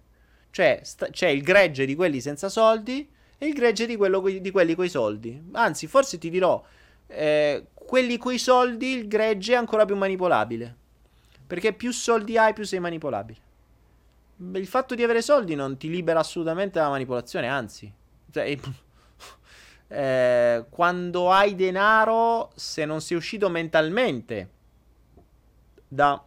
Cioè, 0.51 0.81
sta- 0.83 1.07
c'è 1.09 1.29
il 1.29 1.41
gregge 1.41 1.87
di 1.87 1.95
quelli 1.95 2.21
senza 2.21 2.49
soldi 2.49 3.09
e 3.35 3.47
il 3.47 3.53
gregge 3.55 3.87
di, 3.87 3.95
quello, 3.95 4.19
di 4.21 4.51
quelli 4.51 4.75
coi 4.75 4.87
soldi. 4.87 5.49
Anzi, 5.53 5.87
forse 5.87 6.19
ti 6.19 6.29
dirò, 6.29 6.63
eh, 7.07 7.65
quelli 7.73 8.19
coi 8.19 8.37
soldi, 8.37 8.93
il 8.93 9.07
gregge 9.07 9.53
è 9.53 9.55
ancora 9.57 9.85
più 9.85 9.95
manipolabile. 9.95 10.75
Perché 11.47 11.73
più 11.73 11.91
soldi 11.91 12.37
hai, 12.37 12.53
più 12.53 12.63
sei 12.63 12.79
manipolabile 12.79 13.44
il 14.37 14.67
fatto 14.67 14.95
di 14.95 15.03
avere 15.03 15.21
soldi 15.21 15.55
non 15.55 15.77
ti 15.77 15.89
libera 15.89 16.19
assolutamente 16.19 16.79
dalla 16.79 16.89
manipolazione, 16.91 17.47
anzi. 17.47 17.91
Cioè, 18.31 18.57
eh, 19.87 20.65
quando 20.69 21.31
hai 21.31 21.55
denaro, 21.55 22.51
se 22.55 22.85
non 22.85 23.01
sei 23.01 23.17
uscito 23.17 23.49
mentalmente 23.49 24.49
da 25.87 26.21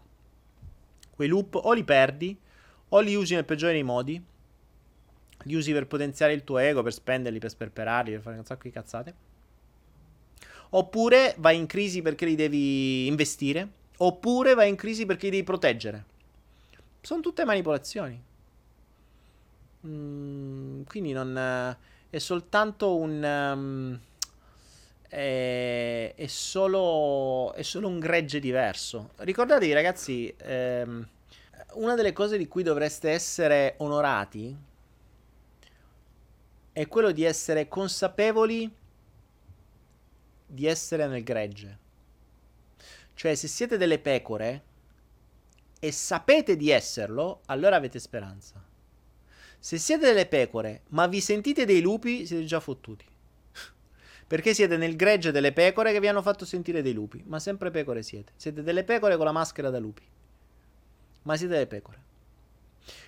quei 1.14 1.28
loop, 1.28 1.56
o 1.56 1.72
li 1.72 1.84
perdi, 1.84 2.38
o 2.90 3.00
li 3.00 3.14
usi 3.14 3.34
nel 3.34 3.44
peggiore 3.44 3.72
dei 3.72 3.82
modi. 3.82 4.22
Li 5.42 5.54
usi 5.54 5.72
per 5.72 5.86
potenziare 5.86 6.32
il 6.32 6.44
tuo 6.44 6.58
ego, 6.58 6.82
per 6.82 6.92
spenderli, 6.92 7.38
per 7.38 7.50
sperperarli, 7.50 8.12
per 8.12 8.20
fare 8.20 8.38
un 8.38 8.44
sacco 8.44 8.62
di 8.64 8.70
cazzate. 8.70 9.14
Oppure 10.70 11.34
vai 11.38 11.56
in 11.56 11.66
crisi 11.66 12.02
perché 12.02 12.24
li 12.24 12.34
devi 12.34 13.06
investire. 13.06 13.68
Oppure 13.98 14.54
vai 14.54 14.68
in 14.68 14.76
crisi 14.76 15.06
perché 15.06 15.26
li 15.26 15.32
devi 15.32 15.44
proteggere. 15.44 16.04
Sono 17.00 17.20
tutte 17.20 17.44
manipolazioni. 17.44 18.22
Mm, 19.86 20.82
quindi 20.82 21.12
non. 21.12 21.76
È 22.10 22.18
soltanto 22.18 22.96
un. 22.96 23.22
Um, 23.22 24.00
è, 25.08 26.12
è, 26.14 26.26
solo, 26.26 27.52
è 27.54 27.62
solo 27.62 27.88
un 27.88 27.98
gregge 27.98 28.40
diverso. 28.40 29.10
Ricordatevi, 29.16 29.72
ragazzi, 29.72 30.32
ehm, 30.36 31.08
una 31.74 31.94
delle 31.94 32.12
cose 32.12 32.36
di 32.36 32.46
cui 32.46 32.62
dovreste 32.62 33.10
essere 33.10 33.74
onorati 33.78 34.56
è 36.72 36.86
quello 36.86 37.10
di 37.10 37.24
essere 37.24 37.68
consapevoli 37.68 38.70
di 40.46 40.66
essere 40.66 41.06
nel 41.06 41.24
gregge. 41.24 41.78
Cioè, 43.14 43.34
se 43.34 43.48
siete 43.48 43.76
delle 43.76 43.98
pecore, 43.98 44.62
e 45.80 45.92
sapete 45.92 46.56
di 46.56 46.70
esserlo, 46.70 47.42
allora 47.46 47.76
avete 47.76 47.98
speranza. 47.98 48.62
Se 49.60 49.78
siete 49.78 50.06
delle 50.06 50.26
pecore, 50.26 50.82
ma 50.88 51.06
vi 51.06 51.20
sentite 51.20 51.64
dei 51.64 51.80
lupi, 51.80 52.26
siete 52.26 52.44
già 52.44 52.60
fottuti. 52.60 53.04
Perché 54.26 54.54
siete 54.54 54.76
nel 54.76 54.96
gregge 54.96 55.30
delle 55.30 55.52
pecore 55.52 55.92
che 55.92 56.00
vi 56.00 56.08
hanno 56.08 56.22
fatto 56.22 56.44
sentire 56.44 56.82
dei 56.82 56.92
lupi. 56.92 57.22
Ma 57.26 57.38
sempre 57.38 57.70
pecore 57.70 58.02
siete. 58.02 58.32
Siete 58.36 58.62
delle 58.62 58.84
pecore 58.84 59.16
con 59.16 59.24
la 59.24 59.32
maschera 59.32 59.70
da 59.70 59.78
lupi. 59.78 60.02
Ma 61.22 61.36
siete 61.36 61.54
delle 61.54 61.66
pecore. 61.66 62.06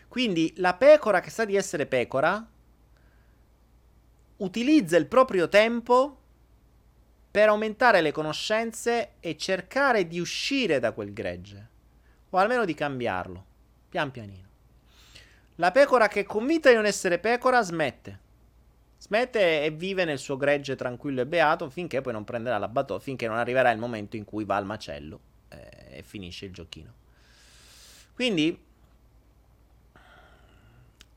Quindi 0.08 0.52
la 0.56 0.74
pecora 0.74 1.20
che 1.20 1.30
sa 1.30 1.44
di 1.44 1.56
essere 1.56 1.86
pecora 1.86 2.48
utilizza 4.38 4.96
il 4.96 5.06
proprio 5.06 5.48
tempo 5.48 6.18
per 7.30 7.48
aumentare 7.48 8.00
le 8.00 8.10
conoscenze 8.10 9.12
e 9.20 9.36
cercare 9.36 10.08
di 10.08 10.18
uscire 10.18 10.80
da 10.80 10.92
quel 10.92 11.12
gregge 11.12 11.69
o 12.30 12.38
almeno 12.38 12.64
di 12.64 12.74
cambiarlo, 12.74 13.44
pian 13.88 14.10
pianino. 14.10 14.48
La 15.56 15.72
pecora 15.72 16.08
che 16.08 16.20
è 16.20 16.24
convinta 16.24 16.70
di 16.70 16.76
non 16.76 16.86
essere 16.86 17.18
pecora 17.18 17.62
smette. 17.62 18.28
Smette 18.98 19.64
e 19.64 19.70
vive 19.70 20.04
nel 20.04 20.18
suo 20.18 20.36
gregge 20.36 20.76
tranquillo 20.76 21.20
e 21.20 21.26
beato 21.26 21.68
finché 21.68 22.00
poi 22.00 22.12
non 22.12 22.24
prenderà 22.24 22.58
la 22.58 22.68
battuta, 22.68 23.00
finché 23.00 23.26
non 23.26 23.36
arriverà 23.36 23.70
il 23.70 23.78
momento 23.78 24.16
in 24.16 24.24
cui 24.24 24.44
va 24.44 24.56
al 24.56 24.64
macello 24.64 25.20
eh, 25.48 25.98
e 25.98 26.02
finisce 26.02 26.46
il 26.46 26.52
giochino. 26.52 26.94
Quindi, 28.14 28.58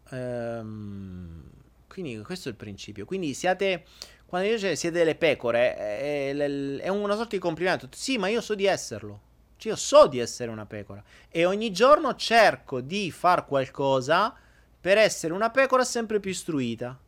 ehm, 0.09 1.43
quindi 1.88 2.18
questo 2.20 2.47
è 2.47 2.51
il 2.51 2.57
principio. 2.57 3.05
Quindi 3.05 3.34
siate, 3.34 3.86
quando 4.26 4.47
io 4.47 4.57
dico 4.57 4.76
siete 4.76 4.97
delle 4.97 5.16
pecore, 5.16 5.76
è, 5.76 6.34
è, 6.34 6.80
è 6.80 6.88
una 6.89 7.16
sorta 7.16 7.36
di 7.36 7.39
complimento. 7.39 7.88
Sì, 7.91 8.18
ma 8.18 8.28
io 8.28 8.41
so 8.41 8.55
di 8.55 8.66
esserlo. 8.66 9.32
Cioè 9.64 9.72
io 9.72 9.78
so 9.78 10.07
di 10.07 10.20
essere 10.20 10.51
una 10.51 10.66
pecora 10.66 11.01
e 11.30 11.45
ogni 11.45 11.72
giorno 11.72 12.16
cerco 12.16 12.82
di 12.82 13.11
far 13.11 13.45
qualcosa 13.45 14.36
per 14.82 14.97
essere 14.97 15.32
una 15.32 15.51
pecora 15.51 15.86
sempre 15.86 16.20
più 16.20 16.32
istruita. 16.32 16.99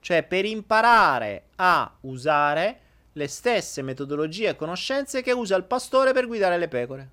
Cioè 0.00 0.24
per 0.24 0.44
imparare 0.44 1.50
a 1.54 1.98
usare 2.00 2.80
le 3.12 3.28
stesse 3.28 3.82
metodologie 3.82 4.48
e 4.48 4.56
conoscenze 4.56 5.22
che 5.22 5.30
usa 5.30 5.54
il 5.54 5.62
pastore 5.62 6.12
per 6.12 6.26
guidare 6.26 6.58
le 6.58 6.66
pecore. 6.66 7.10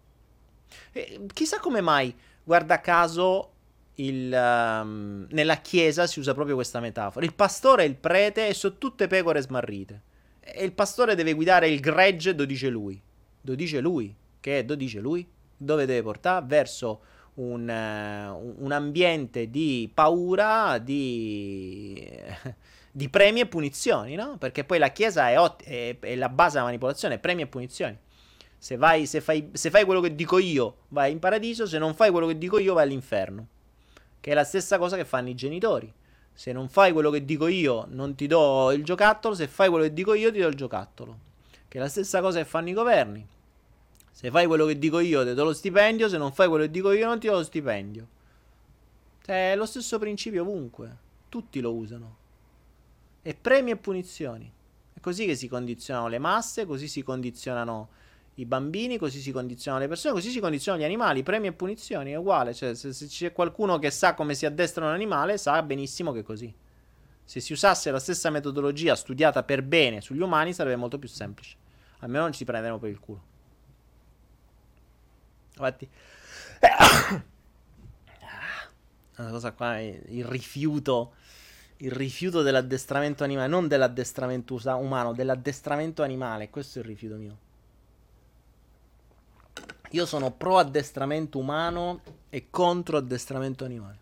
E 0.93 1.27
chissà 1.31 1.59
come 1.59 1.81
mai, 1.81 2.11
guarda 2.43 2.81
caso, 2.81 3.51
il, 3.95 4.33
um, 4.33 5.27
nella 5.29 5.57
chiesa 5.57 6.07
si 6.07 6.17
usa 6.17 6.33
proprio 6.33 6.55
questa 6.55 6.79
metafora. 6.79 7.23
Il 7.23 7.35
pastore 7.35 7.83
e 7.83 7.85
il 7.85 7.95
prete 7.97 8.51
sono 8.55 8.79
tutte 8.79 9.05
pecore 9.05 9.41
smarrite. 9.41 10.01
E 10.39 10.63
il 10.63 10.71
pastore 10.71 11.13
deve 11.13 11.33
guidare 11.33 11.69
il 11.69 11.81
gregge, 11.81 12.33
lo 12.33 12.45
dice 12.45 12.69
lui. 12.69 12.99
Lo 13.41 13.53
dice 13.53 13.79
lui 13.79 14.25
che 14.47 14.63
lo 14.65 14.75
dice 14.75 14.99
lui, 14.99 15.27
dove 15.57 15.85
deve 15.85 16.01
portare? 16.01 16.45
Verso 16.45 17.01
un, 17.35 17.67
uh, 17.67 18.63
un 18.63 18.71
ambiente 18.71 19.49
di 19.49 19.91
paura, 19.93 20.77
di, 20.77 22.09
di, 22.91 23.09
premi 23.09 23.41
e 23.41 23.47
punizioni, 23.47 24.15
no? 24.15 24.37
Perché 24.37 24.63
poi 24.63 24.79
la 24.79 24.91
Chiesa 24.91 25.29
è, 25.29 25.37
ot- 25.37 25.63
è, 25.63 25.99
è 25.99 26.15
la 26.15 26.29
base 26.29 26.53
della 26.53 26.65
manipolazione, 26.65 27.19
premi 27.19 27.41
e 27.41 27.47
punizioni. 27.47 27.97
Se, 28.57 28.77
vai, 28.77 29.05
se, 29.05 29.19
fai, 29.19 29.49
se 29.51 29.69
fai 29.69 29.83
quello 29.83 29.99
che 29.99 30.15
dico 30.15 30.37
io, 30.39 30.77
vai 30.87 31.11
in 31.11 31.19
paradiso, 31.19 31.67
se 31.67 31.77
non 31.77 31.93
fai 31.93 32.09
quello 32.09 32.27
che 32.27 32.37
dico 32.37 32.57
io, 32.57 32.73
vai 32.73 32.83
all'inferno. 32.85 33.47
Che 34.19 34.31
è 34.31 34.33
la 34.33 34.45
stessa 34.45 34.77
cosa 34.77 34.95
che 34.95 35.05
fanno 35.05 35.29
i 35.29 35.35
genitori. 35.35 35.93
Se 36.33 36.53
non 36.53 36.69
fai 36.69 36.91
quello 36.93 37.11
che 37.11 37.25
dico 37.25 37.47
io, 37.47 37.85
non 37.89 38.15
ti 38.15 38.27
do 38.27 38.71
il 38.71 38.83
giocattolo, 38.83 39.35
se 39.35 39.47
fai 39.47 39.69
quello 39.69 39.83
che 39.83 39.93
dico 39.93 40.13
io, 40.13 40.31
ti 40.31 40.39
do 40.39 40.47
il 40.47 40.55
giocattolo. 40.55 41.19
Che 41.67 41.77
è 41.77 41.81
la 41.81 41.89
stessa 41.89 42.21
cosa 42.21 42.39
che 42.39 42.45
fanno 42.45 42.69
i 42.69 42.73
governi. 42.73 43.27
Se 44.17 44.31
fai 44.31 44.47
quello 44.47 44.65
che 44.65 44.79
dico 44.79 44.97
io, 44.97 45.23
ti 45.23 45.35
do 45.35 45.43
lo 45.43 45.53
stipendio. 45.53 46.09
Se 46.09 46.17
non 46.17 46.33
fai 46.33 46.47
quello 46.47 46.63
che 46.63 46.71
dico 46.71 46.91
io, 46.91 47.05
non 47.05 47.19
ti 47.19 47.27
do 47.27 47.33
lo 47.33 47.43
stipendio. 47.43 48.07
Cioè, 49.23 49.51
è 49.51 49.55
lo 49.55 49.67
stesso 49.67 49.99
principio 49.99 50.41
ovunque. 50.41 50.97
Tutti 51.29 51.59
lo 51.59 51.71
usano. 51.71 52.17
E 53.21 53.35
premi 53.35 53.69
e 53.69 53.75
punizioni. 53.75 54.51
È 54.91 54.99
così 55.01 55.27
che 55.27 55.35
si 55.35 55.47
condizionano 55.47 56.07
le 56.07 56.17
masse, 56.17 56.65
così 56.65 56.87
si 56.87 57.03
condizionano 57.03 57.89
i 58.35 58.45
bambini, 58.45 58.97
così 58.97 59.19
si 59.19 59.31
condizionano 59.31 59.83
le 59.83 59.87
persone, 59.87 60.15
così 60.15 60.31
si 60.31 60.39
condizionano 60.39 60.81
gli 60.81 60.87
animali. 60.87 61.21
Premi 61.21 61.45
e 61.45 61.53
punizioni 61.53 62.09
è 62.09 62.15
uguale. 62.15 62.55
Cioè, 62.55 62.73
se, 62.73 62.93
se 62.93 63.05
c'è 63.05 63.31
qualcuno 63.31 63.77
che 63.77 63.91
sa 63.91 64.15
come 64.15 64.33
si 64.33 64.47
addestra 64.47 64.83
un 64.83 64.93
animale, 64.93 65.37
sa 65.37 65.61
benissimo 65.61 66.11
che 66.11 66.21
è 66.21 66.23
così. 66.23 66.51
Se 67.23 67.39
si 67.39 67.53
usasse 67.53 67.91
la 67.91 67.99
stessa 67.99 68.31
metodologia 68.31 68.95
studiata 68.95 69.43
per 69.43 69.61
bene 69.61 70.01
sugli 70.01 70.21
umani, 70.21 70.53
sarebbe 70.53 70.75
molto 70.75 70.97
più 70.97 71.07
semplice. 71.07 71.55
Almeno 71.99 72.23
non 72.23 72.33
ci 72.33 72.45
prenderemo 72.45 72.79
per 72.79 72.89
il 72.89 72.99
culo. 72.99 73.35
Infatti, 75.57 75.89
una 79.17 79.29
cosa 79.31 79.51
qua, 79.53 79.79
il 79.79 80.23
rifiuto, 80.25 81.15
il 81.77 81.91
rifiuto 81.91 82.43
dell'addestramento 82.43 83.23
animale, 83.23 83.47
non 83.47 83.67
dell'addestramento 83.67 84.53
usa- 84.53 84.75
umano, 84.75 85.13
dell'addestramento 85.13 86.03
animale, 86.03 86.51
questo 86.51 86.77
è 86.77 86.81
il 86.83 86.87
rifiuto 86.87 87.15
mio. 87.15 87.37
Io 89.91 90.05
sono 90.05 90.31
pro 90.31 90.57
addestramento 90.57 91.39
umano 91.39 92.01
e 92.29 92.47
contro 92.49 92.97
addestramento 92.97 93.65
animale. 93.65 93.97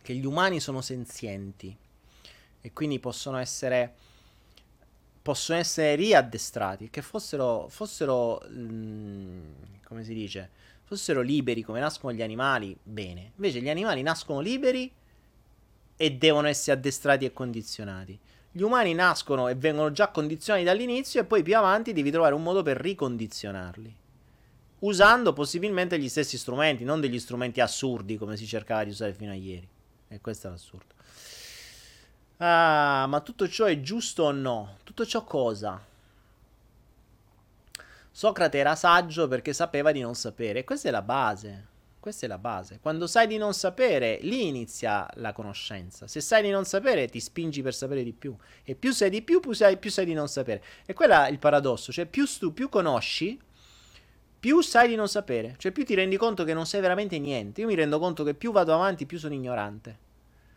Che 0.00 0.14
gli 0.14 0.24
umani 0.24 0.60
sono 0.60 0.80
senzienti 0.80 1.76
e 2.60 2.72
quindi 2.72 2.98
possono 2.98 3.36
essere 3.38 3.94
possono 5.24 5.58
essere 5.58 5.94
riaddestrati, 5.94 6.90
che 6.90 7.00
fossero, 7.00 7.66
fossero 7.70 8.42
mh, 8.46 8.60
mm, 8.60 9.40
come 9.86 10.04
si 10.04 10.12
dice, 10.12 10.50
fossero 10.82 11.22
liberi 11.22 11.62
come 11.62 11.80
nascono 11.80 12.12
gli 12.12 12.20
animali, 12.20 12.76
bene. 12.82 13.32
Invece 13.36 13.62
gli 13.62 13.70
animali 13.70 14.02
nascono 14.02 14.40
liberi 14.40 14.92
e 15.96 16.12
devono 16.12 16.46
essere 16.46 16.76
addestrati 16.76 17.24
e 17.24 17.32
condizionati. 17.32 18.20
Gli 18.52 18.60
umani 18.60 18.92
nascono 18.92 19.48
e 19.48 19.54
vengono 19.54 19.92
già 19.92 20.08
condizionati 20.08 20.66
dall'inizio 20.66 21.22
e 21.22 21.24
poi 21.24 21.42
più 21.42 21.56
avanti 21.56 21.94
devi 21.94 22.10
trovare 22.10 22.34
un 22.34 22.42
modo 22.42 22.62
per 22.62 22.76
ricondizionarli. 22.76 23.96
Usando 24.80 25.32
possibilmente 25.32 25.98
gli 25.98 26.10
stessi 26.10 26.36
strumenti, 26.36 26.84
non 26.84 27.00
degli 27.00 27.18
strumenti 27.18 27.62
assurdi 27.62 28.18
come 28.18 28.36
si 28.36 28.46
cercava 28.46 28.84
di 28.84 28.90
usare 28.90 29.14
fino 29.14 29.30
a 29.30 29.34
ieri. 29.34 29.66
E 30.06 30.20
questo 30.20 30.48
è 30.48 30.50
l'assurdo. 30.50 30.93
Ah, 32.38 33.06
ma 33.08 33.20
tutto 33.20 33.48
ciò 33.48 33.64
è 33.66 33.80
giusto 33.80 34.24
o 34.24 34.32
no? 34.32 34.78
Tutto 34.84 35.06
ciò 35.06 35.24
cosa? 35.24 35.80
Socrate 38.10 38.58
era 38.58 38.74
saggio 38.74 39.28
perché 39.28 39.52
sapeva 39.52 39.92
di 39.92 40.00
non 40.00 40.14
sapere. 40.14 40.64
questa 40.64 40.88
è 40.88 40.90
la 40.90 41.02
base. 41.02 41.72
Questa 41.98 42.26
è 42.26 42.28
la 42.28 42.38
base. 42.38 42.80
Quando 42.82 43.06
sai 43.06 43.26
di 43.26 43.38
non 43.38 43.54
sapere, 43.54 44.18
lì 44.20 44.46
inizia 44.46 45.08
la 45.14 45.32
conoscenza. 45.32 46.06
Se 46.06 46.20
sai 46.20 46.42
di 46.42 46.50
non 46.50 46.64
sapere, 46.64 47.08
ti 47.08 47.18
spingi 47.18 47.62
per 47.62 47.74
sapere 47.74 48.04
di 48.04 48.12
più. 48.12 48.36
E 48.62 48.74
più 48.74 48.92
sai 48.92 49.08
di 49.08 49.22
più, 49.22 49.40
più 49.40 49.52
sai, 49.52 49.78
più 49.78 49.90
sai 49.90 50.04
di 50.04 50.12
non 50.12 50.28
sapere. 50.28 50.62
E 50.84 50.92
quello 50.92 51.14
è 51.14 51.30
il 51.30 51.38
paradosso. 51.38 51.92
Cioè, 51.92 52.04
più 52.04 52.26
tu 52.38 52.52
più 52.52 52.68
conosci, 52.68 53.40
più 54.38 54.60
sai 54.60 54.88
di 54.88 54.96
non 54.96 55.08
sapere. 55.08 55.54
Cioè, 55.56 55.72
più 55.72 55.84
ti 55.84 55.94
rendi 55.94 56.18
conto 56.18 56.44
che 56.44 56.52
non 56.52 56.66
sai 56.66 56.82
veramente 56.82 57.18
niente. 57.18 57.62
Io 57.62 57.66
mi 57.66 57.74
rendo 57.74 57.98
conto 57.98 58.22
che 58.22 58.34
più 58.34 58.52
vado 58.52 58.74
avanti, 58.74 59.06
più 59.06 59.18
sono 59.18 59.32
ignorante. 59.32 60.03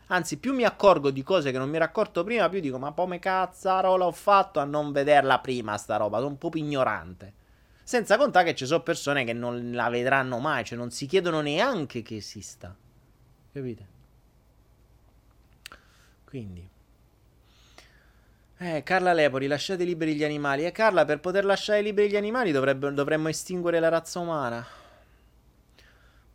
Anzi, 0.08 0.38
più 0.38 0.54
mi 0.54 0.64
accorgo 0.64 1.10
di 1.10 1.22
cose 1.22 1.50
che 1.52 1.58
non 1.58 1.68
mi 1.68 1.76
ero 1.76 1.84
accorto 1.84 2.24
prima, 2.24 2.48
più 2.48 2.60
dico, 2.60 2.78
ma 2.78 2.92
come 2.92 3.18
cazzarola 3.18 4.06
ho 4.06 4.12
fatto 4.12 4.58
a 4.58 4.64
non 4.64 4.90
vederla 4.92 5.38
prima 5.40 5.76
sta 5.76 5.96
roba? 5.96 6.18
Sono 6.18 6.30
un 6.30 6.38
po' 6.38 6.50
ignorante. 6.54 7.34
Senza 7.82 8.16
contare 8.16 8.46
che 8.46 8.54
ci 8.54 8.66
sono 8.66 8.82
persone 8.82 9.24
che 9.24 9.32
non 9.32 9.72
la 9.72 9.88
vedranno 9.88 10.38
mai, 10.38 10.64
cioè 10.64 10.78
non 10.78 10.90
si 10.90 11.06
chiedono 11.06 11.40
neanche 11.40 12.02
che 12.02 12.16
esista. 12.16 12.74
Capite? 13.52 13.86
Quindi. 16.24 16.68
Eh, 18.58 18.82
Carla 18.82 19.12
Lepori, 19.12 19.46
lasciate 19.46 19.84
liberi 19.84 20.14
gli 20.14 20.24
animali. 20.24 20.64
E 20.64 20.66
eh, 20.66 20.72
Carla, 20.72 21.04
per 21.04 21.20
poter 21.20 21.44
lasciare 21.44 21.80
liberi 21.80 22.10
gli 22.10 22.16
animali 22.16 22.50
dovrebbe, 22.50 22.92
dovremmo 22.92 23.28
estinguere 23.28 23.78
la 23.78 23.88
razza 23.88 24.18
umana. 24.18 24.66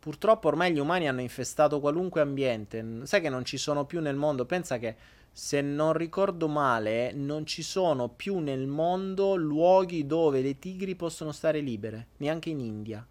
Purtroppo 0.04 0.48
ormai 0.48 0.70
gli 0.70 0.78
umani 0.78 1.08
hanno 1.08 1.22
infestato 1.22 1.80
qualunque 1.80 2.20
ambiente. 2.20 2.84
Sai 3.04 3.22
che 3.22 3.30
non 3.30 3.42
ci 3.42 3.56
sono 3.56 3.86
più 3.86 4.02
nel 4.02 4.16
mondo. 4.16 4.44
Pensa 4.44 4.76
che 4.76 4.96
se 5.32 5.62
non 5.62 5.94
ricordo 5.94 6.46
male, 6.46 7.12
non 7.14 7.46
ci 7.46 7.62
sono 7.62 8.10
più 8.10 8.38
nel 8.40 8.66
mondo 8.66 9.34
luoghi 9.34 10.04
dove 10.04 10.42
le 10.42 10.58
tigri 10.58 10.94
possono 10.94 11.32
stare 11.32 11.60
libere, 11.60 12.08
neanche 12.18 12.50
in 12.50 12.60
India. 12.60 13.02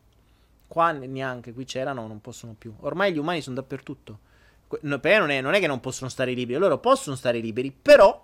Qua 0.67 0.91
neanche, 0.91 1.51
qui 1.51 1.65
c'erano, 1.65 2.05
non 2.05 2.21
possono 2.21 2.53
più. 2.55 2.71
Ormai 2.81 3.11
gli 3.11 3.17
umani 3.17 3.41
sono 3.41 3.55
dappertutto. 3.55 4.19
Non 4.81 4.99
è, 5.03 5.41
non 5.41 5.55
è 5.55 5.59
che 5.59 5.65
non 5.65 5.79
possono 5.79 6.11
stare 6.11 6.33
liberi, 6.33 6.59
loro 6.59 6.77
possono 6.77 7.15
stare 7.15 7.39
liberi, 7.39 7.71
però 7.71 8.23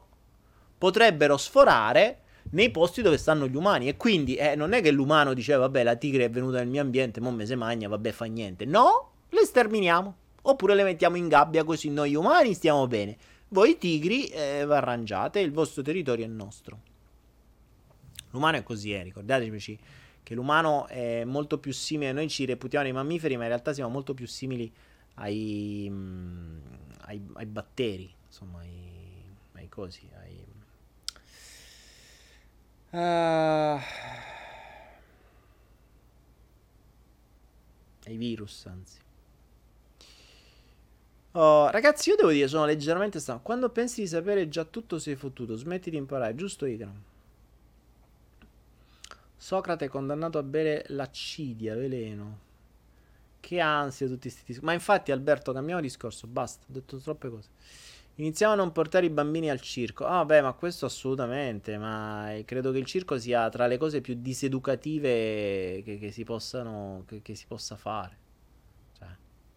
potrebbero 0.77 1.37
sforare 1.37 2.19
nei 2.51 2.71
posti 2.71 3.01
dove 3.01 3.17
stanno 3.17 3.47
gli 3.47 3.55
umani. 3.55 3.87
E 3.87 3.97
quindi 3.97 4.35
eh, 4.35 4.55
non 4.55 4.73
è 4.73 4.81
che 4.81 4.91
l'umano 4.91 5.33
dice, 5.33 5.55
vabbè, 5.55 5.83
la 5.83 5.95
tigre 5.95 6.25
è 6.25 6.29
venuta 6.29 6.57
nel 6.57 6.67
mio 6.67 6.81
ambiente, 6.81 7.19
mo 7.21 7.31
me 7.31 7.45
se 7.45 7.55
magna, 7.55 7.87
vabbè, 7.87 8.11
fa 8.11 8.25
niente. 8.25 8.65
No, 8.65 9.11
le 9.29 9.45
sterminiamo. 9.45 10.15
Oppure 10.41 10.73
le 10.73 10.83
mettiamo 10.83 11.17
in 11.17 11.27
gabbia 11.27 11.63
così 11.63 11.89
noi 11.89 12.15
umani 12.15 12.53
stiamo 12.53 12.87
bene. 12.87 13.17
Voi 13.49 13.77
tigri 13.77 14.27
eh, 14.27 14.61
arrangiate, 14.61 15.39
il 15.39 15.51
vostro 15.51 15.81
territorio 15.81 16.25
è 16.25 16.27
nostro. 16.27 16.79
L'umano 18.31 18.57
è 18.57 18.63
così, 18.63 18.93
eh, 18.93 19.03
ricordateci 19.03 19.79
che 20.21 20.35
l'umano 20.35 20.85
è 20.87 21.23
molto 21.23 21.57
più 21.57 21.73
simile, 21.73 22.11
noi 22.11 22.29
ci 22.29 22.45
reputiamo 22.45 22.87
i 22.87 22.91
mammiferi, 22.91 23.35
ma 23.35 23.43
in 23.43 23.49
realtà 23.49 23.73
siamo 23.73 23.89
molto 23.89 24.13
più 24.13 24.27
simili 24.27 24.71
ai, 25.15 25.87
mm, 25.89 26.57
ai, 27.05 27.21
ai 27.33 27.45
batteri, 27.47 28.13
insomma, 28.27 28.59
ai, 28.59 29.23
ai 29.53 29.67
cosi. 29.67 30.07
Uh, 32.91 33.79
ai 38.05 38.17
virus, 38.17 38.65
anzi. 38.65 38.99
Oh, 41.33 41.69
ragazzi, 41.69 42.09
io 42.09 42.15
devo 42.15 42.31
dire, 42.31 42.47
sono 42.47 42.65
leggermente 42.65 43.19
stanco. 43.19 43.43
Quando 43.43 43.69
pensi 43.69 44.01
di 44.01 44.07
sapere 44.07 44.49
già 44.49 44.63
tutto 44.65 44.97
sei 44.99 45.15
fottuto, 45.15 45.55
smetti 45.55 45.89
di 45.91 45.97
imparare, 45.97 46.35
giusto 46.35 46.65
Ikram? 46.65 47.01
Socrate 49.37 49.85
è 49.85 49.87
condannato 49.87 50.37
a 50.37 50.43
bere 50.43 50.85
l'accidia, 50.89 51.75
veleno. 51.75 52.47
Che 53.39 53.59
ansia 53.59 54.07
tutti 54.07 54.21
questi 54.21 54.41
discorsi. 54.45 54.65
Ma 54.65 54.73
infatti, 54.73 55.11
Alberto, 55.11 55.53
cambiamo 55.53 55.81
discorso, 55.81 56.27
basta, 56.27 56.65
ho 56.67 56.73
detto 56.73 56.97
troppe 56.97 57.29
cose. 57.29 57.49
Iniziamo 58.19 58.51
a 58.51 58.55
non 58.57 58.73
portare 58.73 59.05
i 59.05 59.09
bambini 59.09 59.49
al 59.49 59.61
circo. 59.61 60.05
Ah, 60.05 60.25
beh, 60.25 60.41
ma 60.41 60.51
questo 60.51 60.85
assolutamente. 60.85 61.77
Ma 61.77 62.33
credo 62.43 62.71
che 62.71 62.77
il 62.77 62.85
circo 62.85 63.17
sia 63.17 63.47
tra 63.47 63.65
le 63.65 63.77
cose 63.77 64.01
più 64.01 64.15
diseducative 64.19 65.81
che, 65.85 65.97
che 65.97 66.11
si 66.11 66.25
possano. 66.25 67.03
Che, 67.07 67.21
che 67.21 67.33
si 67.33 67.45
possa 67.47 67.77
fare. 67.77 68.17
Cioè, 68.97 69.07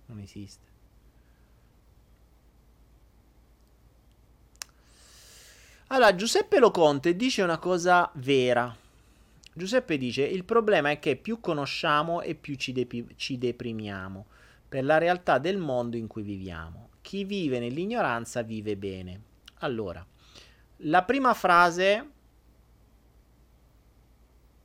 non 0.06 0.20
esiste. 0.20 0.70
Allora, 5.88 6.14
Giuseppe 6.14 6.60
Loconte 6.60 7.16
dice 7.16 7.42
una 7.42 7.58
cosa 7.58 8.08
vera. 8.14 8.74
Giuseppe 9.52 9.98
dice: 9.98 10.22
Il 10.22 10.44
problema 10.44 10.90
è 10.90 11.00
che 11.00 11.16
più 11.16 11.40
conosciamo 11.40 12.22
e 12.22 12.36
più 12.36 12.54
ci, 12.54 12.70
depi- 12.70 13.14
ci 13.16 13.38
deprimiamo 13.38 14.24
per 14.68 14.84
la 14.84 14.98
realtà 14.98 15.38
del 15.38 15.58
mondo 15.58 15.96
in 15.96 16.06
cui 16.06 16.22
viviamo. 16.22 16.90
Chi 17.02 17.24
vive 17.24 17.58
nell'ignoranza 17.58 18.42
vive 18.42 18.76
bene. 18.76 19.20
Allora, 19.58 20.04
la 20.76 21.04
prima 21.04 21.34
frase. 21.34 22.10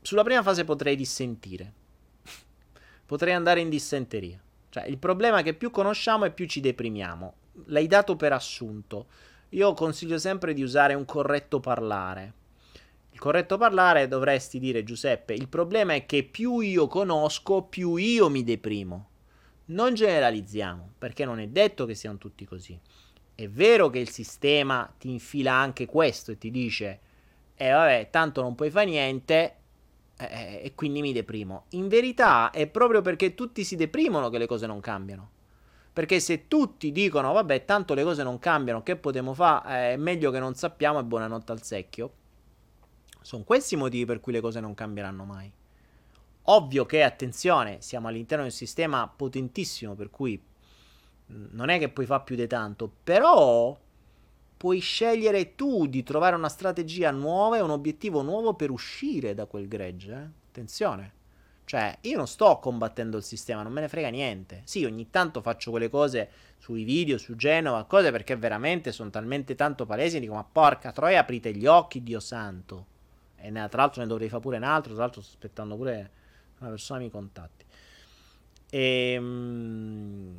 Sulla 0.01 0.23
prima 0.23 0.41
frase 0.41 0.63
potrei 0.63 0.95
dissentire. 0.95 1.73
potrei 3.05 3.33
andare 3.33 3.59
in 3.59 3.69
dissenteria. 3.69 4.39
Cioè, 4.69 4.85
il 4.85 4.97
problema 4.97 5.39
è 5.39 5.43
che 5.43 5.53
più 5.53 5.71
conosciamo 5.71 6.25
e 6.25 6.31
più 6.31 6.45
ci 6.45 6.61
deprimiamo. 6.61 7.33
L'hai 7.65 7.87
dato 7.87 8.15
per 8.15 8.31
assunto. 8.31 9.07
Io 9.49 9.73
consiglio 9.73 10.17
sempre 10.17 10.53
di 10.53 10.61
usare 10.61 10.93
un 10.93 11.05
corretto 11.05 11.59
parlare. 11.59 12.33
Il 13.11 13.19
corretto 13.19 13.57
parlare 13.57 14.07
dovresti 14.07 14.59
dire 14.59 14.83
Giuseppe, 14.83 15.33
il 15.33 15.47
problema 15.47 15.93
è 15.93 16.05
che 16.05 16.23
più 16.23 16.59
io 16.59 16.87
conosco, 16.87 17.63
più 17.63 17.95
io 17.95 18.29
mi 18.29 18.43
deprimo. 18.43 19.09
Non 19.69 19.93
generalizziamo, 19.93 20.93
perché 20.97 21.25
non 21.25 21.39
è 21.39 21.47
detto 21.47 21.85
che 21.85 21.93
siano 21.93 22.17
tutti 22.17 22.45
così. 22.45 22.79
È 23.35 23.47
vero 23.49 23.89
che 23.89 23.99
il 23.99 24.09
sistema 24.09 24.91
ti 24.97 25.09
infila 25.09 25.53
anche 25.53 25.85
questo 25.85 26.31
e 26.31 26.37
ti 26.37 26.51
dice, 26.51 26.99
eh 27.55 27.71
vabbè, 27.71 28.09
tanto 28.09 28.41
non 28.41 28.55
puoi 28.55 28.69
fare 28.69 28.85
niente, 28.85 29.55
eh, 30.17 30.61
e 30.63 30.71
quindi 30.73 31.01
mi 31.01 31.11
deprimo. 31.11 31.65
In 31.71 31.87
verità 31.87 32.49
è 32.51 32.67
proprio 32.67 33.01
perché 33.01 33.35
tutti 33.35 33.63
si 33.63 33.75
deprimono 33.75 34.29
che 34.29 34.37
le 34.37 34.47
cose 34.47 34.67
non 34.67 34.79
cambiano. 34.79 35.31
Perché 35.91 36.19
se 36.19 36.47
tutti 36.47 36.91
dicono, 36.91 37.33
vabbè, 37.33 37.65
tanto 37.65 37.93
le 37.93 38.03
cose 38.03 38.23
non 38.23 38.39
cambiano, 38.39 38.83
che 38.83 38.95
potremo 38.95 39.33
fare? 39.33 39.89
Eh, 39.89 39.93
è 39.93 39.97
meglio 39.97 40.31
che 40.31 40.39
non 40.39 40.53
sappiamo 40.55 40.99
e 40.99 41.03
buonanotte 41.03 41.51
al 41.51 41.61
secchio. 41.61 42.13
Sono 43.21 43.43
questi 43.43 43.73
i 43.73 43.77
motivi 43.77 44.05
per 44.05 44.19
cui 44.19 44.31
le 44.31 44.39
cose 44.39 44.59
non 44.59 44.73
cambieranno 44.73 45.25
mai. 45.25 45.51
Ovvio 46.49 46.85
che, 46.85 47.03
attenzione, 47.03 47.81
siamo 47.81 48.07
all'interno 48.07 48.45
di 48.45 48.51
un 48.51 48.55
sistema 48.55 49.11
potentissimo, 49.13 49.95
per 49.95 50.09
cui 50.09 50.41
mm, 51.31 51.47
non 51.51 51.69
è 51.69 51.77
che 51.77 51.89
puoi 51.89 52.05
fare 52.05 52.23
più 52.23 52.35
di 52.35 52.47
tanto, 52.47 52.89
però 53.03 53.77
puoi 54.55 54.79
scegliere 54.79 55.55
tu 55.55 55.87
di 55.87 56.03
trovare 56.03 56.37
una 56.37 56.47
strategia 56.47 57.11
nuova 57.11 57.57
e 57.57 57.61
un 57.61 57.69
obiettivo 57.69 58.21
nuovo 58.21 58.53
per 58.53 58.71
uscire 58.71 59.33
da 59.33 59.45
quel 59.45 59.67
gregge. 59.67 60.13
Eh? 60.13 60.29
Attenzione. 60.47 61.13
Cioè, 61.65 61.97
io 62.01 62.15
non 62.15 62.27
sto 62.27 62.59
combattendo 62.59 63.17
il 63.17 63.23
sistema, 63.23 63.61
non 63.61 63.73
me 63.73 63.81
ne 63.81 63.89
frega 63.89 64.07
niente. 64.07 64.61
Sì, 64.63 64.85
ogni 64.85 65.09
tanto 65.09 65.41
faccio 65.41 65.69
quelle 65.69 65.89
cose 65.89 66.29
sui 66.59 66.85
video, 66.85 67.17
su 67.17 67.35
Genova, 67.35 67.83
cose 67.83 68.09
perché 68.09 68.37
veramente 68.37 68.93
sono 68.93 69.09
talmente 69.09 69.53
tanto 69.53 69.85
palesi, 69.85 70.21
dico, 70.21 70.35
ma 70.35 70.45
porca 70.49 70.93
troia, 70.93 71.19
aprite 71.19 71.51
gli 71.51 71.65
occhi, 71.65 72.03
Dio 72.03 72.21
santo. 72.21 72.85
E 73.35 73.51
tra 73.51 73.67
l'altro 73.81 74.01
ne 74.01 74.07
dovrei 74.07 74.29
fare 74.29 74.41
pure 74.41 74.55
un 74.55 74.63
altro, 74.63 74.93
tra 74.93 75.01
l'altro 75.01 75.21
sto 75.21 75.31
aspettando 75.33 75.75
pure 75.75 76.11
una 76.59 76.69
persona 76.69 76.99
mi 76.99 77.09
contatti. 77.09 77.65
E, 78.69 79.11
ehm, 79.13 80.37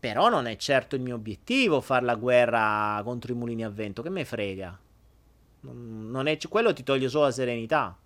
però 0.00 0.28
non 0.28 0.46
è 0.46 0.56
certo 0.56 0.94
il 0.94 1.02
mio 1.02 1.16
obiettivo 1.16 1.80
fare 1.80 2.04
la 2.04 2.14
guerra 2.14 3.00
contro 3.02 3.32
i 3.32 3.34
mulini 3.34 3.64
a 3.64 3.68
vento, 3.68 4.02
che 4.02 4.10
me 4.10 4.24
frega. 4.24 4.78
È, 5.60 6.38
quello 6.48 6.72
ti 6.72 6.84
toglie 6.84 7.08
solo 7.08 7.24
la 7.24 7.30
serenità. 7.32 7.96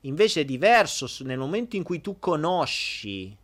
Invece 0.00 0.42
è 0.42 0.44
diverso 0.44 1.06
nel 1.24 1.38
momento 1.38 1.76
in 1.76 1.82
cui 1.82 2.00
tu 2.00 2.18
conosci, 2.18 3.36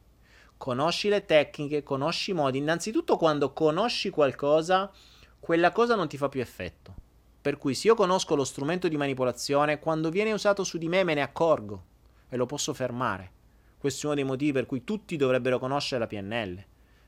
conosci 0.57 1.09
le 1.09 1.25
tecniche, 1.27 1.83
conosci 1.83 2.31
i 2.31 2.35
modi. 2.35 2.59
Innanzitutto 2.59 3.17
quando 3.17 3.53
conosci 3.53 4.11
qualcosa, 4.11 4.91
quella 5.39 5.71
cosa 5.73 5.95
non 5.95 6.09
ti 6.09 6.17
fa 6.17 6.29
più 6.29 6.41
effetto. 6.41 6.95
Per 7.41 7.57
cui 7.57 7.75
se 7.75 7.89
io 7.89 7.95
conosco 7.95 8.35
lo 8.35 8.45
strumento 8.45 8.89
di 8.89 8.97
manipolazione, 8.99 9.79
quando 9.79 10.11
viene 10.11 10.33
usato 10.33 10.65
su 10.65 10.77
di 10.77 10.89
me 10.89 11.05
me 11.05 11.15
ne 11.15 11.23
accorgo 11.23 11.89
e 12.31 12.37
lo 12.39 12.47
posso 12.47 12.73
fermare. 12.73 13.33
Questo 13.77 14.03
è 14.03 14.07
uno 14.07 14.15
dei 14.15 14.25
motivi 14.25 14.53
per 14.53 14.65
cui 14.65 14.85
tutti 14.85 15.17
dovrebbero 15.17 15.59
conoscere 15.59 16.01
la 16.01 16.07
PNL. 16.07 16.65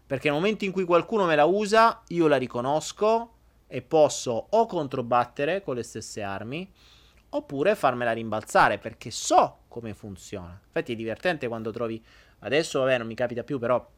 Perché 0.06 0.28
nel 0.28 0.36
momento 0.36 0.66
in 0.66 0.72
cui 0.72 0.84
qualcuno 0.84 1.24
me 1.24 1.36
la 1.36 1.46
usa, 1.46 2.02
io 2.08 2.26
la 2.26 2.36
riconosco 2.36 3.36
e 3.66 3.80
posso 3.80 4.48
o 4.50 4.66
controbattere 4.66 5.62
con 5.62 5.76
le 5.76 5.82
stesse 5.82 6.22
armi 6.22 6.70
oppure 7.30 7.74
farmela 7.74 8.12
rimbalzare 8.12 8.76
perché 8.78 9.10
so 9.10 9.60
come 9.68 9.94
funziona. 9.94 10.60
Infatti 10.66 10.92
è 10.92 10.96
divertente 10.96 11.48
quando 11.48 11.70
trovi 11.70 12.02
adesso 12.40 12.80
vabbè 12.80 12.98
non 12.98 13.06
mi 13.06 13.14
capita 13.14 13.42
più 13.42 13.58
però 13.58 13.88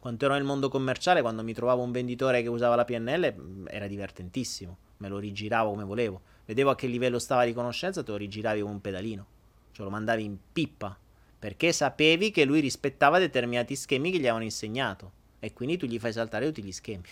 quando 0.00 0.24
ero 0.24 0.34
nel 0.34 0.44
mondo 0.44 0.68
commerciale 0.68 1.20
quando 1.20 1.42
mi 1.42 1.54
trovavo 1.54 1.82
un 1.82 1.92
venditore 1.92 2.42
che 2.42 2.48
usava 2.48 2.74
la 2.74 2.84
PNL 2.84 3.34
mm, 3.34 3.66
era 3.68 3.86
divertentissimo, 3.86 4.76
me 4.98 5.08
lo 5.08 5.18
rigiravo 5.18 5.70
come 5.70 5.84
volevo. 5.84 6.20
Vedevo 6.44 6.70
a 6.70 6.74
che 6.74 6.86
livello 6.86 7.18
stava 7.18 7.44
di 7.44 7.54
conoscenza, 7.54 8.02
te 8.02 8.10
lo 8.10 8.18
rigiravi 8.18 8.60
con 8.60 8.70
un 8.70 8.80
pedalino. 8.80 9.26
Cioè 9.74 9.84
lo 9.84 9.90
mandavi 9.90 10.22
in 10.22 10.38
pippa 10.52 10.96
Perché 11.44 11.72
sapevi 11.72 12.30
che 12.30 12.46
lui 12.46 12.60
rispettava 12.60 13.18
determinati 13.18 13.76
schemi 13.76 14.10
che 14.10 14.16
gli 14.16 14.22
avevano 14.22 14.44
insegnato. 14.44 15.12
E 15.40 15.52
quindi 15.52 15.76
tu 15.76 15.84
gli 15.84 15.98
fai 15.98 16.10
saltare 16.10 16.46
tutti 16.46 16.62
gli 16.62 16.72
schemi. 16.72 17.04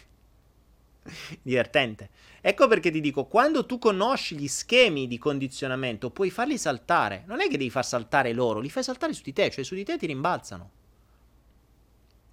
Divertente. 1.42 2.08
Ecco 2.40 2.66
perché 2.66 2.90
ti 2.90 3.02
dico, 3.02 3.26
quando 3.26 3.66
tu 3.66 3.78
conosci 3.78 4.34
gli 4.38 4.48
schemi 4.48 5.06
di 5.06 5.18
condizionamento, 5.18 6.08
puoi 6.08 6.30
farli 6.30 6.56
saltare. 6.56 7.24
Non 7.26 7.42
è 7.42 7.48
che 7.48 7.58
devi 7.58 7.68
far 7.68 7.84
saltare 7.84 8.32
loro, 8.32 8.60
li 8.60 8.70
fai 8.70 8.82
saltare 8.82 9.12
su 9.12 9.20
di 9.22 9.34
te, 9.34 9.50
cioè 9.50 9.64
su 9.64 9.74
di 9.74 9.84
te 9.84 9.98
ti 9.98 10.06
rimbalzano. 10.06 10.70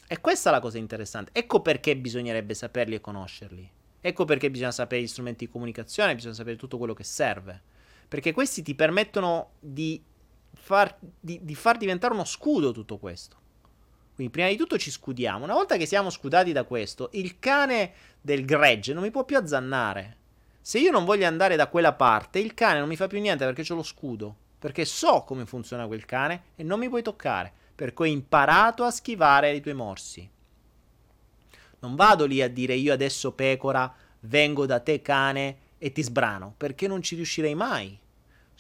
E 0.08 0.22
questa 0.22 0.52
è 0.52 0.54
la 0.54 0.62
cosa 0.62 0.78
interessante. 0.78 1.32
Ecco 1.34 1.62
perché 1.62 1.98
bisognerebbe 1.98 2.54
saperli 2.54 2.96
e 2.96 3.02
conoscerli. 3.02 3.70
Ecco 4.00 4.24
perché 4.24 4.50
bisogna 4.50 4.72
sapere 4.72 5.02
gli 5.02 5.08
strumenti 5.08 5.48
di 5.48 5.52
comunicazione, 5.52 6.16
bisogna 6.16 6.34
sapere 6.34 6.56
tutto 6.56 6.78
quello 6.78 6.94
che 6.94 7.04
serve. 7.04 7.62
Perché 8.08 8.32
questi 8.32 8.62
ti 8.62 8.74
permettono 8.74 9.52
di 9.60 10.02
far, 10.60 10.96
di, 11.20 11.40
di 11.42 11.56
far 11.56 11.78
diventare 11.78 12.14
uno 12.14 12.26
scudo 12.26 12.72
tutto 12.72 12.98
questo. 12.98 13.38
Quindi 14.14 14.34
prima 14.34 14.50
di 14.50 14.58
tutto 14.58 14.78
ci 14.78 14.92
scudiamo. 14.92 15.46
Una 15.46 15.54
volta 15.54 15.78
che 15.78 15.86
siamo 15.86 16.10
scudati 16.10 16.52
da 16.52 16.66
questo, 16.66 17.10
il 17.14 17.40
cane 17.40 17.94
del 18.20 18.44
gregge 18.44 18.94
non 18.94 19.04
mi 19.04 19.12
può 19.12 19.24
più 19.24 19.38
azzannare. 19.38 20.18
Se 20.62 20.78
io 20.78 20.92
non 20.92 21.06
voglio 21.06 21.26
andare 21.26 21.56
da 21.56 21.68
quella 21.68 21.94
parte, 21.94 22.40
il 22.40 22.54
cane 22.54 22.80
non 22.80 22.90
mi 22.90 22.98
fa 22.98 23.08
più 23.08 23.20
niente 23.22 23.46
perché 23.46 23.64
c'ho 23.64 23.76
lo 23.76 23.84
scudo. 23.84 24.36
Perché 24.60 24.84
so 24.84 25.24
come 25.24 25.46
funziona 25.46 25.88
quel 25.88 26.04
cane 26.04 26.44
e 26.58 26.64
non 26.64 26.80
mi 26.80 26.90
puoi 26.90 27.02
toccare. 27.02 27.52
Per 27.74 27.94
cui 27.94 28.10
ho 28.10 28.12
imparato 28.12 28.84
a 28.84 28.92
schivare 28.92 29.56
i 29.56 29.62
tuoi 29.62 29.74
morsi. 29.74 30.30
Non 31.80 31.96
vado 31.96 32.26
lì 32.26 32.42
a 32.42 32.50
dire 32.50 32.74
io 32.74 32.92
adesso 32.92 33.32
pecora, 33.32 33.92
vengo 34.22 34.66
da 34.66 34.82
te 34.82 35.02
cane 35.02 35.58
e 35.78 35.94
ti 35.94 36.04
sbrano, 36.04 36.54
perché 36.58 36.88
non 36.88 37.02
ci 37.02 37.16
riuscirei 37.16 37.56
mai. 37.56 37.98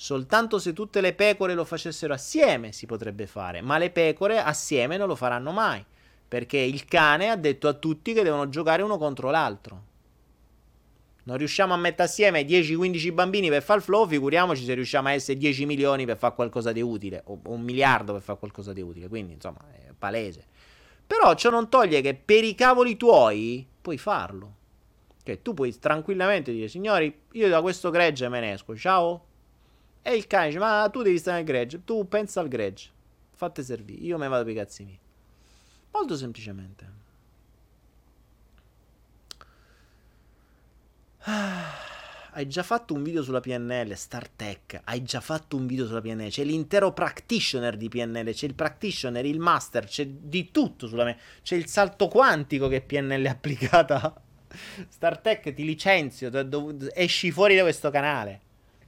Soltanto 0.01 0.59
se 0.59 0.71
tutte 0.71 1.01
le 1.01 1.11
pecore 1.11 1.53
lo 1.53 1.65
facessero 1.65 2.13
assieme 2.13 2.71
si 2.71 2.85
potrebbe 2.85 3.27
fare, 3.27 3.59
ma 3.59 3.77
le 3.77 3.89
pecore 3.89 4.39
assieme 4.39 4.95
non 4.95 5.09
lo 5.09 5.15
faranno 5.17 5.51
mai, 5.51 5.83
perché 6.25 6.57
il 6.57 6.85
cane 6.85 7.27
ha 7.27 7.35
detto 7.35 7.67
a 7.67 7.73
tutti 7.73 8.13
che 8.13 8.23
devono 8.23 8.47
giocare 8.47 8.81
uno 8.81 8.97
contro 8.97 9.29
l'altro. 9.29 9.83
Non 11.23 11.35
riusciamo 11.35 11.73
a 11.73 11.77
mettere 11.77 12.03
assieme 12.07 12.43
10-15 12.43 13.13
bambini 13.13 13.49
per 13.49 13.61
fare 13.61 13.79
il 13.79 13.83
flow, 13.83 14.07
figuriamoci 14.07 14.63
se 14.63 14.73
riusciamo 14.73 15.09
a 15.09 15.11
essere 15.11 15.37
10 15.37 15.65
milioni 15.65 16.05
per 16.05 16.17
fare 16.17 16.33
qualcosa 16.33 16.71
di 16.71 16.81
utile, 16.81 17.21
o 17.25 17.41
un 17.47 17.59
miliardo 17.59 18.13
per 18.13 18.21
fare 18.21 18.39
qualcosa 18.39 18.71
di 18.71 18.81
utile, 18.81 19.09
quindi 19.09 19.33
insomma 19.33 19.59
è 19.69 19.91
palese. 19.99 20.45
Però 21.05 21.33
ciò 21.33 21.49
non 21.49 21.67
toglie 21.67 21.99
che 21.99 22.13
per 22.13 22.45
i 22.45 22.55
cavoli 22.55 22.95
tuoi 22.95 23.67
puoi 23.81 23.97
farlo. 23.97 24.55
Cioè, 25.25 25.41
tu 25.41 25.53
puoi 25.53 25.77
tranquillamente 25.77 26.53
dire, 26.53 26.69
signori, 26.69 27.13
io 27.33 27.49
da 27.49 27.61
questo 27.61 27.89
gregge 27.89 28.29
me 28.29 28.39
ne 28.39 28.53
esco, 28.53 28.77
ciao. 28.77 29.25
E 30.01 30.15
il 30.15 30.27
cane 30.27 30.47
dice, 30.47 30.59
ma 30.59 30.87
tu 30.91 31.01
devi 31.01 31.17
stare 31.17 31.37
nel 31.37 31.45
gregge, 31.45 31.83
tu 31.83 32.07
pensa 32.07 32.39
al 32.39 32.47
gregge. 32.47 32.89
Fate 33.35 33.63
servire, 33.63 34.01
io 34.01 34.17
me 34.17 34.27
vado 34.27 34.43
per 34.43 34.53
i 34.53 34.55
cazzi 34.55 34.83
miei. 34.83 34.99
Molto 35.91 36.15
semplicemente. 36.15 36.97
Hai 42.31 42.47
già 42.47 42.63
fatto 42.63 42.93
un 42.93 43.03
video 43.03 43.23
sulla 43.23 43.39
PNL, 43.39 43.95
StarTech. 43.95 44.81
Hai 44.85 45.03
già 45.03 45.19
fatto 45.19 45.57
un 45.57 45.65
video 45.65 45.85
sulla 45.85 45.99
PNL. 45.99 46.29
C'è 46.29 46.43
l'intero 46.43 46.93
practitioner 46.93 47.75
di 47.75 47.89
PNL. 47.89 48.31
C'è 48.31 48.45
il 48.45 48.53
practitioner, 48.53 49.25
il 49.25 49.39
master. 49.39 49.85
C'è 49.85 50.05
di 50.07 50.51
tutto 50.51 50.87
sulla 50.87 51.03
PNL. 51.03 51.17
C'è 51.41 51.55
il 51.55 51.67
salto 51.67 52.07
quantico 52.07 52.67
che 52.67 52.81
PNL 52.81 53.25
è 53.25 53.29
applicata. 53.29 54.21
StarTech 54.87 55.53
ti 55.53 55.65
licenzio. 55.65 56.31
Esci 56.93 57.31
fuori 57.31 57.55
da 57.55 57.63
questo 57.63 57.89
canale. 57.89 58.41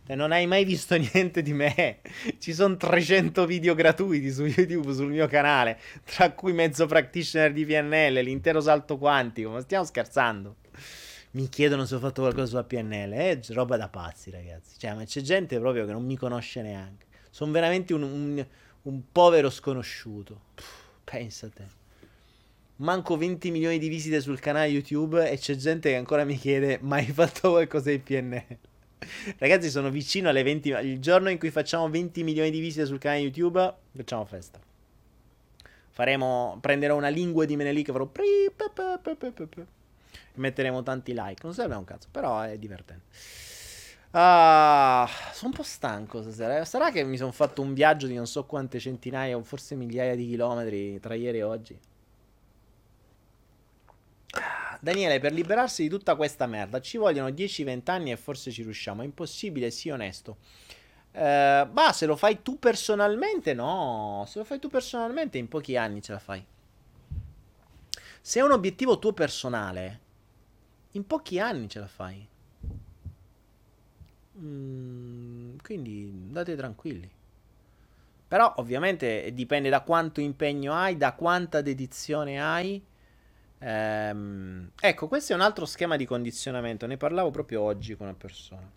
Cioè, 0.06 0.16
non 0.16 0.32
hai 0.32 0.48
mai 0.48 0.66
visto 0.66 0.96
niente 1.14 1.42
di 1.42 1.54
me. 1.54 2.00
Ci 2.38 2.54
sono 2.54 2.76
300 2.78 3.46
video 3.46 3.74
gratuiti 3.76 4.32
su 4.32 4.46
YouTube 4.46 4.94
sul 4.94 5.10
mio 5.10 5.28
canale. 5.28 5.80
Tra 6.04 6.32
cui 6.32 6.54
mezzo 6.54 6.86
practitioner 6.86 7.54
di 7.54 7.66
PNL, 7.66 8.22
l'intero 8.22 8.62
salto 8.62 8.98
quantico. 8.98 9.50
Ma 9.50 9.62
stiamo 9.62 9.86
scherzando 9.86 10.56
mi 11.32 11.48
chiedono 11.48 11.86
se 11.86 11.96
ho 11.96 12.00
fatto 12.00 12.22
qualcosa 12.22 12.48
sulla 12.48 12.64
PNL. 12.64 13.12
È 13.12 13.40
roba 13.50 13.78
da 13.78 13.88
pazzi, 13.88 14.32
ragazzi. 14.32 14.78
Cioè, 14.78 14.94
ma 14.94 15.04
c'è 15.04 15.22
gente 15.22 15.60
proprio 15.60 15.86
che 15.86 15.92
non 15.92 16.06
mi 16.06 16.18
conosce 16.18 16.62
neanche. 16.62 17.06
Sono 17.30 17.52
veramente 17.52 17.94
un, 17.94 18.04
un, 18.04 18.46
un 18.84 19.02
povero 19.12 19.50
sconosciuto. 19.50 20.42
Puh, 20.56 20.64
pensa 21.04 21.50
te. 21.50 21.80
Manco 22.78 23.16
20 23.16 23.52
milioni 23.52 23.78
di 23.78 23.88
visite 23.88 24.20
sul 24.22 24.40
canale 24.40 24.68
YouTube 24.68 25.30
e 25.30 25.38
c'è 25.38 25.56
gente 25.56 25.90
che 25.90 25.96
ancora 25.96 26.26
mi 26.26 26.38
chiede: 26.38 26.80
Ma 26.82 26.98
hai 26.98 27.06
fatto 27.06 27.52
qualcosa 27.52 27.92
di 27.92 28.00
PNL? 28.00 28.58
Ragazzi, 29.38 29.70
sono 29.70 29.90
vicino 29.90 30.30
alle 30.30 30.44
20. 30.44 30.70
Il 30.70 31.00
giorno 31.00 31.30
in 31.30 31.38
cui 31.38 31.52
facciamo 31.52 31.90
20 31.90 32.24
milioni 32.24 32.50
di 32.52 32.60
visite 32.60 32.86
sul 32.86 33.00
canale 33.00 33.22
YouTube, 33.22 33.74
facciamo 33.96 34.26
festa. 34.26 34.60
Faremo. 35.90 36.58
Prenderò 36.62 36.96
una 36.96 37.10
lingua 37.10 37.46
di 37.46 37.56
Menelik 37.56 37.90
e 37.90 37.92
farò 37.92 38.06
metteremo 40.36 40.84
tanti 40.84 41.14
like. 41.14 41.42
Non 41.44 41.54
serve 41.54 41.76
un 41.76 41.84
cazzo, 41.84 42.08
però 42.12 42.42
è 42.42 42.58
divertente. 42.58 43.06
Ah, 44.12 45.08
sono 45.32 45.52
un 45.52 45.56
po' 45.56 45.64
stanco 45.64 46.22
stasera. 46.22 46.66
Sarà 46.66 46.92
che 46.92 47.04
mi 47.04 47.18
sono 47.18 47.32
fatto 47.32 47.62
un 47.62 47.74
viaggio 47.74 48.08
di 48.08 48.16
non 48.16 48.28
so 48.28 48.46
quante 48.46 48.80
centinaia 48.80 49.38
o 49.38 49.44
forse 49.44 49.76
migliaia 49.76 50.16
di 50.16 50.28
chilometri 50.28 51.00
tra 51.00 51.14
ieri 51.14 51.38
e 51.40 51.44
oggi. 51.44 51.80
Daniele, 54.82 55.20
per 55.20 55.32
liberarsi 55.32 55.84
di 55.84 55.90
tutta 55.90 56.16
questa 56.16 56.48
merda 56.48 56.82
ci 56.82 56.98
vogliono 56.98 57.30
10-20 57.30 57.92
anni 57.92 58.12
e 58.12 58.18
forse 58.18 58.50
ci 58.50 58.64
riusciamo. 58.64 59.04
È 59.04 59.06
impossibile, 59.06 59.70
sii 59.70 59.92
onesto. 59.92 60.38
Eh, 61.12 61.68
se 61.94 62.06
lo 62.08 62.16
fai 62.16 62.42
tu 62.42 62.58
personalmente, 62.58 63.54
no. 63.54 64.26
Se 64.28 64.40
lo 64.40 64.44
fai 64.44 64.58
tu 64.58 64.70
personalmente, 64.70 65.38
in 65.38 65.48
pochi 65.48 65.78
anni 65.78 66.02
ce 66.02 66.12
la 66.14 66.20
fai. 66.20 66.44
Se 68.20 68.40
è 68.40 68.44
un 68.44 68.52
obiettivo 68.52 68.98
tuo 68.98 69.14
personale, 69.14 70.00
in 70.94 71.06
pochi 71.06 71.40
anni 71.40 71.70
ce 71.70 71.80
la 71.80 71.88
fai. 71.88 72.28
Mm, 74.40 75.58
quindi 75.62 76.12
andate 76.26 76.56
tranquilli. 76.56 77.10
Però 78.28 78.52
ovviamente 78.58 79.32
dipende 79.34 79.70
da 79.70 79.82
quanto 79.82 80.22
impegno 80.22 80.74
hai, 80.74 80.98
da 80.98 81.14
quanta 81.14 81.62
dedizione 81.62 82.42
hai. 82.42 82.84
Ehm, 83.64 84.72
ecco, 84.80 85.08
questo 85.08 85.34
è 85.34 85.36
un 85.36 85.42
altro 85.42 85.66
schema 85.66 85.96
di 85.96 86.06
condizionamento. 86.06 86.88
Ne 86.88 86.98
parlavo 86.98 87.30
proprio 87.30 87.62
oggi 87.62 87.96
con 87.96 88.08
una 88.08 88.16
persona. 88.16 88.70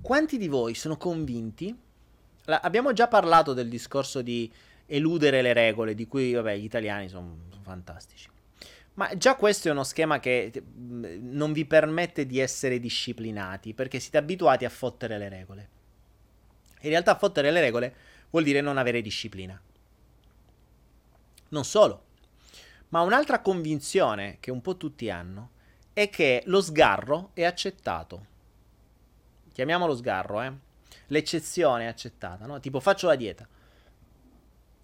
Quanti 0.00 0.38
di 0.38 0.48
voi 0.48 0.74
sono 0.74 0.96
convinti? 0.96 1.76
La, 2.44 2.60
abbiamo 2.60 2.92
già 2.92 3.06
parlato 3.06 3.52
del 3.52 3.68
discorso 3.68 4.22
di 4.22 4.50
eludere 4.86 5.42
le 5.42 5.52
regole, 5.52 5.94
di 5.94 6.06
cui 6.06 6.32
vabbè, 6.32 6.56
gli 6.56 6.64
italiani 6.64 7.08
sono, 7.08 7.36
sono 7.50 7.62
fantastici. 7.62 8.28
Ma 8.94 9.16
già 9.16 9.36
questo 9.36 9.68
è 9.68 9.70
uno 9.70 9.84
schema 9.84 10.18
che 10.18 10.50
non 10.66 11.52
vi 11.52 11.64
permette 11.64 12.26
di 12.26 12.40
essere 12.40 12.80
disciplinati, 12.80 13.72
perché 13.72 14.00
siete 14.00 14.18
abituati 14.18 14.64
a 14.64 14.70
fottere 14.70 15.16
le 15.16 15.28
regole. 15.28 15.68
In 16.80 16.90
realtà 16.90 17.14
fottere 17.14 17.50
le 17.50 17.60
regole 17.60 17.94
vuol 18.30 18.42
dire 18.42 18.60
non 18.60 18.78
avere 18.78 19.00
disciplina. 19.00 19.60
Non 21.50 21.64
solo, 21.64 22.04
ma 22.90 23.00
un'altra 23.00 23.40
convinzione 23.40 24.36
che 24.40 24.50
un 24.50 24.60
po' 24.60 24.76
tutti 24.76 25.10
hanno 25.10 25.50
è 25.92 26.08
che 26.08 26.42
lo 26.46 26.60
sgarro 26.60 27.30
è 27.34 27.44
accettato. 27.44 28.26
Chiamiamolo 29.52 29.96
sgarro, 29.96 30.42
eh. 30.42 30.52
L'eccezione 31.08 31.84
è 31.84 31.88
accettata, 31.88 32.46
no? 32.46 32.60
Tipo 32.60 32.78
faccio 32.78 33.08
la 33.08 33.16
dieta 33.16 33.46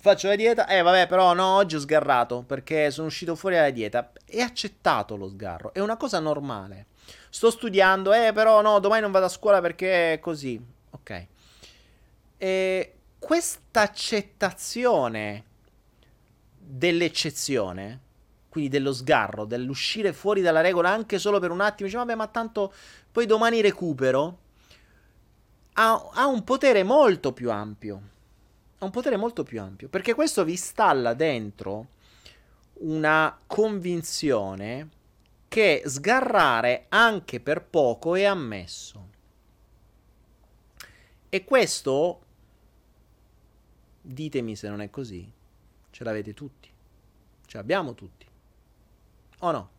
Faccio 0.07 0.29
la 0.29 0.37
dieta, 0.37 0.69
eh 0.69 0.83
vabbè 0.83 1.09
però 1.09 1.33
no, 1.33 1.57
oggi 1.57 1.75
ho 1.75 1.81
sgarrato 1.81 2.43
perché 2.43 2.93
sono 2.93 3.09
uscito 3.09 3.35
fuori 3.35 3.57
dalla 3.57 3.71
dieta. 3.71 4.13
È 4.25 4.39
accettato 4.39 5.17
lo 5.17 5.29
sgarro, 5.29 5.75
è 5.75 5.81
una 5.81 5.97
cosa 5.97 6.21
normale. 6.21 6.87
Sto 7.29 7.51
studiando, 7.51 8.13
eh 8.13 8.31
però 8.33 8.61
no, 8.61 8.79
domani 8.79 9.03
non 9.03 9.11
vado 9.11 9.25
a 9.25 9.29
scuola 9.29 9.61
perché 9.61 10.13
è 10.13 10.19
così. 10.21 10.65
Ok. 10.91 11.27
E 12.37 12.95
questa 13.19 13.81
accettazione 13.81 15.45
dell'eccezione, 16.69 18.01
quindi 18.49 18.71
dello 18.71 18.93
sgarro, 18.93 19.45
dell'uscire 19.45 20.13
fuori 20.13 20.41
dalla 20.41 20.61
regola 20.61 20.91
anche 20.91 21.19
solo 21.19 21.39
per 21.39 21.51
un 21.51 21.61
attimo, 21.61 21.89
dice 21.89 21.99
vabbè 21.99 22.15
ma 22.15 22.27
tanto 22.27 22.73
poi 23.13 23.27
domani 23.27 23.61
recupero, 23.61 24.39
ha, 25.75 26.11
ha 26.13 26.27
un 26.27 26.43
potere 26.43 26.83
molto 26.83 27.33
più 27.33 27.51
ampio 27.51 28.15
ha 28.79 28.85
un 28.85 28.91
potere 28.91 29.17
molto 29.17 29.43
più 29.43 29.61
ampio, 29.61 29.89
perché 29.89 30.15
questo 30.15 30.45
vi 30.45 30.53
installa 30.53 31.15
dentro 31.15 31.89
una 32.81 33.39
convinzione 33.47 34.91
che 35.49 35.83
sgarrare 35.87 36.87
anche 36.91 37.41
per 37.41 37.65
poco 37.65 38.15
è 38.15 38.25
ammesso. 38.25 39.09
E 41.31 41.45
questo, 41.45 42.21
ditemi 44.03 44.57
se 44.57 44.69
non 44.69 44.83
è 44.83 44.91
così, 44.91 45.31
ce 45.97 46.05
l'avete 46.05 46.35
tutti, 46.35 46.71
ce 47.47 47.57
l'abbiamo 47.57 47.95
tutti, 47.95 48.27
o 49.39 49.51
no? 49.51 49.71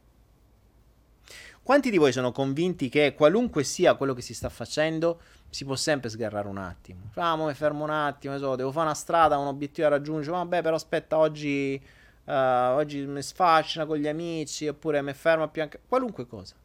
Quanti 1.61 1.91
di 1.91 1.97
voi 1.97 2.11
sono 2.11 2.31
convinti 2.31 2.89
che 2.89 3.13
qualunque 3.13 3.63
sia 3.63 3.93
quello 3.93 4.15
che 4.15 4.23
si 4.23 4.33
sta 4.33 4.49
facendo, 4.49 5.21
si 5.51 5.63
può 5.63 5.75
sempre 5.75 6.09
sgarrare 6.09 6.47
un 6.47 6.57
attimo? 6.57 7.11
Ah, 7.13 7.35
mi 7.35 7.53
fermo 7.53 7.83
un 7.83 7.91
attimo, 7.91 8.35
so, 8.39 8.55
devo 8.55 8.71
fare 8.71 8.85
una 8.85 8.95
strada, 8.95 9.37
un 9.37 9.45
obiettivo 9.45 9.89
da 9.89 9.97
raggiungere. 9.97 10.31
Vabbè, 10.37 10.63
però 10.63 10.75
aspetta, 10.75 11.19
oggi, 11.19 11.79
uh, 12.23 12.31
oggi 12.31 13.05
mi 13.05 13.21
sfascina 13.21 13.85
con 13.85 13.97
gli 13.97 14.07
amici, 14.07 14.67
oppure 14.67 15.03
mi 15.03 15.13
fermo 15.13 15.47
più 15.49 15.61
anche... 15.61 15.81
Qualunque 15.87 16.25
cosa. 16.25 16.55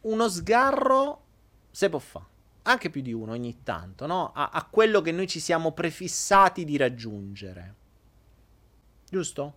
Uno 0.00 0.28
sgarro 0.28 1.22
se 1.70 1.88
può 1.88 2.00
fare. 2.00 2.26
Anche 2.62 2.90
più 2.90 3.02
di 3.02 3.12
uno 3.12 3.30
ogni 3.32 3.62
tanto, 3.62 4.06
no? 4.06 4.32
A, 4.34 4.50
a 4.52 4.66
quello 4.68 5.00
che 5.00 5.12
noi 5.12 5.28
ci 5.28 5.38
siamo 5.38 5.70
prefissati 5.70 6.64
di 6.64 6.76
raggiungere. 6.76 7.74
Giusto? 9.10 9.54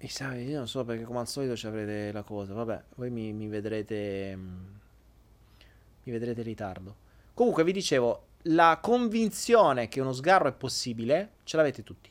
io 0.00 0.58
non 0.58 0.66
so 0.66 0.84
perché 0.84 1.04
come 1.04 1.20
al 1.20 1.28
solito 1.28 1.54
ci 1.54 1.66
avrete 1.66 2.10
la 2.10 2.22
cosa. 2.22 2.54
Vabbè, 2.54 2.82
voi 2.96 3.10
mi, 3.10 3.32
mi 3.32 3.46
vedrete. 3.48 4.34
Mm, 4.34 4.64
mi 6.04 6.12
vedrete 6.12 6.40
in 6.40 6.46
ritardo. 6.46 6.96
Comunque, 7.34 7.62
vi 7.64 7.72
dicevo, 7.72 8.26
la 8.46 8.78
convinzione 8.82 9.88
che 9.88 10.00
uno 10.00 10.12
sgarro 10.12 10.48
è 10.48 10.52
possibile 10.52 11.34
ce 11.44 11.56
l'avete 11.56 11.82
tutti. 11.82 12.10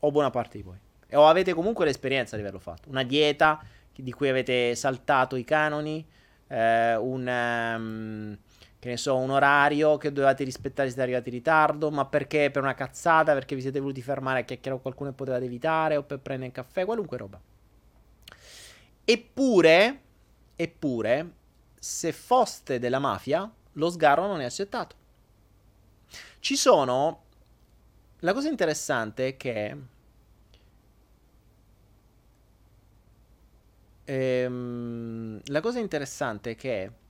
O 0.00 0.10
buona 0.10 0.30
parte 0.30 0.56
di 0.56 0.62
voi. 0.62 0.78
E 1.06 1.16
o 1.16 1.26
avete 1.26 1.52
comunque 1.52 1.84
l'esperienza 1.84 2.36
di 2.36 2.42
averlo 2.42 2.60
fatto. 2.60 2.88
Una 2.88 3.02
dieta 3.02 3.62
di 3.94 4.12
cui 4.12 4.28
avete 4.28 4.74
saltato 4.74 5.36
i 5.36 5.44
canoni. 5.44 6.06
Eh, 6.46 6.96
un. 6.96 7.26
Um, 7.26 8.38
che 8.82 8.88
ne 8.88 8.96
so, 8.96 9.16
un 9.16 9.30
orario 9.30 9.96
che 9.96 10.10
dovevate 10.10 10.42
rispettare 10.42 10.88
siete 10.88 11.02
arrivati 11.02 11.28
in 11.28 11.36
ritardo, 11.36 11.92
ma 11.92 12.04
perché 12.04 12.50
per 12.50 12.62
una 12.62 12.74
cazzata, 12.74 13.32
perché 13.32 13.54
vi 13.54 13.60
siete 13.60 13.78
voluti 13.78 14.02
fermare 14.02 14.40
a 14.40 14.42
chiacchierare 14.42 14.82
con 14.82 14.82
qualcuno 14.82 15.10
e 15.10 15.12
potevate 15.12 15.44
evitare, 15.44 15.96
o 15.96 16.02
per 16.02 16.18
prendere 16.18 16.48
un 16.48 16.64
caffè, 16.64 16.84
qualunque 16.84 17.16
roba. 17.16 17.40
Eppure, 19.04 20.00
eppure, 20.56 21.32
se 21.78 22.10
foste 22.10 22.80
della 22.80 22.98
mafia, 22.98 23.48
lo 23.74 23.88
sgarro 23.88 24.26
non 24.26 24.40
è 24.40 24.46
accettato. 24.46 24.96
Ci 26.40 26.56
sono... 26.56 27.22
La 28.18 28.32
cosa 28.32 28.48
interessante 28.48 29.28
è 29.28 29.36
che... 29.36 29.76
Ehm, 34.06 35.40
la 35.44 35.60
cosa 35.60 35.78
interessante 35.78 36.50
è 36.50 36.56
che 36.56 37.01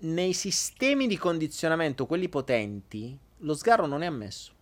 nei 0.00 0.32
sistemi 0.32 1.06
di 1.06 1.16
condizionamento, 1.16 2.06
quelli 2.06 2.28
potenti, 2.28 3.18
lo 3.38 3.54
sgarro 3.54 3.86
non 3.86 4.02
è 4.02 4.06
ammesso. 4.06 4.52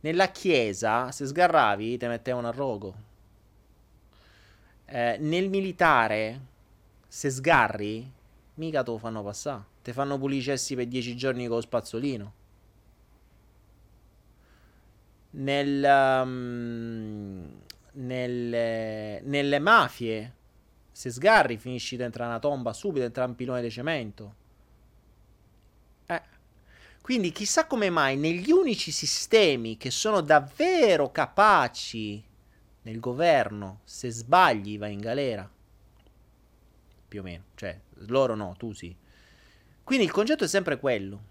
Nella 0.00 0.28
chiesa, 0.28 1.10
se 1.12 1.26
sgarravi, 1.26 1.96
ti 1.96 2.06
mettevano 2.06 2.48
a 2.48 2.50
rogo. 2.50 2.94
Eh, 4.86 5.16
nel 5.18 5.48
militare, 5.48 6.40
se 7.08 7.30
sgarri, 7.30 8.10
mica 8.54 8.82
te 8.82 8.90
lo 8.90 8.98
fanno 8.98 9.22
passare. 9.22 9.72
Ti 9.82 9.92
fanno 9.92 10.18
pulicessi 10.18 10.74
per 10.74 10.86
dieci 10.86 11.16
giorni 11.16 11.46
con 11.46 11.56
lo 11.56 11.62
spazzolino. 11.62 12.32
Nel, 15.30 16.22
um, 16.22 17.60
nelle, 17.92 19.20
nelle 19.22 19.58
mafie, 19.58 20.34
se 20.94 21.10
sgarri 21.10 21.56
finisci 21.56 21.96
dentro 21.96 22.24
una 22.24 22.38
tomba 22.38 22.72
subito, 22.72 23.00
dentro 23.00 23.24
un 23.24 23.34
pilone 23.34 23.60
di 23.60 23.68
cemento. 23.68 24.34
Eh. 26.06 26.22
Quindi 27.00 27.32
chissà 27.32 27.66
come 27.66 27.90
mai 27.90 28.16
negli 28.16 28.52
unici 28.52 28.92
sistemi 28.92 29.76
che 29.76 29.90
sono 29.90 30.20
davvero 30.20 31.10
capaci 31.10 32.22
nel 32.82 33.00
governo, 33.00 33.80
se 33.82 34.08
sbagli 34.08 34.78
vai 34.78 34.92
in 34.92 35.00
galera. 35.00 35.50
Più 37.08 37.20
o 37.20 37.24
meno, 37.24 37.42
cioè 37.56 37.76
loro 38.06 38.36
no, 38.36 38.54
tu 38.56 38.72
sì. 38.72 38.94
Quindi 39.82 40.04
il 40.04 40.12
concetto 40.12 40.44
è 40.44 40.48
sempre 40.48 40.78
quello. 40.78 41.24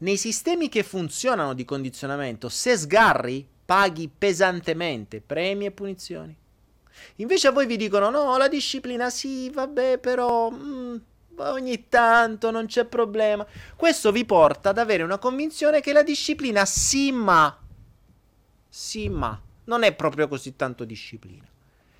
Nei 0.00 0.18
sistemi 0.18 0.68
che 0.68 0.82
funzionano 0.82 1.54
di 1.54 1.64
condizionamento, 1.64 2.50
se 2.50 2.76
sgarri, 2.76 3.48
paghi 3.64 4.08
pesantemente 4.08 5.22
premi 5.22 5.64
e 5.64 5.70
punizioni. 5.70 6.36
Invece 7.16 7.48
a 7.48 7.52
voi 7.52 7.66
vi 7.66 7.76
dicono: 7.76 8.10
no, 8.10 8.36
la 8.36 8.48
disciplina 8.48 9.10
sì, 9.10 9.50
vabbè, 9.50 9.98
però. 9.98 10.50
Mm, 10.50 10.96
ogni 11.38 11.88
tanto 11.88 12.50
non 12.50 12.66
c'è 12.66 12.84
problema. 12.84 13.46
Questo 13.76 14.12
vi 14.12 14.24
porta 14.24 14.70
ad 14.70 14.78
avere 14.78 15.02
una 15.02 15.18
convinzione 15.18 15.80
che 15.80 15.92
la 15.92 16.02
disciplina 16.02 16.64
sì, 16.64 17.12
ma. 17.12 17.56
Sì, 18.68 19.08
ma. 19.08 19.40
Non 19.64 19.82
è 19.82 19.94
proprio 19.94 20.28
così 20.28 20.56
tanto 20.56 20.84
disciplina. 20.84 21.46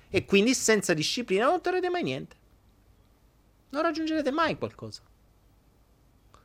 E 0.09 0.25
quindi 0.25 0.53
senza 0.53 0.93
disciplina 0.93 1.45
non 1.45 1.55
otterrete 1.55 1.89
mai 1.89 2.03
niente. 2.03 2.35
Non 3.69 3.83
raggiungerete 3.83 4.31
mai 4.31 4.57
qualcosa. 4.57 5.01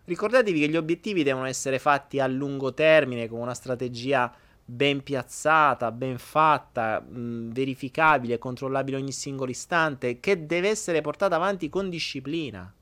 Ricordatevi 0.04 0.60
che 0.60 0.68
gli 0.68 0.76
obiettivi 0.76 1.22
devono 1.22 1.46
essere 1.46 1.78
fatti 1.78 2.20
a 2.20 2.26
lungo 2.26 2.74
termine 2.74 3.26
con 3.26 3.40
una 3.40 3.54
strategia 3.54 4.30
ben 4.64 5.02
piazzata, 5.02 5.92
ben 5.92 6.18
fatta, 6.18 7.00
mh, 7.00 7.52
verificabile, 7.52 8.38
controllabile 8.38 8.96
ogni 8.96 9.12
singolo 9.12 9.50
istante, 9.50 10.20
che 10.20 10.46
deve 10.46 10.68
essere 10.68 11.00
portata 11.00 11.36
avanti 11.36 11.68
con 11.68 11.90
disciplina. 11.90 12.72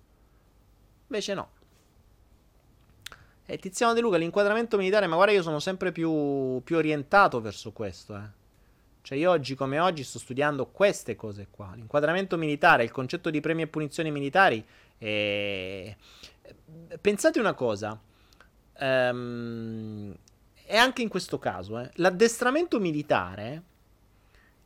Invece 1.09 1.35
no. 1.35 1.51
E 3.45 3.59
Tiziano 3.59 3.93
De 3.93 4.01
Luca, 4.01 4.17
l'inquadramento 4.17 4.77
militare, 4.77 5.07
ma 5.07 5.17
guarda 5.17 5.33
io 5.33 5.43
sono 5.43 5.59
sempre 5.59 5.93
più, 5.93 6.61
più 6.63 6.77
orientato 6.77 7.41
verso 7.41 7.73
questo, 7.73 8.17
eh. 8.17 8.41
Cioè 9.03 9.19
io 9.19 9.33
oggi 9.33 9.57
come 9.57 9.81
oggi 9.81 10.05
sto 10.05 10.21
studiando 10.21 10.67
queste 10.67 11.17
cose 11.17 11.49
qua. 11.51 11.73
L'inquadramento 11.75 12.37
militare, 12.37 12.85
il 12.85 12.93
concetto 12.93 13.31
di 13.31 13.41
premi 13.41 13.63
e 13.63 13.67
punizioni 13.67 14.13
militari. 14.13 14.65
E... 14.97 15.97
Pensate 17.01 17.41
una 17.41 17.55
cosa. 17.55 18.01
Um, 18.79 20.15
e 20.64 20.76
anche 20.76 21.02
in 21.02 21.09
questo 21.09 21.39
caso, 21.39 21.78
eh, 21.78 21.90
l'addestramento 21.94 22.78
militare 22.80 23.62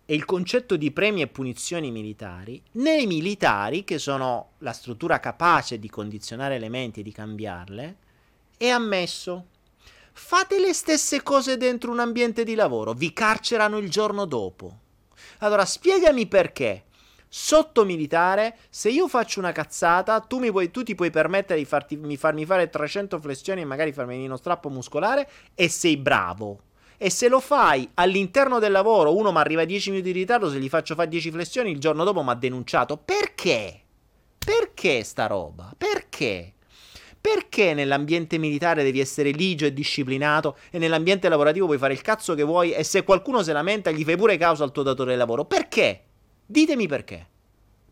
e 0.05 0.15
il 0.15 0.25
concetto 0.25 0.77
di 0.77 0.93
premi 0.93 1.21
e 1.21 1.27
punizioni 1.27 1.91
militari, 1.91 2.63
nei 2.73 3.07
militari, 3.07 3.83
che 3.83 3.99
sono 3.99 4.53
la 4.59 4.73
struttura 4.73 5.19
capace 5.19 5.79
di 5.81 5.91
condizionare 5.91 6.55
elementi 6.55 7.01
e 7.01 7.03
di 7.03 7.13
cambiarle, 7.13 7.97
è 8.57 8.69
ammesso. 8.69 9.47
Fate 10.13 10.61
le 10.61 10.73
stesse 10.73 11.23
cose 11.23 11.57
dentro 11.57 11.91
un 11.91 11.99
ambiente 11.99 12.45
di 12.45 12.55
lavoro, 12.55 12.93
vi 12.95 13.13
carcerano 13.13 13.79
il 13.79 13.91
giorno 13.91 14.25
dopo. 14.25 14.79
Allora 15.39 15.65
spiegami 15.65 16.27
perché 16.27 16.85
sotto 17.39 17.85
militare, 17.85 18.57
se 18.71 18.89
io 18.89 19.09
faccio 19.09 19.41
una 19.41 19.53
cazzata, 19.53 20.21
tu, 20.21 20.39
mi 20.39 20.51
puoi, 20.51 20.71
tu 20.71 20.83
ti 20.83 20.95
puoi 20.95 21.11
permettere 21.11 21.59
di 21.59 21.67
farti, 21.67 21.95
mi 21.99 22.17
farmi 22.17 22.47
fare 22.47 22.71
300 22.71 23.21
flessioni 23.21 23.61
e 23.61 23.67
magari 23.67 23.93
farmi 23.93 24.25
uno 24.25 24.39
strappo 24.39 24.71
muscolare 24.71 25.29
e 25.55 25.69
sei 25.69 25.99
bravo. 25.99 26.61
E 26.97 27.11
se 27.11 27.29
lo 27.29 27.41
fai 27.41 27.91
all'interno 27.93 28.59
del 28.59 28.73
lavoro, 28.73 29.15
uno 29.15 29.33
mi 29.33 29.37
arriva 29.37 29.61
a 29.61 29.65
10 29.67 29.91
minuti 29.91 30.13
di 30.13 30.19
ritardo, 30.21 30.49
se 30.49 30.59
gli 30.59 30.71
faccio 30.71 30.95
fare 30.95 31.09
10 31.09 31.31
flessioni, 31.31 31.71
il 31.71 31.79
giorno 31.79 32.05
dopo 32.05 32.23
mi 32.23 32.31
ha 32.31 32.35
denunciato. 32.35 32.97
Perché? 32.97 33.83
Perché 34.39 35.05
sta 35.05 35.27
roba? 35.27 35.75
Perché? 35.77 36.55
Perché 37.21 37.75
nell'ambiente 37.75 38.39
militare 38.39 38.83
devi 38.83 38.99
essere 38.99 39.31
ligio 39.31 39.67
e 39.67 39.75
disciplinato 39.75 40.57
e 40.71 40.79
nell'ambiente 40.79 41.29
lavorativo 41.29 41.67
puoi 41.67 41.77
fare 41.77 41.93
il 41.93 42.01
cazzo 42.01 42.35
che 42.35 42.45
vuoi 42.45 42.73
e 42.73 42.83
se 42.83 43.03
qualcuno 43.03 43.43
se 43.43 43.53
lamenta 43.53 43.91
gli 43.91 44.05
fai 44.05 44.17
pure 44.17 44.39
causa 44.39 44.65
al 44.65 44.73
tuo 44.73 44.83
datore 44.83 45.13
di 45.13 45.19
lavoro? 45.19 45.45
Perché? 45.45 46.01
Ditemi 46.47 46.87
perché. 46.87 47.27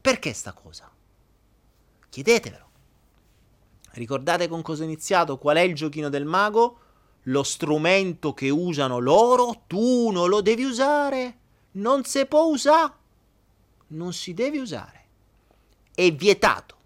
Perché 0.01 0.32
sta 0.32 0.52
cosa? 0.52 0.90
Chiedetevelo. 2.09 2.70
Ricordate 3.93 4.47
con 4.48 4.62
cosa 4.62 4.82
ho 4.82 4.86
iniziato? 4.86 5.39
Qual 5.39 5.56
è 5.56 5.60
il 5.60 5.74
giochino 5.74 6.09
del 6.09 6.24
mago? 6.24 6.78
Lo 7.24 7.43
strumento 7.43 8.32
che 8.32 8.51
usano 8.51 8.98
loro, 8.98 9.64
tu 9.66 10.10
non 10.10 10.28
lo 10.28 10.40
devi 10.40 10.62
usare. 10.62 11.39
Non 11.72 12.05
si 12.05 12.24
può 12.26 12.44
usare. 12.44 12.93
Non 13.89 14.12
si 14.12 14.35
deve 14.35 14.60
usare. 14.60 15.05
È 15.93 16.12
vietato. 16.12 16.76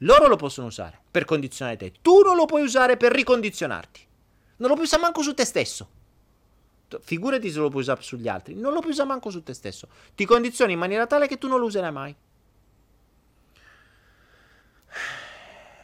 Loro 0.00 0.28
lo 0.28 0.36
possono 0.36 0.68
usare 0.68 1.00
per 1.10 1.24
condizionare 1.24 1.76
te. 1.76 1.92
Tu 2.02 2.20
non 2.20 2.36
lo 2.36 2.44
puoi 2.44 2.62
usare 2.62 2.96
per 2.96 3.12
ricondizionarti. 3.12 4.06
Non 4.58 4.68
lo 4.68 4.74
puoi 4.74 4.86
usare 4.86 5.02
manco 5.02 5.22
su 5.22 5.34
te 5.34 5.44
stesso. 5.44 5.88
Figurati 7.00 7.50
se 7.50 7.58
lo 7.58 7.68
puoi 7.68 7.82
usare 7.82 8.02
sugli 8.02 8.28
altri. 8.28 8.54
Non 8.54 8.72
lo 8.72 8.80
puoi 8.80 8.92
usare 8.92 9.08
manco 9.08 9.30
su 9.30 9.42
te 9.42 9.54
stesso. 9.54 9.88
Ti 10.14 10.24
condizioni 10.24 10.72
in 10.72 10.78
maniera 10.78 11.06
tale 11.06 11.26
che 11.26 11.38
tu 11.38 11.48
non 11.48 11.58
lo 11.58 11.66
userai 11.66 11.92
mai. 11.92 12.14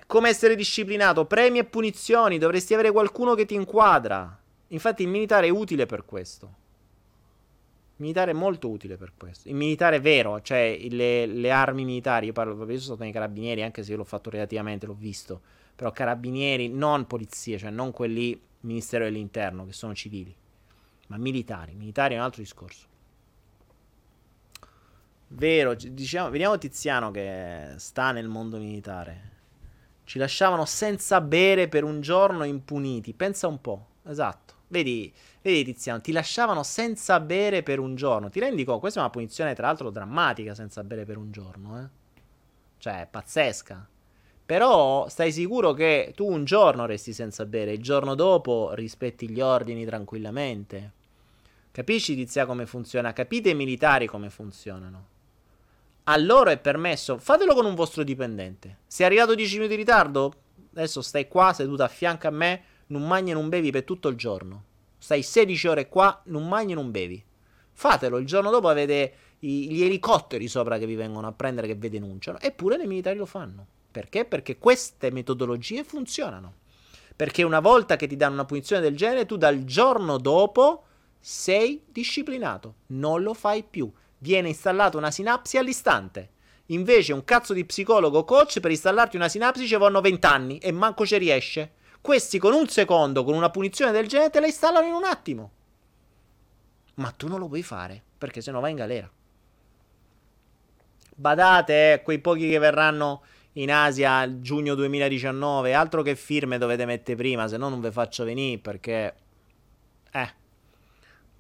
Come 0.07 0.29
essere 0.29 0.55
disciplinato? 0.55 1.24
Premi 1.24 1.59
e 1.59 1.65
punizioni. 1.65 2.39
Dovresti 2.39 2.74
avere 2.74 2.93
qualcuno 2.93 3.35
che 3.35 3.47
ti 3.47 3.55
inquadra. 3.55 4.39
Infatti 4.69 5.03
il 5.03 5.09
militare 5.09 5.49
è 5.49 5.51
utile 5.51 5.87
per 5.87 6.05
questo. 6.05 6.61
Il 7.97 8.09
militare 8.09 8.31
è 8.31 8.35
molto 8.35 8.69
utile 8.69 8.97
per 8.97 9.12
questo. 9.16 9.49
Il 9.49 9.55
militare 9.55 10.01
vero, 10.01 10.41
cioè 10.41 10.79
le, 10.89 11.27
le 11.27 11.51
armi 11.51 11.85
militari. 11.85 12.27
Io 12.27 12.33
parlo, 12.33 12.55
io 12.70 12.79
sono 12.79 12.97
stato 12.97 13.11
carabinieri, 13.11 13.62
anche 13.62 13.83
se 13.83 13.91
io 13.91 13.97
l'ho 13.97 14.05
fatto 14.05 14.31
relativamente, 14.31 14.87
l'ho 14.87 14.97
visto. 14.99 15.41
Però 15.74 15.91
carabinieri, 15.91 16.69
non 16.69 17.07
polizie, 17.07 17.59
cioè 17.59 17.70
non 17.70 17.91
quelli 17.91 18.41
Ministero 18.62 19.05
dell'Interno, 19.05 19.66
che 19.66 19.73
sono 19.73 19.95
civili, 19.95 20.35
ma 21.12 21.18
militari. 21.18 21.74
Militari 21.74 22.14
è 22.14 22.16
un 22.16 22.22
altro 22.22 22.40
discorso. 22.40 22.86
Vero, 25.28 25.74
diciamo, 25.74 26.30
vediamo 26.30 26.56
Tiziano 26.56 27.10
che 27.10 27.74
sta 27.76 28.12
nel 28.12 28.28
mondo 28.28 28.56
militare. 28.56 29.30
Ci 30.05 30.18
lasciavano 30.18 30.64
senza 30.64 31.20
bere 31.20 31.68
per 31.68 31.84
un 31.84 32.01
giorno 32.01 32.44
impuniti. 32.44 33.12
Pensa 33.12 33.47
un 33.47 33.60
po', 33.60 33.86
esatto. 34.05 34.55
Vedi, 34.68 35.12
vedi 35.43 35.64
Tiziano, 35.64 36.01
ti 36.01 36.12
lasciavano 36.12 36.62
senza 36.62 37.20
bere 37.20 37.62
per 37.62 37.78
un 37.78 37.94
giorno. 37.94 38.30
Ti 38.30 38.40
rendi 38.40 38.64
conto? 38.64 38.80
Questa 38.80 39.01
è 39.01 39.02
una 39.02 39.12
punizione, 39.12 39.55
tra 39.55 39.66
l'altro, 39.66 39.90
drammatica 39.90 40.55
senza 40.55 40.82
bere 40.82 41.05
per 41.05 41.18
un 41.18 41.30
giorno, 41.30 41.80
eh? 41.80 41.89
Cioè, 42.78 43.06
pazzesca. 43.10 43.86
Però 44.44 45.09
stai 45.09 45.30
sicuro 45.30 45.72
che 45.72 46.12
tu 46.16 46.30
un 46.30 46.44
giorno 46.44 46.84
resti 46.86 47.12
senza 47.12 47.44
bere, 47.47 47.72
il 47.72 47.82
giorno 47.82 48.14
dopo 48.14 48.72
rispetti 48.74 49.30
gli 49.30 49.40
ordini 49.40 49.84
tranquillamente. 49.84 51.01
Capisci, 51.73 52.15
Tizia, 52.15 52.44
come 52.44 52.66
funziona? 52.66 53.15
Capite 53.15 53.49
i 53.49 53.55
militari 53.55 54.07
come 54.07 54.28
funzionano? 54.28 55.07
A 56.05 56.19
loro 56.19 56.51
è 56.51 56.59
permesso, 56.59 57.16
fatelo 57.16 57.55
con 57.55 57.65
un 57.65 57.74
vostro 57.74 58.03
dipendente. 58.03 58.81
Sei 58.86 59.07
arrivato 59.07 59.35
10 59.35 59.55
minuti 59.55 59.73
in 59.73 59.78
ritardo? 59.78 60.35
Adesso 60.74 61.01
stai 61.01 61.28
qua 61.28 61.55
seduto 61.55 61.82
a 61.82 61.89
fianco 61.89 62.27
a 62.27 62.31
me, 62.31 62.62
non 62.89 63.07
mangi 63.07 63.31
e 63.31 63.35
non 63.35 63.49
bevi 63.49 63.70
per 63.70 63.85
tutto 63.85 64.09
il 64.09 64.16
giorno. 64.16 64.65
Stai 64.99 65.23
16 65.23 65.66
ore 65.69 65.89
qua, 65.89 66.20
non 66.27 66.47
mangi 66.47 66.73
e 66.73 66.74
non 66.74 66.90
bevi. 66.90 67.24
Fatelo, 67.73 68.19
il 68.19 68.27
giorno 68.27 68.51
dopo 68.51 68.69
avete 68.69 69.15
gli 69.39 69.82
elicotteri 69.82 70.49
sopra 70.49 70.77
che 70.77 70.85
vi 70.85 70.94
vengono 70.94 71.27
a 71.27 71.32
prendere 71.32 71.69
che 71.69 71.74
vi 71.74 71.89
denunciano. 71.89 72.39
Eppure 72.39 72.77
i 72.82 72.86
militari 72.86 73.16
lo 73.16 73.24
fanno. 73.24 73.66
Perché? 73.90 74.27
Perché 74.27 74.59
queste 74.59 75.11
metodologie 75.11 75.85
funzionano. 75.85 76.53
Perché 77.16 77.43
una 77.43 77.61
volta 77.61 77.97
che 77.97 78.07
ti 78.07 78.16
danno 78.16 78.35
una 78.35 78.44
punizione 78.44 78.82
del 78.82 78.94
genere, 78.94 79.24
tu 79.24 79.39
dal 79.39 79.65
giorno 79.65 80.19
dopo 80.19 80.85
sei 81.24 81.85
disciplinato. 81.86 82.74
Non 82.89 83.23
lo 83.23 83.32
fai 83.32 83.62
più. 83.62 83.90
Viene 84.19 84.49
installata 84.49 84.99
una 84.99 85.12
sinapsi 85.12 85.57
all'istante. 85.57 86.31
Invece 86.66 87.12
un 87.12 87.23
cazzo 87.23 87.53
di 87.53 87.65
psicologo 87.65 88.24
coach 88.24 88.59
per 88.59 88.73
installarti 88.73 89.15
una 89.15 89.28
sinapsi 89.28 89.66
ci 89.66 89.77
vanno 89.77 90.01
20 90.01 90.27
anni 90.27 90.59
e 90.59 90.73
manco 90.73 91.07
ci 91.07 91.16
riesce. 91.19 91.74
Questi 92.01 92.39
con 92.39 92.53
un 92.53 92.66
secondo, 92.66 93.23
con 93.23 93.35
una 93.35 93.51
punizione 93.51 93.93
del 93.93 94.09
genere, 94.09 94.31
te 94.31 94.40
la 94.40 94.47
installano 94.47 94.86
in 94.86 94.94
un 94.94 95.05
attimo. 95.05 95.51
Ma 96.94 97.12
tu 97.12 97.28
non 97.28 97.39
lo 97.39 97.47
puoi 97.47 97.62
fare, 97.62 98.03
perché 98.19 98.40
sennò 98.40 98.59
vai 98.59 98.73
in 98.73 98.77
galera. 98.77 99.09
Badate, 101.15 101.93
eh, 101.93 102.03
quei 102.03 102.19
pochi 102.19 102.49
che 102.49 102.59
verranno 102.59 103.23
in 103.53 103.70
Asia 103.70 104.19
a 104.19 104.40
giugno 104.40 104.74
2019. 104.74 105.73
Altro 105.73 106.03
che 106.03 106.16
firme 106.16 106.59
dovete 106.59 106.85
mettere 106.85 107.16
prima, 107.16 107.47
se 107.47 107.57
no 107.59 107.69
non 107.69 107.81
vi 107.81 107.93
faccio 107.93 108.24
venire 108.24 108.59
perché... 108.59 109.15
Eh. 110.11 110.40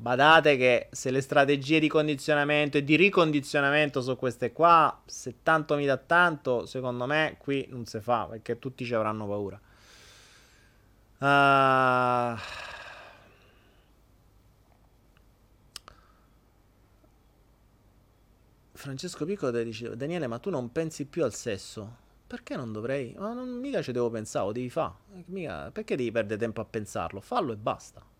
Badate 0.02 0.56
che 0.56 0.88
se 0.90 1.12
le 1.12 1.20
strategie 1.20 1.78
di 1.78 1.86
condizionamento 1.86 2.76
e 2.76 2.82
di 2.82 2.96
ricondizionamento 2.96 4.00
sono 4.02 4.16
queste 4.16 4.50
qua, 4.50 5.00
se 5.06 5.44
tanto 5.44 5.76
mi 5.76 5.86
dà 5.86 5.96
tanto, 5.96 6.66
secondo 6.66 7.06
me 7.06 7.36
qui 7.38 7.68
non 7.70 7.86
si 7.86 8.00
fa 8.00 8.26
perché 8.28 8.58
tutti 8.58 8.84
ci 8.84 8.94
avranno 8.94 9.28
paura. 9.28 9.60
Uh... 11.18 12.36
Francesco 18.72 19.24
Piccolo 19.24 19.62
dice 19.62 19.96
Daniele 19.96 20.26
ma 20.26 20.40
tu 20.40 20.50
non 20.50 20.72
pensi 20.72 21.04
più 21.04 21.22
al 21.22 21.32
sesso 21.32 21.98
perché 22.26 22.56
non 22.56 22.72
dovrei? 22.72 23.14
Ma 23.16 23.32
non, 23.32 23.48
mica 23.50 23.80
ci 23.82 23.92
devo 23.92 24.10
pensare, 24.10 24.46
lo 24.46 24.52
devi 24.52 24.68
fare. 24.68 24.94
Mica, 25.26 25.70
perché 25.70 25.94
devi 25.94 26.10
perdere 26.10 26.40
tempo 26.40 26.60
a 26.60 26.64
pensarlo? 26.64 27.20
Fallo 27.20 27.52
e 27.52 27.56
basta. 27.56 28.11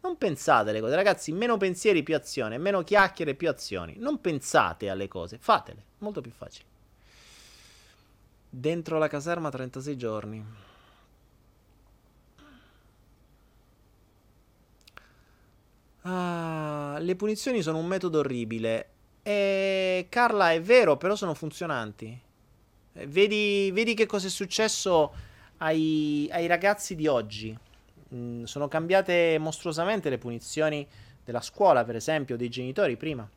Non 0.00 0.16
pensate 0.18 0.70
alle 0.70 0.80
cose, 0.80 0.94
ragazzi. 0.94 1.32
Meno 1.32 1.56
pensieri, 1.56 2.02
più 2.02 2.14
azioni. 2.14 2.58
Meno 2.58 2.82
chiacchiere, 2.82 3.34
più 3.34 3.48
azioni. 3.48 3.96
Non 3.98 4.20
pensate 4.20 4.88
alle 4.88 5.08
cose, 5.08 5.38
fatele. 5.38 5.84
Molto 5.98 6.20
più 6.20 6.30
facile. 6.30 6.68
Dentro 8.48 8.98
la 8.98 9.08
caserma 9.08 9.50
36 9.50 9.96
giorni. 9.96 10.44
Ah, 16.02 16.98
le 17.00 17.16
punizioni 17.16 17.62
sono 17.62 17.78
un 17.78 17.86
metodo 17.86 18.20
orribile. 18.20 18.90
E 19.22 20.06
Carla, 20.08 20.52
è 20.52 20.62
vero, 20.62 20.96
però 20.96 21.16
sono 21.16 21.34
funzionanti. 21.34 22.22
Vedi, 22.92 23.70
vedi 23.72 23.94
che 23.94 24.06
cosa 24.06 24.28
è 24.28 24.30
successo 24.30 25.12
ai, 25.58 26.28
ai 26.30 26.46
ragazzi 26.46 26.94
di 26.94 27.08
oggi. 27.08 27.58
Mm, 28.14 28.44
sono 28.44 28.68
cambiate 28.68 29.36
mostruosamente 29.38 30.10
le 30.10 30.18
punizioni 30.18 30.86
della 31.24 31.40
scuola, 31.40 31.84
per 31.84 31.96
esempio, 31.96 32.36
dei 32.36 32.48
genitori 32.48 32.96
prima. 32.96 33.28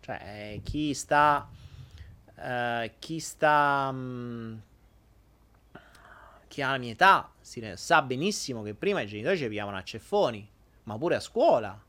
Cioè, 0.00 0.60
chi 0.62 0.94
sta... 0.94 1.48
Uh, 2.34 2.90
chi 2.98 3.20
sta... 3.20 3.88
Um, 3.92 4.60
chi 6.48 6.60
ha 6.60 6.72
la 6.72 6.78
mia 6.78 6.92
età 6.92 7.30
si, 7.40 7.66
sa 7.76 8.02
benissimo 8.02 8.62
che 8.62 8.74
prima 8.74 9.00
i 9.00 9.06
genitori 9.06 9.38
ci 9.38 9.48
pigliavano 9.48 9.78
a 9.78 9.82
ceffoni, 9.82 10.46
ma 10.82 10.98
pure 10.98 11.14
a 11.14 11.20
scuola. 11.20 11.82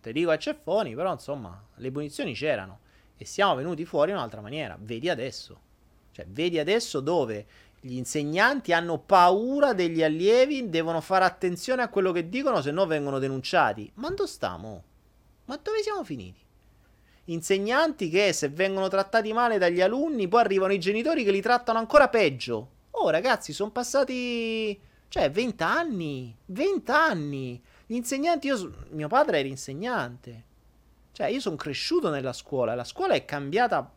Te 0.00 0.12
dico 0.12 0.30
a 0.30 0.38
ceffoni, 0.38 0.94
però 0.94 1.12
insomma, 1.12 1.62
le 1.74 1.90
punizioni 1.90 2.32
c'erano. 2.32 2.78
E 3.18 3.26
siamo 3.26 3.54
venuti 3.56 3.84
fuori 3.84 4.12
in 4.12 4.16
un'altra 4.16 4.40
maniera. 4.40 4.78
Vedi 4.80 5.10
adesso. 5.10 5.60
Cioè, 6.12 6.24
vedi 6.28 6.58
adesso 6.58 7.00
dove 7.00 7.46
gli 7.82 7.96
insegnanti 7.96 8.74
hanno 8.74 8.98
paura 8.98 9.72
degli 9.72 10.02
allievi, 10.02 10.68
devono 10.68 11.00
fare 11.00 11.24
attenzione 11.24 11.82
a 11.82 11.88
quello 11.88 12.12
che 12.12 12.28
dicono, 12.28 12.60
se 12.60 12.70
no 12.70 12.84
vengono 12.86 13.18
denunciati. 13.18 13.90
Ma 13.94 14.10
dove 14.10 14.28
stiamo? 14.28 14.84
Ma 15.46 15.58
dove 15.62 15.82
siamo 15.82 16.04
finiti? 16.04 16.40
Insegnanti 17.24 18.10
che 18.10 18.34
se 18.34 18.50
vengono 18.50 18.88
trattati 18.88 19.32
male 19.32 19.56
dagli 19.56 19.80
alunni, 19.80 20.28
poi 20.28 20.40
arrivano 20.40 20.74
i 20.74 20.78
genitori 20.78 21.24
che 21.24 21.30
li 21.30 21.40
trattano 21.40 21.78
ancora 21.78 22.08
peggio. 22.08 22.70
Oh, 22.90 23.08
ragazzi, 23.08 23.52
sono 23.52 23.70
passati. 23.70 24.78
Cioè, 25.08 25.30
20 25.30 25.62
anni. 25.62 26.36
20 26.46 26.90
anni. 26.90 27.62
Gli 27.86 27.94
insegnanti, 27.94 28.48
io. 28.48 28.74
Mio 28.90 29.08
padre 29.08 29.38
era 29.38 29.48
insegnante. 29.48 30.44
Cioè, 31.12 31.28
io 31.28 31.40
sono 31.40 31.56
cresciuto 31.56 32.10
nella 32.10 32.32
scuola. 32.32 32.74
La 32.74 32.84
scuola 32.84 33.14
è 33.14 33.24
cambiata 33.24 33.90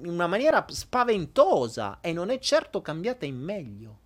in 0.00 0.08
una 0.08 0.26
maniera 0.26 0.64
spaventosa 0.68 1.98
e 2.00 2.12
non 2.12 2.30
è 2.30 2.38
certo 2.38 2.82
cambiata 2.82 3.24
in 3.24 3.36
meglio. 3.36 3.98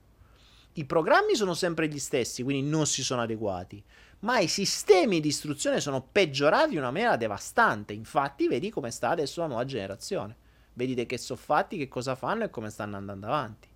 I 0.75 0.85
programmi 0.85 1.35
sono 1.35 1.55
sempre 1.55 1.89
gli 1.89 1.99
stessi, 1.99 2.43
quindi 2.43 2.69
non 2.69 2.87
si 2.87 3.03
sono 3.03 3.23
adeguati, 3.23 3.83
ma 4.21 4.39
i 4.39 4.49
sistemi 4.49 5.21
di 5.21 5.29
istruzione 5.29 5.81
sono 5.81 6.01
peggiorati 6.01 6.73
in 6.73 6.79
una 6.79 6.91
maniera 6.91 7.17
devastante. 7.17 7.93
Infatti, 7.93 8.47
vedi 8.47 8.71
come 8.71 8.91
sta 8.91 9.11
adesso 9.11 9.41
la 9.41 9.49
nuova 9.49 9.65
generazione. 9.65 10.37
Vedete 10.75 11.07
che 11.07 11.19
sono 11.19 11.39
fatti, 11.39 11.77
che 11.77 11.89
cosa 11.89 12.15
fanno 12.15 12.45
e 12.45 12.51
come 12.51 12.71
stanno 12.71 12.97
andando 12.97 13.27
avanti. 13.27 13.69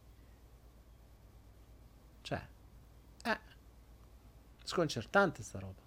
Cioè, 2.23 2.47
eh, 3.25 3.39
sconcertante 4.63 5.43
sta 5.43 5.59
roba. 5.59 5.83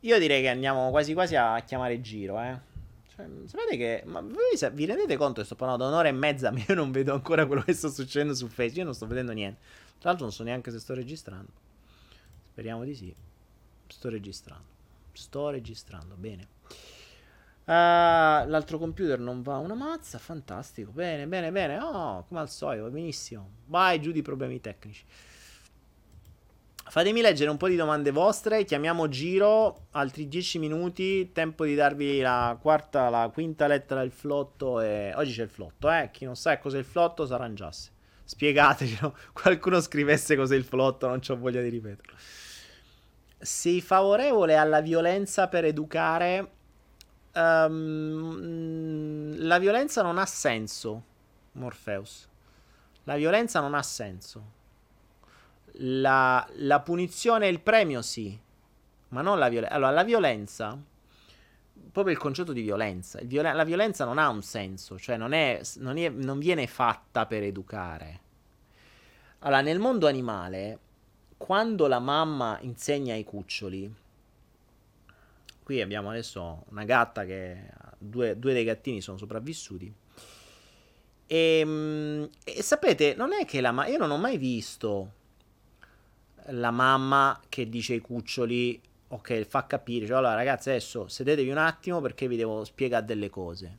Io 0.00 0.18
direi 0.18 0.42
che 0.42 0.48
andiamo 0.48 0.90
quasi 0.90 1.12
quasi 1.12 1.36
a 1.36 1.60
chiamare 1.60 2.00
Giro, 2.00 2.40
eh. 2.40 2.58
Cioè, 3.28 3.48
sapete 3.48 3.76
che. 3.76 4.02
Ma 4.06 4.20
voi 4.20 4.72
vi 4.72 4.86
rendete 4.86 5.16
conto 5.16 5.40
che 5.40 5.46
sto 5.46 5.54
parlando 5.54 5.84
da 5.84 5.90
un'ora 5.90 6.08
e 6.08 6.12
mezza? 6.12 6.50
Ma 6.50 6.62
io 6.66 6.74
non 6.74 6.90
vedo 6.90 7.12
ancora 7.12 7.46
quello 7.46 7.62
che 7.62 7.72
sta 7.72 7.88
succedendo 7.88 8.34
su 8.34 8.46
Facebook. 8.46 8.76
Io 8.78 8.84
non 8.84 8.94
sto 8.94 9.06
vedendo 9.06 9.32
niente. 9.32 9.60
Tra 9.98 10.10
l'altro, 10.10 10.26
non 10.26 10.34
so 10.34 10.42
neanche 10.42 10.70
se 10.70 10.78
sto 10.78 10.94
registrando. 10.94 11.50
Speriamo 12.50 12.84
di 12.84 12.94
sì. 12.94 13.14
Sto 13.86 14.08
registrando. 14.08 14.64
Sto 15.12 15.50
registrando. 15.50 16.14
Bene. 16.16 16.48
Uh, 17.64 18.48
l'altro 18.48 18.78
computer 18.78 19.18
non 19.18 19.42
va 19.42 19.58
una 19.58 19.74
mazza. 19.74 20.18
Fantastico. 20.18 20.90
Bene, 20.90 21.26
bene, 21.26 21.52
bene. 21.52 21.78
Oh, 21.78 22.24
come 22.26 22.40
al 22.40 22.50
solito. 22.50 22.88
Benissimo. 22.90 23.50
Vai 23.66 24.00
giù 24.00 24.10
di 24.12 24.22
problemi 24.22 24.60
tecnici. 24.60 25.04
Fatemi 26.90 27.20
leggere 27.20 27.50
un 27.50 27.56
po' 27.56 27.68
di 27.68 27.76
domande 27.76 28.10
vostre. 28.10 28.64
Chiamiamo 28.64 29.08
Giro. 29.08 29.86
Altri 29.92 30.26
10 30.26 30.58
minuti. 30.58 31.30
Tempo 31.30 31.64
di 31.64 31.76
darvi 31.76 32.18
la 32.18 32.58
quarta, 32.60 33.08
la 33.08 33.30
quinta 33.32 33.68
lettera 33.68 34.00
del 34.00 34.10
flotto. 34.10 34.80
E... 34.80 35.12
Oggi 35.14 35.32
c'è 35.32 35.44
il 35.44 35.50
flotto, 35.50 35.88
eh. 35.88 36.10
Chi 36.10 36.24
non 36.24 36.34
sa 36.34 36.58
cos'è 36.58 36.78
il 36.78 36.84
flotto 36.84 37.26
si 37.26 37.32
arrangiasse. 37.32 37.90
Spiegatecelo. 38.24 39.16
Qualcuno 39.32 39.80
scrivesse 39.80 40.34
cos'è 40.34 40.56
il 40.56 40.64
flotto, 40.64 41.06
non 41.06 41.20
ho 41.24 41.36
voglia 41.36 41.62
di 41.62 41.68
ripeterlo. 41.68 42.16
Sei 43.38 43.80
favorevole 43.80 44.56
alla 44.56 44.80
violenza 44.80 45.46
per 45.46 45.66
educare? 45.66 46.50
Um, 47.34 49.36
la 49.46 49.60
violenza 49.60 50.02
non 50.02 50.18
ha 50.18 50.26
senso, 50.26 51.04
Morpheus. 51.52 52.28
La 53.04 53.14
violenza 53.14 53.60
non 53.60 53.74
ha 53.74 53.82
senso 53.84 54.58
la, 55.82 56.46
la 56.56 56.80
punizione 56.80 57.46
e 57.46 57.50
il 57.50 57.60
premio 57.60 58.02
sì, 58.02 58.38
ma 59.08 59.22
non 59.22 59.38
la 59.38 59.48
violenza. 59.48 59.74
Allora, 59.74 59.90
la 59.92 60.04
violenza, 60.04 60.78
proprio 61.92 62.14
il 62.14 62.20
concetto 62.20 62.52
di 62.52 62.62
violenza, 62.62 63.20
violen- 63.22 63.56
la 63.56 63.64
violenza 63.64 64.04
non 64.04 64.18
ha 64.18 64.28
un 64.28 64.42
senso, 64.42 64.98
cioè 64.98 65.16
non, 65.16 65.32
è, 65.32 65.60
non, 65.76 65.96
è, 65.96 66.08
non 66.08 66.38
viene 66.38 66.66
fatta 66.66 67.26
per 67.26 67.42
educare. 67.42 68.20
Allora, 69.40 69.62
nel 69.62 69.78
mondo 69.78 70.06
animale, 70.06 70.78
quando 71.36 71.86
la 71.86 71.98
mamma 71.98 72.58
insegna 72.60 73.14
ai 73.14 73.24
cuccioli, 73.24 73.92
qui 75.62 75.80
abbiamo 75.80 76.10
adesso 76.10 76.64
una 76.68 76.84
gatta 76.84 77.24
che 77.24 77.62
due, 77.96 78.38
due 78.38 78.52
dei 78.52 78.64
gattini 78.64 79.00
sono 79.00 79.16
sopravvissuti. 79.16 79.92
E, 81.26 81.58
ehm, 81.60 82.28
e, 82.44 82.62
sapete, 82.62 83.14
non 83.14 83.32
è 83.32 83.46
che 83.46 83.62
la 83.62 83.72
mamma. 83.72 83.88
Io 83.88 83.96
non 83.96 84.10
ho 84.10 84.18
mai 84.18 84.36
visto 84.36 85.12
la 86.50 86.70
mamma 86.70 87.40
che 87.48 87.68
dice 87.68 87.94
ai 87.94 88.00
cuccioli, 88.00 88.80
ok, 89.08 89.42
fa 89.44 89.66
capire, 89.66 90.06
cioè 90.06 90.16
allora 90.16 90.34
ragazzi 90.34 90.70
adesso 90.70 91.08
sedetevi 91.08 91.50
un 91.50 91.58
attimo 91.58 92.00
perché 92.00 92.28
vi 92.28 92.36
devo 92.36 92.64
spiegare 92.64 93.04
delle 93.04 93.30
cose. 93.30 93.78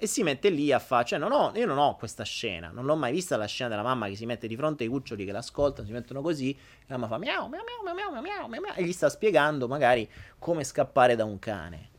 E 0.00 0.06
si 0.06 0.22
mette 0.22 0.48
lì 0.50 0.70
a 0.70 0.78
fare, 0.78 1.04
cioè 1.04 1.18
non 1.18 1.32
ho, 1.32 1.50
io 1.56 1.66
non 1.66 1.76
ho 1.76 1.96
questa 1.96 2.22
scena, 2.22 2.70
non 2.70 2.84
l'ho 2.84 2.94
mai 2.94 3.10
vista 3.10 3.36
la 3.36 3.46
scena 3.46 3.70
della 3.70 3.82
mamma 3.82 4.06
che 4.06 4.14
si 4.14 4.26
mette 4.26 4.46
di 4.46 4.54
fronte 4.54 4.84
ai 4.84 4.88
cuccioli 4.88 5.24
che 5.24 5.32
l'ascoltano, 5.32 5.86
si 5.86 5.92
mettono 5.92 6.22
così, 6.22 6.50
e 6.52 6.84
la 6.86 6.96
mamma 6.96 7.08
fa 7.08 7.18
miau, 7.18 7.48
miau, 7.48 7.64
miau, 7.64 7.82
miau, 7.82 8.12
miau, 8.12 8.22
miau, 8.22 8.48
miau, 8.48 8.60
miau 8.62 8.74
e 8.76 8.84
gli 8.84 8.92
sta 8.92 9.08
spiegando 9.08 9.66
magari 9.66 10.08
come 10.38 10.62
scappare 10.62 11.16
da 11.16 11.24
un 11.24 11.40
cane. 11.40 11.90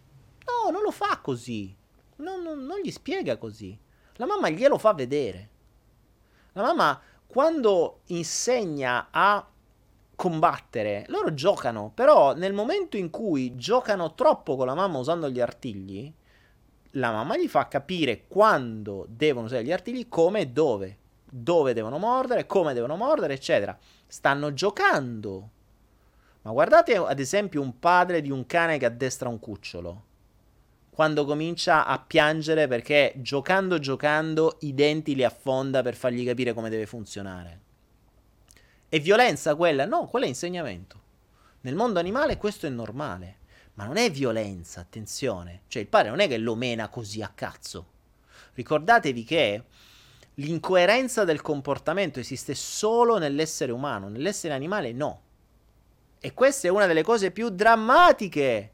No, 0.45 0.71
non 0.71 0.81
lo 0.81 0.91
fa 0.91 1.19
così, 1.21 1.75
non, 2.17 2.41
non, 2.41 2.63
non 2.65 2.79
gli 2.81 2.91
spiega 2.91 3.35
così, 3.35 3.77
la 4.13 4.25
mamma 4.25 4.49
glielo 4.49 4.77
fa 4.77 4.93
vedere. 4.93 5.49
La 6.53 6.61
mamma 6.61 7.01
quando 7.27 7.99
insegna 8.07 9.09
a 9.11 9.45
combattere, 10.19 11.05
loro 11.07 11.33
giocano, 11.33 11.93
però 11.95 12.35
nel 12.35 12.51
momento 12.51 12.97
in 12.97 13.09
cui 13.09 13.55
giocano 13.55 14.15
troppo 14.15 14.57
con 14.57 14.65
la 14.65 14.73
mamma 14.73 14.97
usando 14.97 15.29
gli 15.29 15.39
artigli, 15.39 16.13
la 16.93 17.13
mamma 17.13 17.37
gli 17.37 17.47
fa 17.47 17.69
capire 17.69 18.25
quando 18.27 19.05
devono 19.07 19.45
usare 19.45 19.63
gli 19.63 19.71
artigli, 19.71 20.09
come 20.09 20.41
e 20.41 20.47
dove. 20.47 20.97
Dove 21.31 21.73
devono 21.73 21.99
mordere, 21.99 22.45
come 22.45 22.73
devono 22.73 22.97
mordere, 22.97 23.35
eccetera. 23.35 23.77
Stanno 24.07 24.51
giocando. 24.51 25.49
Ma 26.41 26.51
guardate 26.51 26.97
ad 26.97 27.19
esempio 27.19 27.61
un 27.61 27.79
padre 27.79 28.19
di 28.19 28.29
un 28.29 28.45
cane 28.45 28.77
che 28.77 28.87
addestra 28.87 29.29
un 29.29 29.39
cucciolo 29.39 30.03
quando 30.89 31.23
comincia 31.23 31.85
a 31.85 31.97
piangere 31.97 32.67
perché 32.67 33.13
giocando 33.15 33.79
giocando 33.79 34.57
i 34.61 34.73
denti 34.73 35.15
li 35.15 35.23
affonda 35.23 35.81
per 35.81 35.95
fargli 35.95 36.25
capire 36.25 36.51
come 36.51 36.69
deve 36.69 36.85
funzionare. 36.85 37.67
È 38.89 38.99
violenza 38.99 39.55
quella? 39.55 39.85
No, 39.85 40.07
quello 40.07 40.25
è 40.25 40.29
insegnamento. 40.29 40.97
Nel 41.61 41.75
mondo 41.75 41.99
animale 41.99 42.37
questo 42.37 42.65
è 42.65 42.69
normale, 42.69 43.37
ma 43.75 43.85
non 43.85 43.97
è 43.97 44.09
violenza, 44.09 44.81
attenzione. 44.81 45.61
Cioè 45.67 45.83
il 45.83 45.87
padre 45.87 46.09
non 46.09 46.19
è 46.19 46.27
che 46.27 46.37
lo 46.37 46.55
mena 46.55 46.89
così 46.89 47.21
a 47.21 47.31
cazzo. 47.33 47.85
Ricordatevi 48.55 49.23
che 49.23 49.63
l'incoerenza 50.35 51.23
del 51.23 51.41
comportamento 51.41 52.19
esiste 52.19 52.55
solo 52.55 53.17
nell'essere 53.17 53.71
umano, 53.71 54.09
nell'essere 54.09 54.53
animale 54.53 54.91
no. 54.91 55.21
E 56.19 56.33
questa 56.33 56.67
è 56.67 56.71
una 56.71 56.87
delle 56.87 57.03
cose 57.03 57.31
più 57.31 57.49
drammatiche 57.49 58.73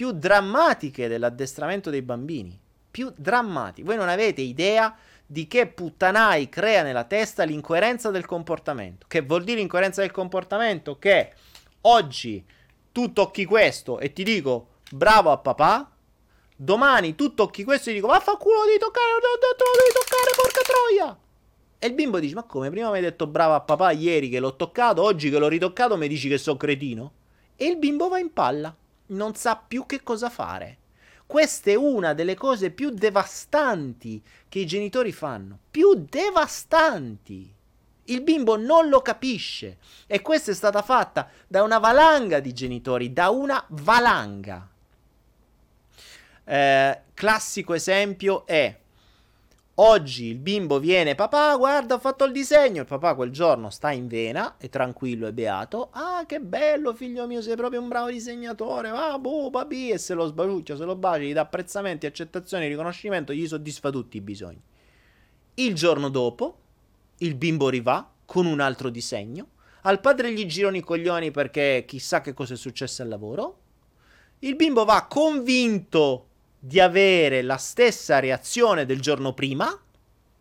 più 0.00 0.12
drammatiche 0.12 1.08
dell'addestramento 1.08 1.90
dei 1.90 2.00
bambini. 2.00 2.58
Più 2.90 3.12
drammatiche. 3.14 3.86
Voi 3.86 3.96
non 3.96 4.08
avete 4.08 4.40
idea 4.40 4.96
di 5.30 5.46
che 5.46 5.68
puttanai 5.68 6.48
crea 6.48 6.82
nella 6.82 7.04
testa 7.04 7.44
l'incoerenza 7.44 8.10
del 8.10 8.26
comportamento. 8.26 9.06
Che 9.08 9.20
vuol 9.20 9.44
dire 9.44 9.60
incoerenza 9.60 10.00
del 10.00 10.10
comportamento? 10.10 10.98
Che 10.98 11.32
oggi 11.82 12.44
tu 12.90 13.12
tocchi 13.12 13.44
questo 13.44 14.00
e 14.00 14.12
ti 14.12 14.24
dico 14.24 14.78
bravo 14.90 15.30
a 15.30 15.38
papà. 15.38 15.88
Domani 16.56 17.14
tu 17.14 17.32
tocchi 17.32 17.62
questo 17.62 17.90
e 17.90 17.92
ti 17.92 17.98
dico 18.00 18.08
vaffanculo 18.08 18.64
devi 18.64 18.78
toccare, 18.78 19.06
detto 19.20 19.64
lo 19.64 19.78
devi 19.78 19.92
toccare, 19.94 20.30
porca 20.34 20.60
troia. 20.62 21.18
E 21.78 21.86
il 21.86 21.94
bimbo 21.94 22.18
dice: 22.18 22.34
Ma 22.34 22.42
come? 22.42 22.68
Prima 22.68 22.90
mi 22.90 22.96
hai 22.96 23.02
detto 23.02 23.28
bravo 23.28 23.54
a 23.54 23.60
papà 23.60 23.92
ieri 23.92 24.28
che 24.28 24.40
l'ho 24.40 24.56
toccato, 24.56 25.00
oggi 25.00 25.30
che 25.30 25.38
l'ho 25.38 25.46
ritoccato 25.46 25.96
mi 25.96 26.08
dici 26.08 26.28
che 26.28 26.38
sono 26.38 26.56
cretino? 26.56 27.12
E 27.54 27.66
il 27.66 27.76
bimbo 27.76 28.08
va 28.08 28.18
in 28.18 28.32
palla 28.32 28.74
non 29.06 29.36
sa 29.36 29.54
più 29.54 29.86
che 29.86 30.02
cosa 30.02 30.28
fare. 30.28 30.78
Questa 31.30 31.70
è 31.70 31.76
una 31.76 32.12
delle 32.12 32.34
cose 32.34 32.72
più 32.72 32.90
devastanti 32.90 34.20
che 34.48 34.58
i 34.58 34.66
genitori 34.66 35.12
fanno. 35.12 35.60
Più 35.70 35.94
devastanti. 35.94 37.54
Il 38.06 38.22
bimbo 38.22 38.56
non 38.56 38.88
lo 38.88 39.00
capisce. 39.00 39.78
E 40.08 40.22
questa 40.22 40.50
è 40.50 40.54
stata 40.54 40.82
fatta 40.82 41.30
da 41.46 41.62
una 41.62 41.78
valanga 41.78 42.40
di 42.40 42.52
genitori, 42.52 43.12
da 43.12 43.28
una 43.28 43.64
valanga. 43.68 44.68
Eh, 46.42 47.00
classico 47.14 47.74
esempio 47.74 48.44
è 48.44 48.79
Oggi 49.82 50.26
il 50.26 50.36
bimbo 50.36 50.78
viene, 50.78 51.14
papà, 51.14 51.56
guarda, 51.56 51.94
ho 51.94 51.98
fatto 51.98 52.24
il 52.24 52.32
disegno. 52.32 52.82
Il 52.82 52.86
papà 52.86 53.14
quel 53.14 53.30
giorno 53.30 53.70
sta 53.70 53.90
in 53.90 54.08
vena, 54.08 54.58
è 54.58 54.68
tranquillo 54.68 55.26
e 55.26 55.32
beato. 55.32 55.88
Ah, 55.92 56.24
che 56.26 56.38
bello, 56.38 56.94
figlio 56.94 57.26
mio, 57.26 57.40
sei 57.40 57.56
proprio 57.56 57.80
un 57.80 57.88
bravo 57.88 58.10
disegnatore. 58.10 58.90
Ah, 58.90 59.18
boh, 59.18 59.48
papi. 59.48 59.88
E 59.88 59.96
se 59.96 60.12
lo 60.12 60.26
sbaciuccia, 60.26 60.76
se 60.76 60.84
lo 60.84 60.96
bacia, 60.96 61.22
gli 61.22 61.32
dà 61.32 61.40
apprezzamenti, 61.40 62.04
accettazioni, 62.04 62.68
riconoscimento, 62.68 63.32
gli 63.32 63.48
soddisfa 63.48 63.88
tutti 63.88 64.18
i 64.18 64.20
bisogni. 64.20 64.60
Il 65.54 65.74
giorno 65.74 66.10
dopo, 66.10 66.58
il 67.18 67.34
bimbo 67.34 67.70
rivà 67.70 68.06
con 68.26 68.44
un 68.44 68.60
altro 68.60 68.90
disegno. 68.90 69.46
Al 69.84 70.00
padre 70.00 70.30
gli 70.30 70.44
girano 70.44 70.76
i 70.76 70.82
coglioni 70.82 71.30
perché 71.30 71.84
chissà 71.86 72.20
che 72.20 72.34
cosa 72.34 72.52
è 72.52 72.58
successo 72.58 73.00
al 73.00 73.08
lavoro. 73.08 73.58
Il 74.40 74.56
bimbo 74.56 74.84
va 74.84 75.06
convinto 75.08 76.26
di 76.62 76.78
avere 76.78 77.40
la 77.40 77.56
stessa 77.56 78.18
reazione 78.20 78.84
del 78.84 79.00
giorno 79.00 79.32
prima. 79.32 79.76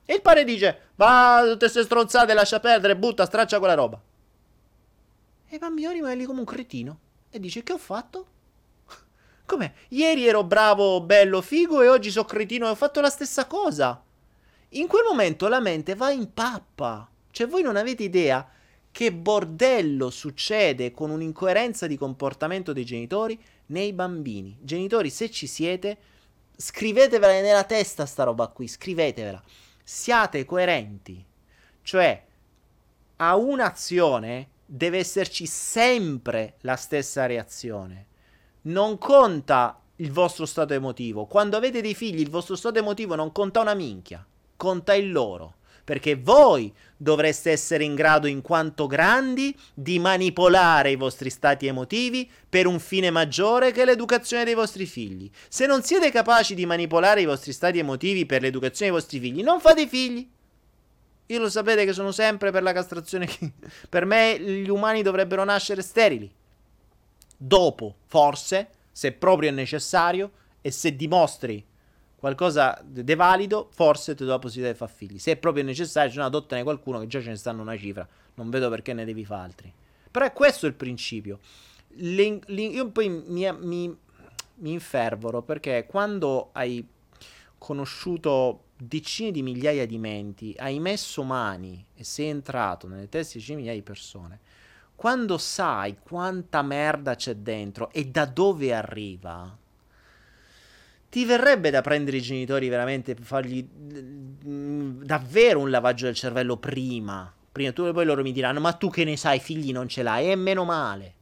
E 0.06 0.14
il 0.14 0.22
padre 0.22 0.44
dice: 0.44 0.90
Va, 0.96 1.40
tutte 1.44 1.58
queste 1.58 1.84
stronzate, 1.84 2.34
lascia 2.34 2.60
perdere, 2.60 2.98
butta, 2.98 3.26
straccia 3.26 3.58
quella 3.58 3.74
roba. 3.74 4.00
E 5.48 5.54
il 5.54 5.60
bambino 5.60 5.92
rimane 5.92 6.16
lì 6.16 6.26
come 6.26 6.40
un 6.40 6.46
cretino. 6.46 7.00
E 7.30 7.40
dice: 7.40 7.64
Che 7.64 7.72
ho 7.72 7.78
fatto? 7.78 8.26
Com'è? 9.46 9.72
Ieri 9.90 10.28
ero 10.28 10.44
bravo, 10.44 11.02
bello, 11.02 11.42
figo, 11.42 11.82
e 11.82 11.88
oggi 11.88 12.12
sono 12.12 12.26
cretino 12.26 12.68
e 12.68 12.72
ho 12.72 12.76
fatto 12.76 13.00
la 13.00 13.10
stessa 13.10 13.48
cosa. 13.48 14.04
In 14.74 14.88
quel 14.88 15.06
momento 15.08 15.48
la 15.48 15.62
mente 15.62 15.96
va 15.96 16.12
in 16.12 16.34
pappa. 16.34 17.10
Cioè, 17.32 17.48
voi 17.48 17.62
non 17.62 17.78
avete 17.78 18.04
idea 18.04 18.48
che 18.92 19.14
bordello 19.14 20.10
succede 20.10 20.92
con 20.92 21.10
un'incoerenza 21.12 21.88
di 21.88 21.96
comportamento 21.96 22.74
dei 22.74 22.86
genitori 22.86 23.40
nei 23.70 23.94
bambini. 23.94 24.58
Genitori, 24.62 25.10
se 25.10 25.30
ci 25.30 25.48
siete, 25.48 25.98
scrivetevela 26.56 27.42
nella 27.42 27.64
testa 27.64 28.06
sta 28.06 28.24
roba 28.24 28.48
qui, 28.48 28.68
scrivetevela. 28.68 29.42
Siate 29.84 30.46
coerenti. 30.46 31.26
Cioè, 31.82 32.26
a 33.18 33.36
un'azione 33.36 34.50
deve 34.66 35.00
esserci 35.00 35.46
sempre 35.46 36.56
la 36.62 36.76
stessa 36.76 37.26
reazione. 37.26 38.06
Non 38.62 38.98
conta 38.98 39.82
il 39.96 40.12
vostro 40.12 40.46
stato 40.46 40.74
emotivo. 40.74 41.26
Quando 41.26 41.58
avete 41.58 41.82
dei 41.82 41.96
figli, 41.96 42.20
il 42.20 42.30
vostro 42.30 42.56
stato 42.56 42.80
emotivo 42.80 43.16
non 43.16 43.32
conta 43.32 43.62
una 43.62 43.74
minchia, 43.74 44.26
conta 44.56 44.94
il 44.94 45.12
loro 45.12 45.56
perché 45.90 46.14
voi 46.14 46.72
dovreste 46.96 47.50
essere 47.50 47.84
in 47.84 47.96
grado, 47.96 48.28
in 48.28 48.44
quanto 48.44 48.86
grandi, 48.86 49.58
di 49.74 49.98
manipolare 49.98 50.92
i 50.92 50.96
vostri 50.96 51.32
stati 51.32 51.66
emotivi 51.66 52.30
per 52.48 52.68
un 52.68 52.80
fine 52.80 53.10
maggiore 53.10 53.72
che 53.72 53.86
l'educazione 53.86 54.44
dei 54.44 54.54
vostri 54.54 54.86
figli. 54.86 55.28
Se 55.48 55.66
non 55.66 55.82
siete 55.82 56.12
capaci 56.12 56.54
di 56.54 56.68
manipolare 56.68 57.22
i 57.22 57.26
vostri 57.26 57.54
stati 57.54 57.80
emotivi 57.80 58.28
per 58.28 58.44
l'educazione 58.44 58.92
dei 58.92 59.00
vostri 59.00 59.20
figli, 59.20 59.42
non 59.42 59.60
fate 59.60 59.88
figli. 59.88 60.30
Io 61.26 61.40
lo 61.40 61.50
sapete 61.50 61.86
che 61.86 61.94
sono 61.94 62.12
sempre 62.12 62.52
per 62.52 62.62
la 62.62 62.72
castrazione. 62.72 63.28
per 63.90 64.06
me 64.06 64.40
gli 64.40 64.70
umani 64.70 65.02
dovrebbero 65.02 65.44
nascere 65.44 65.82
sterili. 65.82 66.32
Dopo, 67.36 67.96
forse, 68.06 68.70
se 68.92 69.12
proprio 69.14 69.50
è 69.50 69.54
necessario 69.54 70.30
e 70.62 70.70
se 70.70 70.96
dimostri 70.96 71.66
qualcosa 72.20 72.80
di 72.84 73.16
valido, 73.16 73.70
forse 73.72 74.14
ti 74.14 74.24
do 74.24 74.32
la 74.32 74.40
possibilità 74.40 74.74
di 74.74 74.78
fare 74.78 74.92
figli. 74.94 75.18
Se 75.18 75.32
è 75.32 75.38
proprio 75.38 75.64
necessario, 75.64 76.12
cioè, 76.12 76.26
adottane 76.26 76.64
qualcuno 76.64 77.00
che 77.00 77.08
già 77.08 77.22
ce 77.22 77.30
ne 77.30 77.38
stanno 77.38 77.62
una 77.62 77.78
cifra. 77.78 78.08
Non 78.36 78.50
vedo 78.50 78.70
perché 78.70 78.94
ne 78.94 79.06
devi 79.06 79.26
fare 79.26 79.42
altri. 79.42 79.74
Però 80.12 80.26
è 80.26 80.34
questo 80.34 80.68
il 80.68 80.74
principio. 80.74 81.40
L'in- 81.94 82.42
l'in- 82.48 82.72
io 82.72 82.90
poi 82.90 83.10
mi, 83.10 83.52
mi, 83.58 83.98
mi 84.56 84.72
infervoro 84.72 85.42
perché 85.42 85.86
quando 85.88 86.50
hai 86.52 86.86
conosciuto 87.58 88.66
decine 88.76 89.32
di 89.32 89.42
migliaia 89.42 89.86
di 89.86 89.98
menti, 89.98 90.56
hai 90.58 90.80
messo 90.80 91.24
mani 91.24 91.86
e 91.94 92.04
sei 92.04 92.28
entrato 92.28 92.88
nelle 92.88 93.10
teste 93.10 93.34
di 93.34 93.40
decine 93.40 93.56
di 93.56 93.62
migliaia 93.64 93.80
di 93.80 93.86
persone, 93.86 94.40
quando 94.96 95.38
sai 95.38 95.98
quanta 96.00 96.62
merda 96.62 97.16
c'è 97.16 97.36
dentro 97.36 97.90
e 97.92 98.06
da 98.06 98.26
dove 98.26 98.74
arriva, 98.74 99.58
ti 101.10 101.26
verrebbe 101.26 101.72
da 101.72 101.82
prendere 101.82 102.18
i 102.18 102.22
genitori 102.22 102.70
veramente 102.70 103.16
per 103.16 103.26
fargli 103.26 103.68
mm, 103.68 105.04
davvero 105.04 105.60
un 105.60 105.70
lavaggio 105.72 106.06
del 106.06 106.16
cervello 106.16 106.58
prima. 106.58 107.34
Prima 107.52 107.74
tu 107.74 107.84
e 107.84 107.94
poi 107.94 108.06
loro 108.06 108.22
mi 108.22 108.32
diranno: 108.32 108.60
Ma 108.60 108.74
tu 108.74 108.90
che 108.90 109.04
ne 109.04 109.18
sai, 109.18 109.40
figli 109.40 109.72
non 109.72 109.88
ce 109.88 110.04
l'hai? 110.04 110.30
E 110.30 110.36
meno 110.36 110.64
male. 110.64 111.16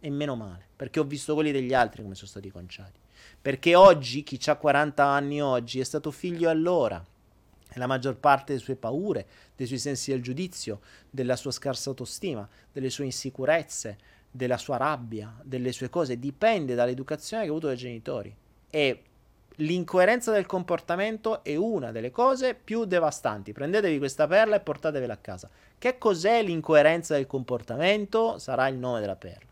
E 0.00 0.10
meno 0.10 0.34
male. 0.34 0.66
Perché 0.74 0.98
ho 1.00 1.04
visto 1.04 1.34
quelli 1.34 1.52
degli 1.52 1.72
altri 1.72 2.02
come 2.02 2.14
sono 2.16 2.28
stati 2.28 2.50
conciati. 2.50 2.98
Perché 3.40 3.74
oggi, 3.74 4.24
chi 4.24 4.38
ha 4.50 4.56
40 4.56 5.04
anni 5.04 5.40
oggi, 5.40 5.78
è 5.78 5.84
stato 5.84 6.10
figlio 6.10 6.50
allora. 6.50 7.02
la 7.74 7.86
maggior 7.86 8.16
parte 8.16 8.52
delle 8.52 8.64
sue 8.64 8.74
paure, 8.74 9.26
dei 9.54 9.66
suoi 9.66 9.78
sensi 9.78 10.10
del 10.10 10.20
giudizio, 10.20 10.80
della 11.08 11.36
sua 11.36 11.52
scarsa 11.52 11.90
autostima, 11.90 12.48
delle 12.72 12.90
sue 12.90 13.04
insicurezze, 13.04 13.96
della 14.30 14.58
sua 14.58 14.76
rabbia, 14.76 15.32
delle 15.44 15.70
sue 15.70 15.88
cose, 15.88 16.18
dipende 16.18 16.74
dall'educazione 16.74 17.44
che 17.44 17.48
ha 17.48 17.52
avuto 17.52 17.68
dai 17.68 17.76
genitori. 17.76 18.34
E 18.68 19.02
l'incoerenza 19.60 20.32
del 20.32 20.46
comportamento 20.46 21.42
è 21.42 21.56
una 21.56 21.90
delle 21.90 22.10
cose 22.10 22.54
più 22.54 22.84
devastanti. 22.84 23.52
Prendetevi 23.52 23.98
questa 23.98 24.26
perla 24.26 24.56
e 24.56 24.60
portatevela 24.60 25.14
a 25.14 25.18
casa. 25.18 25.48
Che 25.78 25.98
cos'è 25.98 26.42
l'incoerenza 26.42 27.14
del 27.14 27.26
comportamento? 27.26 28.38
Sarà 28.38 28.68
il 28.68 28.76
nome 28.76 29.00
della 29.00 29.16
perla. 29.16 29.46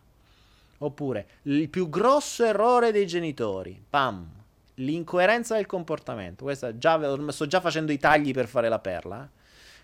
Oppure 0.78 1.27
il 1.43 1.69
più 1.69 1.89
grosso 1.89 2.45
errore 2.45 2.93
dei 2.93 3.07
genitori. 3.07 3.83
Pam. 3.89 4.28
L'incoerenza 4.74 5.55
del 5.55 5.66
comportamento. 5.66 6.45
Questa 6.45 6.77
già, 6.77 7.01
sto 7.31 7.47
già 7.47 7.61
facendo 7.61 7.93
i 7.93 7.99
tagli 7.99 8.33
per 8.33 8.47
fare 8.47 8.69
la 8.69 8.78
perla. 8.78 9.28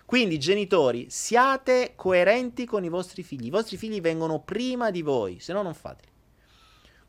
Quindi, 0.05 0.39
genitori, 0.39 1.07
siate 1.09 1.93
coerenti 1.97 2.67
con 2.67 2.85
i 2.85 2.91
vostri 2.91 3.23
figli. 3.23 3.47
I 3.47 3.51
vostri 3.51 3.79
figli 3.79 4.01
vengono 4.01 4.41
prima 4.41 4.91
di 4.91 5.01
voi, 5.01 5.41
se 5.41 5.55
no 5.55 5.63
non 5.63 5.73
fateli. 5.73 6.12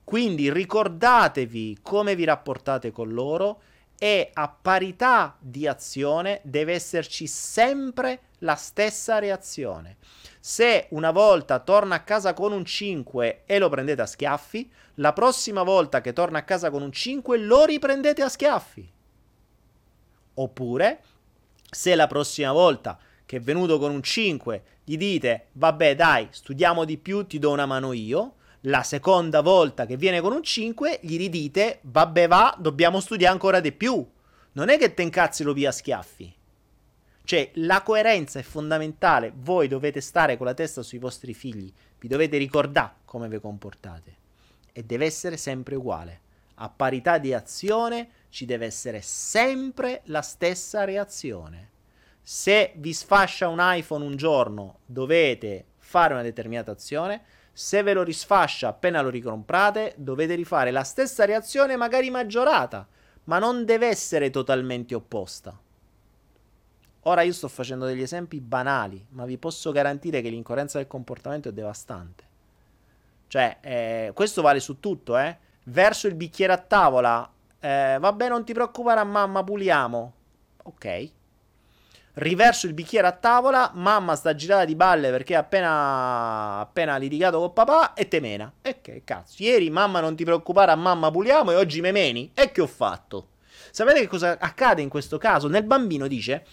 Quindi 0.04 0.52
ricordatevi 0.52 1.80
come 1.82 2.16
vi 2.16 2.26
rapportate 2.26 2.92
con 2.92 3.14
loro 3.14 3.62
e 3.98 4.32
a 4.34 4.50
parità 4.50 5.38
di 5.40 5.66
azione 5.68 6.42
deve 6.44 6.74
esserci 6.74 7.26
sempre 7.26 8.22
la 8.40 8.56
stessa 8.56 9.20
reazione. 9.20 9.98
Se 10.40 10.88
una 10.90 11.12
volta 11.12 11.60
torna 11.60 11.96
a 11.96 12.04
casa 12.04 12.34
con 12.34 12.52
un 12.52 12.66
5 12.66 13.44
e 13.46 13.60
lo 13.60 13.70
prendete 13.70 14.02
a 14.02 14.06
schiaffi, 14.06 14.70
la 14.96 15.14
prossima 15.14 15.64
volta 15.64 16.02
che 16.02 16.12
torna 16.12 16.40
a 16.40 16.44
casa 16.44 16.70
con 16.70 16.82
un 16.82 16.92
5 16.92 17.38
lo 17.38 17.64
riprendete 17.64 18.22
a 18.22 18.28
schiaffi. 18.28 18.92
Oppure, 20.36 21.02
se 21.70 21.96
la 21.96 22.08
prossima 22.08 22.52
volta 22.52 23.00
che 23.26 23.38
è 23.38 23.40
venuto 23.40 23.80
con 23.80 23.92
un 23.92 24.04
5 24.04 24.64
gli 24.84 24.98
dite, 24.98 25.48
vabbè 25.54 25.96
dai, 25.96 26.28
studiamo 26.30 26.84
di 26.84 26.98
più, 26.98 27.26
ti 27.26 27.40
do 27.40 27.52
una 27.52 27.66
mano 27.66 27.94
io, 27.94 28.36
la 28.66 28.84
seconda 28.84 29.42
volta 29.42 29.86
che 29.86 29.98
viene 29.98 30.22
con 30.22 30.32
un 30.32 30.44
5 30.44 31.00
gli 31.02 31.18
ridite 31.18 31.80
vabbè 31.82 32.28
va, 32.28 32.56
dobbiamo 32.58 33.00
studiare 33.00 33.34
ancora 33.34 33.60
di 33.60 33.72
più. 33.72 34.06
Non 34.54 34.70
è 34.70 34.78
che 34.78 34.94
te 34.94 35.02
incazzi 35.02 35.44
lo 35.44 35.54
via 35.54 35.72
schiaffi. 35.72 36.34
Cioè, 37.26 37.52
la 37.56 37.82
coerenza 37.82 38.40
è 38.40 38.44
fondamentale. 38.44 39.34
Voi 39.36 39.68
dovete 39.68 40.02
stare 40.02 40.38
con 40.38 40.46
la 40.46 40.54
testa 40.54 40.82
sui 40.82 40.98
vostri 40.98 41.34
figli. 41.34 41.72
Vi 42.00 42.08
dovete 42.08 42.38
ricordare 42.38 42.96
come 43.06 43.28
vi 43.28 43.40
comportate. 43.40 44.16
E 44.72 44.84
deve 44.84 45.06
essere 45.06 45.38
sempre 45.38 45.76
uguale. 45.76 46.22
A 46.56 46.70
parità 46.70 47.18
di 47.18 47.34
azione 47.34 48.10
ci 48.30 48.46
deve 48.46 48.66
essere 48.66 49.02
sempre 49.02 50.02
la 50.06 50.22
stessa 50.22 50.84
reazione. 50.84 51.72
Se 52.22 52.74
vi 52.76 52.94
sfascia 52.94 53.48
un 53.48 53.60
iPhone 53.60 54.06
un 54.06 54.16
giorno, 54.16 54.80
dovete 54.86 55.66
fare 55.80 56.14
una 56.14 56.24
determinata 56.24 56.72
azione 56.72 57.22
se 57.56 57.84
ve 57.84 57.94
lo 57.94 58.02
risfascia 58.02 58.68
appena 58.68 59.02
lo 59.02 59.10
ricomprate, 59.10 59.94
dovete 59.98 60.34
rifare 60.34 60.72
la 60.72 60.84
stessa 60.84 61.24
reazione, 61.24 61.76
magari 61.76 62.10
maggiorata, 62.10 62.88
ma 63.26 63.38
non 63.38 63.64
deve 63.64 63.88
essere 63.88 64.32
totalmente 64.32 64.96
opposta. 64.96 65.58
Ora 67.06 67.22
io 67.22 67.34
sto 67.34 67.48
facendo 67.48 67.86
degli 67.86 68.02
esempi 68.02 68.42
banali, 68.42 69.06
ma 69.10 69.26
vi 69.26 69.38
posso 69.38 69.72
garantire 69.72 70.22
che 70.22 70.30
l'incoerenza 70.30 70.80
del 70.80 70.88
comportamento 70.88 71.50
è 71.50 71.54
devastante. 71.54 72.24
Cioè, 73.28 73.58
eh, 73.62 74.12
questo 74.14 74.42
vale 74.42 74.60
su 74.60 74.80
tutto, 74.80 75.18
eh. 75.18 75.38
Verso 75.66 76.08
il 76.08 76.16
bicchiere 76.16 76.54
a 76.54 76.58
tavola, 76.58 77.30
eh, 77.60 77.98
vabbè, 78.00 78.30
non 78.30 78.44
ti 78.44 78.54
preoccupare, 78.54 79.00
a 79.00 79.06
mamma, 79.06 79.44
puliamo. 79.44 80.14
Ok 80.64 81.12
riverso 82.16 82.68
il 82.68 82.74
bicchiere 82.74 83.08
a 83.08 83.12
tavola, 83.12 83.72
mamma 83.74 84.16
sta 84.16 84.36
girata 84.36 84.66
di 84.66 84.76
balle 84.76 85.10
perché 85.10 85.36
ha 85.36 85.40
appena, 85.40 86.60
appena 86.60 86.98
litigato 86.98 87.40
con 87.40 87.54
papà 87.54 87.94
e 87.94 88.08
te 88.08 88.20
mena. 88.20 88.52
E 88.62 88.82
che 88.82 89.02
cazzo, 89.04 89.42
ieri 89.42 89.70
mamma 89.70 90.00
non 90.00 90.16
ti 90.16 90.24
preoccupare, 90.24 90.72
a 90.72 90.76
mamma 90.76 91.10
puliamo 91.10 91.52
e 91.52 91.56
oggi 91.56 91.82
me 91.82 91.92
meni. 91.92 92.32
E 92.34 92.52
che 92.52 92.62
ho 92.62 92.68
fatto? 92.68 93.30
Sapete 93.72 94.02
che 94.02 94.08
cosa 94.08 94.38
accade 94.40 94.82
in 94.82 94.90
questo 94.90 95.18
caso? 95.18 95.48
Nel 95.48 95.64
bambino 95.64 96.08
dice, 96.08 96.46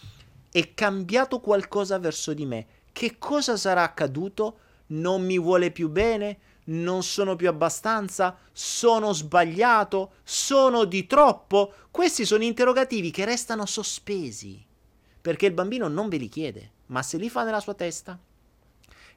è 0.50 0.72
cambiato 0.74 1.40
qualcosa 1.40 1.98
verso 1.98 2.32
di 2.32 2.46
me. 2.46 2.66
Che 2.92 3.18
cosa 3.18 3.56
sarà 3.56 3.82
accaduto? 3.82 4.58
Non 4.88 5.24
mi 5.24 5.38
vuole 5.38 5.70
più 5.70 5.90
bene? 5.90 6.38
Non 6.64 7.02
sono 7.02 7.36
più 7.36 7.48
abbastanza? 7.48 8.36
Sono 8.52 9.12
sbagliato? 9.12 10.12
Sono 10.22 10.84
di 10.84 11.06
troppo? 11.06 11.72
Questi 11.90 12.24
sono 12.24 12.44
interrogativi 12.44 13.10
che 13.10 13.24
restano 13.24 13.66
sospesi 13.66 14.68
perché 15.20 15.46
il 15.46 15.52
bambino 15.52 15.88
non 15.88 16.08
ve 16.08 16.16
li 16.16 16.28
chiede, 16.28 16.70
ma 16.86 17.02
se 17.02 17.18
li 17.18 17.28
fa 17.28 17.44
nella 17.44 17.60
sua 17.60 17.74
testa. 17.74 18.18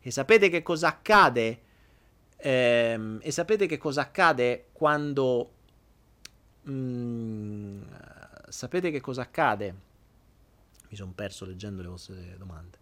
E 0.01 0.11
sapete 0.11 0.49
che 0.49 0.61
cosa 0.61 0.87
accade? 0.89 1.61
Ehm, 2.37 3.19
e 3.21 3.31
sapete 3.31 3.67
che 3.67 3.77
cosa 3.77 4.01
accade 4.01 4.67
quando... 4.73 5.51
Mm, 6.69 7.81
sapete 8.49 8.91
che 8.91 8.99
cosa 8.99 9.21
accade? 9.21 9.75
Mi 10.89 10.95
sono 10.97 11.13
perso 11.15 11.45
leggendo 11.45 11.81
le 11.81 11.87
vostre 11.87 12.35
domande. 12.37 12.81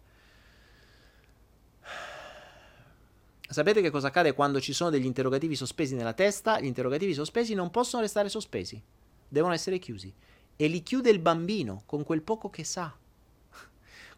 Sapete 3.48 3.82
che 3.82 3.90
cosa 3.90 4.08
accade 4.08 4.32
quando 4.32 4.60
ci 4.60 4.72
sono 4.72 4.90
degli 4.90 5.04
interrogativi 5.04 5.54
sospesi 5.54 5.94
nella 5.94 6.14
testa? 6.14 6.58
Gli 6.58 6.64
interrogativi 6.64 7.12
sospesi 7.12 7.54
non 7.54 7.70
possono 7.70 8.02
restare 8.02 8.30
sospesi, 8.30 8.82
devono 9.28 9.52
essere 9.52 9.78
chiusi. 9.78 10.12
E 10.56 10.66
li 10.66 10.82
chiude 10.82 11.10
il 11.10 11.18
bambino 11.18 11.82
con 11.86 12.02
quel 12.02 12.22
poco 12.22 12.50
che 12.50 12.64
sa. 12.64 12.96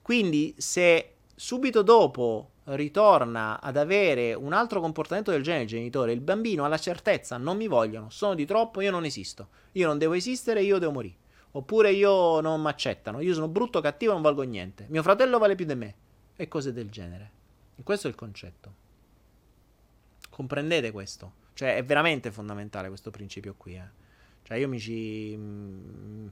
Quindi 0.05 0.55
se 0.59 1.14
subito 1.35 1.81
dopo 1.81 2.51
ritorna 2.64 3.59
ad 3.59 3.78
avere 3.78 4.35
un 4.35 4.52
altro 4.52 4.78
comportamento 4.82 5.31
del 5.31 5.43
genere 5.43 5.62
il 5.62 5.68
genitore, 5.70 6.12
il 6.12 6.20
bambino 6.20 6.66
ha 6.66 6.68
la 6.68 6.76
certezza, 6.76 7.39
non 7.39 7.56
mi 7.56 7.68
vogliono, 7.68 8.10
sono 8.10 8.35
di 8.35 8.44
troppo, 8.44 8.82
io 8.82 8.90
non 8.90 9.06
esisto, 9.06 9.48
io 9.72 9.86
non 9.86 9.97
devo 9.97 10.12
esistere, 10.12 10.60
io 10.60 10.76
devo 10.76 10.93
morire. 10.93 11.16
Oppure 11.52 11.93
io 11.93 12.43
non 12.43 12.60
mi 12.60 12.68
accettano, 12.68 13.20
io 13.20 13.32
sono 13.32 13.48
brutto, 13.48 13.81
cattivo, 13.81 14.12
non 14.12 14.20
valgo 14.20 14.43
niente. 14.43 14.85
Mio 14.90 15.02
fratello 15.02 15.39
vale 15.39 15.55
più 15.55 15.64
di 15.64 15.74
me. 15.74 15.94
E 16.36 16.48
cose 16.48 16.74
del 16.74 16.90
genere. 16.90 17.31
E 17.74 17.82
questo 17.82 18.06
è 18.06 18.10
il 18.10 18.16
concetto. 18.16 18.74
Comprendete 20.28 20.90
questo? 20.90 21.32
Cioè, 21.55 21.76
è 21.76 21.82
veramente 21.82 22.31
fondamentale 22.31 22.89
questo 22.89 23.10
principio 23.10 23.55
qui. 23.56 23.76
Eh? 23.76 23.89
Cioè, 24.43 24.59
io 24.59 24.68
mi 24.68 24.78
ci. 24.78 25.35
Mm, 25.35 26.26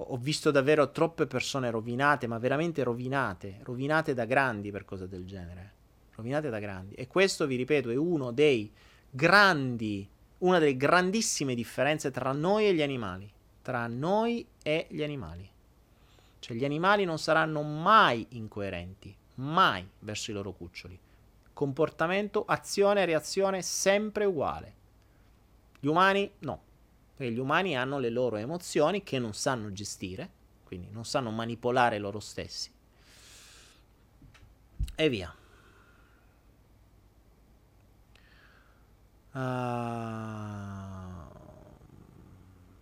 ho 0.00 0.16
visto 0.16 0.50
davvero 0.50 0.90
troppe 0.90 1.26
persone 1.26 1.70
rovinate, 1.70 2.26
ma 2.26 2.38
veramente 2.38 2.82
rovinate, 2.82 3.58
rovinate 3.62 4.14
da 4.14 4.24
grandi 4.24 4.70
per 4.70 4.84
cose 4.84 5.08
del 5.08 5.24
genere. 5.26 5.72
Rovinate 6.14 6.50
da 6.50 6.58
grandi. 6.58 6.94
E 6.94 7.06
questo, 7.06 7.46
vi 7.46 7.56
ripeto, 7.56 7.90
è 7.90 7.96
uno 7.96 8.32
dei 8.32 8.70
grandi, 9.10 10.08
una 10.38 10.58
delle 10.58 10.76
grandissime 10.76 11.54
differenze 11.54 12.10
tra 12.10 12.32
noi 12.32 12.66
e 12.66 12.74
gli 12.74 12.82
animali. 12.82 13.30
Tra 13.62 13.86
noi 13.86 14.46
e 14.62 14.86
gli 14.90 15.02
animali. 15.02 15.48
Cioè 16.38 16.56
gli 16.56 16.64
animali 16.64 17.04
non 17.04 17.18
saranno 17.18 17.62
mai 17.62 18.26
incoerenti, 18.30 19.14
mai 19.34 19.86
verso 20.00 20.30
i 20.30 20.34
loro 20.34 20.52
cuccioli. 20.52 20.98
Comportamento, 21.52 22.44
azione, 22.46 23.04
reazione 23.04 23.62
sempre 23.62 24.24
uguale. 24.24 24.74
Gli 25.80 25.86
umani 25.88 26.30
no. 26.40 26.62
Perché 27.18 27.32
gli 27.32 27.40
umani 27.40 27.76
hanno 27.76 27.98
le 27.98 28.10
loro 28.10 28.36
emozioni 28.36 29.02
che 29.02 29.18
non 29.18 29.34
sanno 29.34 29.72
gestire, 29.72 30.30
quindi 30.62 30.88
non 30.92 31.04
sanno 31.04 31.32
manipolare 31.32 31.98
loro 31.98 32.20
stessi. 32.20 32.70
E 34.94 35.08
via. 35.08 35.34
Uh, 39.32 39.38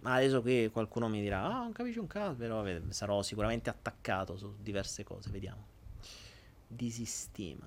adesso 0.03 0.43
qui 0.43 0.69
qualcuno 0.71 1.09
mi 1.09 1.23
dirà: 1.23 1.43
Ah, 1.43 1.63
non 1.63 1.73
capisci 1.73 1.99
un 1.99 2.07
caso, 2.07 2.35
però 2.35 2.63
sarò 2.91 3.23
sicuramente 3.23 3.71
attaccato 3.71 4.37
su 4.37 4.55
diverse 4.61 5.03
cose. 5.03 5.31
Vediamo. 5.31 5.67
Disistima. 6.69 7.67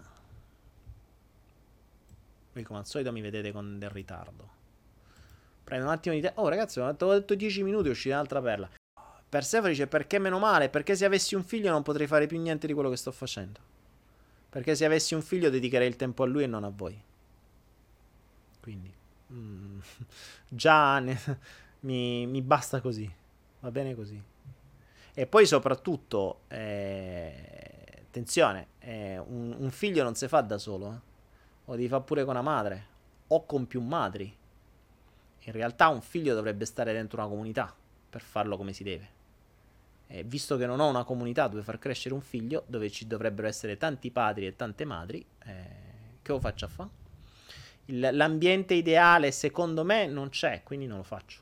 Qui, 2.51 2.61
come 2.61 2.77
al 2.77 2.85
solito, 2.85 3.11
mi 3.11 3.21
vedete 3.21 3.51
con 3.51 3.79
del 3.79 3.89
ritardo. 3.89 4.58
Prende 5.69 5.85
un 5.85 5.91
attimo 5.91 6.15
di 6.15 6.21
tempo. 6.21 6.41
Oh, 6.41 6.47
ragazzi, 6.47 6.79
ho 6.79 6.91
detto 6.91 7.35
10 7.35 7.61
minuti, 7.61 7.89
è 7.89 7.91
uscita 7.91 8.15
un'altra 8.15 8.41
perla. 8.41 8.67
Persefone 9.29 9.69
dice 9.69 9.85
perché 9.85 10.17
meno 10.17 10.39
male? 10.39 10.67
Perché 10.67 10.95
se 10.95 11.05
avessi 11.05 11.35
un 11.35 11.43
figlio 11.43 11.69
non 11.69 11.83
potrei 11.83 12.07
fare 12.07 12.25
più 12.25 12.39
niente 12.39 12.65
di 12.65 12.73
quello 12.73 12.89
che 12.89 12.95
sto 12.95 13.11
facendo. 13.11 13.59
Perché 14.49 14.73
se 14.73 14.83
avessi 14.85 15.13
un 15.13 15.21
figlio 15.21 15.51
dedicherei 15.51 15.87
il 15.87 15.95
tempo 15.95 16.23
a 16.23 16.25
lui 16.25 16.41
e 16.41 16.47
non 16.47 16.63
a 16.63 16.69
voi. 16.69 16.99
Quindi, 18.59 18.91
mm, 19.31 19.79
già 20.49 20.97
ne, 20.97 21.19
mi, 21.81 22.25
mi, 22.25 22.41
basta 22.41 22.81
così. 22.81 23.07
Va 23.59 23.69
bene 23.69 23.93
così. 23.93 24.19
E 25.13 25.27
poi 25.27 25.45
soprattutto, 25.45 26.39
eh, 26.47 28.01
attenzione, 28.07 28.69
eh, 28.79 29.19
un, 29.19 29.55
un, 29.55 29.69
figlio 29.69 30.01
non 30.01 30.15
si 30.15 30.27
fa 30.27 30.41
da 30.41 30.57
solo. 30.57 30.87
Eh. 30.87 30.99
Lo 31.65 31.75
devi 31.75 31.87
fare 31.87 32.01
pure 32.01 32.21
con 32.23 32.31
una 32.31 32.41
madre. 32.41 32.87
O 33.27 33.45
con 33.45 33.67
più 33.67 33.81
madri. 33.81 34.35
In 35.43 35.51
realtà 35.53 35.87
un 35.87 36.01
figlio 36.01 36.35
dovrebbe 36.35 36.65
stare 36.65 36.93
dentro 36.93 37.19
una 37.19 37.29
comunità 37.29 37.73
per 38.09 38.21
farlo 38.21 38.57
come 38.57 38.73
si 38.73 38.83
deve. 38.83 39.17
E 40.07 40.23
visto 40.23 40.57
che 40.57 40.65
non 40.65 40.79
ho 40.79 40.87
una 40.87 41.03
comunità 41.03 41.47
dove 41.47 41.61
far 41.61 41.77
crescere 41.77 42.15
un 42.15 42.21
figlio, 42.21 42.63
dove 42.67 42.89
ci 42.89 43.07
dovrebbero 43.07 43.47
essere 43.47 43.77
tanti 43.77 44.11
padri 44.11 44.47
e 44.47 44.55
tante 44.55 44.85
madri, 44.85 45.23
eh, 45.45 45.65
che 46.21 46.31
lo 46.31 46.39
faccio 46.39 46.65
a 46.65 46.67
fare? 46.67 46.89
l'ambiente 47.91 48.73
ideale, 48.73 49.31
secondo 49.31 49.83
me, 49.83 50.05
non 50.05 50.29
c'è, 50.29 50.61
quindi 50.63 50.85
non 50.85 50.97
lo 50.97 51.03
faccio. 51.03 51.39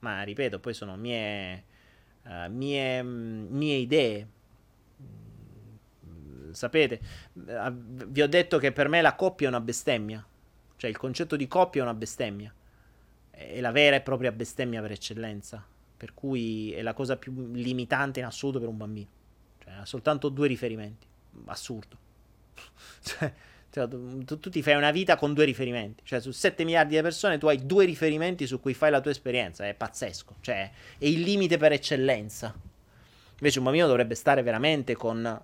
Ma 0.00 0.22
ripeto, 0.22 0.58
poi 0.58 0.74
sono 0.74 0.96
mie, 0.96 1.64
uh, 2.22 2.50
mie, 2.50 3.02
mie 3.02 3.76
idee. 3.76 4.28
Sapete, 6.52 7.00
uh, 7.32 7.72
vi 7.72 8.22
ho 8.22 8.28
detto 8.28 8.58
che 8.58 8.72
per 8.72 8.88
me 8.88 9.02
la 9.02 9.14
coppia 9.14 9.46
è 9.46 9.50
una 9.50 9.60
bestemmia. 9.60 10.24
Cioè, 10.76 10.90
il 10.90 10.96
concetto 10.96 11.36
di 11.36 11.46
coppia 11.46 11.80
è 11.80 11.84
una 11.84 11.94
bestemmia. 11.94 12.52
È 13.34 13.60
la 13.60 13.72
vera 13.72 13.96
e 13.96 14.00
propria 14.00 14.32
bestemmia 14.32 14.80
per 14.80 14.92
eccellenza. 14.92 15.64
Per 15.96 16.14
cui 16.14 16.72
è 16.72 16.82
la 16.82 16.92
cosa 16.92 17.16
più 17.16 17.32
limitante 17.52 18.20
in 18.20 18.26
assoluto 18.26 18.58
per 18.58 18.68
un 18.68 18.76
bambino. 18.76 19.08
Cioè, 19.62 19.72
ha 19.74 19.86
soltanto 19.86 20.28
due 20.28 20.46
riferimenti. 20.46 21.06
Assurdo. 21.46 21.96
cioè, 23.02 23.32
cioè, 23.70 23.88
tu, 23.88 24.38
tu, 24.38 24.50
ti 24.50 24.62
fai 24.62 24.76
una 24.76 24.90
vita 24.90 25.16
con 25.16 25.34
due 25.34 25.44
riferimenti. 25.44 26.04
Cioè, 26.04 26.20
su 26.20 26.30
7 26.30 26.62
miliardi 26.64 26.94
di 26.94 27.02
persone 27.02 27.38
tu 27.38 27.46
hai 27.48 27.66
due 27.66 27.84
riferimenti 27.84 28.46
su 28.46 28.60
cui 28.60 28.74
fai 28.74 28.90
la 28.90 29.00
tua 29.00 29.10
esperienza. 29.10 29.66
È 29.66 29.74
pazzesco. 29.74 30.36
Cioè, 30.40 30.70
è 30.98 31.04
il 31.04 31.20
limite 31.22 31.56
per 31.56 31.72
eccellenza. 31.72 32.54
Invece 33.32 33.58
un 33.58 33.64
bambino 33.64 33.86
dovrebbe 33.86 34.14
stare 34.14 34.42
veramente 34.42 34.94
con 34.94 35.40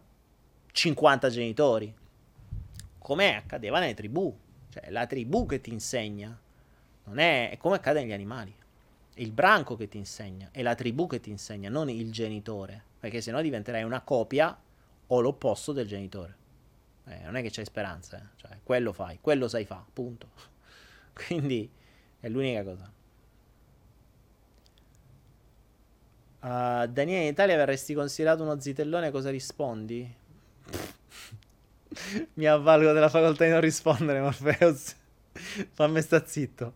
50 0.70 1.28
genitori. 1.28 1.92
Come 2.98 3.36
accadeva 3.36 3.80
nelle 3.80 3.94
tribù. 3.94 4.32
Cioè, 4.68 4.84
è 4.84 4.90
la 4.90 5.06
tribù 5.06 5.46
che 5.46 5.60
ti 5.60 5.72
insegna. 5.72 6.38
Non 7.04 7.18
è, 7.18 7.50
è 7.50 7.56
come 7.56 7.76
accade 7.76 8.00
negli 8.00 8.12
animali. 8.12 8.54
È 9.14 9.20
il 9.20 9.32
branco 9.32 9.76
che 9.76 9.88
ti 9.88 9.98
insegna. 9.98 10.48
È 10.52 10.62
la 10.62 10.74
tribù 10.74 11.06
che 11.06 11.20
ti 11.20 11.30
insegna, 11.30 11.68
non 11.68 11.88
il 11.90 12.10
genitore. 12.12 12.82
Perché 13.00 13.20
sennò 13.20 13.40
diventerai 13.40 13.82
una 13.82 14.00
copia 14.00 14.56
o 15.06 15.20
l'opposto 15.20 15.72
del 15.72 15.86
genitore. 15.86 16.36
Eh, 17.06 17.20
non 17.24 17.36
è 17.36 17.42
che 17.42 17.50
c'hai 17.50 17.64
speranza, 17.64 18.18
eh. 18.18 18.26
cioè, 18.36 18.58
quello 18.62 18.92
fai, 18.92 19.18
quello 19.20 19.48
sai 19.48 19.64
fa, 19.64 19.84
punto. 19.92 20.28
Quindi 21.12 21.68
è 22.20 22.28
l'unica 22.28 22.62
cosa. 22.62 22.92
Uh, 26.42 26.86
Daniele, 26.86 27.24
in 27.24 27.32
Italia 27.32 27.56
verresti 27.56 27.92
considerato 27.94 28.42
uno 28.42 28.60
zitellone, 28.60 29.10
cosa 29.10 29.30
rispondi? 29.30 30.14
Mi 32.34 32.46
avvalgo 32.46 32.92
della 32.92 33.08
facoltà 33.08 33.44
di 33.44 33.50
non 33.50 33.60
rispondere, 33.60 34.20
Morpheus. 34.20 34.96
Fammi 35.72 36.00
sta 36.02 36.24
zitto. 36.24 36.74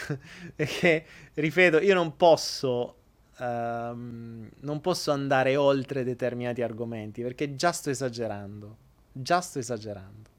Perché, 0.54 1.04
ripeto, 1.34 1.80
io 1.80 1.94
non 1.94 2.16
posso... 2.16 2.96
Um, 3.38 4.48
non 4.60 4.80
posso 4.80 5.10
andare 5.10 5.56
oltre 5.56 6.04
determinati 6.04 6.62
argomenti 6.62 7.20
perché 7.20 7.54
già 7.54 7.70
sto 7.70 7.90
esagerando. 7.90 8.76
Già 9.12 9.42
sto 9.42 9.58
esagerando. 9.58 10.30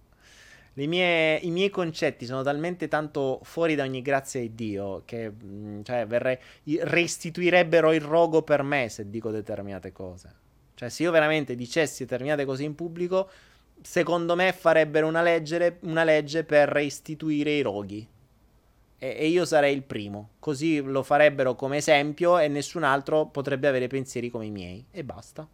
Mie, 0.85 1.37
I 1.37 1.49
miei 1.49 1.71
concetti 1.71 2.25
sono 2.25 2.43
talmente 2.43 2.87
tanto 2.87 3.39
fuori 3.43 3.73
da 3.73 3.83
ogni 3.83 4.03
grazia 4.03 4.39
di 4.41 4.53
Dio 4.53 5.01
che 5.05 5.31
mm, 5.31 5.81
cioè, 5.81 6.05
verrei, 6.05 6.37
restituirebbero 6.81 7.93
il 7.93 8.01
rogo 8.01 8.43
per 8.43 8.61
me 8.61 8.87
se 8.89 9.09
dico 9.09 9.31
determinate 9.31 9.91
cose. 9.91 10.45
Cioè, 10.75 10.89
se 10.89 11.01
io 11.01 11.09
veramente 11.09 11.55
dicessi 11.55 12.03
determinate 12.03 12.45
cose 12.45 12.63
in 12.63 12.75
pubblico, 12.75 13.27
secondo 13.81 14.35
me 14.35 14.53
farebbero 14.53 15.07
una 15.07 15.21
legge, 15.21 15.77
una 15.81 16.03
legge 16.03 16.43
per 16.43 16.75
istituire 16.77 17.51
i 17.51 17.61
roghi. 17.61 18.07
E, 18.99 19.15
e, 19.19 19.27
io 19.27 19.45
sarei 19.45 19.75
il 19.75 19.83
primo. 19.83 20.31
Così 20.39 20.81
lo 20.81 21.03
farebbero 21.03 21.55
come 21.55 21.77
esempio 21.77 22.39
e 22.39 22.47
nessun 22.47 22.83
altro 22.83 23.27
potrebbe 23.27 23.67
avere 23.67 23.87
pensieri 23.87 24.29
come 24.29 24.45
i 24.45 24.51
miei. 24.51 24.85
E 24.91 25.03
basta 25.03 25.47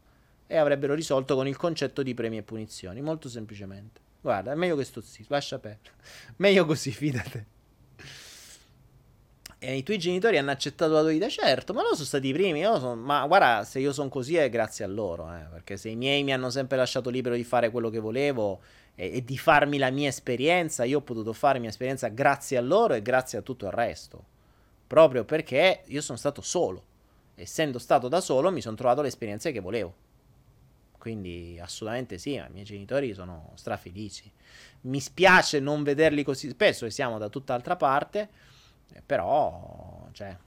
e 0.47 0.57
avrebbero 0.57 0.93
risolto 0.93 1.35
con 1.35 1.47
il 1.47 1.57
concetto 1.57 2.03
di 2.03 2.13
premi 2.13 2.37
e 2.37 2.43
punizioni, 2.43 3.01
molto 3.01 3.27
semplicemente. 3.27 4.01
Guarda, 4.21 4.51
è 4.51 4.55
meglio 4.55 4.75
che 4.75 4.83
sto 4.83 5.01
zitto, 5.01 5.33
lascia 5.33 5.57
perdere. 5.57 5.95
meglio 6.37 6.65
così, 6.65 6.91
fidate. 6.91 7.47
I 9.65 9.81
tuoi 9.81 9.97
genitori 9.97 10.37
hanno 10.37 10.51
accettato 10.51 10.91
la 10.91 11.01
tua 11.01 11.11
vita? 11.11 11.29
Certo, 11.29 11.73
ma 11.73 11.81
loro 11.81 11.93
sono 11.93 12.05
stati 12.05 12.27
i 12.27 12.33
primi. 12.33 12.63
Sono... 12.63 12.95
Ma 12.95 13.25
guarda, 13.25 13.63
se 13.63 13.79
io 13.79 13.93
sono 13.93 14.09
così 14.09 14.35
è 14.35 14.49
grazie 14.49 14.83
a 14.83 14.89
loro. 14.89 15.33
Eh, 15.33 15.45
perché 15.49 15.77
se 15.77 15.87
i 15.89 15.95
miei 15.95 16.23
mi 16.23 16.33
hanno 16.33 16.49
sempre 16.49 16.75
lasciato 16.75 17.09
libero 17.09 17.35
di 17.35 17.45
fare 17.45 17.71
quello 17.71 17.89
che 17.89 17.99
volevo 17.99 18.61
e, 18.95 19.15
e 19.15 19.23
di 19.23 19.37
farmi 19.37 19.77
la 19.77 19.89
mia 19.89 20.09
esperienza, 20.09 20.83
io 20.83 20.97
ho 20.97 21.01
potuto 21.01 21.31
fare 21.31 21.53
la 21.53 21.61
mia 21.61 21.69
esperienza 21.69 22.09
grazie 22.09 22.57
a 22.57 22.61
loro 22.61 22.93
e 22.93 23.01
grazie 23.01 23.37
a 23.37 23.41
tutto 23.41 23.65
il 23.65 23.71
resto. 23.71 24.25
Proprio 24.85 25.23
perché 25.23 25.83
io 25.85 26.01
sono 26.01 26.17
stato 26.17 26.41
solo. 26.41 26.83
Essendo 27.35 27.79
stato 27.79 28.09
da 28.09 28.19
solo, 28.19 28.51
mi 28.51 28.61
sono 28.61 28.75
trovato 28.75 29.01
le 29.01 29.07
esperienze 29.07 29.53
che 29.53 29.61
volevo. 29.61 29.95
Quindi 30.97 31.57
assolutamente 31.61 32.17
sì, 32.17 32.33
i 32.33 32.45
miei 32.51 32.65
genitori 32.65 33.13
sono 33.13 33.51
strafelici. 33.55 34.29
Mi 34.81 34.99
spiace 34.99 35.59
non 35.59 35.83
vederli 35.83 36.23
così 36.23 36.49
spesso, 36.49 36.89
siamo 36.89 37.17
da 37.17 37.29
tutt'altra 37.29 37.75
parte, 37.75 38.29
però, 39.05 40.07
cioè... 40.11 40.37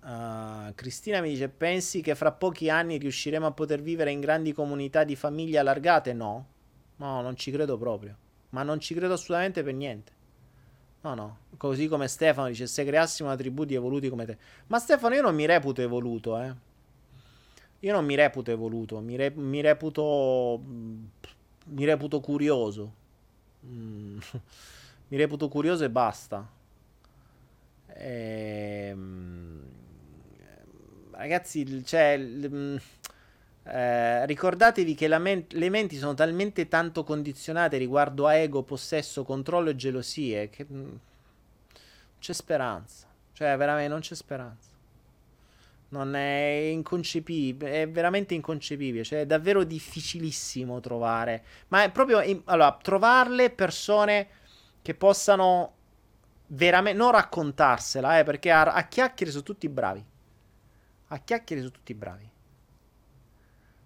Uh, 0.00 0.72
Cristina 0.74 1.20
mi 1.20 1.28
dice: 1.28 1.48
Pensi 1.50 2.00
che 2.00 2.14
fra 2.14 2.32
pochi 2.32 2.70
anni 2.70 2.96
riusciremo 2.96 3.44
a 3.44 3.50
poter 3.52 3.82
vivere 3.82 4.10
in 4.10 4.20
grandi 4.20 4.52
comunità 4.54 5.04
di 5.04 5.16
famiglie 5.16 5.58
allargate? 5.58 6.14
No, 6.14 6.46
no, 6.96 7.20
non 7.20 7.36
ci 7.36 7.50
credo 7.50 7.76
proprio. 7.76 8.16
Ma 8.50 8.62
non 8.62 8.80
ci 8.80 8.94
credo 8.94 9.12
assolutamente 9.14 9.62
per 9.62 9.74
niente. 9.74 10.12
No, 11.02 11.14
no. 11.14 11.38
Così 11.58 11.88
come 11.88 12.08
Stefano 12.08 12.48
dice: 12.48 12.66
Se 12.66 12.84
creassimo 12.84 13.28
una 13.28 13.36
tribù 13.36 13.64
di 13.64 13.74
evoluti 13.74 14.08
come 14.08 14.24
te. 14.24 14.38
Ma 14.68 14.78
Stefano, 14.78 15.14
io 15.14 15.22
non 15.22 15.34
mi 15.34 15.44
reputo 15.44 15.82
evoluto, 15.82 16.38
eh. 16.40 16.54
Io 17.80 17.92
non 17.92 18.04
mi 18.04 18.14
reputo 18.14 18.50
evoluto. 18.50 19.00
Mi, 19.00 19.16
re- 19.16 19.34
mi 19.34 19.60
reputo. 19.60 20.60
Mi 21.66 21.84
reputo 21.84 22.20
curioso. 22.20 22.94
Mm. 23.68 24.18
mi 25.08 25.16
reputo 25.16 25.48
curioso 25.48 25.84
e 25.84 25.90
basta. 25.90 26.46
Ehm. 27.94 29.62
Ragazzi, 31.12 31.84
cioè. 31.84 32.16
L- 32.18 32.80
eh, 33.64 34.24
ricordatevi 34.24 34.94
che 34.94 35.08
men- 35.18 35.44
le 35.50 35.68
menti 35.68 35.96
sono 35.98 36.14
talmente 36.14 36.68
tanto 36.68 37.04
condizionate 37.04 37.76
riguardo 37.76 38.26
a 38.26 38.34
ego, 38.34 38.62
possesso, 38.62 39.24
controllo 39.24 39.68
e 39.70 39.76
gelosie 39.76 40.48
che 40.48 40.66
mm, 40.70 40.94
c'è 42.18 42.32
speranza. 42.32 43.06
Cioè, 43.32 43.56
veramente 43.56 43.88
non 43.88 44.00
c'è 44.00 44.14
speranza. 44.14 44.67
Non 45.90 46.14
è 46.14 46.68
inconcepibile, 46.70 47.82
è 47.82 47.88
veramente 47.88 48.34
inconcepibile. 48.34 49.04
Cioè, 49.04 49.20
è 49.20 49.26
davvero 49.26 49.64
difficilissimo 49.64 50.80
trovare. 50.80 51.44
Ma 51.68 51.82
è 51.82 51.90
proprio. 51.90 52.20
In- 52.20 52.42
allora, 52.44 52.76
trovarle 52.80 53.50
persone 53.50 54.28
che 54.82 54.94
possano 54.94 55.74
veramente. 56.48 56.98
Non 56.98 57.12
raccontarsela, 57.12 58.18
eh, 58.18 58.24
perché 58.24 58.50
a, 58.50 58.64
a 58.64 58.86
chiacchiere 58.86 59.30
sono 59.32 59.44
tutti 59.44 59.68
bravi. 59.68 60.04
A 61.08 61.18
chiacchiere 61.20 61.62
sono 61.62 61.72
tutti 61.72 61.94
bravi. 61.94 62.30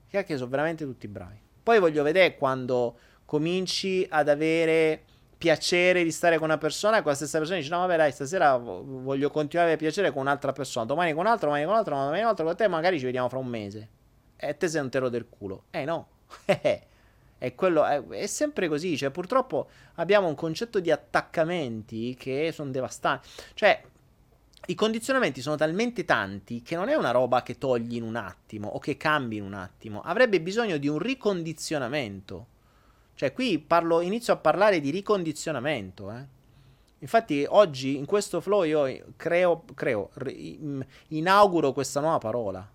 Che 0.08 0.36
sono 0.36 0.50
veramente 0.50 0.84
tutti 0.84 1.08
bravi. 1.08 1.40
Poi 1.62 1.78
voglio 1.78 2.02
vedere 2.02 2.36
quando 2.36 2.98
cominci 3.24 4.06
ad 4.10 4.28
avere 4.28 5.04
piacere 5.42 6.04
di 6.04 6.12
stare 6.12 6.36
con 6.36 6.44
una 6.46 6.56
persona 6.56 6.98
e 6.98 7.02
quella 7.02 7.16
stessa 7.16 7.38
persona 7.38 7.58
dice 7.58 7.70
no 7.70 7.78
vabbè 7.80 7.96
dai 7.96 8.12
stasera 8.12 8.56
voglio 8.56 9.28
continuare 9.28 9.72
a 9.72 9.76
piacere 9.76 10.12
con 10.12 10.20
un'altra 10.20 10.52
persona 10.52 10.86
domani 10.86 11.10
con 11.10 11.24
un'altra, 11.24 11.46
domani 11.46 11.64
con 11.64 11.72
un'altra, 11.72 11.94
domani 11.96 12.12
con 12.14 12.22
un'altra 12.22 12.44
con 12.44 12.56
te 12.56 12.68
magari 12.68 12.98
ci 13.00 13.04
vediamo 13.04 13.28
fra 13.28 13.38
un 13.38 13.48
mese. 13.48 13.88
E 14.36 14.56
te 14.56 14.68
sei 14.68 14.80
un 14.80 14.88
tero 14.90 15.08
del 15.08 15.26
culo. 15.28 15.64
Eh 15.70 15.84
no. 15.84 16.06
È, 16.44 17.54
quello, 17.56 17.84
è, 17.84 18.06
è 18.06 18.26
sempre 18.26 18.68
così 18.68 18.96
cioè 18.96 19.10
purtroppo 19.10 19.68
abbiamo 19.94 20.28
un 20.28 20.36
concetto 20.36 20.78
di 20.78 20.92
attaccamenti 20.92 22.14
che 22.14 22.52
sono 22.52 22.70
devastanti 22.70 23.28
cioè 23.54 23.82
i 24.66 24.74
condizionamenti 24.76 25.40
sono 25.40 25.56
talmente 25.56 26.04
tanti 26.04 26.62
che 26.62 26.76
non 26.76 26.88
è 26.88 26.94
una 26.94 27.10
roba 27.10 27.42
che 27.42 27.58
togli 27.58 27.96
in 27.96 28.04
un 28.04 28.14
attimo 28.14 28.68
o 28.68 28.78
che 28.78 28.96
cambi 28.96 29.38
in 29.38 29.42
un 29.42 29.54
attimo, 29.54 30.02
avrebbe 30.02 30.40
bisogno 30.40 30.76
di 30.76 30.86
un 30.86 30.98
ricondizionamento. 30.98 32.46
Cioè, 33.14 33.32
qui 33.32 33.58
parlo, 33.58 34.00
inizio 34.00 34.32
a 34.32 34.36
parlare 34.36 34.80
di 34.80 34.90
ricondizionamento. 34.90 36.10
Eh. 36.10 36.26
Infatti, 36.98 37.44
oggi 37.48 37.96
in 37.96 38.06
questo 38.06 38.40
flow 38.40 38.62
io 38.64 39.12
creo, 39.16 39.64
creo, 39.74 40.10
inauguro 41.08 41.72
questa 41.72 42.00
nuova 42.00 42.18
parola, 42.18 42.70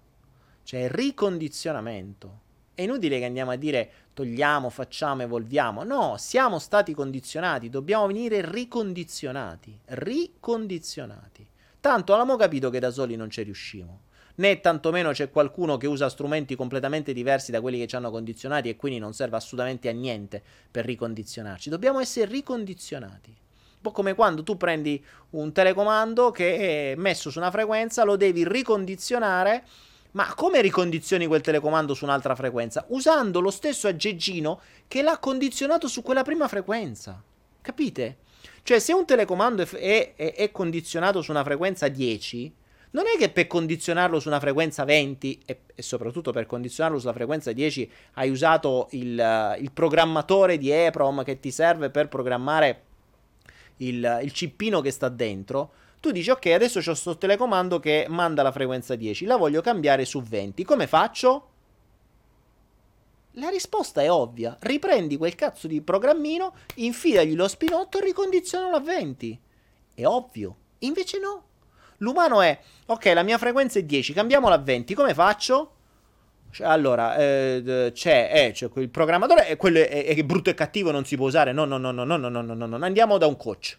cioè 0.63 0.89
ricondizionamento. 0.89 2.45
È 2.73 2.81
inutile 2.83 3.19
che 3.19 3.25
andiamo 3.25 3.51
a 3.51 3.55
dire 3.55 3.91
togliamo, 4.13 4.69
facciamo, 4.69 5.23
evolviamo. 5.23 5.83
No, 5.83 6.15
siamo 6.17 6.59
stati 6.59 6.93
condizionati, 6.93 7.69
dobbiamo 7.69 8.05
venire 8.05 8.47
ricondizionati. 8.47 9.79
Ricondizionati. 9.85 11.47
Tanto 11.79 12.13
avevamo 12.13 12.35
capito 12.35 12.69
che 12.69 12.79
da 12.79 12.91
soli 12.91 13.15
non 13.15 13.29
ci 13.29 13.41
riusciamo. 13.43 14.01
Né 14.39 14.59
tantomeno 14.59 15.11
c'è 15.11 15.31
qualcuno 15.31 15.77
che 15.77 15.87
usa 15.87 16.09
strumenti 16.09 16.55
completamente 16.55 17.11
diversi 17.11 17.49
da 17.51 17.59
quelli 17.59 17.79
che 17.79 17.87
ci 17.87 17.95
hanno 17.95 18.11
condizionati 18.11 18.69
e 18.69 18.75
quindi 18.75 18.99
non 18.99 19.13
serve 19.13 19.35
assolutamente 19.35 19.89
a 19.89 19.93
niente 19.93 20.43
per 20.69 20.85
ricondizionarci. 20.85 21.69
Dobbiamo 21.71 21.99
essere 21.99 22.29
ricondizionati. 22.29 23.29
Un 23.29 23.81
po' 23.81 23.91
come 23.91 24.13
quando 24.13 24.43
tu 24.43 24.55
prendi 24.55 25.03
un 25.31 25.51
telecomando 25.51 26.29
che 26.29 26.91
è 26.91 26.95
messo 26.95 27.31
su 27.31 27.39
una 27.39 27.49
frequenza, 27.49 28.03
lo 28.03 28.15
devi 28.15 28.47
ricondizionare. 28.47 29.63
Ma 30.11 30.31
come 30.35 30.61
ricondizioni 30.61 31.25
quel 31.25 31.41
telecomando 31.41 31.95
su 31.95 32.03
un'altra 32.03 32.35
frequenza? 32.35 32.85
Usando 32.89 33.39
lo 33.39 33.51
stesso 33.51 33.87
aggeggino 33.87 34.61
che 34.87 35.01
l'ha 35.01 35.17
condizionato 35.17 35.87
su 35.87 36.03
quella 36.03 36.21
prima 36.21 36.47
frequenza. 36.47 37.21
Capite? 37.59 38.17
Cioè, 38.61 38.77
se 38.79 38.93
un 38.93 39.05
telecomando 39.05 39.63
è, 39.63 40.13
è, 40.15 40.33
è 40.35 40.51
condizionato 40.51 41.23
su 41.23 41.31
una 41.31 41.43
frequenza 41.43 41.87
10, 41.87 42.53
non 42.91 43.05
è 43.05 43.17
che 43.17 43.29
per 43.29 43.47
condizionarlo 43.47 44.19
su 44.19 44.27
una 44.27 44.39
frequenza 44.39 44.85
20 44.85 45.41
e, 45.45 45.59
e 45.75 45.81
soprattutto 45.81 46.31
per 46.31 46.45
condizionarlo 46.45 46.99
sulla 46.99 47.13
frequenza 47.13 47.51
10 47.51 47.91
hai 48.13 48.29
usato 48.29 48.87
il, 48.91 49.57
il 49.59 49.71
programmatore 49.71 50.57
di 50.57 50.69
EPROM 50.69 51.23
che 51.23 51.39
ti 51.39 51.51
serve 51.51 51.89
per 51.89 52.07
programmare 52.07 52.83
il, 53.77 54.19
il 54.23 54.31
cippino 54.31 54.81
che 54.81 54.91
sta 54.91 55.09
dentro. 55.09 55.71
Tu 55.99 56.11
dici 56.11 56.29
ok, 56.29 56.45
adesso 56.47 56.79
ho 56.79 56.83
questo 56.83 57.17
telecomando 57.17 57.79
che 57.79 58.05
manda 58.07 58.43
la 58.43 58.51
frequenza 58.51 58.95
10, 58.95 59.25
la 59.25 59.35
voglio 59.35 59.61
cambiare 59.61 60.05
su 60.05 60.21
20. 60.21 60.63
Come 60.63 60.87
faccio? 60.87 61.49
La 63.31 63.49
risposta 63.49 64.01
è 64.01 64.09
ovvia. 64.09 64.55
Riprendi 64.59 65.17
quel 65.17 65.35
cazzo 65.35 65.67
di 65.67 65.81
programmino, 65.81 66.55
infilagli 66.75 67.35
lo 67.35 67.47
spinotto 67.47 67.99
e 67.99 68.03
ricondizionalo 68.03 68.75
a 68.77 68.79
20. 68.79 69.39
È 69.93 70.05
ovvio. 70.05 70.55
Invece 70.79 71.19
no. 71.19 71.46
L'umano 71.97 72.41
è, 72.41 72.59
ok, 72.85 73.05
la 73.13 73.23
mia 73.23 73.37
frequenza 73.37 73.79
è 73.79 73.83
10, 73.83 74.13
cambiamola 74.13 74.55
a 74.55 74.59
20, 74.59 74.93
come 74.93 75.13
faccio? 75.13 75.71
Cioè, 76.51 76.67
allora, 76.67 77.15
eh, 77.17 77.91
c'è, 77.93 78.31
eh, 78.33 78.51
c'è 78.51 78.69
il 78.75 78.89
programmatore, 78.89 79.47
e 79.47 79.57
quello 79.57 79.79
è, 79.79 80.05
è, 80.05 80.23
brutto 80.23 80.49
e 80.49 80.53
cattivo, 80.53 80.91
non 80.91 81.05
si 81.05 81.15
può 81.15 81.27
usare, 81.27 81.51
no, 81.51 81.65
no, 81.65 81.77
no, 81.77 81.91
no, 81.91 82.03
no, 82.03 82.17
no, 82.17 82.29
no, 82.29 82.41
no, 82.41 82.53
no, 82.53 82.65
no, 82.65 82.85
andiamo 82.85 83.17
da 83.17 83.27
un 83.27 83.37
coach. 83.37 83.77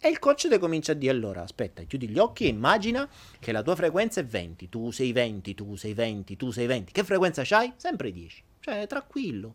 E 0.00 0.08
il 0.08 0.20
coach 0.20 0.48
ti 0.48 0.58
comincia 0.58 0.92
a 0.92 0.94
dire, 0.94 1.12
allora, 1.12 1.42
aspetta, 1.42 1.82
chiudi 1.82 2.08
gli 2.08 2.18
occhi 2.18 2.44
e 2.44 2.48
immagina 2.48 3.08
che 3.40 3.50
la 3.50 3.62
tua 3.62 3.74
frequenza 3.74 4.20
è 4.20 4.24
20, 4.24 4.68
tu 4.68 4.92
sei 4.92 5.12
20, 5.12 5.54
tu 5.54 5.74
sei 5.74 5.92
20, 5.92 6.36
tu 6.36 6.50
sei 6.52 6.66
20. 6.66 6.92
Che 6.92 7.02
frequenza 7.04 7.42
c'hai? 7.44 7.72
Sempre 7.76 8.12
10. 8.12 8.44
Cioè, 8.60 8.86
tranquillo. 8.86 9.54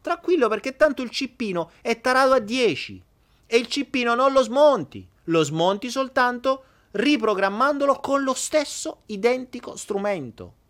Tranquillo 0.00 0.48
perché 0.48 0.76
tanto 0.76 1.02
il 1.02 1.10
cippino 1.10 1.72
è 1.82 2.00
tarato 2.00 2.32
a 2.32 2.38
10. 2.38 3.02
E 3.46 3.56
il 3.58 3.66
cippino 3.66 4.14
non 4.14 4.32
lo 4.32 4.42
smonti. 4.42 5.06
Lo 5.24 5.42
smonti 5.42 5.90
soltanto 5.90 6.64
riprogrammandolo 6.92 7.96
con 7.96 8.22
lo 8.22 8.34
stesso 8.34 9.02
identico 9.06 9.76
strumento. 9.76 10.60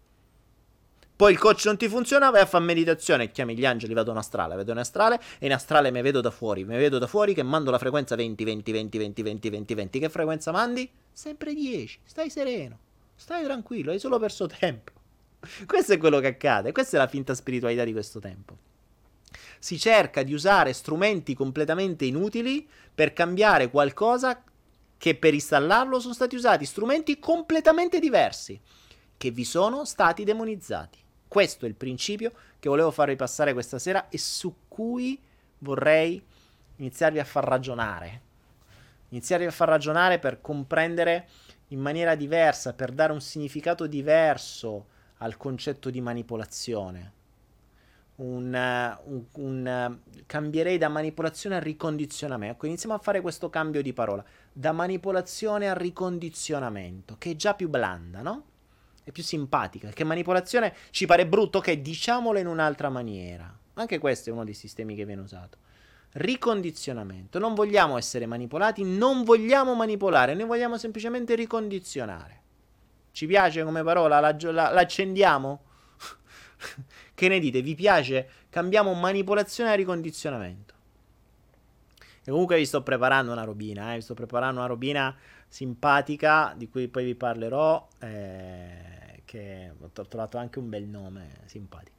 Poi 1.15 1.31
il 1.31 1.39
coach 1.39 1.67
non 1.67 1.77
ti 1.77 1.89
funziona, 1.89 2.31
vai 2.31 2.41
a 2.41 2.47
fare 2.47 2.65
meditazione, 2.65 3.31
chiami 3.31 3.57
gli 3.57 3.65
angeli, 3.65 3.95
vado 3.95 4.11
in 4.11 4.17
astrale, 4.17 4.57
vedo 4.57 4.73
in 4.73 4.79
astrale 4.79 5.21
e 5.39 5.47
in 5.47 5.53
astrale 5.53 5.93
mi 5.93 6.03
vedo 6.03 6.21
da 6.21 6.33
fuori, 6.33 6.65
mi 6.65 6.77
vedo 6.77 6.99
da 6.99 7.07
fuori 7.07 7.33
che 7.33 7.45
mando 7.45 7.71
la 7.71 7.79
frequenza 7.79 8.17
20, 8.17 8.43
20, 8.43 8.73
20, 8.73 8.99
20, 8.99 9.23
20, 9.23 9.51
20, 9.51 9.75
20. 9.75 9.99
Che 10.01 10.09
frequenza 10.09 10.51
mandi? 10.51 10.91
Sempre 11.13 11.55
10, 11.55 12.01
stai 12.03 12.29
sereno, 12.29 12.79
stai 13.15 13.45
tranquillo, 13.45 13.93
hai 13.93 14.01
solo 14.01 14.19
perso 14.19 14.47
tempo. 14.47 14.91
Questo 15.65 15.93
è 15.93 15.99
quello 15.99 16.19
che 16.19 16.29
accade, 16.29 16.73
questa 16.73 16.97
è 16.97 16.99
la 16.99 17.07
finta 17.07 17.35
spiritualità 17.35 17.85
di 17.85 17.93
questo 17.93 18.19
tempo. 18.19 18.57
Si 19.59 19.79
cerca 19.79 20.25
di 20.25 20.35
usare 20.35 20.73
strumenti 20.73 21.35
completamente 21.35 22.05
inutili 22.05 22.67
per 22.93 23.13
cambiare 23.13 23.71
qualcosa 23.71 24.43
che 25.03 25.17
per 25.17 25.35
installarlo 25.35 25.99
sono 25.99 26.15
stati 26.15 26.37
usati 26.37 26.65
strumenti 26.65 27.19
completamente 27.19 27.99
diversi, 27.99 28.61
che 29.17 29.33
vi 29.33 29.43
sono 29.43 29.85
stati 29.85 30.23
demonizzati. 30.23 30.97
Questo 31.27 31.65
è 31.65 31.69
il 31.69 31.75
principio 31.75 32.31
che 32.61 32.69
volevo 32.69 32.93
farvi 32.93 33.17
passare 33.17 33.53
questa 33.53 33.81
sera 33.81 34.09
e 34.09 34.17
su 34.19 34.55
cui 34.69 35.21
vorrei 35.59 36.25
iniziarvi 36.77 37.19
a 37.19 37.25
far 37.25 37.43
ragionare. 37.43 38.21
Iniziarvi 39.09 39.47
a 39.47 39.51
far 39.51 39.71
ragionare 39.71 40.21
per 40.21 40.41
comprendere 40.41 41.29
in 41.71 41.81
maniera 41.81 42.15
diversa, 42.15 42.73
per 42.73 42.93
dare 42.93 43.13
un 43.13 43.21
significato 43.21 43.89
diverso 43.89 44.87
al 45.17 45.37
concetto 45.37 45.91
di 45.91 46.01
manipolazione 46.01 47.22
un, 48.23 48.99
un, 49.05 49.25
un, 49.33 49.99
cambierei 50.27 50.79
da 50.79 50.89
manipolazione 50.89 51.57
a 51.57 51.59
ricondizionamento. 51.59 52.55
Ecco, 52.55 52.67
iniziamo 52.67 52.95
a 52.95 52.99
fare 52.99 53.21
questo 53.21 53.51
cambio 53.51 53.83
di 53.83 53.93
parola. 53.93 54.25
Da 54.53 54.73
manipolazione 54.73 55.69
a 55.69 55.75
ricondizionamento, 55.75 57.17
che 57.19 57.33
è 57.33 57.37
già 57.37 57.55
più 57.55 57.69
blanda, 57.69 58.23
no? 58.23 58.45
È 59.03 59.11
più 59.11 59.23
simpatica. 59.23 59.87
Perché 59.87 60.05
manipolazione 60.05 60.75
ci 60.91 61.07
pare 61.07 61.27
brutto, 61.27 61.59
ok, 61.59 61.73
diciamolo 61.73 62.39
in 62.39 62.47
un'altra 62.47 62.89
maniera. 62.89 63.53
Anche 63.75 63.99
questo 63.99 64.31
è 64.31 64.33
uno 64.33 64.45
dei 64.45 64.55
sistemi 64.55 64.95
che 64.95 65.05
viene 65.05 65.23
usato. 65.23 65.59
Ricondizionamento. 66.13 67.39
Non 67.39 67.55
vogliamo 67.55 67.97
essere 67.97 68.27
manipolati, 68.27 68.85
non 68.85 69.25
vogliamo 69.25 69.75
manipolare, 69.75 70.35
noi 70.35 70.47
vogliamo 70.47 70.79
semplicemente 70.79 71.35
ricondizionare. 71.35 72.41
Ci 73.11 73.27
piace 73.27 73.65
come 73.65 73.83
parola? 73.83 74.21
La, 74.21 74.37
la, 74.39 74.71
l'accendiamo? 74.71 75.65
Che 77.15 77.29
ne 77.29 77.39
dite? 77.39 77.63
Vi 77.63 77.75
piace? 77.75 78.29
Cambiamo 78.49 78.93
manipolazione 78.95 79.73
e 79.73 79.77
ricondizionamento. 79.77 80.75
E 82.25 82.31
comunque 82.31 82.57
vi 82.57 82.67
sto 82.67 82.83
preparando 82.83 83.33
una 83.33 83.45
robina, 83.45 83.93
eh? 83.93 83.97
vi 83.97 84.03
sto 84.03 84.15
preparando 84.15 84.61
una 84.61 84.69
robina 84.69 85.17
simpatica 85.49 86.55
di 86.57 86.69
cui 86.69 86.89
poi 86.89 87.05
vi 87.05 87.15
parlerò, 87.15 87.89
eh, 87.99 89.23
che 89.25 89.73
ho 89.81 90.07
trovato 90.07 90.39
anche 90.39 90.59
un 90.59 90.69
bel 90.69 90.85
nome, 90.85 91.41
simpatico. 91.47 91.97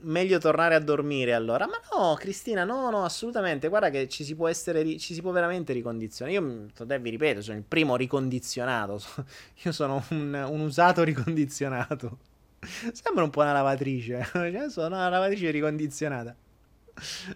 Meglio 0.00 0.38
tornare 0.38 0.74
a 0.74 0.78
dormire 0.78 1.32
allora. 1.32 1.66
Ma 1.66 1.80
no, 1.92 2.14
Cristina, 2.14 2.64
no, 2.64 2.90
no, 2.90 3.04
assolutamente. 3.04 3.68
Guarda 3.68 3.90
che 3.90 4.08
ci 4.08 4.24
si 4.24 4.34
può 4.34 4.48
essere, 4.48 4.98
ci 4.98 5.14
si 5.14 5.20
può 5.20 5.30
veramente 5.30 5.72
ricondizionare. 5.72 6.36
Io, 6.36 6.66
te, 6.86 6.98
vi 6.98 7.10
ripeto, 7.10 7.40
sono 7.42 7.56
il 7.56 7.64
primo 7.64 7.96
ricondizionato. 7.96 9.00
Io 9.64 9.72
sono 9.72 10.04
un, 10.10 10.46
un 10.48 10.60
usato 10.60 11.02
ricondizionato. 11.02 12.18
Sembra 12.92 13.24
un 13.24 13.30
po' 13.30 13.40
una 13.40 13.52
lavatrice. 13.52 14.28
Cioè, 14.32 14.70
sono 14.70 14.94
una 14.94 15.08
lavatrice 15.08 15.50
ricondizionata. 15.50 16.34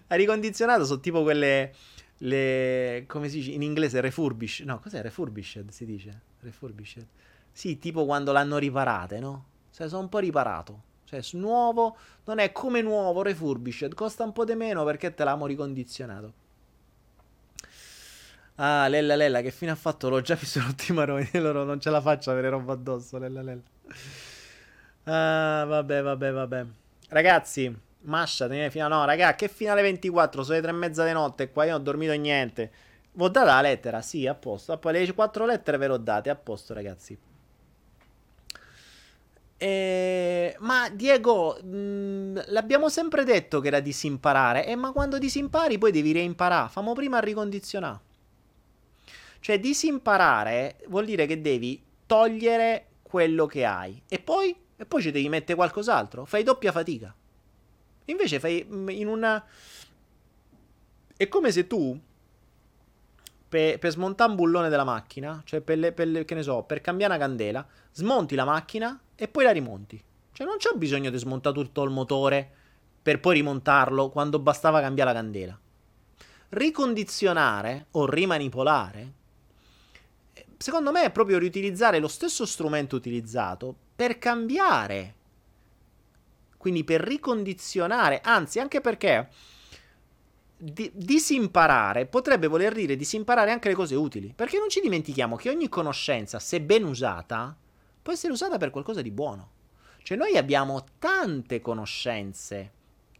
La 0.07 0.15
ricondizionata 0.15 0.83
sono 0.83 0.99
tipo 0.99 1.23
quelle. 1.23 1.73
Le, 2.17 3.05
come 3.07 3.29
si 3.29 3.37
dice 3.37 3.51
in 3.51 3.63
inglese? 3.63 3.99
Refurbish. 3.99 4.59
No, 4.61 4.79
cos'è 4.79 5.01
refurbished? 5.01 5.69
Si 5.69 5.85
dice 5.85 6.21
refurbished. 6.41 7.07
Sì, 7.51 7.79
tipo 7.79 8.05
quando 8.05 8.31
l'hanno 8.31 8.57
riparate, 8.57 9.19
no? 9.19 9.45
Cioè, 9.71 9.87
sono 9.87 10.01
un 10.01 10.09
po' 10.09 10.19
riparato. 10.19 10.83
Cioè, 11.11 11.37
nuovo 11.37 11.97
non 12.23 12.39
è 12.39 12.53
come 12.53 12.81
nuovo, 12.81 13.21
refurbished. 13.21 13.93
Costa 13.93 14.23
un 14.23 14.31
po' 14.31 14.45
di 14.45 14.55
meno 14.55 14.85
perché 14.85 15.13
te 15.13 15.25
l'hanno 15.25 15.45
ricondizionato. 15.45 16.33
Ah, 18.55 18.87
Lella 18.87 19.15
Lella, 19.15 19.41
che 19.41 19.51
fine 19.51 19.71
ha 19.71 19.75
fatto? 19.75 20.07
L'ho 20.07 20.21
già 20.21 20.35
visto 20.35 20.61
tutti 20.61 20.91
i 20.91 20.95
maroni. 20.95 21.27
Loro 21.33 21.65
non 21.65 21.81
ce 21.81 21.89
la 21.89 21.99
faccio 21.99 22.31
avere 22.31 22.49
roba 22.49 22.73
addosso, 22.73 23.17
Lella 23.17 23.41
Lella. 23.41 23.61
Ah, 25.03 25.65
vabbè, 25.65 26.01
vabbè, 26.01 26.31
vabbè. 26.31 26.65
Ragazzi, 27.09 27.75
Mascia, 28.03 28.47
tenete 28.47 28.69
fino 28.69 28.85
a... 28.85 28.87
No, 28.87 29.03
raga, 29.03 29.35
che 29.35 29.49
finale 29.49 29.81
24? 29.81 30.43
Sono 30.43 30.55
le 30.55 30.61
tre 30.61 30.71
e 30.71 30.75
mezza 30.75 31.03
di 31.05 31.11
notte 31.11 31.51
qua, 31.51 31.65
io 31.65 31.71
non 31.71 31.81
ho 31.81 31.83
dormito 31.83 32.13
niente. 32.13 32.71
Vi 33.11 33.21
ho 33.21 33.27
dato 33.27 33.47
la 33.47 33.61
lettera? 33.61 34.01
Sì, 34.01 34.27
a 34.27 34.35
posto. 34.35 34.77
Poi 34.77 34.93
le 34.93 35.13
quattro 35.13 35.45
lettere 35.45 35.77
ve 35.77 35.87
le 35.87 35.93
ho 35.93 35.97
date, 35.97 36.29
a 36.29 36.35
posto, 36.35 36.73
ragazzi. 36.73 37.17
Eh, 39.61 40.55
ma 40.61 40.89
Diego, 40.89 41.59
mh, 41.61 41.67
mm, 41.67 42.37
l'abbiamo 42.47 42.89
sempre 42.89 43.23
detto 43.23 43.59
che 43.59 43.67
era 43.67 43.79
disimparare. 43.79 44.65
Eh, 44.65 44.75
ma 44.75 44.91
quando 44.91 45.19
disimpari 45.19 45.77
poi 45.77 45.91
devi 45.91 46.11
reimparare. 46.13 46.67
Famo 46.69 46.93
prima 46.93 47.17
a 47.17 47.19
ricondizionare. 47.19 47.99
Cioè, 49.39 49.59
disimparare 49.59 50.77
vuol 50.87 51.05
dire 51.05 51.27
che 51.27 51.41
devi 51.41 51.79
togliere 52.07 52.87
quello 53.03 53.45
che 53.45 53.63
hai. 53.63 54.01
E 54.07 54.17
poi? 54.17 54.55
E 54.75 54.85
poi 54.87 55.01
ci 55.03 55.11
devi 55.11 55.29
mettere 55.29 55.53
qualcos'altro. 55.53 56.25
Fai 56.25 56.41
doppia 56.41 56.71
fatica. 56.71 57.13
Invece 58.05 58.39
fai 58.39 58.65
mm, 58.67 58.89
in 58.89 59.07
una... 59.07 59.45
È 61.15 61.27
come 61.27 61.51
se 61.51 61.67
tu 61.67 61.99
per, 63.47 63.77
per 63.77 63.91
smontare 63.91 64.31
un 64.31 64.37
bullone 64.37 64.69
della 64.69 64.85
macchina, 64.85 65.39
cioè 65.45 65.61
per, 65.61 65.77
le, 65.77 65.91
per 65.91 66.07
le, 66.07 66.25
che 66.25 66.33
ne 66.33 66.41
so, 66.41 66.63
per 66.63 66.81
cambiare 66.81 67.13
una 67.13 67.23
candela, 67.23 67.67
smonti 67.91 68.33
la 68.33 68.45
macchina 68.45 68.99
e 69.21 69.27
poi 69.27 69.43
la 69.43 69.51
rimonti. 69.51 70.03
Cioè 70.31 70.47
non 70.47 70.57
c'è 70.57 70.71
bisogno 70.73 71.11
di 71.11 71.17
smontare 71.19 71.53
tutto 71.53 71.83
il 71.83 71.91
motore 71.91 72.49
per 73.03 73.19
poi 73.19 73.35
rimontarlo 73.35 74.09
quando 74.09 74.39
bastava 74.39 74.81
cambiare 74.81 75.13
la 75.13 75.19
candela. 75.19 75.59
Ricondizionare 76.49 77.85
o 77.91 78.09
rimanipolare, 78.09 79.13
secondo 80.57 80.91
me 80.91 81.03
è 81.03 81.11
proprio 81.11 81.37
riutilizzare 81.37 81.99
lo 81.99 82.07
stesso 82.07 82.47
strumento 82.47 82.95
utilizzato 82.95 83.75
per 83.95 84.17
cambiare. 84.17 85.15
Quindi 86.57 86.83
per 86.83 87.01
ricondizionare, 87.01 88.21
anzi 88.23 88.59
anche 88.59 88.81
perché 88.81 89.29
di- 90.57 90.91
disimparare 90.95 92.07
potrebbe 92.07 92.47
voler 92.47 92.73
dire 92.73 92.95
disimparare 92.95 93.51
anche 93.51 93.67
le 93.67 93.75
cose 93.75 93.93
utili. 93.93 94.33
Perché 94.35 94.57
non 94.57 94.69
ci 94.69 94.79
dimentichiamo 94.79 95.35
che 95.35 95.49
ogni 95.49 95.69
conoscenza, 95.69 96.39
se 96.39 96.59
ben 96.59 96.85
usata, 96.85 97.55
può 98.01 98.13
essere 98.13 98.33
usata 98.33 98.57
per 98.57 98.69
qualcosa 98.69 99.01
di 99.01 99.11
buono. 99.11 99.59
Cioè 100.03 100.17
noi 100.17 100.37
abbiamo 100.37 100.83
tante 100.97 101.61
conoscenze, 101.61 102.71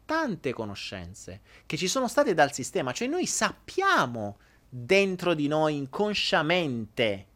tante 0.06 0.52
conoscenze 0.54 1.42
che 1.66 1.78
ci 1.78 1.88
sono 1.88 2.08
state 2.08 2.34
dal 2.34 2.52
sistema, 2.52 2.92
cioè 2.92 3.08
noi 3.08 3.26
sappiamo 3.28 4.38
dentro 4.68 5.34
di 5.34 5.48
noi 5.48 5.78
inconsciamente, 5.78 7.28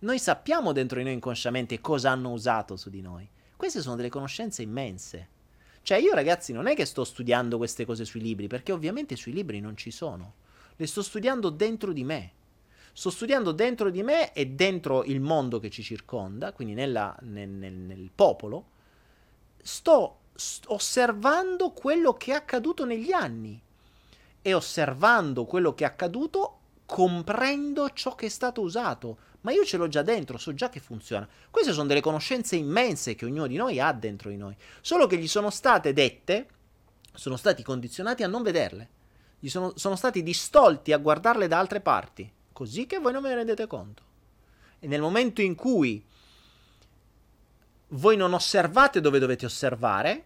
noi 0.00 0.18
sappiamo 0.18 0.72
dentro 0.72 0.98
di 0.98 1.04
noi 1.04 1.14
inconsciamente 1.14 1.80
cosa 1.80 2.10
hanno 2.10 2.32
usato 2.32 2.76
su 2.76 2.90
di 2.90 3.00
noi. 3.00 3.28
Queste 3.56 3.80
sono 3.80 3.96
delle 3.96 4.10
conoscenze 4.10 4.62
immense. 4.62 5.28
Cioè 5.82 5.98
io 5.98 6.14
ragazzi 6.14 6.52
non 6.52 6.66
è 6.66 6.74
che 6.74 6.84
sto 6.84 7.04
studiando 7.04 7.56
queste 7.56 7.84
cose 7.84 8.04
sui 8.04 8.20
libri, 8.20 8.48
perché 8.48 8.72
ovviamente 8.72 9.16
sui 9.16 9.32
libri 9.32 9.60
non 9.60 9.76
ci 9.76 9.90
sono. 9.90 10.34
Le 10.76 10.86
sto 10.86 11.00
studiando 11.00 11.48
dentro 11.48 11.92
di 11.92 12.04
me. 12.04 12.32
Sto 12.98 13.10
studiando 13.10 13.52
dentro 13.52 13.90
di 13.90 14.02
me 14.02 14.32
e 14.32 14.46
dentro 14.46 15.04
il 15.04 15.20
mondo 15.20 15.60
che 15.60 15.68
ci 15.68 15.82
circonda, 15.82 16.54
quindi 16.54 16.72
nella, 16.72 17.14
nel, 17.20 17.46
nel, 17.46 17.74
nel 17.74 18.10
popolo. 18.14 18.68
Sto 19.62 20.20
osservando 20.68 21.72
quello 21.72 22.14
che 22.14 22.32
è 22.32 22.34
accaduto 22.34 22.86
negli 22.86 23.12
anni 23.12 23.60
e 24.40 24.54
osservando 24.54 25.44
quello 25.44 25.74
che 25.74 25.84
è 25.84 25.86
accaduto 25.88 26.58
comprendo 26.86 27.90
ciò 27.90 28.14
che 28.14 28.26
è 28.26 28.30
stato 28.30 28.62
usato. 28.62 29.18
Ma 29.42 29.52
io 29.52 29.66
ce 29.66 29.76
l'ho 29.76 29.88
già 29.88 30.00
dentro, 30.00 30.38
so 30.38 30.54
già 30.54 30.70
che 30.70 30.80
funziona. 30.80 31.28
Queste 31.50 31.74
sono 31.74 31.88
delle 31.88 32.00
conoscenze 32.00 32.56
immense 32.56 33.14
che 33.14 33.26
ognuno 33.26 33.46
di 33.46 33.56
noi 33.56 33.78
ha 33.78 33.92
dentro 33.92 34.30
di 34.30 34.38
noi. 34.38 34.56
Solo 34.80 35.06
che 35.06 35.18
gli 35.18 35.28
sono 35.28 35.50
state 35.50 35.92
dette, 35.92 36.48
sono 37.12 37.36
stati 37.36 37.62
condizionati 37.62 38.22
a 38.22 38.26
non 38.26 38.42
vederle. 38.42 38.88
Gli 39.38 39.50
sono, 39.50 39.74
sono 39.76 39.96
stati 39.96 40.22
distolti 40.22 40.94
a 40.94 40.98
guardarle 40.98 41.46
da 41.46 41.58
altre 41.58 41.82
parti. 41.82 42.32
Così 42.56 42.86
che 42.86 42.98
voi 43.00 43.12
non 43.12 43.20
ve 43.20 43.28
ne 43.28 43.34
rendete 43.34 43.66
conto. 43.66 44.02
E 44.78 44.86
nel 44.86 45.02
momento 45.02 45.42
in 45.42 45.54
cui 45.54 46.02
voi 47.88 48.16
non 48.16 48.32
osservate 48.32 49.02
dove 49.02 49.18
dovete 49.18 49.44
osservare, 49.44 50.24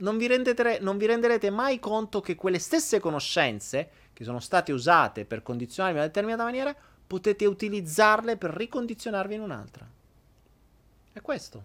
non 0.00 0.18
vi, 0.18 0.26
rendete, 0.26 0.78
non 0.82 0.98
vi 0.98 1.06
renderete 1.06 1.48
mai 1.48 1.78
conto 1.78 2.20
che 2.20 2.34
quelle 2.34 2.58
stesse 2.58 3.00
conoscenze 3.00 3.90
che 4.12 4.24
sono 4.24 4.40
state 4.40 4.72
usate 4.72 5.24
per 5.24 5.42
condizionarvi 5.42 5.96
in 5.96 6.02
una 6.02 6.12
determinata 6.12 6.44
maniera, 6.44 6.76
potete 7.06 7.46
utilizzarle 7.46 8.36
per 8.36 8.50
ricondizionarvi 8.50 9.34
in 9.34 9.40
un'altra. 9.40 9.88
È 11.14 11.20
questo. 11.22 11.64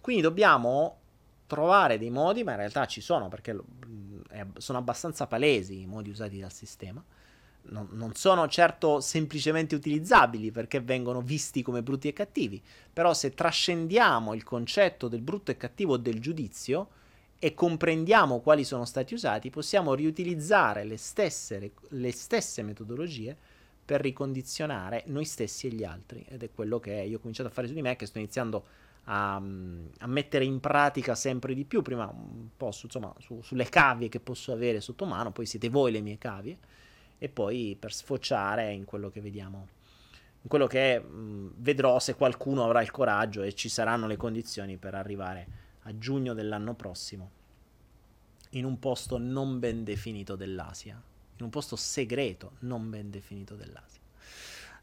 Quindi 0.00 0.20
dobbiamo 0.20 0.98
trovare 1.46 1.96
dei 1.98 2.10
modi, 2.10 2.42
ma 2.42 2.50
in 2.50 2.56
realtà 2.56 2.86
ci 2.86 3.00
sono 3.00 3.28
perché 3.28 3.56
sono 4.56 4.78
abbastanza 4.78 5.28
palesi 5.28 5.82
i 5.82 5.86
modi 5.86 6.10
usati 6.10 6.40
dal 6.40 6.52
sistema 6.52 7.00
non, 7.66 7.88
non, 7.92 8.14
sono 8.14 8.46
certo 8.48 9.00
semplicemente 9.00 9.74
utilizzabili 9.74 10.50
perché 10.50 10.80
vengono 10.80 11.20
visti 11.20 11.62
come 11.62 11.82
brutti 11.82 12.08
e 12.08 12.12
cattivi, 12.12 12.62
però 12.92 13.14
se 13.14 13.32
trascendiamo 13.32 14.34
il 14.34 14.44
concetto 14.44 15.08
del 15.08 15.22
brutto 15.22 15.50
e 15.50 15.56
cattivo 15.56 15.96
del 15.96 16.20
giudizio 16.20 16.88
e 17.38 17.54
comprendiamo 17.54 18.40
quali 18.40 18.64
sono 18.64 18.84
stati 18.84 19.14
usati, 19.14 19.50
possiamo 19.50 19.94
riutilizzare 19.94 20.84
le 20.84 20.96
stesse, 20.96 21.72
le, 21.88 22.12
stesse 22.12 22.62
metodologie 22.62 23.36
per 23.84 24.00
ricondizionare 24.00 25.02
noi 25.06 25.24
stessi 25.24 25.66
e 25.66 25.70
gli 25.70 25.84
altri. 25.84 26.24
Ed 26.28 26.42
è 26.42 26.50
quello 26.54 26.80
che 26.80 26.92
io 26.92 27.18
ho 27.18 27.20
cominciato 27.20 27.48
a 27.48 27.52
fare 27.52 27.66
su 27.66 27.74
di 27.74 27.82
me, 27.82 27.96
che 27.96 28.06
sto 28.06 28.18
iniziando 28.18 28.64
a, 29.04 29.34
a 29.34 30.06
mettere 30.06 30.44
in 30.44 30.60
pratica 30.60 31.14
sempre 31.14 31.54
di 31.54 31.64
più. 31.64 31.82
Prima 31.82 32.06
un 32.06 32.48
po' 32.56 32.70
su, 32.70 32.86
insomma, 32.86 33.12
su, 33.18 33.42
sulle 33.42 33.68
cavie 33.68 34.08
che 34.08 34.20
posso 34.20 34.52
avere 34.52 34.80
sotto 34.80 35.04
mano, 35.04 35.30
poi 35.30 35.44
siete 35.44 35.68
voi 35.68 35.92
le 35.92 36.00
mie 36.00 36.16
cavie 36.16 36.56
e 37.18 37.28
poi 37.28 37.76
per 37.78 37.92
sfociare 37.92 38.72
in 38.72 38.84
quello 38.84 39.10
che 39.10 39.20
vediamo, 39.20 39.68
in 40.42 40.48
quello 40.48 40.66
che 40.66 40.98
mh, 41.00 41.54
vedrò 41.56 41.98
se 41.98 42.14
qualcuno 42.14 42.64
avrà 42.64 42.82
il 42.82 42.90
coraggio 42.90 43.42
e 43.42 43.54
ci 43.54 43.68
saranno 43.68 44.06
le 44.06 44.16
condizioni 44.16 44.76
per 44.76 44.94
arrivare 44.94 45.46
a 45.82 45.98
giugno 45.98 46.34
dell'anno 46.34 46.74
prossimo 46.74 47.30
in 48.50 48.64
un 48.64 48.78
posto 48.78 49.18
non 49.18 49.58
ben 49.58 49.84
definito 49.84 50.36
dell'Asia, 50.36 51.00
in 51.36 51.44
un 51.44 51.50
posto 51.50 51.76
segreto 51.76 52.52
non 52.60 52.88
ben 52.90 53.10
definito 53.10 53.54
dell'Asia. 53.54 54.00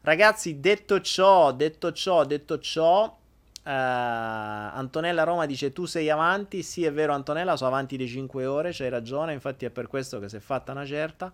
Ragazzi, 0.02 0.60
detto 0.60 1.00
ciò, 1.00 1.52
detto 1.52 1.92
ciò, 1.92 2.24
detto 2.24 2.58
ciò, 2.58 3.18
Uh, 3.64 3.68
Antonella 3.68 5.22
Roma 5.22 5.46
dice 5.46 5.72
tu 5.72 5.84
sei 5.84 6.10
avanti, 6.10 6.64
sì 6.64 6.84
è 6.84 6.92
vero 6.92 7.12
Antonella, 7.12 7.56
sono 7.56 7.70
avanti 7.70 7.96
di 7.96 8.08
5 8.08 8.44
ore, 8.44 8.72
c'hai 8.72 8.88
ragione, 8.88 9.32
infatti 9.34 9.64
è 9.64 9.70
per 9.70 9.86
questo 9.86 10.18
che 10.18 10.28
si 10.28 10.34
è 10.34 10.40
fatta 10.40 10.72
una 10.72 10.84
certa 10.84 11.32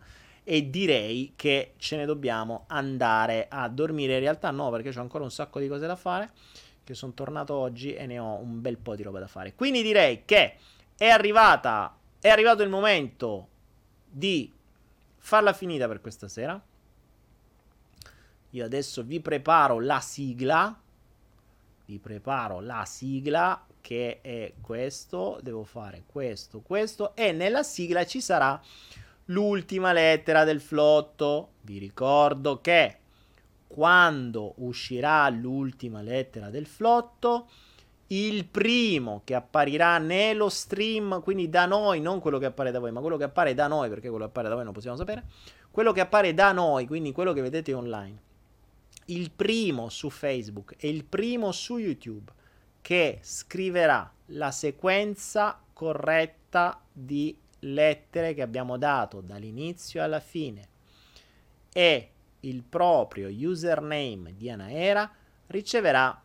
e 0.51 0.71
direi 0.71 1.35
che 1.37 1.75
ce 1.77 1.97
ne 1.97 2.07
dobbiamo 2.07 2.65
andare 2.69 3.49
a 3.51 3.69
dormire. 3.69 4.15
In 4.15 4.21
realtà 4.21 4.51
no, 4.51 4.71
perché 4.71 4.99
ho 4.99 5.03
ancora 5.03 5.23
un 5.23 5.31
sacco 5.31 5.61
di 5.61 5.69
cose 5.69 5.87
da 5.87 5.95
fare, 5.95 6.31
che 6.85 6.95
sono 6.95 7.13
tornato 7.13 7.53
oggi 7.53 7.93
e 7.93 8.07
ne 8.07 8.19
ho 8.19 8.39
un 8.39 8.63
bel 8.63 8.79
po' 8.79 8.97
di 8.97 9.03
roba 9.03 9.19
da 9.19 9.27
fare. 9.27 9.55
Quindi 9.55 9.83
direi 9.83 10.25
che 10.25 10.55
è 10.97 11.09
arrivata 11.09 11.95
è 12.19 12.31
arrivato 12.31 12.63
il 12.63 12.71
momento 12.71 13.49
di 14.09 14.51
farla 15.19 15.53
finita 15.53 15.87
per 15.87 16.01
questa 16.01 16.29
sera. 16.29 16.59
Io 18.51 18.65
adesso 18.65 19.03
vi 19.03 19.21
preparo 19.21 19.81
la 19.81 20.01
sigla. 20.01 20.81
Vi 21.85 21.99
preparo 21.99 22.61
la 22.61 22.87
sigla 22.87 23.67
che 23.83 24.21
è 24.23 24.55
questo. 24.63 25.41
Devo 25.43 25.65
fare 25.65 26.05
questo, 26.07 26.61
questo. 26.61 27.15
E 27.15 27.33
nella 27.33 27.63
sigla 27.63 28.07
ci 28.07 28.23
sarà 28.23 28.59
l'ultima 29.31 29.93
lettera 29.93 30.45
del 30.45 30.61
flotto. 30.61 31.53
Vi 31.63 31.79
ricordo 31.79 32.61
che 32.61 32.97
quando 33.67 34.55
uscirà 34.59 35.29
l'ultima 35.29 36.01
lettera 36.03 36.51
del 36.51 36.67
flotto, 36.67 37.49
il 38.09 38.47
primo 38.47 39.21
che 39.25 39.35
apparirà 39.35 39.99
nello 39.99 40.49
stream, 40.49 41.23
quindi 41.23 41.49
da 41.51 41.67
noi, 41.67 42.01
non 42.01 42.21
quello 42.21 42.39
che 42.39 42.47
appare 42.47 42.71
da 42.71 42.79
voi, 42.79 42.91
ma 42.91 43.01
quello 43.01 43.17
che 43.17 43.25
appare 43.25 43.55
da 43.55 43.67
noi, 43.67 43.89
perché 43.89 44.09
quello 44.09 44.25
che 44.25 44.31
appare 44.31 44.49
da 44.49 44.55
voi 44.55 44.65
non 44.65 44.73
possiamo 44.73 44.97
sapere, 44.97 45.25
quello 45.71 45.93
che 45.93 46.01
appare 46.01 46.33
da 46.33 46.53
noi, 46.53 46.87
quindi 46.87 47.13
quello 47.13 47.35
che 47.35 47.43
vedete 47.43 47.75
online, 47.75 48.23
il 49.07 49.31
primo 49.31 49.91
su 49.91 50.09
Facebook 50.09 50.75
e 50.79 50.89
il 50.89 51.05
primo 51.05 51.53
su 51.53 51.77
YouTube 51.77 52.33
che 52.81 53.19
scriverà 53.23 54.11
la 54.27 54.51
sequenza 54.51 55.61
corretta 55.75 56.81
di 56.91 57.37
lettere 57.61 58.35
che 58.35 58.43
abbiamo 58.43 58.77
dato 58.77 59.21
dall'inizio 59.21 60.03
alla 60.03 60.21
fine 60.21 60.69
e 61.73 62.11
il 62.41 62.63
proprio 62.63 63.29
username 63.29 64.35
di 64.37 64.51
Anaera 64.51 65.11
riceverà 65.49 66.21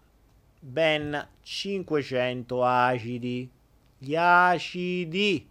ben 0.60 1.28
500 1.42 2.64
acidi. 2.64 3.50
Gli 3.98 4.16
acidi! 4.16 5.50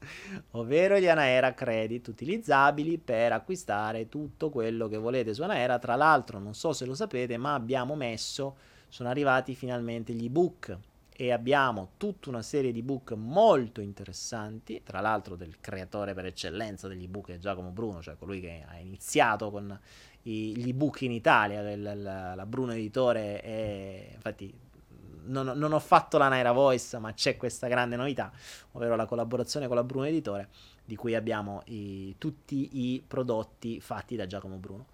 ovvero 0.52 0.98
gli 0.98 1.08
Anaera 1.08 1.52
Credit 1.52 2.06
utilizzabili 2.08 2.98
per 2.98 3.32
acquistare 3.32 4.08
tutto 4.08 4.50
quello 4.50 4.88
che 4.88 4.96
volete 4.96 5.34
su 5.34 5.42
Anaera. 5.42 5.78
Tra 5.78 5.96
l'altro, 5.96 6.38
non 6.38 6.54
so 6.54 6.72
se 6.72 6.86
lo 6.86 6.94
sapete, 6.94 7.36
ma 7.36 7.54
abbiamo 7.54 7.94
messo, 7.94 8.56
sono 8.88 9.08
arrivati 9.08 9.54
finalmente 9.54 10.12
gli 10.12 10.26
ebook 10.26 10.78
e 11.20 11.32
abbiamo 11.32 11.90
tutta 11.98 12.30
una 12.30 12.40
serie 12.40 12.72
di 12.72 12.80
book 12.80 13.12
molto 13.12 13.82
interessanti, 13.82 14.80
tra 14.82 15.00
l'altro 15.00 15.36
del 15.36 15.60
creatore 15.60 16.14
per 16.14 16.24
eccellenza 16.24 16.88
degli 16.88 17.04
ebook 17.04 17.36
Giacomo 17.36 17.68
Bruno, 17.68 18.00
cioè 18.00 18.16
colui 18.16 18.40
che 18.40 18.64
ha 18.66 18.78
iniziato 18.78 19.50
con 19.50 19.78
i, 20.22 20.56
gli 20.56 20.70
ebook 20.70 21.02
in 21.02 21.12
Italia, 21.12 21.60
la, 21.76 21.94
la, 21.94 22.34
la 22.34 22.46
Bruno 22.46 22.72
Editore, 22.72 23.42
e 23.42 24.12
infatti 24.14 24.50
non, 25.24 25.52
non, 25.56 25.74
ho 25.74 25.78
fatto 25.78 26.16
la 26.16 26.28
Naira 26.28 26.52
Voice, 26.52 26.98
ma 26.98 27.12
c'è 27.12 27.36
questa 27.36 27.68
grande 27.68 27.96
novità, 27.96 28.32
ovvero 28.72 28.96
la 28.96 29.04
collaborazione 29.04 29.66
con 29.66 29.76
la 29.76 29.84
Bruno 29.84 30.06
Editore, 30.06 30.48
di 30.86 30.96
cui 30.96 31.14
abbiamo 31.14 31.60
i, 31.66 32.14
tutti 32.16 32.94
i 32.94 33.04
prodotti 33.06 33.78
fatti 33.82 34.16
da 34.16 34.26
Giacomo 34.26 34.56
Bruno. 34.56 34.86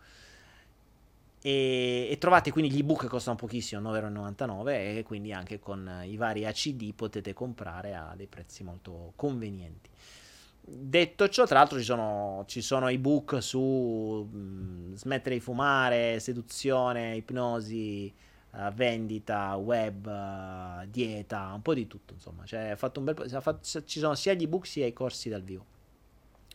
E, 1.46 2.08
e, 2.10 2.18
trovate 2.18 2.50
quindi 2.50 2.72
gli 2.72 2.80
ebook 2.80 3.02
che 3.02 3.06
costano 3.06 3.36
pochissimo, 3.36 3.80
9,99 3.92 4.96
e 4.96 5.04
quindi 5.06 5.32
anche 5.32 5.60
con 5.60 6.02
i 6.04 6.16
vari 6.16 6.44
ACD 6.44 6.92
potete 6.92 7.34
comprare 7.34 7.94
a 7.94 8.14
dei 8.16 8.26
prezzi 8.26 8.64
molto 8.64 9.12
convenienti. 9.14 9.88
Detto 10.60 11.28
ciò, 11.28 11.46
tra 11.46 11.58
l'altro 11.58 11.78
ci 11.78 11.84
sono, 11.84 12.42
ci 12.48 12.60
sono 12.60 12.88
ebook 12.88 13.40
su 13.40 13.60
mh, 14.28 14.36
mm, 14.36 14.94
smettere 14.94 15.36
di 15.36 15.40
fumare, 15.40 16.18
seduzione, 16.18 17.14
ipnosi, 17.14 18.12
uh, 18.50 18.72
vendita, 18.72 19.54
web, 19.54 20.04
uh, 20.04 20.84
dieta, 20.90 21.52
un 21.54 21.62
po' 21.62 21.74
di 21.74 21.86
tutto, 21.86 22.14
insomma. 22.14 22.44
Cioè, 22.44 22.74
fatto 22.74 22.98
un 22.98 23.04
bel 23.04 23.14
po', 23.14 23.40
fatto, 23.40 23.84
ci 23.84 24.00
sono 24.00 24.16
sia 24.16 24.34
gli 24.34 24.42
ebook 24.42 24.66
sia 24.66 24.84
i 24.84 24.92
corsi 24.92 25.28
dal 25.28 25.42
vivo. 25.42 25.64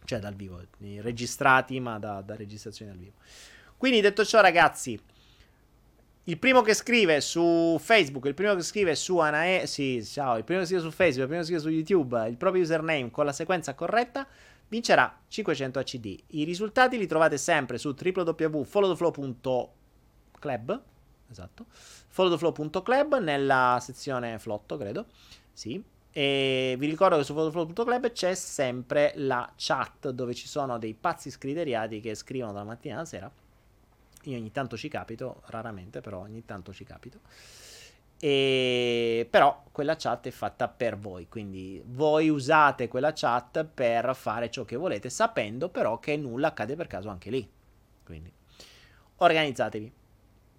Cioè 0.04 0.20
dal 0.20 0.36
vivo, 0.36 0.62
registrati 1.00 1.80
ma 1.80 1.98
da, 1.98 2.20
da 2.20 2.36
registrazione 2.36 2.92
dal 2.92 3.00
vivo. 3.00 3.14
Quindi 3.82 4.00
detto 4.00 4.24
ciò 4.24 4.40
ragazzi, 4.42 5.02
il 6.26 6.38
primo 6.38 6.62
che 6.62 6.76
scrive 6.76 7.20
su 7.20 7.78
Facebook, 7.80 8.26
il 8.26 8.36
primo 8.36 8.54
che 8.54 8.62
scrive 8.62 8.94
su 8.94 9.18
Anae, 9.18 9.66
sì, 9.66 10.06
ciao, 10.06 10.38
il 10.38 10.44
primo 10.44 10.60
che 10.60 10.68
scrive 10.68 10.84
su 10.84 10.92
Facebook, 10.92 11.22
il 11.22 11.26
primo 11.26 11.42
che 11.42 11.48
scrive 11.48 11.62
su 11.62 11.70
YouTube, 11.70 12.30
il 12.30 12.38
proprio 12.38 12.62
username 12.62 13.10
con 13.10 13.26
la 13.26 13.34
sequenza 13.34 13.74
corretta, 13.74 14.28
vincerà 14.68 15.20
500 15.28 15.80
ACD. 15.80 16.16
I 16.28 16.44
risultati 16.44 17.00
li 17.00 17.08
trovate 17.08 17.40
sempre 17.40 17.80
su 17.80 17.96
www.followtheflow.club, 18.00 20.82
esatto, 21.32 21.66
followtheflow.club 22.08 23.18
nella 23.18 23.80
sezione 23.82 24.38
flotto, 24.38 24.78
credo, 24.78 25.08
sì, 25.52 25.84
E 26.12 26.76
vi 26.78 26.86
ricordo 26.86 27.18
che 27.18 27.24
su 27.24 27.34
photoflow.club 27.34 28.12
c'è 28.12 28.36
sempre 28.36 29.14
la 29.16 29.52
chat 29.56 30.12
dove 30.12 30.36
ci 30.36 30.48
sono 30.48 30.78
dei 30.78 30.94
pazzi 30.94 31.32
scriteriati 31.32 32.00
che 32.00 32.14
scrivono 32.14 32.52
dalla 32.52 32.66
mattina 32.66 32.98
alla 32.98 33.06
sera. 33.06 33.41
Io 34.24 34.38
ogni 34.38 34.52
tanto 34.52 34.78
ci 34.78 34.88
capito, 34.88 35.42
raramente, 35.48 36.02
però 36.02 36.20
ogni 36.20 36.46
tanto 36.46 36.74
ci 36.74 36.84
capito. 36.84 37.20
E... 38.20 39.28
Però 39.30 39.64
quella 39.72 39.96
chat 39.96 40.28
è 40.28 40.32
fatta 40.32 40.68
per 40.68 40.98
voi, 40.98 41.28
quindi 41.28 41.82
voi 41.86 42.30
usate 42.30 42.88
quella 42.88 43.14
chat 43.14 43.66
per 43.66 44.16
fare 44.16 44.52
ciò 44.52 44.64
che 44.64 44.76
volete, 44.76 45.10
sapendo 45.10 45.70
però 45.70 46.00
che 46.00 46.16
nulla 46.18 46.50
accade 46.50 46.76
per 46.76 46.88
caso 46.88 47.10
anche 47.10 47.30
lì. 47.30 47.50
Quindi 48.04 48.32
organizzatevi. 49.18 49.92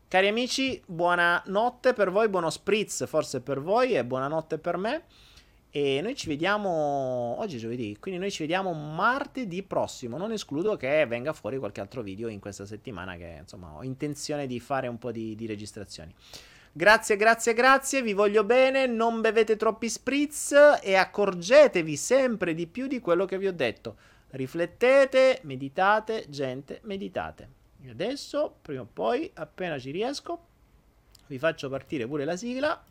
Cari 0.09 0.29
amici, 0.29 0.83
buonanotte 0.85 1.95
per 1.95 2.11
voi, 2.11 2.29
buono 2.29 2.51
spritz 2.51 3.07
forse 3.07 3.41
per 3.41 3.61
voi 3.61 3.95
e 3.95 4.05
buonanotte 4.05 4.59
per 4.59 4.77
me. 4.77 5.05
E 5.75 6.03
noi 6.03 6.15
ci 6.15 6.29
vediamo 6.29 6.69
oggi 7.39 7.57
è 7.57 7.59
giovedì, 7.59 7.97
quindi 7.99 8.21
noi 8.21 8.31
ci 8.31 8.43
vediamo 8.43 8.75
martedì 8.75 9.63
prossimo. 9.63 10.19
Non 10.19 10.31
escludo 10.31 10.77
che 10.77 11.07
venga 11.07 11.33
fuori 11.33 11.57
qualche 11.57 11.81
altro 11.81 12.03
video 12.03 12.29
in 12.29 12.41
questa 12.41 12.67
settimana 12.67 13.17
che 13.17 13.39
insomma 13.41 13.77
ho 13.77 13.83
intenzione 13.83 14.47
di 14.47 14.61
fare 14.61 14.87
un 14.87 14.99
po' 14.99 15.11
di, 15.11 15.35
di 15.35 15.47
registrazioni. 15.47 16.15
Grazie, 16.71 17.17
grazie, 17.17 17.55
grazie, 17.55 18.03
vi 18.03 18.13
voglio 18.13 18.45
bene, 18.45 18.87
non 18.87 19.23
bevete 19.23 19.57
troppi 19.57 19.89
spritz 19.89 20.55
e 20.83 20.95
accorgetevi 20.95 21.97
sempre 21.97 22.53
di 22.53 22.67
più 22.67 22.87
di 22.87 23.01
quello 23.01 23.25
che 23.25 23.39
vi 23.39 23.47
ho 23.47 23.53
detto. 23.55 23.97
Riflettete, 24.29 25.41
meditate, 25.45 26.27
gente, 26.29 26.81
meditate. 26.83 27.49
E 27.83 27.89
adesso, 27.89 28.57
prima 28.61 28.83
o 28.83 28.89
poi, 28.93 29.31
appena 29.33 29.79
ci 29.79 29.91
riesco, 29.91 30.39
vi 31.29 31.39
faccio 31.39 31.71
partire 31.71 32.07
pure 32.07 32.27
la 32.27 32.37
sigla 32.37 32.85